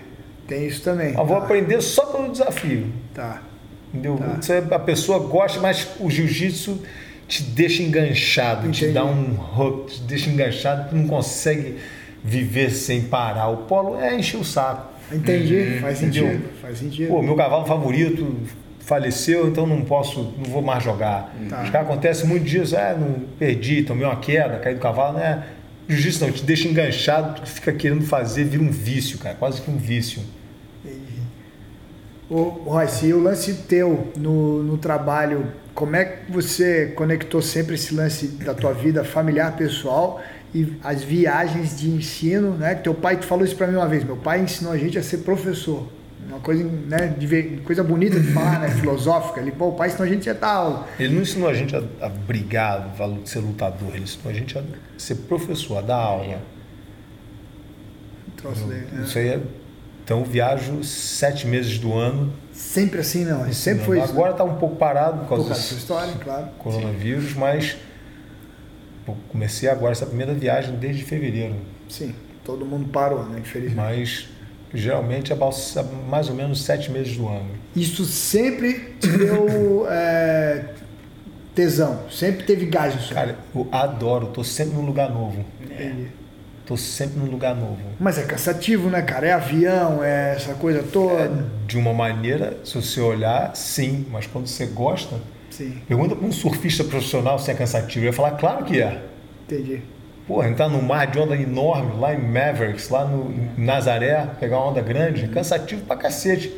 Tem 0.48 0.68
isso 0.68 0.82
também. 0.82 1.14
Vou 1.14 1.26
tá. 1.28 1.38
aprender 1.38 1.82
só 1.82 2.06
pelo 2.08 2.30
desafio. 2.32 2.88
Tá. 3.14 3.42
Entendeu? 3.94 4.18
Tá. 4.18 4.76
A 4.76 4.80
pessoa 4.80 5.20
gosta, 5.20 5.60
mas 5.60 5.88
o 6.00 6.10
jiu-jitsu 6.10 6.80
te 7.28 7.44
deixa 7.44 7.82
enganchado, 7.84 8.70
te 8.70 8.80
Entendi. 8.86 8.94
dá 8.94 9.06
um 9.06 9.38
hook, 9.58 9.92
te 9.94 10.02
deixa 10.02 10.30
enganchado, 10.30 10.90
tu 10.90 10.96
não 10.96 11.08
consegue 11.08 11.78
viver 12.24 12.72
sem 12.72 13.02
parar. 13.02 13.50
O 13.50 13.58
polo 13.58 14.00
é 14.00 14.16
encher 14.18 14.38
o 14.38 14.46
saco. 14.46 14.94
Entendi, 15.12 15.80
faz 15.80 16.02
Entendeu? 16.02 16.28
sentido. 16.28 16.50
Faz 16.62 16.78
sentido. 16.78 17.08
Pô, 17.10 17.22
meu 17.22 17.36
cavalo 17.36 17.66
favorito 17.66 18.36
faleceu, 18.80 19.48
então 19.48 19.66
não 19.66 19.82
posso, 19.82 20.34
não 20.38 20.46
vou 20.46 20.62
mais 20.62 20.84
jogar. 20.84 21.34
Tá. 21.50 21.70
Caras 21.72 21.88
acontece 21.88 22.26
muito 22.26 22.44
disso, 22.44 22.76
é, 22.76 22.96
não 22.98 23.22
perdi, 23.40 23.84
tomei 23.84 24.06
uma 24.06 24.18
queda, 24.18 24.60
caí 24.60 24.74
do 24.74 24.80
cavalo, 24.80 25.18
né? 25.18 25.44
Jiu-jitsu 25.88 26.26
não, 26.26 26.32
te 26.32 26.44
deixa 26.44 26.68
enganchado, 26.68 27.42
tu 27.42 27.48
fica 27.48 27.72
querendo 27.74 28.06
fazer, 28.06 28.46
vira 28.46 28.64
um 28.64 28.72
vício, 28.72 29.18
cara, 29.18 29.36
quase 29.36 29.62
que 29.62 29.70
um 29.70 29.78
vício. 29.78 30.22
Ô, 32.30 32.44
Royce, 32.44 33.08
e 33.08 33.14
o 33.14 33.22
lance 33.22 33.54
teu 33.68 34.12
no, 34.18 34.64
no 34.64 34.78
trabalho, 34.78 35.52
como 35.76 35.96
é 35.96 36.06
que 36.06 36.32
você 36.32 36.88
conectou 36.96 37.42
sempre 37.42 37.76
esse 37.76 37.94
lance 37.94 38.28
da 38.28 38.54
tua 38.54 38.74
vida 38.74 39.04
familiar, 39.04 39.56
pessoal 39.56 40.22
e 40.54 40.78
as 40.84 41.04
viagens 41.04 41.80
de 41.80 41.90
ensino, 41.90 42.52
né? 42.52 42.76
Teu 42.76 42.94
pai, 42.94 43.18
tu 43.18 43.26
falou 43.26 43.44
isso 43.44 43.56
pra 43.56 43.68
mim 43.68 43.76
uma 43.76 43.88
vez, 43.88 44.04
meu 44.04 44.18
pai 44.18 44.42
ensinou 44.42 44.72
a 44.72 44.78
gente 44.78 44.98
a 44.98 45.04
ser 45.04 45.20
professor. 45.20 45.88
Uma 46.28 46.40
coisa, 46.40 46.64
né, 46.64 47.14
de 47.18 47.62
coisa 47.66 47.84
bonita 47.84 48.20
de 48.20 48.32
falar, 48.32 48.60
né, 48.60 48.70
filosófica. 48.70 49.42
Ele, 49.42 49.52
pô, 49.52 49.70
o 49.70 49.72
pai 49.74 49.90
ensinou 49.90 50.06
a 50.06 50.10
gente 50.10 50.30
a 50.30 50.34
dar 50.34 50.52
aula. 50.52 50.88
Ele 50.98 51.16
não 51.16 51.22
ensinou 51.22 51.50
a 51.50 51.54
gente 51.54 51.76
a, 51.76 51.84
a 52.02 52.08
brigar, 52.08 52.94
a 52.98 53.28
ser 53.28 53.40
lutador, 53.40 53.90
ele 53.94 54.04
ensinou 54.04 54.32
a 54.32 54.34
gente 54.34 54.58
a 54.58 54.64
ser 54.98 55.16
professor, 55.16 55.80
a 55.80 55.82
dar 55.82 55.96
aula. 55.96 56.42
Troço 58.38 58.66
dele, 58.66 58.88
né? 58.92 59.04
Isso 59.06 59.18
aí 59.18 59.28
é. 59.28 59.42
Então 60.04 60.20
eu 60.20 60.26
viajo 60.26 60.84
sete 60.84 61.48
meses 61.48 61.78
do 61.80 61.94
ano. 61.94 62.34
Sempre 62.52 63.00
assim, 63.00 63.24
não. 63.24 63.52
Sempre 63.54 63.86
foi 63.86 64.00
isso. 64.00 64.12
Agora 64.12 64.32
está 64.32 64.44
um 64.44 64.56
pouco 64.56 64.76
parado 64.76 65.20
por 65.20 65.24
Por 65.24 65.30
causa 65.30 65.50
causa 65.50 65.62
da 65.62 65.68
sua 65.68 65.76
do 65.76 65.80
história, 65.80 66.14
claro. 66.24 66.48
coronavírus, 66.60 67.34
mas 67.34 67.72
pô, 67.74 67.78
comecei 69.30 69.70
agora 69.70 69.92
essa 69.92 70.06
primeira 70.06 70.34
viagem 70.34 70.76
desde 70.76 71.04
fevereiro. 71.04 71.56
Sim, 71.90 72.14
todo 72.44 72.66
mundo 72.66 72.90
parou, 72.90 73.24
né? 73.26 73.40
Infelizmente. 73.40 73.76
Mas 73.76 74.28
geralmente 74.74 75.32
é 75.32 75.36
bal- 75.36 75.54
mais 76.10 76.30
ou 76.30 76.36
menos 76.36 76.64
sete 76.64 76.90
meses 76.92 77.16
do 77.18 77.28
ano. 77.28 77.50
Isso 77.76 78.06
sempre 78.06 78.96
te 79.00 79.08
deu 79.10 79.86
é, 79.90 80.66
tesão, 81.54 82.02
sempre 82.10 82.44
teve 82.46 82.66
gás 82.66 82.96
nisso. 82.96 83.14
Cara, 83.14 83.38
eu 83.54 83.68
adoro, 83.72 84.28
tô 84.28 84.44
sempre 84.44 84.76
num 84.76 84.86
lugar 84.86 85.10
novo. 85.12 85.46
Entendi. 85.62 86.08
Tô 86.66 86.78
sempre 86.78 87.20
num 87.20 87.26
lugar 87.30 87.54
novo. 87.54 87.78
Mas 88.00 88.18
é 88.18 88.24
cansativo, 88.24 88.90
né, 88.90 89.02
cara? 89.02 89.28
É 89.28 89.34
avião, 89.34 90.02
é 90.02 90.34
essa 90.36 90.54
coisa 90.54 90.82
toda. 90.82 91.46
De 91.68 91.78
uma 91.78 91.94
maneira, 91.94 92.58
se 92.64 92.76
você 92.76 93.02
olhar, 93.02 93.54
sim, 93.54 94.06
mas 94.10 94.28
quando 94.28 94.48
você 94.48 94.66
gosta, 94.68 95.18
Sim, 95.54 95.78
pergunta 95.88 96.16
para 96.16 96.26
um 96.26 96.32
surfista 96.32 96.84
profissional 96.84 97.38
se 97.38 97.52
é 97.52 97.54
cansativo. 97.54 98.06
Ele 98.06 98.12
vai 98.12 98.16
falar, 98.16 98.32
claro 98.40 98.66
que 98.66 98.82
é. 98.82 99.04
entendi. 99.46 99.82
Porra, 100.28 100.50
entrar 100.50 100.68
num 100.68 100.82
mar 100.82 101.06
de 101.06 101.20
onda 101.20 101.36
enorme, 101.36 102.00
lá 102.00 102.12
em 102.16 102.18
Mavericks, 102.18 102.90
lá 102.90 103.06
no, 103.06 103.32
em 103.32 103.64
Nazaré, 103.64 104.28
pegar 104.40 104.58
uma 104.58 104.72
onda 104.72 104.82
grande, 104.82 105.26
é 105.26 105.28
cansativo 105.28 105.86
pra 105.86 105.96
cacete. 105.96 106.52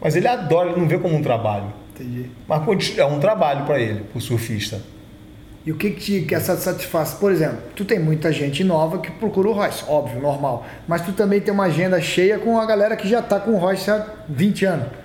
Mas 0.00 0.16
ele 0.16 0.26
adora, 0.26 0.70
ele 0.70 0.80
não 0.80 0.88
vê 0.88 0.98
como 0.98 1.14
um 1.14 1.22
trabalho. 1.22 1.72
Entendi. 1.94 2.28
Mas 2.48 2.98
é 2.98 3.04
um 3.04 3.20
trabalho 3.20 3.64
para 3.66 3.78
ele, 3.78 4.00
pro 4.00 4.20
surfista. 4.20 4.82
E 5.64 5.70
o 5.70 5.76
que 5.76 5.90
que 5.90 6.00
te 6.00 6.20
que 6.22 6.34
essa 6.34 6.56
satisfaz? 6.56 7.14
Por 7.14 7.30
exemplo, 7.30 7.58
tu 7.76 7.84
tem 7.84 8.00
muita 8.00 8.32
gente 8.32 8.64
nova 8.64 8.98
que 8.98 9.12
procura 9.12 9.48
o 9.48 9.52
Royce, 9.52 9.84
óbvio, 9.86 10.20
normal. 10.20 10.66
Mas 10.88 11.02
tu 11.02 11.12
também 11.12 11.40
tem 11.40 11.54
uma 11.54 11.64
agenda 11.64 12.00
cheia 12.00 12.38
com 12.38 12.58
a 12.58 12.66
galera 12.66 12.96
que 12.96 13.08
já 13.08 13.22
tá 13.22 13.38
com 13.38 13.52
o 13.52 13.58
Royce 13.58 13.90
há 13.90 14.06
20 14.28 14.64
anos. 14.66 15.03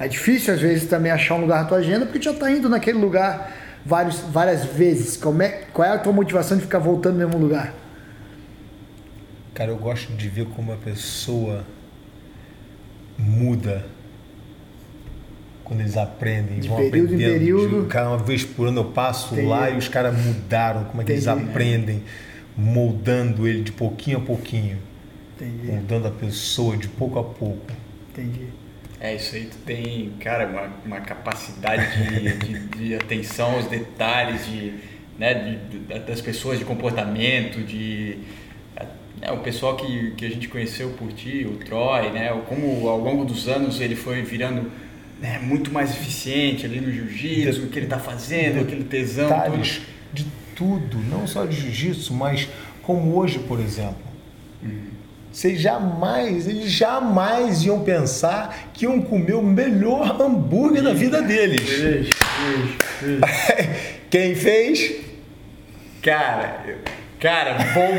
É 0.00 0.08
difícil 0.08 0.54
às 0.54 0.60
vezes 0.60 0.88
também 0.88 1.12
achar 1.12 1.34
um 1.34 1.42
lugar 1.42 1.62
na 1.62 1.68
tua 1.68 1.78
agenda 1.78 2.06
porque 2.06 2.18
tu 2.18 2.24
já 2.24 2.32
tá 2.32 2.50
indo 2.50 2.68
naquele 2.70 2.98
lugar 2.98 3.52
vários, 3.84 4.18
várias 4.20 4.64
vezes. 4.64 5.16
Como 5.16 5.42
é, 5.42 5.64
qual 5.74 5.86
é 5.86 5.92
a 5.92 5.98
tua 5.98 6.12
motivação 6.12 6.56
de 6.56 6.62
ficar 6.62 6.78
voltando 6.78 7.18
no 7.18 7.26
mesmo 7.28 7.38
lugar? 7.38 7.74
Cara, 9.52 9.70
eu 9.70 9.76
gosto 9.76 10.10
de 10.14 10.26
ver 10.28 10.46
como 10.46 10.72
a 10.72 10.76
pessoa 10.76 11.66
muda 13.18 13.84
quando 15.64 15.80
eles 15.80 15.96
aprendem. 15.98 16.60
De 16.60 16.68
vão 16.68 16.78
período 16.78 17.12
em 17.12 17.16
aprendendo. 17.16 17.38
período. 17.38 17.86
Cada 17.88 18.08
uma 18.08 18.18
vez 18.18 18.42
por 18.42 18.68
ano 18.68 18.80
eu 18.80 18.84
passo 18.86 19.34
Entendi. 19.34 19.48
lá 19.48 19.68
e 19.70 19.76
os 19.76 19.86
caras 19.86 20.16
mudaram, 20.18 20.84
como 20.84 21.02
é 21.02 21.04
que 21.04 21.12
eles 21.12 21.26
Entendi. 21.26 21.50
aprendem, 21.50 22.02
moldando 22.56 23.46
ele 23.46 23.62
de 23.62 23.72
pouquinho 23.72 24.16
a 24.16 24.20
pouquinho, 24.22 24.78
Entendi, 25.36 25.66
moldando 25.66 26.08
a 26.08 26.10
pessoa 26.10 26.74
de 26.76 26.88
pouco 26.88 27.18
a 27.18 27.24
pouco. 27.24 27.70
entendi. 28.10 28.46
É, 29.00 29.14
isso 29.14 29.34
aí 29.34 29.46
tu 29.46 29.56
tem, 29.64 30.12
cara, 30.20 30.46
uma, 30.46 30.70
uma 30.84 31.00
capacidade 31.00 31.86
de, 32.06 32.32
de, 32.36 32.58
de 32.68 32.94
atenção 32.94 33.52
aos 33.52 33.64
detalhes, 33.66 34.44
de, 34.44 34.74
né, 35.18 35.32
de, 35.32 35.78
das 36.00 36.20
pessoas, 36.20 36.58
de 36.58 36.66
comportamento, 36.66 37.62
de... 37.62 38.18
né, 39.18 39.32
o 39.32 39.38
pessoal 39.38 39.74
que, 39.74 40.10
que 40.12 40.26
a 40.26 40.28
gente 40.28 40.48
conheceu 40.48 40.90
por 40.90 41.10
ti, 41.14 41.46
o 41.50 41.56
Troy, 41.64 42.10
né, 42.10 42.28
como 42.46 42.86
ao 42.88 42.98
longo 42.98 43.24
dos 43.24 43.48
anos 43.48 43.80
ele 43.80 43.96
foi 43.96 44.20
virando 44.20 44.70
né, 45.18 45.38
muito 45.38 45.72
mais 45.72 45.92
eficiente 45.92 46.66
ali 46.66 46.78
no 46.80 46.92
jiu-jitsu, 46.92 47.64
o 47.64 47.68
que 47.68 47.78
ele 47.78 47.86
tá 47.86 47.98
fazendo, 47.98 48.60
aquele 48.60 48.84
tesão, 48.84 49.28
Detalhes 49.28 49.76
tudo. 49.78 49.86
de 50.12 50.26
tudo, 50.54 50.98
não 51.08 51.26
só 51.26 51.46
de 51.46 51.56
jiu-jitsu, 51.56 52.12
mas 52.12 52.48
como 52.82 53.16
hoje, 53.16 53.38
por 53.38 53.60
exemplo. 53.60 54.10
Vocês 55.32 55.60
jamais, 55.60 56.48
eles 56.48 56.70
jamais 56.70 57.64
iam 57.64 57.80
pensar 57.84 58.70
que 58.74 58.84
iam 58.84 59.00
comer 59.00 59.34
o 59.34 59.42
melhor 59.42 60.20
hambúrguer 60.20 60.82
da 60.82 60.92
vida 60.92 61.22
deles. 61.22 62.10
Quem 64.10 64.34
fez? 64.34 64.92
Cara, 66.02 66.60
cara, 67.20 67.58
bom 67.74 67.90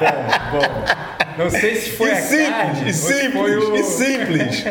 bom, 0.00 0.58
bom. 0.60 1.42
Não 1.44 1.50
sei 1.50 1.76
se 1.76 1.90
foi 1.90 2.08
e 2.08 2.12
a 2.12 2.16
simples, 2.16 2.48
carne, 2.48 2.88
e 2.90 2.94
simples, 2.94 3.64
o- 3.64 3.76
e 3.76 3.82
simples. 3.82 4.64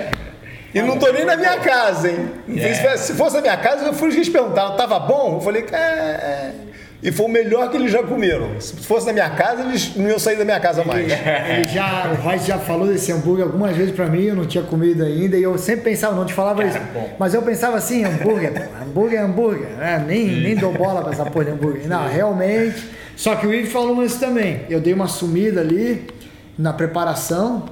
E 0.74 0.82
não 0.82 0.98
tô 0.98 1.12
nem 1.12 1.24
na 1.24 1.38
minha 1.38 1.58
casa, 1.60 2.10
hein? 2.10 2.30
É. 2.58 2.98
Se 2.98 3.14
fosse 3.14 3.36
na 3.36 3.42
minha 3.42 3.58
casa, 3.58 3.86
eu 3.86 3.94
fui 3.94 4.10
eles 4.12 4.28
perguntaram, 4.28 4.76
tava 4.76 5.00
bom? 5.00 5.36
Eu 5.36 5.42
falei, 5.42 5.66
é, 5.72 5.76
é. 5.78 6.52
E 7.04 7.12
foi 7.12 7.26
o 7.28 7.30
melhor 7.30 7.70
que 7.70 7.78
eles 7.78 7.92
já 7.92 8.02
comeram. 8.02 8.60
Se 8.60 8.74
fosse 8.78 9.06
na 9.06 9.14
minha 9.14 9.30
casa, 9.30 9.62
eles 9.62 9.96
não 9.96 10.10
iam 10.10 10.18
sair 10.18 10.38
da 10.38 10.46
minha 10.46 10.60
casa 10.60 10.84
mais. 10.84 11.06
Ele 11.12 11.68
já, 11.68 12.12
o 12.12 12.22
Royce 12.22 12.48
já 12.48 12.58
falou 12.58 12.88
desse 12.88 13.12
hambúrguer 13.12 13.46
algumas 13.46 13.76
vezes 13.76 13.94
pra 13.94 14.08
mim, 14.08 14.24
eu 14.24 14.36
não 14.36 14.46
tinha 14.46 14.64
comido 14.64 15.04
ainda, 15.04 15.38
e 15.38 15.44
eu 15.44 15.58
sempre 15.58 15.92
pensava, 15.92 16.16
não 16.16 16.26
te 16.26 16.34
falava 16.34 16.64
Cara, 16.64 16.70
isso. 16.70 16.80
bom. 16.94 17.16
Mas 17.20 17.34
eu 17.34 17.42
pensava 17.44 17.78
assim, 17.78 18.04
hambúrguer, 18.04 18.70
hambúrguer 18.82 19.20
é 19.20 19.22
hambúrguer, 19.24 19.68
né? 19.78 20.04
nem, 20.08 20.26
nem 20.42 20.56
dou 20.56 20.74
bola 20.74 21.02
pra 21.04 21.12
essa 21.12 21.26
porra 21.26 21.46
de 21.46 21.52
hambúrguer. 21.52 21.88
Não, 21.88 22.08
realmente. 22.08 22.90
Só 23.16 23.36
que 23.36 23.46
o 23.46 23.54
Ivo 23.54 23.70
falou 23.70 24.04
isso 24.04 24.20
também. 24.20 24.62
Eu 24.70 24.80
dei 24.82 24.94
uma 24.94 25.08
sumida 25.08 25.62
ali 25.62 26.08
na 26.58 26.74
preparação, 26.74 27.66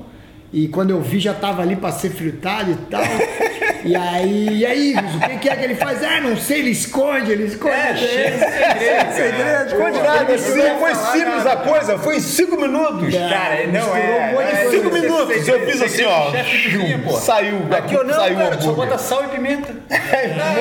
e 0.51 0.67
quando 0.67 0.91
eu 0.91 1.01
vi 1.01 1.19
já 1.19 1.34
tava 1.34 1.63
ali 1.63 1.76
pra 1.76 1.91
ser 1.91 2.11
fritado 2.11 2.71
e 2.71 2.76
tal. 2.91 3.01
E 3.84 3.96
aí, 3.96 4.48
e 4.60 4.66
aí, 4.66 4.96
o 4.96 5.30
que, 5.30 5.38
que 5.40 5.50
é 5.50 5.56
que 5.56 5.64
ele 5.66 5.76
faz? 5.76 6.02
Ah, 6.04 6.22
não 6.22 6.38
sei, 6.38 6.60
ele 6.60 6.70
esconde, 6.70 7.32
ele 7.32 7.46
esconde. 7.46 7.76
É, 7.76 7.94
de 7.94 8.00
segredo, 8.00 9.14
Segredo, 9.14 9.44
cara. 9.44 9.66
Esconde 9.68 10.00
nada, 10.02 10.24
não 10.24 10.80
foi 10.80 10.96
simples 10.96 11.46
a 11.46 11.56
coisa, 11.58 11.98
foi 11.98 12.16
em 12.18 12.20
cinco 12.22 12.56
minutos. 12.60 13.14
Cara, 13.14 13.68
não 13.68 13.96
é. 13.96 14.32
é, 14.32 14.34
coisa. 14.34 14.72
Cinco 14.72 14.90
segredo, 14.90 15.02
minutos, 15.02 15.48
eu 15.48 15.66
fiz 15.66 15.82
assim, 15.82 16.04
ó. 16.06 16.30
de 16.30 16.38
chefe 16.38 16.58
de 16.70 16.78
cozinha, 16.78 17.00
pô. 17.00 17.12
Saiu, 17.14 17.68
Aqui 17.72 17.94
eu 17.94 18.04
não, 18.04 18.14
saiu 18.14 18.38
cara, 18.38 18.62
só 18.62 18.72
bota 18.72 18.98
sal 18.98 19.26
e 19.26 19.28
pimenta. 19.28 19.74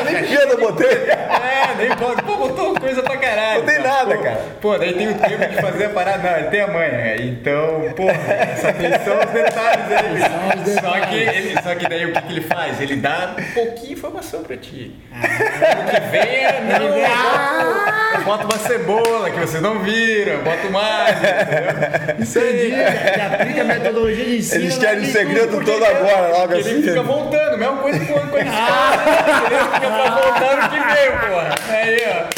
Nem 0.05 0.23
pimenta 0.25 0.49
eu 0.49 0.61
botei. 0.61 0.89
É, 0.89 1.75
nem 1.79 1.89
bota. 1.97 2.23
Pô, 2.23 2.37
botou 2.37 2.75
coisa 2.81 3.03
pra 3.03 3.17
caralho. 3.17 3.61
Não 3.61 3.67
tem 3.67 3.79
nada, 3.81 4.17
cara. 4.19 4.41
Pô, 4.61 4.77
daí 4.79 4.95
tem 4.95 5.09
o 5.09 5.15
tempo 5.15 5.47
de 5.47 5.61
fazer 5.61 5.85
a 5.87 5.91
parada. 5.91 6.31
Não, 6.31 6.39
ele 6.39 6.49
tem 6.49 6.61
a 6.61 6.67
manha. 6.67 7.17
Então, 7.23 7.93
pô, 7.97 8.09
essa 8.09 8.69
atenção 8.69 9.15
aos 9.21 9.31
detalhes 9.31 9.93
aí. 9.93 10.23
aos 10.23 10.75
Só 10.75 10.81
detalhes. 10.91 11.07
que, 11.09 11.17
ele, 11.17 11.63
só 11.63 11.75
que 11.75 11.89
daí 11.89 12.05
o 12.07 12.13
que, 12.13 12.23
que 12.23 12.33
ele 12.33 12.41
faz? 12.43 12.81
Ele 12.81 12.97
dá 12.97 13.12
um 13.39 13.55
pouquinho 13.55 13.87
de 13.87 13.93
informação 13.93 14.43
pra 14.43 14.57
ti. 14.57 14.95
O 15.13 15.91
que 15.91 16.01
vem 16.11 16.21
é, 16.45 16.61
não, 16.61 16.87
eu 16.87 17.05
boto, 17.05 18.15
eu 18.15 18.25
boto 18.25 18.45
uma 18.45 18.59
cebola 18.59 19.31
que 19.31 19.41
vocês 19.41 19.63
não 19.63 19.79
viram, 19.81 20.43
boto 20.43 20.71
mais, 20.71 21.17
entendeu? 21.17 22.17
Isso 22.21 22.39
aí, 22.39 22.71
cara. 22.71 23.13
Que 23.13 23.21
aplica 23.21 23.61
a 23.61 23.65
metodologia 23.65 24.25
de 24.25 24.37
ensino. 24.39 24.65
Eles 24.65 24.79
querem 24.79 24.99
o 24.99 25.03
ali, 25.03 25.13
segredo 25.13 25.65
todo 25.65 25.85
agora, 25.85 26.29
logo 26.39 26.55
assim. 26.55 26.71
ele 26.71 26.83
fica 26.89 27.03
voltando, 27.03 27.59
mesma 27.59 27.77
coisa 27.79 27.99
com 28.05 28.13
com 28.13 28.37
a 28.37 28.41
escola, 28.41 28.97
né? 28.97 29.43
Ele 29.47 29.59
fica 29.75 29.91
pra 29.91 30.11
voltar 30.11 30.57
no 30.57 30.69
que 30.71 30.95
veio, 30.95 31.13
porra. 31.13 31.55
Aí, 31.69 32.03
ó. 32.09 32.33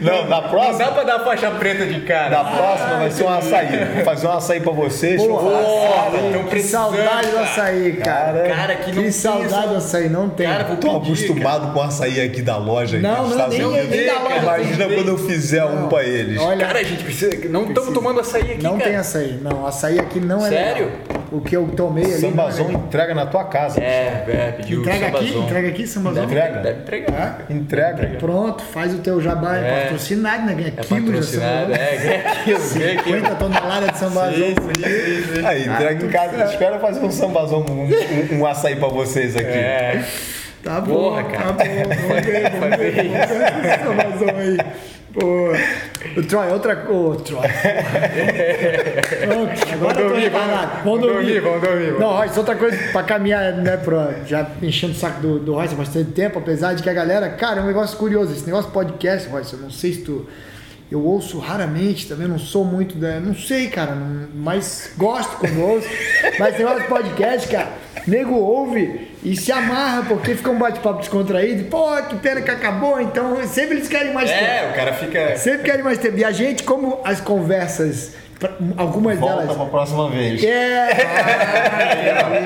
Não, 0.00 0.28
na 0.28 0.40
Não 0.40 0.48
próxima, 0.48 0.78
dá 0.78 0.92
pra 0.92 1.02
dar 1.04 1.20
faixa 1.20 1.50
preta 1.52 1.86
de 1.86 2.00
cara. 2.00 2.30
na 2.30 2.44
próxima 2.44 2.96
vai 2.98 3.10
ser 3.10 3.22
um 3.24 3.28
açaí. 3.28 3.84
Vou 3.96 4.04
fazer 4.04 4.26
um 4.26 4.32
açaí 4.32 4.60
pra 4.60 4.72
vocês. 4.72 5.22
Porra, 5.22 5.50
Porra, 5.50 6.44
que 6.50 6.60
saudade 6.62 7.26
do 7.28 7.32
cara. 7.34 7.44
açaí, 7.44 7.92
cara. 7.96 8.48
Cara, 8.48 8.74
que 8.76 8.92
não 8.92 9.02
Que 9.02 9.12
saudade 9.12 9.68
do 9.68 9.76
açaí, 9.76 10.08
não 10.12 10.28
tem. 10.28 10.46
Cara, 10.46 10.64
vou 10.64 10.76
Tô 10.76 11.00
pedir, 11.00 11.12
acostumado 11.24 11.72
com 11.72 11.78
o 11.78 11.82
açaí 11.82 12.20
aqui 12.20 12.42
da 12.42 12.56
loja. 12.56 12.98
Não, 12.98 13.26
não, 13.28 13.48
nem- 13.48 13.64
Unidos. 13.64 13.88
nem 13.90 14.06
da 14.06 14.20
loja 14.22 14.36
Imagina 14.36 14.88
quando 14.94 15.08
eu 15.08 15.18
fizer 15.18 15.64
um 15.64 15.88
pra 15.88 16.04
eles. 16.04 16.38
Olha, 16.40 16.66
Cara, 16.66 16.78
a 16.78 16.82
gente 16.82 17.02
precisa. 17.02 17.48
Não 17.48 17.64
estamos 17.66 17.92
tomando 17.94 18.20
açaí 18.20 18.52
aqui, 18.52 18.62
não 18.62 18.78
cara. 18.78 18.84
tem 18.90 18.96
açaí. 18.96 19.38
Não, 19.42 19.66
açaí 19.66 19.98
aqui 19.98 20.20
não 20.20 20.44
é 20.46 20.48
Sério? 20.48 20.84
legal. 20.86 21.21
O 21.32 21.40
que 21.40 21.56
eu 21.56 21.66
tomei 21.68 22.04
ali. 22.04 22.12
Sambazão 22.14 22.66
legal. 22.66 22.82
entrega 22.86 23.14
na 23.14 23.26
tua 23.26 23.44
casa. 23.44 23.80
É, 23.80 24.24
é, 24.28 24.52
pediu 24.56 24.80
Entrega 24.82 25.06
aqui, 25.06 25.16
sambazão. 25.28 25.42
entrega 25.44 25.68
aqui, 25.68 25.86
Sambazão. 25.86 26.26
Deve, 26.26 26.34
Entrega? 26.34 26.60
deve 26.60 26.80
entregar. 26.80 27.38
É? 27.48 27.52
Entrega. 27.52 28.06
Pronto, 28.18 28.62
faz 28.62 28.94
o 28.94 28.98
teu 28.98 29.20
jabá. 29.20 29.56
É, 29.56 29.60
É. 29.60 29.80
patrocinado, 29.84 30.46
né? 30.46 30.54
Ganha 30.54 30.68
É 30.76 30.82
quilos 30.82 31.30
de 31.30 31.36
Sambazão. 31.36 31.74
é, 31.74 31.96
ganha 31.96 32.32
aquilo. 32.32 32.60
50 32.60 33.34
toneladas 33.36 33.90
de 33.92 33.98
Sambazão. 33.98 34.46
Aí, 35.46 35.62
entrega 35.68 36.04
em 36.04 36.08
casa. 36.08 36.44
Espera 36.44 36.78
fazer 36.78 37.00
um 37.04 37.10
sambazão, 37.10 37.64
um, 37.68 38.34
um, 38.34 38.38
um 38.40 38.46
açaí 38.46 38.76
pra 38.76 38.88
vocês 38.88 39.34
aqui. 39.36 39.46
É. 39.46 40.04
Tá 40.62 40.80
bom, 40.80 40.94
Porra, 40.94 41.24
cara. 41.24 41.52
tá 41.54 41.64
bom. 41.64 41.70
Vamos 42.08 42.24
ver, 42.26 42.50
vamos 42.60 42.76
ver. 42.76 42.94
Vamos 42.94 43.28
ver 43.28 43.66
essa 43.66 43.80
informação 43.80 44.28
aí. 44.38 44.58
Pô, 45.12 45.52
o 46.16 46.22
Troy, 46.26 46.48
outra. 46.50 46.86
Ô, 46.90 47.14
Troy. 47.16 47.42
Pronto, 49.26 49.72
agora 49.72 50.00
eu 50.00 50.02
tô 50.02 50.08
dormir, 50.08 50.22
reparado. 50.22 50.84
vamos- 50.84 51.00
dormir. 51.00 51.40
vamos 51.40 51.60
dormir, 51.60 51.84
vamos. 51.86 52.00
Não, 52.00 52.12
Royce, 52.16 52.38
outra 52.38 52.54
coisa 52.56 52.78
pra 52.92 53.02
caminhar, 53.02 53.52
né, 53.54 53.76
pro. 53.76 53.96
Já 54.26 54.50
enchendo 54.62 54.92
o 54.92 54.96
saco 54.96 55.20
do, 55.20 55.38
do 55.38 55.54
Royce 55.54 55.74
há 55.74 55.76
bastante 55.76 56.12
tempo, 56.12 56.38
apesar 56.38 56.74
de 56.74 56.82
que 56.82 56.88
a 56.90 56.94
galera. 56.94 57.28
Cara, 57.30 57.60
é 57.60 57.62
um 57.62 57.66
negócio 57.66 57.96
curioso. 57.98 58.32
Esse 58.32 58.46
negócio 58.46 58.70
podcast, 58.70 59.28
Royce, 59.28 59.52
eu 59.52 59.58
não 59.60 59.70
sei 59.70 59.92
se 59.92 60.00
tu. 60.02 60.26
Eu 60.92 61.02
ouço 61.04 61.38
raramente 61.38 62.06
também, 62.06 62.28
não 62.28 62.38
sou 62.38 62.64
muito 62.64 62.96
da. 62.98 63.18
Não 63.18 63.34
sei, 63.34 63.68
cara, 63.68 63.94
não- 63.94 64.28
mas 64.34 64.92
gosto 64.98 65.36
quando 65.38 65.58
ouço. 65.62 65.88
mas 66.38 66.50
esse 66.54 66.58
negócio 66.58 66.82
de 66.82 66.88
podcast, 66.88 67.48
cara, 67.48 67.68
nego 68.06 68.34
ouve 68.34 69.10
e 69.22 69.34
se 69.36 69.50
amarra, 69.50 70.02
porque 70.06 70.34
fica 70.34 70.50
um 70.50 70.58
bate-papo 70.58 70.98
descontraído. 71.00 71.64
Pô, 71.64 71.96
que 72.08 72.16
pena 72.16 72.42
que 72.42 72.50
acabou, 72.50 73.00
então 73.00 73.36
sempre 73.46 73.76
eles 73.78 73.88
querem 73.88 74.12
mais 74.12 74.30
tempo. 74.30 74.44
É, 74.44 74.70
o 74.70 74.74
cara 74.74 74.92
fica. 74.92 75.36
Sempre 75.36 75.62
querem 75.70 75.82
mais 75.82 75.96
tempo. 75.98 76.18
E 76.18 76.24
a 76.24 76.30
gente, 76.32 76.62
como 76.62 77.00
as 77.04 77.20
conversas, 77.20 78.12
pra- 78.42 78.56
algumas 78.76 79.18
Volta 79.18 79.36
delas. 79.42 79.56
pra 79.56 79.66
próxima 79.66 80.10
vez. 80.10 80.42
É, 80.44 80.88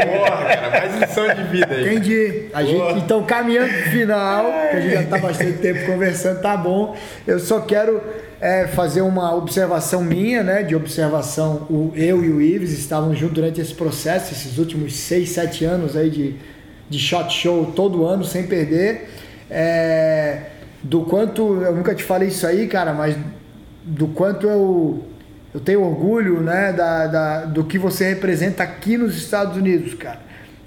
Porra, 0.06 0.44
cara, 0.44 0.70
mais 0.70 0.94
lição 1.00 1.34
de 1.34 1.42
vida 1.44 1.74
aí. 1.74 1.82
entendi. 1.82 2.44
A 2.52 2.62
gente, 2.62 2.98
então, 2.98 3.22
caminhando 3.24 3.72
pro 3.72 3.90
final, 3.90 4.44
que 4.70 4.76
a 4.76 4.80
gente 4.80 4.92
já 4.94 5.02
tá 5.04 5.18
bastante 5.18 5.58
tempo 5.58 5.86
conversando, 5.86 6.40
tá 6.40 6.56
bom. 6.56 6.94
Eu 7.26 7.38
só 7.40 7.60
quero 7.60 8.00
é, 8.40 8.66
fazer 8.66 9.00
uma 9.02 9.34
observação 9.34 10.02
minha, 10.02 10.42
né? 10.42 10.62
De 10.62 10.74
observação, 10.76 11.66
o, 11.70 11.92
eu 11.94 12.24
e 12.24 12.30
o 12.30 12.40
Ives 12.40 12.72
estavam 12.72 13.14
juntos 13.14 13.34
durante 13.36 13.60
esse 13.60 13.74
processo, 13.74 14.32
esses 14.32 14.58
últimos 14.58 14.94
seis, 14.94 15.30
sete 15.30 15.64
anos 15.64 15.96
aí 15.96 16.10
de, 16.10 16.34
de 16.88 16.98
shot 16.98 17.32
show 17.32 17.72
todo 17.74 18.06
ano, 18.06 18.24
sem 18.24 18.44
perder. 18.46 19.08
É, 19.50 20.40
do 20.82 21.02
quanto, 21.02 21.62
eu 21.62 21.74
nunca 21.74 21.94
te 21.94 22.02
falei 22.02 22.28
isso 22.28 22.46
aí, 22.46 22.66
cara, 22.66 22.92
mas 22.92 23.16
do 23.82 24.08
quanto 24.08 24.46
eu, 24.48 25.04
eu 25.56 25.60
tenho 25.60 25.80
orgulho 25.82 26.40
né, 26.42 26.70
da, 26.70 27.06
da- 27.06 27.44
do 27.46 27.64
que 27.64 27.78
você 27.78 28.10
representa 28.10 28.62
aqui 28.62 28.98
nos 28.98 29.16
Estados 29.16 29.56
Unidos, 29.56 29.94
cara. 29.94 30.20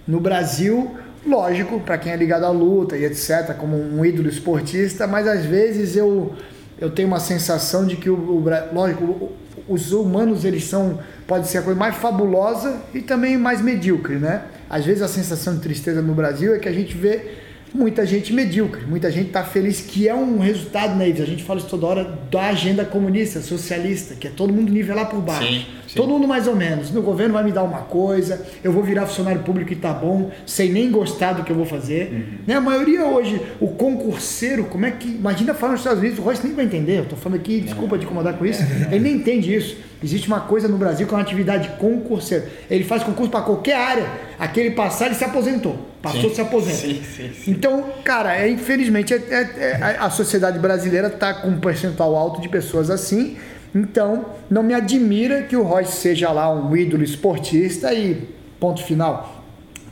No 0.08 0.20
Brasil, 0.20 0.96
lógico, 1.24 1.80
para 1.80 1.96
quem 2.00 2.12
é 2.12 2.16
ligado 2.16 2.44
à 2.46 2.50
luta 2.50 2.98
e 2.98 3.06
etc., 3.06 3.54
como 3.56 3.78
um 3.78 4.04
ídolo 4.04 4.28
esportista, 4.28 5.06
mas 5.06 5.28
às 5.28 5.46
vezes 5.46 5.96
eu, 5.96 6.34
eu 6.82 6.90
tenho 6.90 7.08
uma 7.08 7.20
sensação 7.20 7.86
de 7.86 7.98
que, 7.98 8.10
o, 8.10 8.16
o 8.16 8.44
lógico, 8.74 9.32
os 9.68 9.92
humanos 9.92 10.44
eles 10.44 10.64
são, 10.64 10.98
pode 11.28 11.48
ser 11.50 11.60
a 11.60 11.62
coisa 11.62 11.80
mais 11.80 11.94
fabulosa 11.94 12.78
e 12.92 13.00
também 13.00 13.38
mais 13.38 13.62
medíocre, 13.62 14.16
né? 14.16 14.42
Às 14.68 14.86
vezes 14.88 15.04
a 15.04 15.08
sensação 15.08 15.54
de 15.54 15.62
tristeza 15.62 16.02
no 16.02 16.16
Brasil 16.16 16.56
é 16.56 16.58
que 16.58 16.68
a 16.68 16.74
gente 16.74 16.98
vê 16.98 17.28
muita 17.74 18.06
gente 18.06 18.34
medíocre, 18.34 18.86
muita 18.86 19.12
gente 19.12 19.28
está 19.28 19.44
feliz, 19.44 19.82
que 19.82 20.08
é 20.08 20.14
um 20.14 20.40
resultado, 20.40 20.96
né, 20.96 21.10
Ives? 21.10 21.22
A 21.22 21.26
gente 21.26 21.44
fala 21.44 21.60
isso 21.60 21.70
toda 21.70 21.86
hora 21.86 22.20
da 22.32 22.48
agenda 22.48 22.84
comunista, 22.84 23.42
socialista, 23.42 24.16
que 24.16 24.28
é 24.28 24.32
todo 24.32 24.52
mundo 24.52 24.72
nivelar 24.72 25.10
por 25.10 25.22
baixo. 25.22 25.48
Sim, 25.48 25.66
sim. 25.88 25.96
Todo 25.96 26.10
mundo 26.10 26.28
mais 26.28 26.48
ou 26.48 26.56
menos. 26.56 26.92
No 26.92 27.02
governo 27.02 27.34
vai 27.34 27.44
me 27.44 27.52
dar 27.52 27.64
uma 27.64 27.80
coisa, 27.80 28.46
eu 28.64 28.72
vou 28.72 28.84
virar 28.84 29.06
funcionário 29.06 29.42
público 29.42 29.72
e 29.72 29.76
tá 29.76 29.94
bom, 29.94 30.32
sem 30.46 30.72
nem 30.72 30.92
gostar 30.92 31.34
do 31.34 31.44
que 31.44 31.52
eu 31.52 31.56
vou 31.56 31.66
fazer. 31.66 32.12
Uhum. 32.12 32.24
Né? 32.48 32.56
A 32.56 32.62
maioria 32.62 33.06
hoje, 33.06 33.42
o 33.60 33.68
concurseiro, 33.68 34.66
como 34.66 34.86
é 34.86 34.92
que. 34.92 35.08
Imagina 35.08 35.54
falar 35.54 35.74
nos 35.74 35.82
Estados 35.82 36.00
Unidos, 36.00 36.20
o 36.20 36.22
Royce 36.22 36.46
nem 36.46 36.56
vai 36.56 36.66
entender. 36.66 37.00
Eu 37.00 37.06
tô 37.06 37.16
falando 37.16 37.40
aqui, 37.40 37.62
desculpa 37.62 37.98
te 37.98 38.06
incomodar 38.06 38.34
com 38.34 38.46
isso. 38.46 38.64
Ele 38.92 39.00
nem 39.00 39.16
entende 39.16 39.54
isso. 39.54 39.78
Existe 40.04 40.28
uma 40.28 40.40
coisa 40.40 40.68
no 40.68 40.78
Brasil 40.78 41.06
que 41.06 41.14
é 41.14 41.18
uma 41.18 41.24
atividade 41.24 41.70
concurseiro. 41.78 42.46
Ele 42.70 42.84
faz 42.84 43.04
concurso 43.04 43.30
para 43.30 43.42
qualquer 43.42 43.76
área. 43.76 44.08
Aquele 44.38 44.72
passar, 44.72 45.08
ele 45.08 45.16
se 45.16 45.24
aposentou. 45.24 45.89
Passou, 46.02 46.30
Sim. 46.30 46.36
se 46.36 46.42
aposenta. 46.42 46.78
Sim, 46.78 47.02
sim, 47.04 47.32
sim. 47.34 47.52
Então, 47.52 47.86
cara, 48.04 48.36
é, 48.38 48.50
infelizmente 48.50 49.14
é- 49.14 49.18
é- 49.18 49.60
é- 49.60 49.98
a 50.00 50.10
sociedade 50.10 50.58
brasileira 50.58 51.08
está 51.08 51.34
com 51.34 51.50
um 51.50 51.60
percentual 51.60 52.16
alto 52.16 52.40
de 52.40 52.48
pessoas 52.48 52.90
assim. 52.90 53.38
Então, 53.76 54.26
não 54.50 54.64
me 54.64 54.74
admira 54.74 55.44
que 55.44 55.56
o 55.56 55.64
Royce 55.64 55.92
seja 55.98 56.32
lá 56.32 56.50
um 56.54 56.76
ídolo 56.76 57.04
esportista 57.04 57.94
e 57.94 58.28
ponto 58.60 58.82
final. 58.84 59.44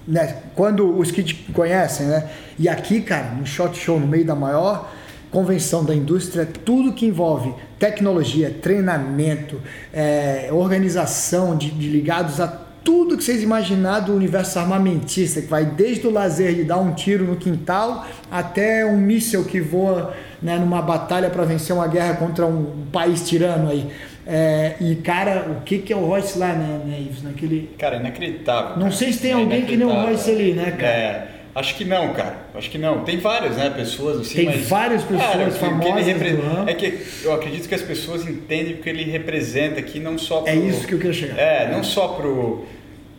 Né? 0.08 0.38
Quando 0.56 0.98
os 0.98 1.12
que 1.12 1.22
te 1.22 1.36
conhecem, 1.52 2.08
né? 2.08 2.30
E 2.58 2.70
aqui, 2.70 3.02
cara, 3.02 3.32
no 3.32 3.46
Shot 3.46 3.78
Show, 3.78 4.00
no 4.00 4.08
meio 4.08 4.24
da 4.24 4.34
maior 4.36 4.90
convenção 5.30 5.84
da 5.84 5.94
indústria, 5.94 6.46
tudo 6.46 6.94
que 6.94 7.06
envolve 7.06 7.54
tecnologia, 7.78 8.50
treinamento, 8.62 9.62
é, 9.94 10.48
organização 10.52 11.58
de, 11.58 11.70
de 11.70 11.90
ligados 11.90 12.40
a 12.40 12.67
tudo 12.88 13.18
que 13.18 13.24
vocês 13.26 13.44
imaginar 13.44 14.00
do 14.00 14.16
universo 14.16 14.58
armamentista, 14.58 15.42
que 15.42 15.48
vai 15.48 15.66
desde 15.66 16.08
o 16.08 16.10
lazer 16.10 16.56
de 16.56 16.64
dar 16.64 16.78
um 16.78 16.94
tiro 16.94 17.26
no 17.26 17.36
quintal 17.36 18.08
até 18.32 18.86
um 18.86 18.96
míssil 18.96 19.44
que 19.44 19.60
voa 19.60 20.16
né, 20.42 20.58
numa 20.58 20.82
batalha 20.82 21.30
para 21.30 21.44
vencer 21.44 21.76
uma 21.76 21.86
guerra 21.86 22.14
contra 22.14 22.46
um 22.46 22.86
país 22.90 23.28
tirano 23.28 23.70
aí. 23.70 23.92
É, 24.26 24.76
e 24.80 24.96
cara, 24.96 25.52
o 25.52 25.66
que, 25.66 25.80
que 25.80 25.92
é 25.92 25.98
o 25.98 26.06
Royce 26.06 26.40
lá, 26.40 26.54
né, 26.54 26.80
né 26.86 27.02
Ives? 27.02 27.24
Naquele. 27.24 27.72
Cara, 27.78 27.98
inacreditável. 27.98 28.78
Não 28.78 28.84
cara. 28.84 28.92
sei 28.94 29.12
se 29.12 29.20
tem 29.20 29.32
É 29.32 29.34
alguém 29.34 29.66
que 29.66 29.76
nem 29.76 29.86
o. 29.86 29.92
Royce 29.92 30.32
ali, 30.32 30.54
né, 30.54 30.72
cara? 30.72 30.88
É, 30.88 31.28
acho 31.60 31.76
que 31.76 31.84
não, 31.86 32.14
cara. 32.14 32.38
Acho 32.56 32.70
que 32.70 32.78
não. 32.78 33.04
Tem 33.04 33.18
várias, 33.18 33.56
né, 33.58 33.70
pessoas 33.70 34.22
assim, 34.22 34.36
Tem 34.36 34.46
mas... 34.46 34.68
várias 34.68 35.04
pessoas 35.04 35.22
Cara, 35.32 35.48
o 35.48 35.52
que- 35.52 35.60
famosas 35.60 36.06
repre-. 36.06 36.40
É 36.68 36.74
que 36.74 37.00
eu 37.24 37.34
acredito 37.34 37.68
que 37.68 37.76
as 37.76 37.82
pessoas 37.82 38.28
entendem 38.28 38.76
o 38.76 38.78
que 38.78 38.90
ele 38.90 39.04
representa 39.04 39.80
aqui, 39.80 40.00
não 40.00 40.18
só 40.18 40.42
pro... 40.42 40.52
É 40.52 40.56
isso 40.56 40.88
que 40.88 40.94
eu 40.94 41.00
quero 41.00 41.14
chegar. 41.14 41.38
É, 41.38 41.70
não 41.72 41.84
só 41.84 42.10
pro, 42.10 42.66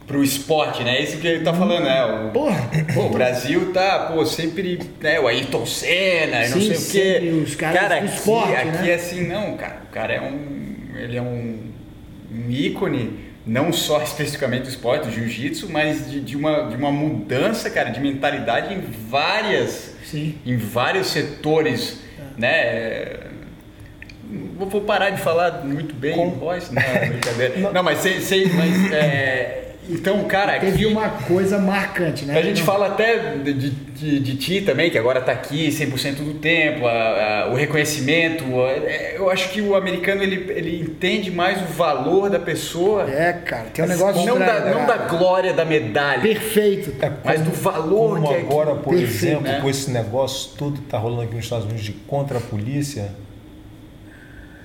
pro 0.07 0.23
esporte, 0.25 0.83
né? 0.85 0.97
É 0.99 1.03
isso 1.03 1.19
que 1.19 1.27
ele 1.27 1.45
tá 1.45 1.53
falando, 1.53 1.85
né? 1.85 2.05
O, 2.05 2.31
Porra! 2.31 2.71
Pô, 2.95 3.03
o 3.07 3.11
Brasil 3.11 3.73
tá, 3.73 4.11
pô, 4.13 4.25
sempre, 4.25 4.79
né, 5.01 5.21
o 5.21 5.27
Ayrton 5.27 5.67
Senna, 5.67 6.47
e 6.47 6.49
não 6.51 6.61
Sim, 6.61 6.75
sei 6.75 7.17
o 7.17 7.21
quê. 7.21 7.43
os 7.45 7.55
caras 7.57 7.81
cara, 7.81 8.01
do 8.01 8.05
aqui, 8.07 8.15
esporte, 8.15 8.55
aqui 8.55 8.67
né? 8.83 8.91
é 8.91 8.95
assim, 8.95 9.27
não, 9.27 9.57
cara. 9.57 9.83
O 9.89 9.93
cara 9.93 10.15
é 10.15 10.21
um, 10.21 10.97
ele 10.97 11.17
é 11.17 11.23
um, 11.23 11.59
um 12.33 12.51
ícone, 12.51 13.28
não 13.49 13.73
só 13.73 14.01
especificamente 14.05 14.63
do 14.65 14.69
esporte, 14.69 15.07
do 15.07 15.11
jiu-jitsu, 15.13 15.69
mas 15.71 16.09
de, 16.11 16.21
de 16.21 16.37
uma, 16.37 16.69
de 16.69 16.77
uma 16.77 16.93
mudança, 16.93 17.69
cara, 17.71 17.91
de 17.91 17.99
mentalidade 18.01 18.73
em 18.75 18.81
várias, 18.81 19.97
Sim. 20.05 20.37
em 20.47 20.57
vários 20.57 21.09
setores, 21.09 22.01
né? 22.37 22.53
É, 22.53 23.21
Vou 24.59 24.69
vou 24.69 24.83
parar 24.83 25.09
de 25.09 25.23
falar 25.23 25.65
muito 25.65 25.95
bem 25.95 26.15
Com- 26.15 26.33
voz, 26.33 26.71
não, 26.71 26.83
brincadeira. 27.09 27.57
Não, 27.73 27.83
mas 27.83 28.01
sei, 28.01 28.21
sei 28.21 28.47
mas 28.53 28.93
é, 28.93 29.68
então, 29.89 30.25
cara, 30.25 30.59
Teve 30.59 30.73
aqui- 30.75 30.87
uma 30.87 31.09
coisa 31.09 31.59
marcante, 31.59 32.25
né? 32.25 32.39
a 32.39 32.43
gente 32.43 32.59
Não- 32.59 32.67
fala 32.67 32.87
até 32.89 33.35
de, 33.37 33.53
de, 33.53 34.21
de- 34.21 34.37
ti 34.37 34.61
também, 34.61 34.91
que 34.91 34.99
agora 34.99 35.21
está 35.21 35.33
aqui 35.33 35.71
100% 35.71 36.23
do 36.23 36.35
tempo, 36.35 36.87
a- 36.87 36.93
a- 37.47 37.51
o 37.51 37.55
reconhecimento. 37.55 38.45
a- 38.61 38.71
é, 38.71 39.15
eu 39.17 39.31
acho 39.31 39.49
que 39.51 39.61
o 39.61 39.75
americano 39.75 40.23
ele, 40.23 40.51
ele 40.53 40.81
entende 40.83 41.31
mais 41.31 41.61
o 41.63 41.65
valor 41.73 42.29
da 42.31 42.39
pessoa, 42.39 43.09
É, 43.11 43.33
cara, 43.33 43.67
tem 43.73 43.85
um 43.85 43.89
negócio 43.89 44.25
não, 44.27 44.39
da, 44.39 44.61
não 44.61 44.87
da 44.87 44.97
glória 44.97 45.53
da 45.53 45.65
medalha, 45.65 46.21
Perfeito. 46.23 46.93
mas 47.25 47.41
do 47.41 47.51
valor 47.51 48.17
Como 48.17 48.29
que 48.29 48.35
é 48.35 48.39
agora, 48.41 48.75
por 48.75 48.91
Perfeito, 48.95 49.11
exemplo, 49.25 49.43
né? 49.45 49.61
com 49.61 49.69
esse 49.71 49.91
negócio 49.91 50.51
todo 50.57 50.75
que 50.81 50.83
tá 50.87 50.99
rolando 50.99 51.23
aqui 51.23 51.35
nos 51.35 51.45
Estados 51.45 51.65
Unidos 51.65 51.83
de 51.85 51.93
contra 51.93 52.39
a 52.39 52.41
polícia, 52.41 53.11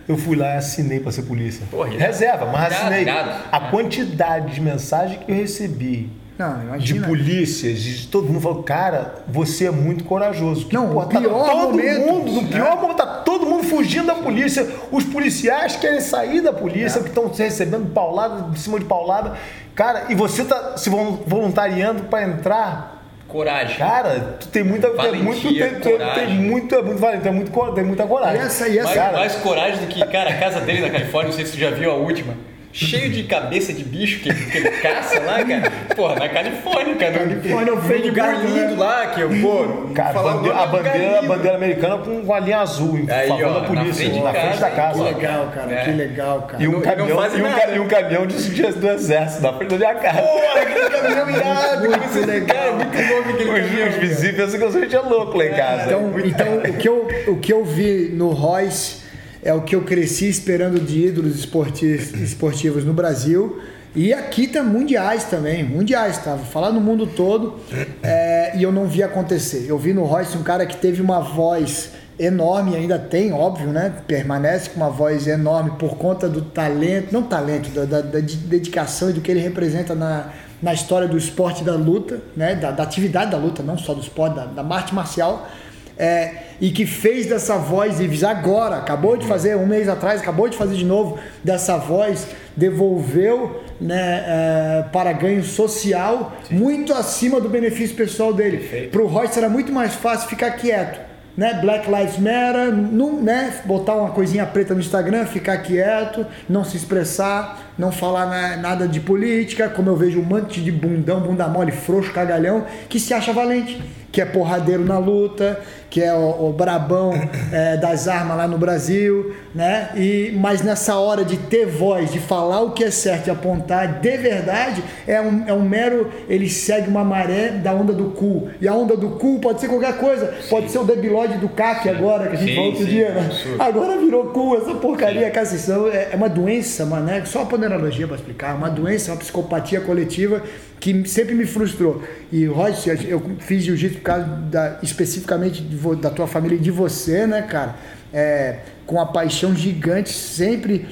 eu 0.07 0.17
fui 0.17 0.35
lá 0.35 0.55
e 0.55 0.57
assinei 0.57 0.99
para 0.99 1.11
ser 1.11 1.23
polícia. 1.23 1.65
Porra. 1.71 1.89
Reserva, 1.89 2.45
mas 2.45 2.73
assinei. 2.73 3.05
A 3.51 3.59
quantidade 3.71 4.53
de 4.55 4.61
mensagem 4.61 5.19
que 5.19 5.31
eu 5.31 5.35
recebi 5.35 6.09
Não, 6.37 6.77
de 6.77 6.95
polícias, 6.95 7.79
de 7.79 8.07
todo 8.07 8.27
mundo 8.27 8.41
falou, 8.41 8.63
cara, 8.63 9.15
você 9.27 9.67
é 9.67 9.71
muito 9.71 10.03
corajoso. 10.03 10.65
Que, 10.65 10.73
Não, 10.73 10.89
porra, 10.89 11.05
o 11.05 11.09
tá 11.09 11.21
todo 11.21 11.69
momento, 11.71 12.05
mundo, 12.07 12.31
no 12.31 12.41
né? 12.41 12.47
pior 12.51 12.81
momento, 12.81 12.97
tá 12.97 13.05
todo 13.05 13.45
mundo 13.45 13.63
fugindo 13.63 14.07
da 14.07 14.15
polícia. 14.15 14.67
Os 14.91 15.03
policiais 15.05 15.75
querem 15.75 16.01
sair 16.01 16.41
da 16.41 16.51
polícia, 16.51 17.01
que 17.01 17.09
estão 17.09 17.27
recebendo 17.27 17.91
paulada, 17.93 18.49
de 18.51 18.59
cima 18.59 18.79
de 18.79 18.85
paulada. 18.85 19.33
Cara, 19.75 20.05
e 20.09 20.15
você 20.15 20.43
tá 20.43 20.75
se 20.77 20.89
vol- 20.89 21.23
voluntariando 21.25 22.03
para 22.03 22.23
entrar 22.23 22.92
coragem. 23.33 23.75
Cara, 23.77 24.37
tu 24.39 24.47
tem 24.47 24.63
muita. 24.63 24.89
Valentia, 24.93 25.11
tem 25.11 25.23
muito, 25.23 25.81
tem, 25.81 25.91
coragem. 25.97 26.25
tem 26.27 26.35
muito, 26.35 26.75
é 26.75 26.81
muito 26.81 26.99
valente, 26.99 27.23
tem, 27.23 27.31
muito, 27.33 27.71
tem 27.73 27.83
muita 27.83 28.07
coragem. 28.07 28.41
E 28.41 28.45
essa- 28.45 28.67
e 28.69 28.77
essa- 28.77 28.85
mais, 28.87 28.97
cara, 28.97 29.17
mais 29.17 29.35
coragem 29.35 29.79
do 29.81 29.87
que, 29.87 30.05
cara, 30.05 30.29
a 30.29 30.37
casa 30.37 30.61
dele 30.61 30.81
na 30.81 30.89
Califórnia, 30.89 31.29
não 31.31 31.35
sei 31.35 31.45
se 31.45 31.53
tu 31.53 31.57
já 31.59 31.71
viu 31.71 31.91
a 31.91 31.95
última. 31.95 32.33
Cheio 32.73 33.11
de 33.11 33.23
cabeça 33.25 33.71
de 33.71 33.83
bicho 33.83 34.19
que, 34.21 34.33
que 34.33 34.57
ele 34.57 34.71
caça 34.71 35.19
lá, 35.19 35.43
cara. 35.45 35.71
Porra, 35.95 36.15
na 36.15 36.27
Califórnia, 36.27 36.95
cara. 36.95 37.11
Califórnia, 37.19 37.73
um 37.75 37.77
o 37.77 38.07
lugar 38.07 38.35
né? 38.39 38.45
lindo 38.49 38.75
lá, 38.79 39.05
que 39.07 39.21
eu, 39.21 39.29
pô. 39.29 39.93
Cara, 39.93 40.13
bandeira- 40.23 40.57
a 40.57 40.61
é 40.61 40.65
um 40.65 40.71
bandeira, 40.71 41.19
a 41.19 41.21
bandeira 41.21 41.55
americana 41.57 41.97
com 41.99 42.33
a 42.33 42.39
linha 42.39 42.57
azul 42.61 42.99
Aí, 43.07 43.27
favor 43.27 43.45
ó, 43.45 43.53
da 43.53 43.59
na 43.61 43.67
polícia, 43.67 43.93
frente 43.93 44.13
de 44.13 44.19
na 44.23 44.31
frente 44.31 44.47
casa, 44.47 44.59
da 44.61 44.69
Que 44.71 44.75
casa. 44.75 45.03
legal, 45.03 45.51
cara, 45.53 45.71
É. 45.71 45.83
que 45.85 45.91
legal, 45.91 46.41
cara. 46.41 46.63
E 46.63 46.67
um, 46.67 46.71
Não- 46.71 46.81
caminhão, 46.81 47.07
e, 47.09 47.41
um, 47.41 47.51
ca- 47.55 47.69
e 47.75 47.79
um 47.79 47.87
caminhão 47.87 48.25
de, 48.25 48.49
de- 48.49 48.71
do 48.73 48.89
exército 48.89 49.43
na 49.43 49.53
frente 49.53 49.69
da 49.69 49.77
minha 49.77 49.95
casa. 49.95 50.21
Porra, 50.23 50.61
aquele 50.61 50.89
caminhão 50.89 51.29
irado. 51.29 51.87
Muito 51.89 52.09
que 52.09 52.19
legal. 52.25 52.57
Cara, 52.57 52.71
muito 52.71 52.91
bom 53.07 53.19
aquele 53.19 53.49
Os, 53.51 53.59
caminhão. 53.69 53.87
os 53.89 53.95
vizinhos 53.97 54.35
pensam 54.35 54.57
que 54.59 54.65
eu 54.65 54.71
sou 54.71 54.81
gente 54.81 54.97
louco 54.97 55.37
lá 55.37 55.45
em 55.45 55.53
casa. 55.53 55.83
Então, 55.85 56.11
então 56.25 56.57
o, 56.57 56.73
que 56.73 56.89
eu, 56.89 57.07
o 57.27 57.37
que 57.37 57.53
eu 57.53 57.63
vi 57.63 58.09
no 58.13 58.29
Royce 58.31 59.02
é 59.43 59.53
o 59.53 59.61
que 59.61 59.75
eu 59.75 59.83
cresci 59.83 60.29
esperando 60.29 60.79
de 60.79 61.07
ídolos 61.07 61.37
esporti- 61.37 61.99
esportivos 62.21 62.83
no 62.83 62.93
Brasil. 62.93 63.59
E 63.95 64.11
aqui 64.11 64.47
tem 64.47 64.63
mundiais 64.63 65.25
também, 65.25 65.63
mundiais, 65.63 66.17
tá? 66.17 66.33
Vou 66.35 66.45
falar 66.45 66.71
no 66.71 66.81
mundo 66.81 67.05
todo 67.05 67.59
é, 68.01 68.57
e 68.57 68.63
eu 68.63 68.71
não 68.71 68.87
vi 68.87 69.03
acontecer. 69.03 69.65
Eu 69.67 69.77
vi 69.77 69.93
no 69.93 70.03
Royce 70.03 70.35
um 70.35 70.41
cara 70.41 70.65
que 70.65 70.77
teve 70.77 70.99
uma 70.99 71.19
voz 71.19 71.91
enorme, 72.17 72.75
ainda 72.75 72.97
tem, 72.97 73.31
óbvio, 73.33 73.67
né? 73.67 73.93
Permanece 74.07 74.71
com 74.71 74.77
uma 74.77 74.89
voz 74.89 75.27
enorme 75.27 75.71
por 75.77 75.95
conta 75.95 76.27
do 76.27 76.41
talento, 76.41 77.11
não 77.11 77.23
talento, 77.23 77.69
da, 77.69 77.85
da, 77.85 78.01
da 78.01 78.19
dedicação 78.19 79.11
e 79.11 79.13
do 79.13 79.21
que 79.21 79.29
ele 79.29 79.39
representa 79.39 79.93
na, 79.93 80.29
na 80.61 80.73
história 80.73 81.07
do 81.07 81.17
esporte 81.17 81.63
da 81.63 81.75
luta, 81.75 82.19
né? 82.35 82.55
Da, 82.55 82.71
da, 82.71 82.81
atividade 82.81 83.29
da 83.29 83.37
luta, 83.37 83.61
não 83.61 83.77
só 83.77 83.93
do 83.93 84.01
esporte, 84.01 84.35
da, 84.35 84.45
da 84.45 84.75
arte 84.75 84.93
marcial. 84.95 85.47
É, 85.95 86.52
e 86.63 86.71
que 86.71 86.85
fez 86.85 87.25
dessa 87.25 87.57
voz, 87.57 87.99
e 87.99 88.25
agora, 88.25 88.77
acabou 88.77 89.17
de 89.17 89.27
fazer 89.27 89.57
um 89.57 89.65
mês 89.65 89.89
atrás, 89.89 90.21
acabou 90.21 90.47
de 90.47 90.55
fazer 90.55 90.75
de 90.75 90.85
novo 90.85 91.19
dessa 91.43 91.75
voz, 91.75 92.25
devolveu 92.55 93.61
né, 93.81 94.23
é, 94.25 94.85
para 94.89 95.11
ganho 95.11 95.43
social 95.43 96.31
Sim. 96.47 96.55
muito 96.55 96.93
acima 96.93 97.41
do 97.41 97.49
benefício 97.49 97.93
pessoal 97.97 98.33
dele. 98.33 98.87
Para 98.87 99.01
o 99.01 99.07
Royce 99.07 99.37
era 99.37 99.49
muito 99.49 99.73
mais 99.73 99.93
fácil 99.95 100.29
ficar 100.29 100.51
quieto. 100.51 101.01
Né? 101.35 101.59
Black 101.59 101.85
Lives 101.91 102.17
Matter, 102.17 102.71
não, 102.71 103.21
né? 103.21 103.59
botar 103.65 103.95
uma 103.95 104.11
coisinha 104.11 104.45
preta 104.45 104.73
no 104.73 104.79
Instagram, 104.79 105.25
ficar 105.25 105.57
quieto, 105.57 106.25
não 106.47 106.63
se 106.63 106.77
expressar, 106.77 107.73
não 107.77 107.91
falar 107.91 108.55
nada 108.61 108.87
de 108.87 109.01
política, 109.01 109.67
como 109.67 109.89
eu 109.89 109.97
vejo 109.97 110.21
um 110.21 110.23
monte 110.23 110.61
de 110.61 110.71
bundão, 110.71 111.19
bunda 111.19 111.45
mole, 111.45 111.73
frouxo, 111.73 112.13
cagalhão, 112.13 112.65
que 112.87 113.01
se 113.01 113.13
acha 113.13 113.33
valente 113.33 113.81
que 114.13 114.21
é 114.21 114.25
porradeiro 114.25 114.85
na 114.85 114.99
luta, 114.99 115.59
que 115.89 115.99
é 115.99 116.13
o, 116.13 116.49
o 116.49 116.53
brabão 116.53 117.13
é, 117.51 117.77
das 117.77 118.07
armas 118.07 118.37
lá 118.37 118.47
no 118.47 118.59
Brasil, 118.59 119.33
né? 119.55 119.89
E, 119.95 120.31
mas 120.39 120.61
nessa 120.61 120.97
hora 120.97 121.25
de 121.25 121.35
ter 121.35 121.65
voz, 121.65 122.11
de 122.11 122.19
falar 122.19 122.61
o 122.61 122.71
que 122.71 122.83
é 122.83 122.91
certo 122.91 123.27
e 123.27 123.31
apontar 123.31 123.99
de 123.99 124.17
verdade, 124.17 124.83
é 125.07 125.19
um, 125.19 125.43
é 125.47 125.53
um 125.53 125.63
mero. 125.63 126.11
Ele 126.29 126.47
segue 126.47 126.87
uma 126.87 127.03
maré 127.03 127.49
da 127.49 127.73
onda 127.73 127.91
do 127.91 128.11
cu. 128.11 128.49
E 128.61 128.67
a 128.67 128.73
onda 128.75 128.95
do 128.95 129.09
cu 129.11 129.39
pode 129.39 129.59
ser 129.59 129.67
qualquer 129.67 129.97
coisa. 129.97 130.31
Sim. 130.41 130.49
Pode 130.49 130.69
ser 130.69 130.77
o 130.77 130.83
debilóide 130.83 131.39
do 131.39 131.49
CAC 131.49 131.89
agora, 131.89 132.27
que 132.27 132.35
a 132.35 132.39
gente 132.39 132.49
sim, 132.49 132.55
falou 132.55 132.69
outro 132.69 132.85
sim, 132.85 132.91
dia, 132.91 133.09
né? 133.09 133.29
Agora 133.57 133.97
virou 133.97 134.25
cu, 134.27 134.55
essa 134.57 134.75
porcaria, 134.75 135.31
cara. 135.31 135.47
É, 135.91 136.09
é 136.11 136.15
uma 136.15 136.29
doença, 136.29 136.85
mano, 136.85 137.07
né? 137.07 137.23
Só 137.25 137.41
a 137.41 137.45
ponerologia 137.47 138.05
para 138.05 138.15
explicar. 138.15 138.51
É 138.51 138.53
uma 138.53 138.69
doença, 138.69 139.11
uma 139.11 139.17
psicopatia 139.17 139.81
coletiva 139.81 140.43
que 140.83 141.07
sempre 141.07 141.33
me 141.33 141.45
frustrou. 141.45 142.03
E 142.29 142.45
Royce, 142.45 142.89
eu 143.07 143.21
fiz 143.39 143.63
jiu-jitsu 143.63 143.99
por 143.99 144.03
causa 144.03 144.25
da, 144.25 144.79
especificamente 144.83 145.61
de, 145.61 145.77
da 145.95 146.09
tua 146.09 146.27
família 146.27 146.57
e 146.57 146.59
de 146.59 146.71
você, 146.71 147.25
né, 147.25 147.41
cara? 147.43 147.75
É, 148.13 148.57
com 148.85 148.99
a 148.99 149.05
paixão 149.05 149.55
gigante, 149.55 150.11
sempre 150.11 150.85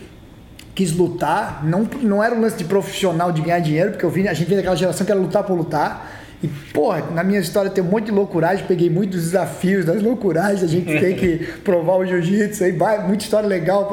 quis 0.73 0.93
lutar. 0.93 1.65
Não, 1.65 1.84
não 2.01 2.23
era 2.23 2.34
um 2.34 2.39
lance 2.39 2.55
de 2.55 2.63
profissional 2.63 3.34
de 3.34 3.41
ganhar 3.41 3.59
dinheiro, 3.59 3.91
porque 3.91 4.05
eu 4.05 4.09
vi, 4.09 4.26
a 4.30 4.34
gente 4.34 4.47
vem 4.47 4.55
daquela 4.55 4.77
geração 4.77 5.05
que 5.05 5.11
era 5.11 5.19
lutar 5.19 5.43
por 5.43 5.57
lutar. 5.57 6.09
E, 6.41 6.47
porra, 6.47 7.11
na 7.13 7.22
minha 7.22 7.41
história 7.41 7.69
tem 7.69 7.84
um 7.84 7.88
monte 7.88 8.05
de 8.05 8.11
loucuragem, 8.11 8.63
peguei 8.65 8.89
muitos 8.89 9.23
desafios 9.23 9.84
das 9.84 10.01
loucuragens, 10.01 10.63
a 10.63 10.68
gente 10.68 10.85
tem 10.85 11.18
que 11.18 11.49
provar 11.65 11.97
o 11.97 12.05
jiu-jitsu 12.05 12.63
aí, 12.63 12.72
vai, 12.72 13.05
muita 13.05 13.26
história 13.26 13.47
legal 13.47 13.89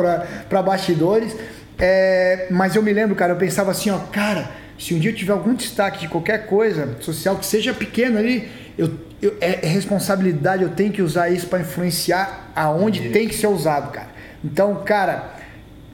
para 0.48 0.62
bastidores. 0.62 1.34
É, 1.76 2.46
mas 2.52 2.76
eu 2.76 2.84
me 2.84 2.92
lembro, 2.92 3.16
cara, 3.16 3.32
eu 3.32 3.36
pensava 3.36 3.72
assim, 3.72 3.90
ó, 3.90 3.98
cara 4.12 4.67
se 4.78 4.94
um 4.94 4.98
dia 4.98 5.10
eu 5.10 5.14
tiver 5.14 5.32
algum 5.32 5.54
destaque 5.54 6.00
de 6.00 6.08
qualquer 6.08 6.46
coisa 6.46 6.96
social 7.00 7.36
que 7.36 7.44
seja 7.44 7.74
pequeno 7.74 8.18
ali, 8.18 8.48
eu, 8.76 8.90
eu 9.20 9.36
é, 9.40 9.66
é 9.66 9.68
responsabilidade, 9.68 10.62
eu 10.62 10.70
tenho 10.70 10.92
que 10.92 11.02
usar 11.02 11.28
isso 11.28 11.48
para 11.48 11.60
influenciar 11.60 12.52
aonde 12.54 13.02
isso. 13.02 13.12
tem 13.12 13.26
que 13.26 13.34
ser 13.34 13.48
usado, 13.48 13.90
cara. 13.90 14.08
Então, 14.44 14.82
cara, 14.84 15.34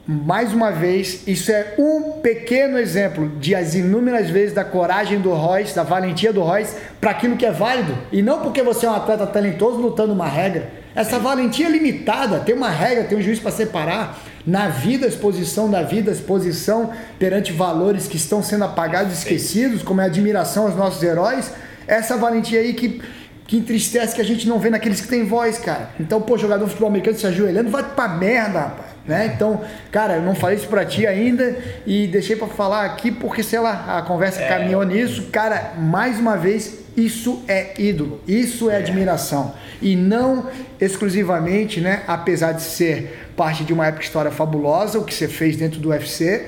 mais 0.07 0.53
uma 0.53 0.71
vez, 0.71 1.27
isso 1.27 1.51
é 1.51 1.73
um 1.79 2.19
pequeno 2.21 2.77
exemplo 2.77 3.27
de 3.39 3.55
as 3.55 3.73
inúmeras 3.73 4.29
vezes 4.29 4.53
da 4.53 4.63
coragem 4.63 5.19
do 5.19 5.33
Royce, 5.33 5.75
da 5.75 5.81
valentia 5.81 6.31
do 6.31 6.43
Royce 6.43 6.75
para 7.01 7.09
aquilo 7.09 7.35
que 7.35 7.45
é 7.45 7.51
válido. 7.51 7.97
E 8.11 8.21
não 8.21 8.41
porque 8.41 8.61
você 8.61 8.85
é 8.85 8.89
um 8.89 8.93
atleta 8.93 9.25
talentoso 9.25 9.77
lutando 9.77 10.13
uma 10.13 10.27
regra. 10.27 10.84
Essa 10.95 11.19
valentia 11.19 11.67
é 11.67 11.69
limitada, 11.69 12.39
tem 12.39 12.55
uma 12.55 12.69
regra, 12.69 13.03
tem 13.03 13.17
um 13.17 13.21
juiz 13.21 13.37
para 13.37 13.51
separar 13.51 14.17
na 14.47 14.69
vida, 14.69 15.05
exposição 15.05 15.69
da 15.69 15.83
vida, 15.83 16.09
exposição 16.09 16.91
perante 17.19 17.51
valores 17.51 18.07
que 18.07 18.15
estão 18.15 18.41
sendo 18.41 18.63
apagados 18.63 19.11
e 19.11 19.17
esquecidos, 19.17 19.83
como 19.83 19.99
é 19.99 20.05
a 20.05 20.07
admiração 20.07 20.67
aos 20.67 20.75
nossos 20.75 21.03
heróis, 21.03 21.51
essa 21.85 22.15
valentia 22.15 22.61
aí 22.61 22.73
que, 22.73 23.01
que 23.45 23.57
entristece 23.57 24.15
que 24.15 24.21
a 24.21 24.25
gente 24.25 24.47
não 24.47 24.57
vê 24.57 24.69
naqueles 24.69 25.01
que 25.01 25.07
têm 25.07 25.25
voz, 25.25 25.57
cara. 25.57 25.89
Então, 25.99 26.21
pô, 26.21 26.37
jogador 26.37 26.63
de 26.63 26.69
futebol 26.69 26.89
americano 26.89 27.17
se 27.17 27.27
ajoelhando, 27.27 27.69
vai 27.69 27.83
pra 27.83 28.07
merda, 28.07 28.59
rapaz. 28.59 28.95
Né? 29.05 29.31
Então, 29.35 29.61
cara, 29.91 30.15
eu 30.15 30.21
não 30.23 30.33
falei 30.33 30.57
isso 30.57 30.67
pra 30.67 30.83
ti 30.83 31.05
ainda 31.05 31.55
e 31.85 32.07
deixei 32.07 32.35
para 32.35 32.47
falar 32.47 32.85
aqui 32.85 33.11
porque, 33.11 33.43
sei 33.43 33.59
lá, 33.59 33.97
a 33.99 34.01
conversa 34.01 34.41
é. 34.41 34.47
caminhou 34.47 34.83
nisso. 34.83 35.27
Cara, 35.31 35.73
mais 35.77 36.19
uma 36.19 36.35
vez, 36.35 36.84
isso 36.95 37.43
é 37.47 37.73
ídolo, 37.77 38.21
isso 38.27 38.69
é, 38.69 38.75
é 38.75 38.77
admiração. 38.77 39.53
E 39.81 39.95
não 39.95 40.49
exclusivamente, 40.79 41.81
né, 41.81 42.03
apesar 42.07 42.53
de 42.53 42.61
ser 42.61 43.29
parte 43.35 43.63
de 43.63 43.73
uma 43.73 43.87
época 43.87 44.03
história 44.03 44.31
fabulosa, 44.31 44.99
o 44.99 45.03
que 45.03 45.13
você 45.13 45.27
fez 45.27 45.57
dentro 45.57 45.79
do 45.79 45.89
UFC, 45.89 46.47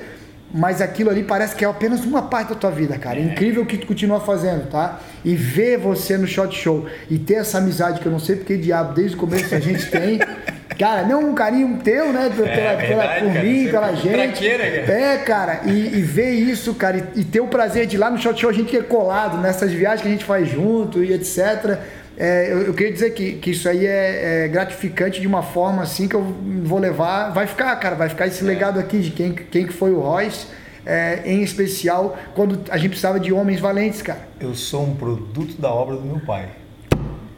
mas 0.52 0.80
aquilo 0.80 1.10
ali 1.10 1.22
parece 1.22 1.54
que 1.54 1.64
é 1.64 1.68
apenas 1.68 2.04
uma 2.04 2.22
parte 2.22 2.48
da 2.48 2.54
tua 2.54 2.70
vida, 2.70 2.96
cara. 2.96 3.18
É 3.18 3.22
incrível 3.22 3.62
o 3.62 3.66
que 3.66 3.76
tu 3.76 3.86
continua 3.86 4.20
fazendo, 4.20 4.70
tá? 4.70 5.00
E 5.24 5.34
ver 5.34 5.78
você 5.78 6.16
no 6.16 6.26
shot 6.26 6.56
show 6.56 6.86
e 7.10 7.18
ter 7.18 7.34
essa 7.34 7.58
amizade 7.58 8.00
que 8.00 8.06
eu 8.06 8.12
não 8.12 8.18
sei 8.18 8.36
porque 8.36 8.56
diabo 8.56 8.94
desde 8.94 9.14
o 9.16 9.18
começo 9.18 9.54
a 9.54 9.60
gente 9.60 9.90
tem. 9.90 10.18
Cara, 10.78 11.02
não 11.02 11.30
um 11.30 11.34
carinho 11.34 11.76
teu, 11.82 12.12
né? 12.12 12.30
Pela, 12.34 12.48
é, 12.48 12.86
pela, 12.86 13.08
por 13.08 13.42
mim, 13.42 13.68
pela 13.68 13.92
gente. 13.94 14.48
Cara. 14.48 14.62
É, 14.64 15.18
cara, 15.18 15.60
e, 15.64 15.98
e, 15.98 16.02
ver 16.02 16.30
isso, 16.30 16.72
cara, 16.74 17.10
e, 17.16 17.20
e, 17.20 17.24
ter 17.24 17.40
o 17.40 17.48
prazer 17.48 17.84
de 17.86 17.96
ir 17.96 17.98
lá 17.98 18.08
no 18.08 18.16
shot 18.16 18.40
show 18.40 18.48
a 18.48 18.52
gente 18.52 18.76
é 18.76 18.82
colado 18.82 19.38
nessas 19.38 19.72
viagens 19.72 20.02
que 20.02 20.08
a 20.08 20.10
gente 20.12 20.24
faz 20.24 20.48
junto 20.48 21.02
e 21.02 21.12
etc. 21.12 21.80
É, 22.16 22.52
eu, 22.52 22.62
eu, 22.62 22.74
queria 22.74 22.92
dizer 22.92 23.10
que, 23.10 23.32
que 23.34 23.50
isso 23.50 23.68
aí 23.68 23.86
é, 23.86 24.44
é, 24.44 24.48
gratificante 24.48 25.20
de 25.20 25.26
uma 25.26 25.42
forma 25.42 25.82
assim 25.82 26.06
que 26.06 26.14
eu 26.14 26.22
vou 26.62 26.78
levar. 26.78 27.30
Vai 27.30 27.48
ficar, 27.48 27.74
cara, 27.76 27.96
vai 27.96 28.08
ficar 28.08 28.28
esse 28.28 28.44
é. 28.44 28.46
legado 28.46 28.78
aqui 28.78 29.00
de 29.00 29.10
quem, 29.10 29.32
quem 29.32 29.66
que 29.66 29.72
foi 29.72 29.90
o 29.90 29.98
Royce. 30.00 30.46
É, 30.86 31.22
em 31.26 31.42
especial 31.42 32.16
quando 32.34 32.62
a 32.70 32.78
gente 32.78 32.90
precisava 32.90 33.18
de 33.18 33.32
homens 33.32 33.58
valentes, 33.60 34.00
cara. 34.00 34.20
Eu 34.40 34.54
sou 34.54 34.84
um 34.84 34.94
produto 34.94 35.60
da 35.60 35.70
obra 35.70 35.96
do 35.96 36.02
meu 36.02 36.20
pai. 36.20 36.48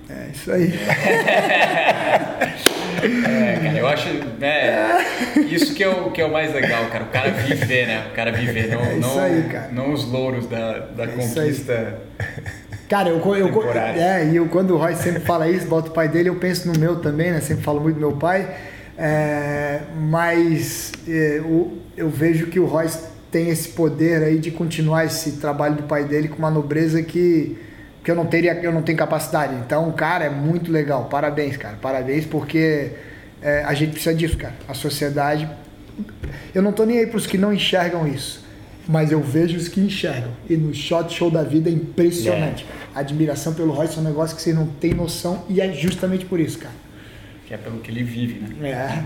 É 0.08 0.28
isso 0.32 0.52
aí. 0.52 0.72
é, 3.06 3.60
cara, 3.62 3.78
eu 3.78 3.86
acho, 3.86 4.08
né, 4.38 5.04
isso 5.48 5.74
que 5.74 5.82
é, 5.82 5.88
o, 5.88 6.10
que 6.10 6.20
é 6.20 6.24
o 6.24 6.32
mais 6.32 6.52
legal, 6.52 6.86
cara, 6.86 7.04
o 7.04 7.08
cara 7.08 7.30
viver, 7.30 7.86
né, 7.86 8.06
o 8.10 8.14
cara 8.14 8.32
viver, 8.32 8.68
não, 8.68 8.80
é 8.82 8.94
não, 8.96 9.20
aí, 9.20 9.44
não 9.72 9.92
os 9.92 10.04
louros 10.04 10.46
da, 10.46 10.78
da 10.78 11.04
é 11.04 11.06
conquista 11.08 11.98
Cara, 12.90 13.08
eu, 13.08 13.20
eu, 13.36 13.70
é, 13.72 14.26
e 14.26 14.34
eu, 14.34 14.48
quando 14.48 14.72
o 14.72 14.76
Roy 14.76 14.96
sempre 14.96 15.20
fala 15.20 15.48
isso, 15.48 15.64
bota 15.68 15.90
o 15.90 15.92
pai 15.92 16.08
dele, 16.08 16.28
eu 16.28 16.34
penso 16.34 16.66
no 16.66 16.76
meu 16.76 16.96
também, 16.96 17.30
né? 17.30 17.40
Sempre 17.40 17.62
falo 17.62 17.80
muito 17.80 17.94
do 17.94 18.00
meu 18.00 18.16
pai. 18.16 18.52
É, 18.98 19.82
mas 19.96 20.90
é, 21.06 21.38
eu, 21.38 21.78
eu, 21.96 22.10
vejo 22.10 22.48
que 22.48 22.58
o 22.58 22.66
Roy 22.66 22.88
tem 23.30 23.48
esse 23.48 23.68
poder 23.68 24.24
aí 24.24 24.40
de 24.40 24.50
continuar 24.50 25.04
esse 25.04 25.32
trabalho 25.36 25.76
do 25.76 25.84
pai 25.84 26.04
dele 26.04 26.26
com 26.26 26.36
uma 26.36 26.50
nobreza 26.50 27.00
que, 27.00 27.56
que 28.02 28.10
eu 28.10 28.14
não 28.14 28.26
teria, 28.26 28.54
eu 28.62 28.72
não 28.72 28.82
tenho 28.82 28.96
capacidade. 28.96 29.54
Então, 29.54 29.90
cara, 29.92 30.24
é 30.24 30.30
muito 30.30 30.70
legal. 30.70 31.06
Parabéns, 31.06 31.56
cara. 31.56 31.76
Parabéns 31.80 32.24
porque 32.24 32.92
é, 33.42 33.62
a 33.64 33.74
gente 33.74 33.92
precisa 33.92 34.14
disso, 34.14 34.36
cara. 34.36 34.54
A 34.68 34.74
sociedade. 34.74 35.48
Eu 36.54 36.62
não 36.62 36.72
tô 36.72 36.84
nem 36.84 36.98
aí 36.98 37.06
para 37.06 37.18
os 37.18 37.26
que 37.26 37.36
não 37.36 37.52
enxergam 37.52 38.06
isso 38.06 38.50
mas 38.90 39.12
eu 39.12 39.20
vejo 39.20 39.56
os 39.56 39.68
que 39.68 39.80
enxergam. 39.80 40.32
E 40.48 40.56
no 40.56 40.74
shot 40.74 41.14
show 41.14 41.30
da 41.30 41.44
vida 41.44 41.70
é 41.70 41.72
impressionante. 41.72 42.66
É. 42.68 42.98
A 42.98 43.00
admiração 43.00 43.54
pelo 43.54 43.72
Royce 43.72 43.96
é 43.96 44.00
um 44.00 44.04
negócio 44.04 44.34
que 44.34 44.42
você 44.42 44.52
não 44.52 44.66
tem 44.66 44.92
noção 44.92 45.44
e 45.48 45.60
é 45.60 45.72
justamente 45.72 46.24
por 46.24 46.40
isso, 46.40 46.58
cara. 46.58 46.74
Que 47.46 47.54
é 47.54 47.56
pelo 47.56 47.78
que 47.78 47.88
ele 47.88 48.02
vive, 48.02 48.40
né? 48.54 49.04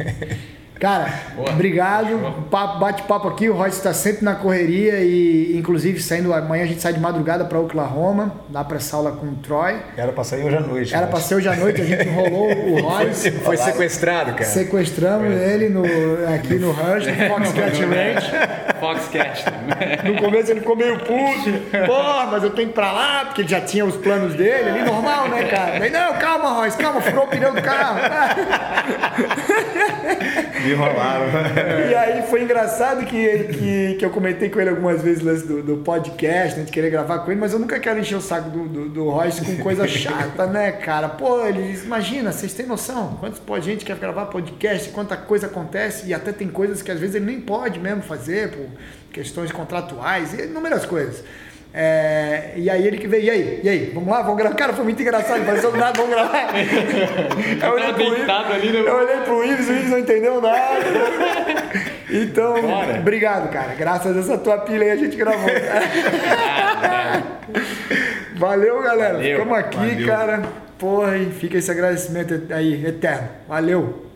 É. 0.00 0.36
Cara, 0.80 1.12
Boa. 1.36 1.50
obrigado. 1.50 2.08
Bate-papo 2.50 3.28
aqui. 3.28 3.50
O 3.50 3.54
Royce 3.54 3.76
está 3.76 3.92
sempre 3.92 4.24
na 4.24 4.34
correria 4.34 5.00
e, 5.00 5.54
inclusive, 5.58 6.00
saindo 6.00 6.32
amanhã 6.32 6.64
a 6.64 6.66
gente 6.66 6.80
sai 6.80 6.94
de 6.94 6.98
madrugada 6.98 7.44
para 7.44 7.60
Oklahoma, 7.60 8.32
lá 8.50 8.64
para 8.64 8.78
essa 8.78 8.96
aula 8.96 9.12
com 9.12 9.26
o 9.26 9.34
Troy. 9.34 9.76
Era 9.94 10.10
para 10.10 10.24
sair 10.24 10.42
hoje 10.42 10.56
à 10.56 10.60
noite. 10.60 10.94
Era 10.94 11.06
para 11.06 11.20
sair 11.20 11.36
hoje 11.36 11.48
à 11.48 11.56
noite, 11.56 11.82
a 11.82 11.84
gente 11.84 12.08
enrolou 12.08 12.50
o 12.50 12.80
Royce. 12.80 13.30
Foi, 13.30 13.40
foi 13.42 13.56
sequestrado, 13.58 14.32
cara. 14.32 14.44
Sequestramos 14.44 15.34
foi. 15.34 15.50
ele 15.50 15.68
no, 15.68 15.84
aqui 16.34 16.54
no 16.54 16.72
Rush, 16.72 17.06
no 17.06 17.28
Foxcat 17.28 17.84
Ranch. 17.84 18.80
Foxcat. 18.80 19.44
No 20.04 20.16
começo 20.16 20.50
ele 20.50 20.60
ficou 20.60 20.76
meio 20.76 20.98
puto. 20.98 21.50
Porra, 21.86 22.26
mas 22.26 22.42
eu 22.42 22.50
tenho 22.50 22.68
que 22.68 22.72
ir 22.72 22.74
para 22.74 22.92
lá, 22.92 23.24
porque 23.26 23.42
ele 23.42 23.48
já 23.48 23.60
tinha 23.60 23.84
os 23.84 23.96
planos 23.96 24.34
dele 24.34 24.70
ali, 24.70 24.82
normal, 24.82 25.28
né, 25.28 25.44
cara? 25.44 25.90
Não, 25.90 26.18
calma, 26.18 26.50
Royce, 26.50 26.78
calma, 26.78 27.00
furou 27.00 27.24
o 27.24 27.28
pneu 27.28 27.52
do 27.52 27.62
carro. 27.62 28.00
enrolaram. 30.66 31.24
e 31.90 31.94
aí 31.94 32.22
foi 32.22 32.42
engraçado 32.42 33.04
que, 33.06 33.44
que, 33.44 33.96
que 33.98 34.04
eu 34.04 34.10
comentei 34.10 34.50
com 34.50 34.60
ele 34.60 34.70
algumas 34.70 35.02
vezes 35.02 35.42
do, 35.42 35.62
do 35.62 35.76
podcast, 35.78 36.58
né, 36.58 36.64
de 36.64 36.72
querer 36.72 36.90
gravar 36.90 37.20
com 37.20 37.30
ele, 37.30 37.40
mas 37.40 37.52
eu 37.52 37.58
nunca 37.58 37.78
quero 37.78 37.98
encher 37.98 38.16
o 38.16 38.20
saco 38.20 38.50
do, 38.50 38.68
do, 38.68 38.88
do 38.88 39.10
Royce 39.10 39.44
com 39.44 39.62
coisa 39.62 39.86
chata, 39.86 40.46
né, 40.46 40.72
cara? 40.72 41.08
Pô, 41.08 41.44
ele 41.46 41.78
imagina, 41.82 42.32
vocês 42.32 42.52
têm 42.52 42.66
noção 42.66 43.16
quantos 43.20 43.38
pode 43.38 43.64
gente 43.64 43.84
quer 43.84 43.96
gravar 43.96 44.26
podcast, 44.26 44.88
quanta 44.90 45.16
coisa 45.16 45.46
acontece, 45.46 46.08
e 46.08 46.14
até 46.14 46.32
tem 46.32 46.48
coisas 46.48 46.82
que 46.82 46.90
às 46.90 46.98
vezes 46.98 47.16
ele 47.16 47.26
nem 47.26 47.40
pode 47.40 47.78
mesmo 47.78 48.02
fazer, 48.02 48.50
por 48.50 48.66
questões 49.12 49.52
contratuais 49.52 50.34
e 50.34 50.44
inúmeras 50.44 50.86
coisas. 50.86 51.22
É, 51.72 52.54
e 52.56 52.68
aí 52.68 52.84
ele 52.84 52.98
que 52.98 53.06
veio, 53.06 53.24
e 53.24 53.30
aí, 53.30 53.60
e 53.62 53.68
aí, 53.68 53.92
vamos 53.94 54.08
lá, 54.10 54.22
vamos 54.22 54.38
gravar. 54.38 54.56
Cara, 54.56 54.72
foi 54.72 54.82
muito 54.82 55.00
engraçado, 55.00 55.44
pareceu 55.44 55.70
nada, 55.76 55.92
vamos 55.96 56.10
gravar. 56.10 56.50
eu, 57.62 57.72
olhei 57.72 57.92
pro 57.92 58.02
Ives, 58.02 58.28
ali, 58.28 58.72
né? 58.72 58.80
eu 58.80 58.96
olhei 58.96 59.16
pro 59.18 59.44
Ives, 59.44 59.68
o 59.68 59.72
Ives 59.72 59.90
não 59.90 59.98
entendeu 59.98 60.40
nada. 60.40 60.80
Então, 62.10 62.60
Bora. 62.60 62.98
obrigado, 62.98 63.52
cara. 63.52 63.74
Graças 63.74 64.16
a 64.16 64.20
essa 64.20 64.36
tua 64.36 64.58
pilha 64.58 64.82
aí 64.82 64.90
a 64.90 64.96
gente 64.96 65.16
gravou. 65.16 65.48
Valeu, 68.34 68.82
galera. 68.82 69.14
Valeu, 69.14 69.38
Ficamos 69.38 69.58
aqui, 69.58 69.76
valeu. 69.76 70.06
cara. 70.06 70.42
Porra, 70.76 71.16
e 71.18 71.26
fica 71.30 71.58
esse 71.58 71.70
agradecimento 71.70 72.52
aí, 72.52 72.84
eterno. 72.84 73.28
Valeu. 73.46 74.09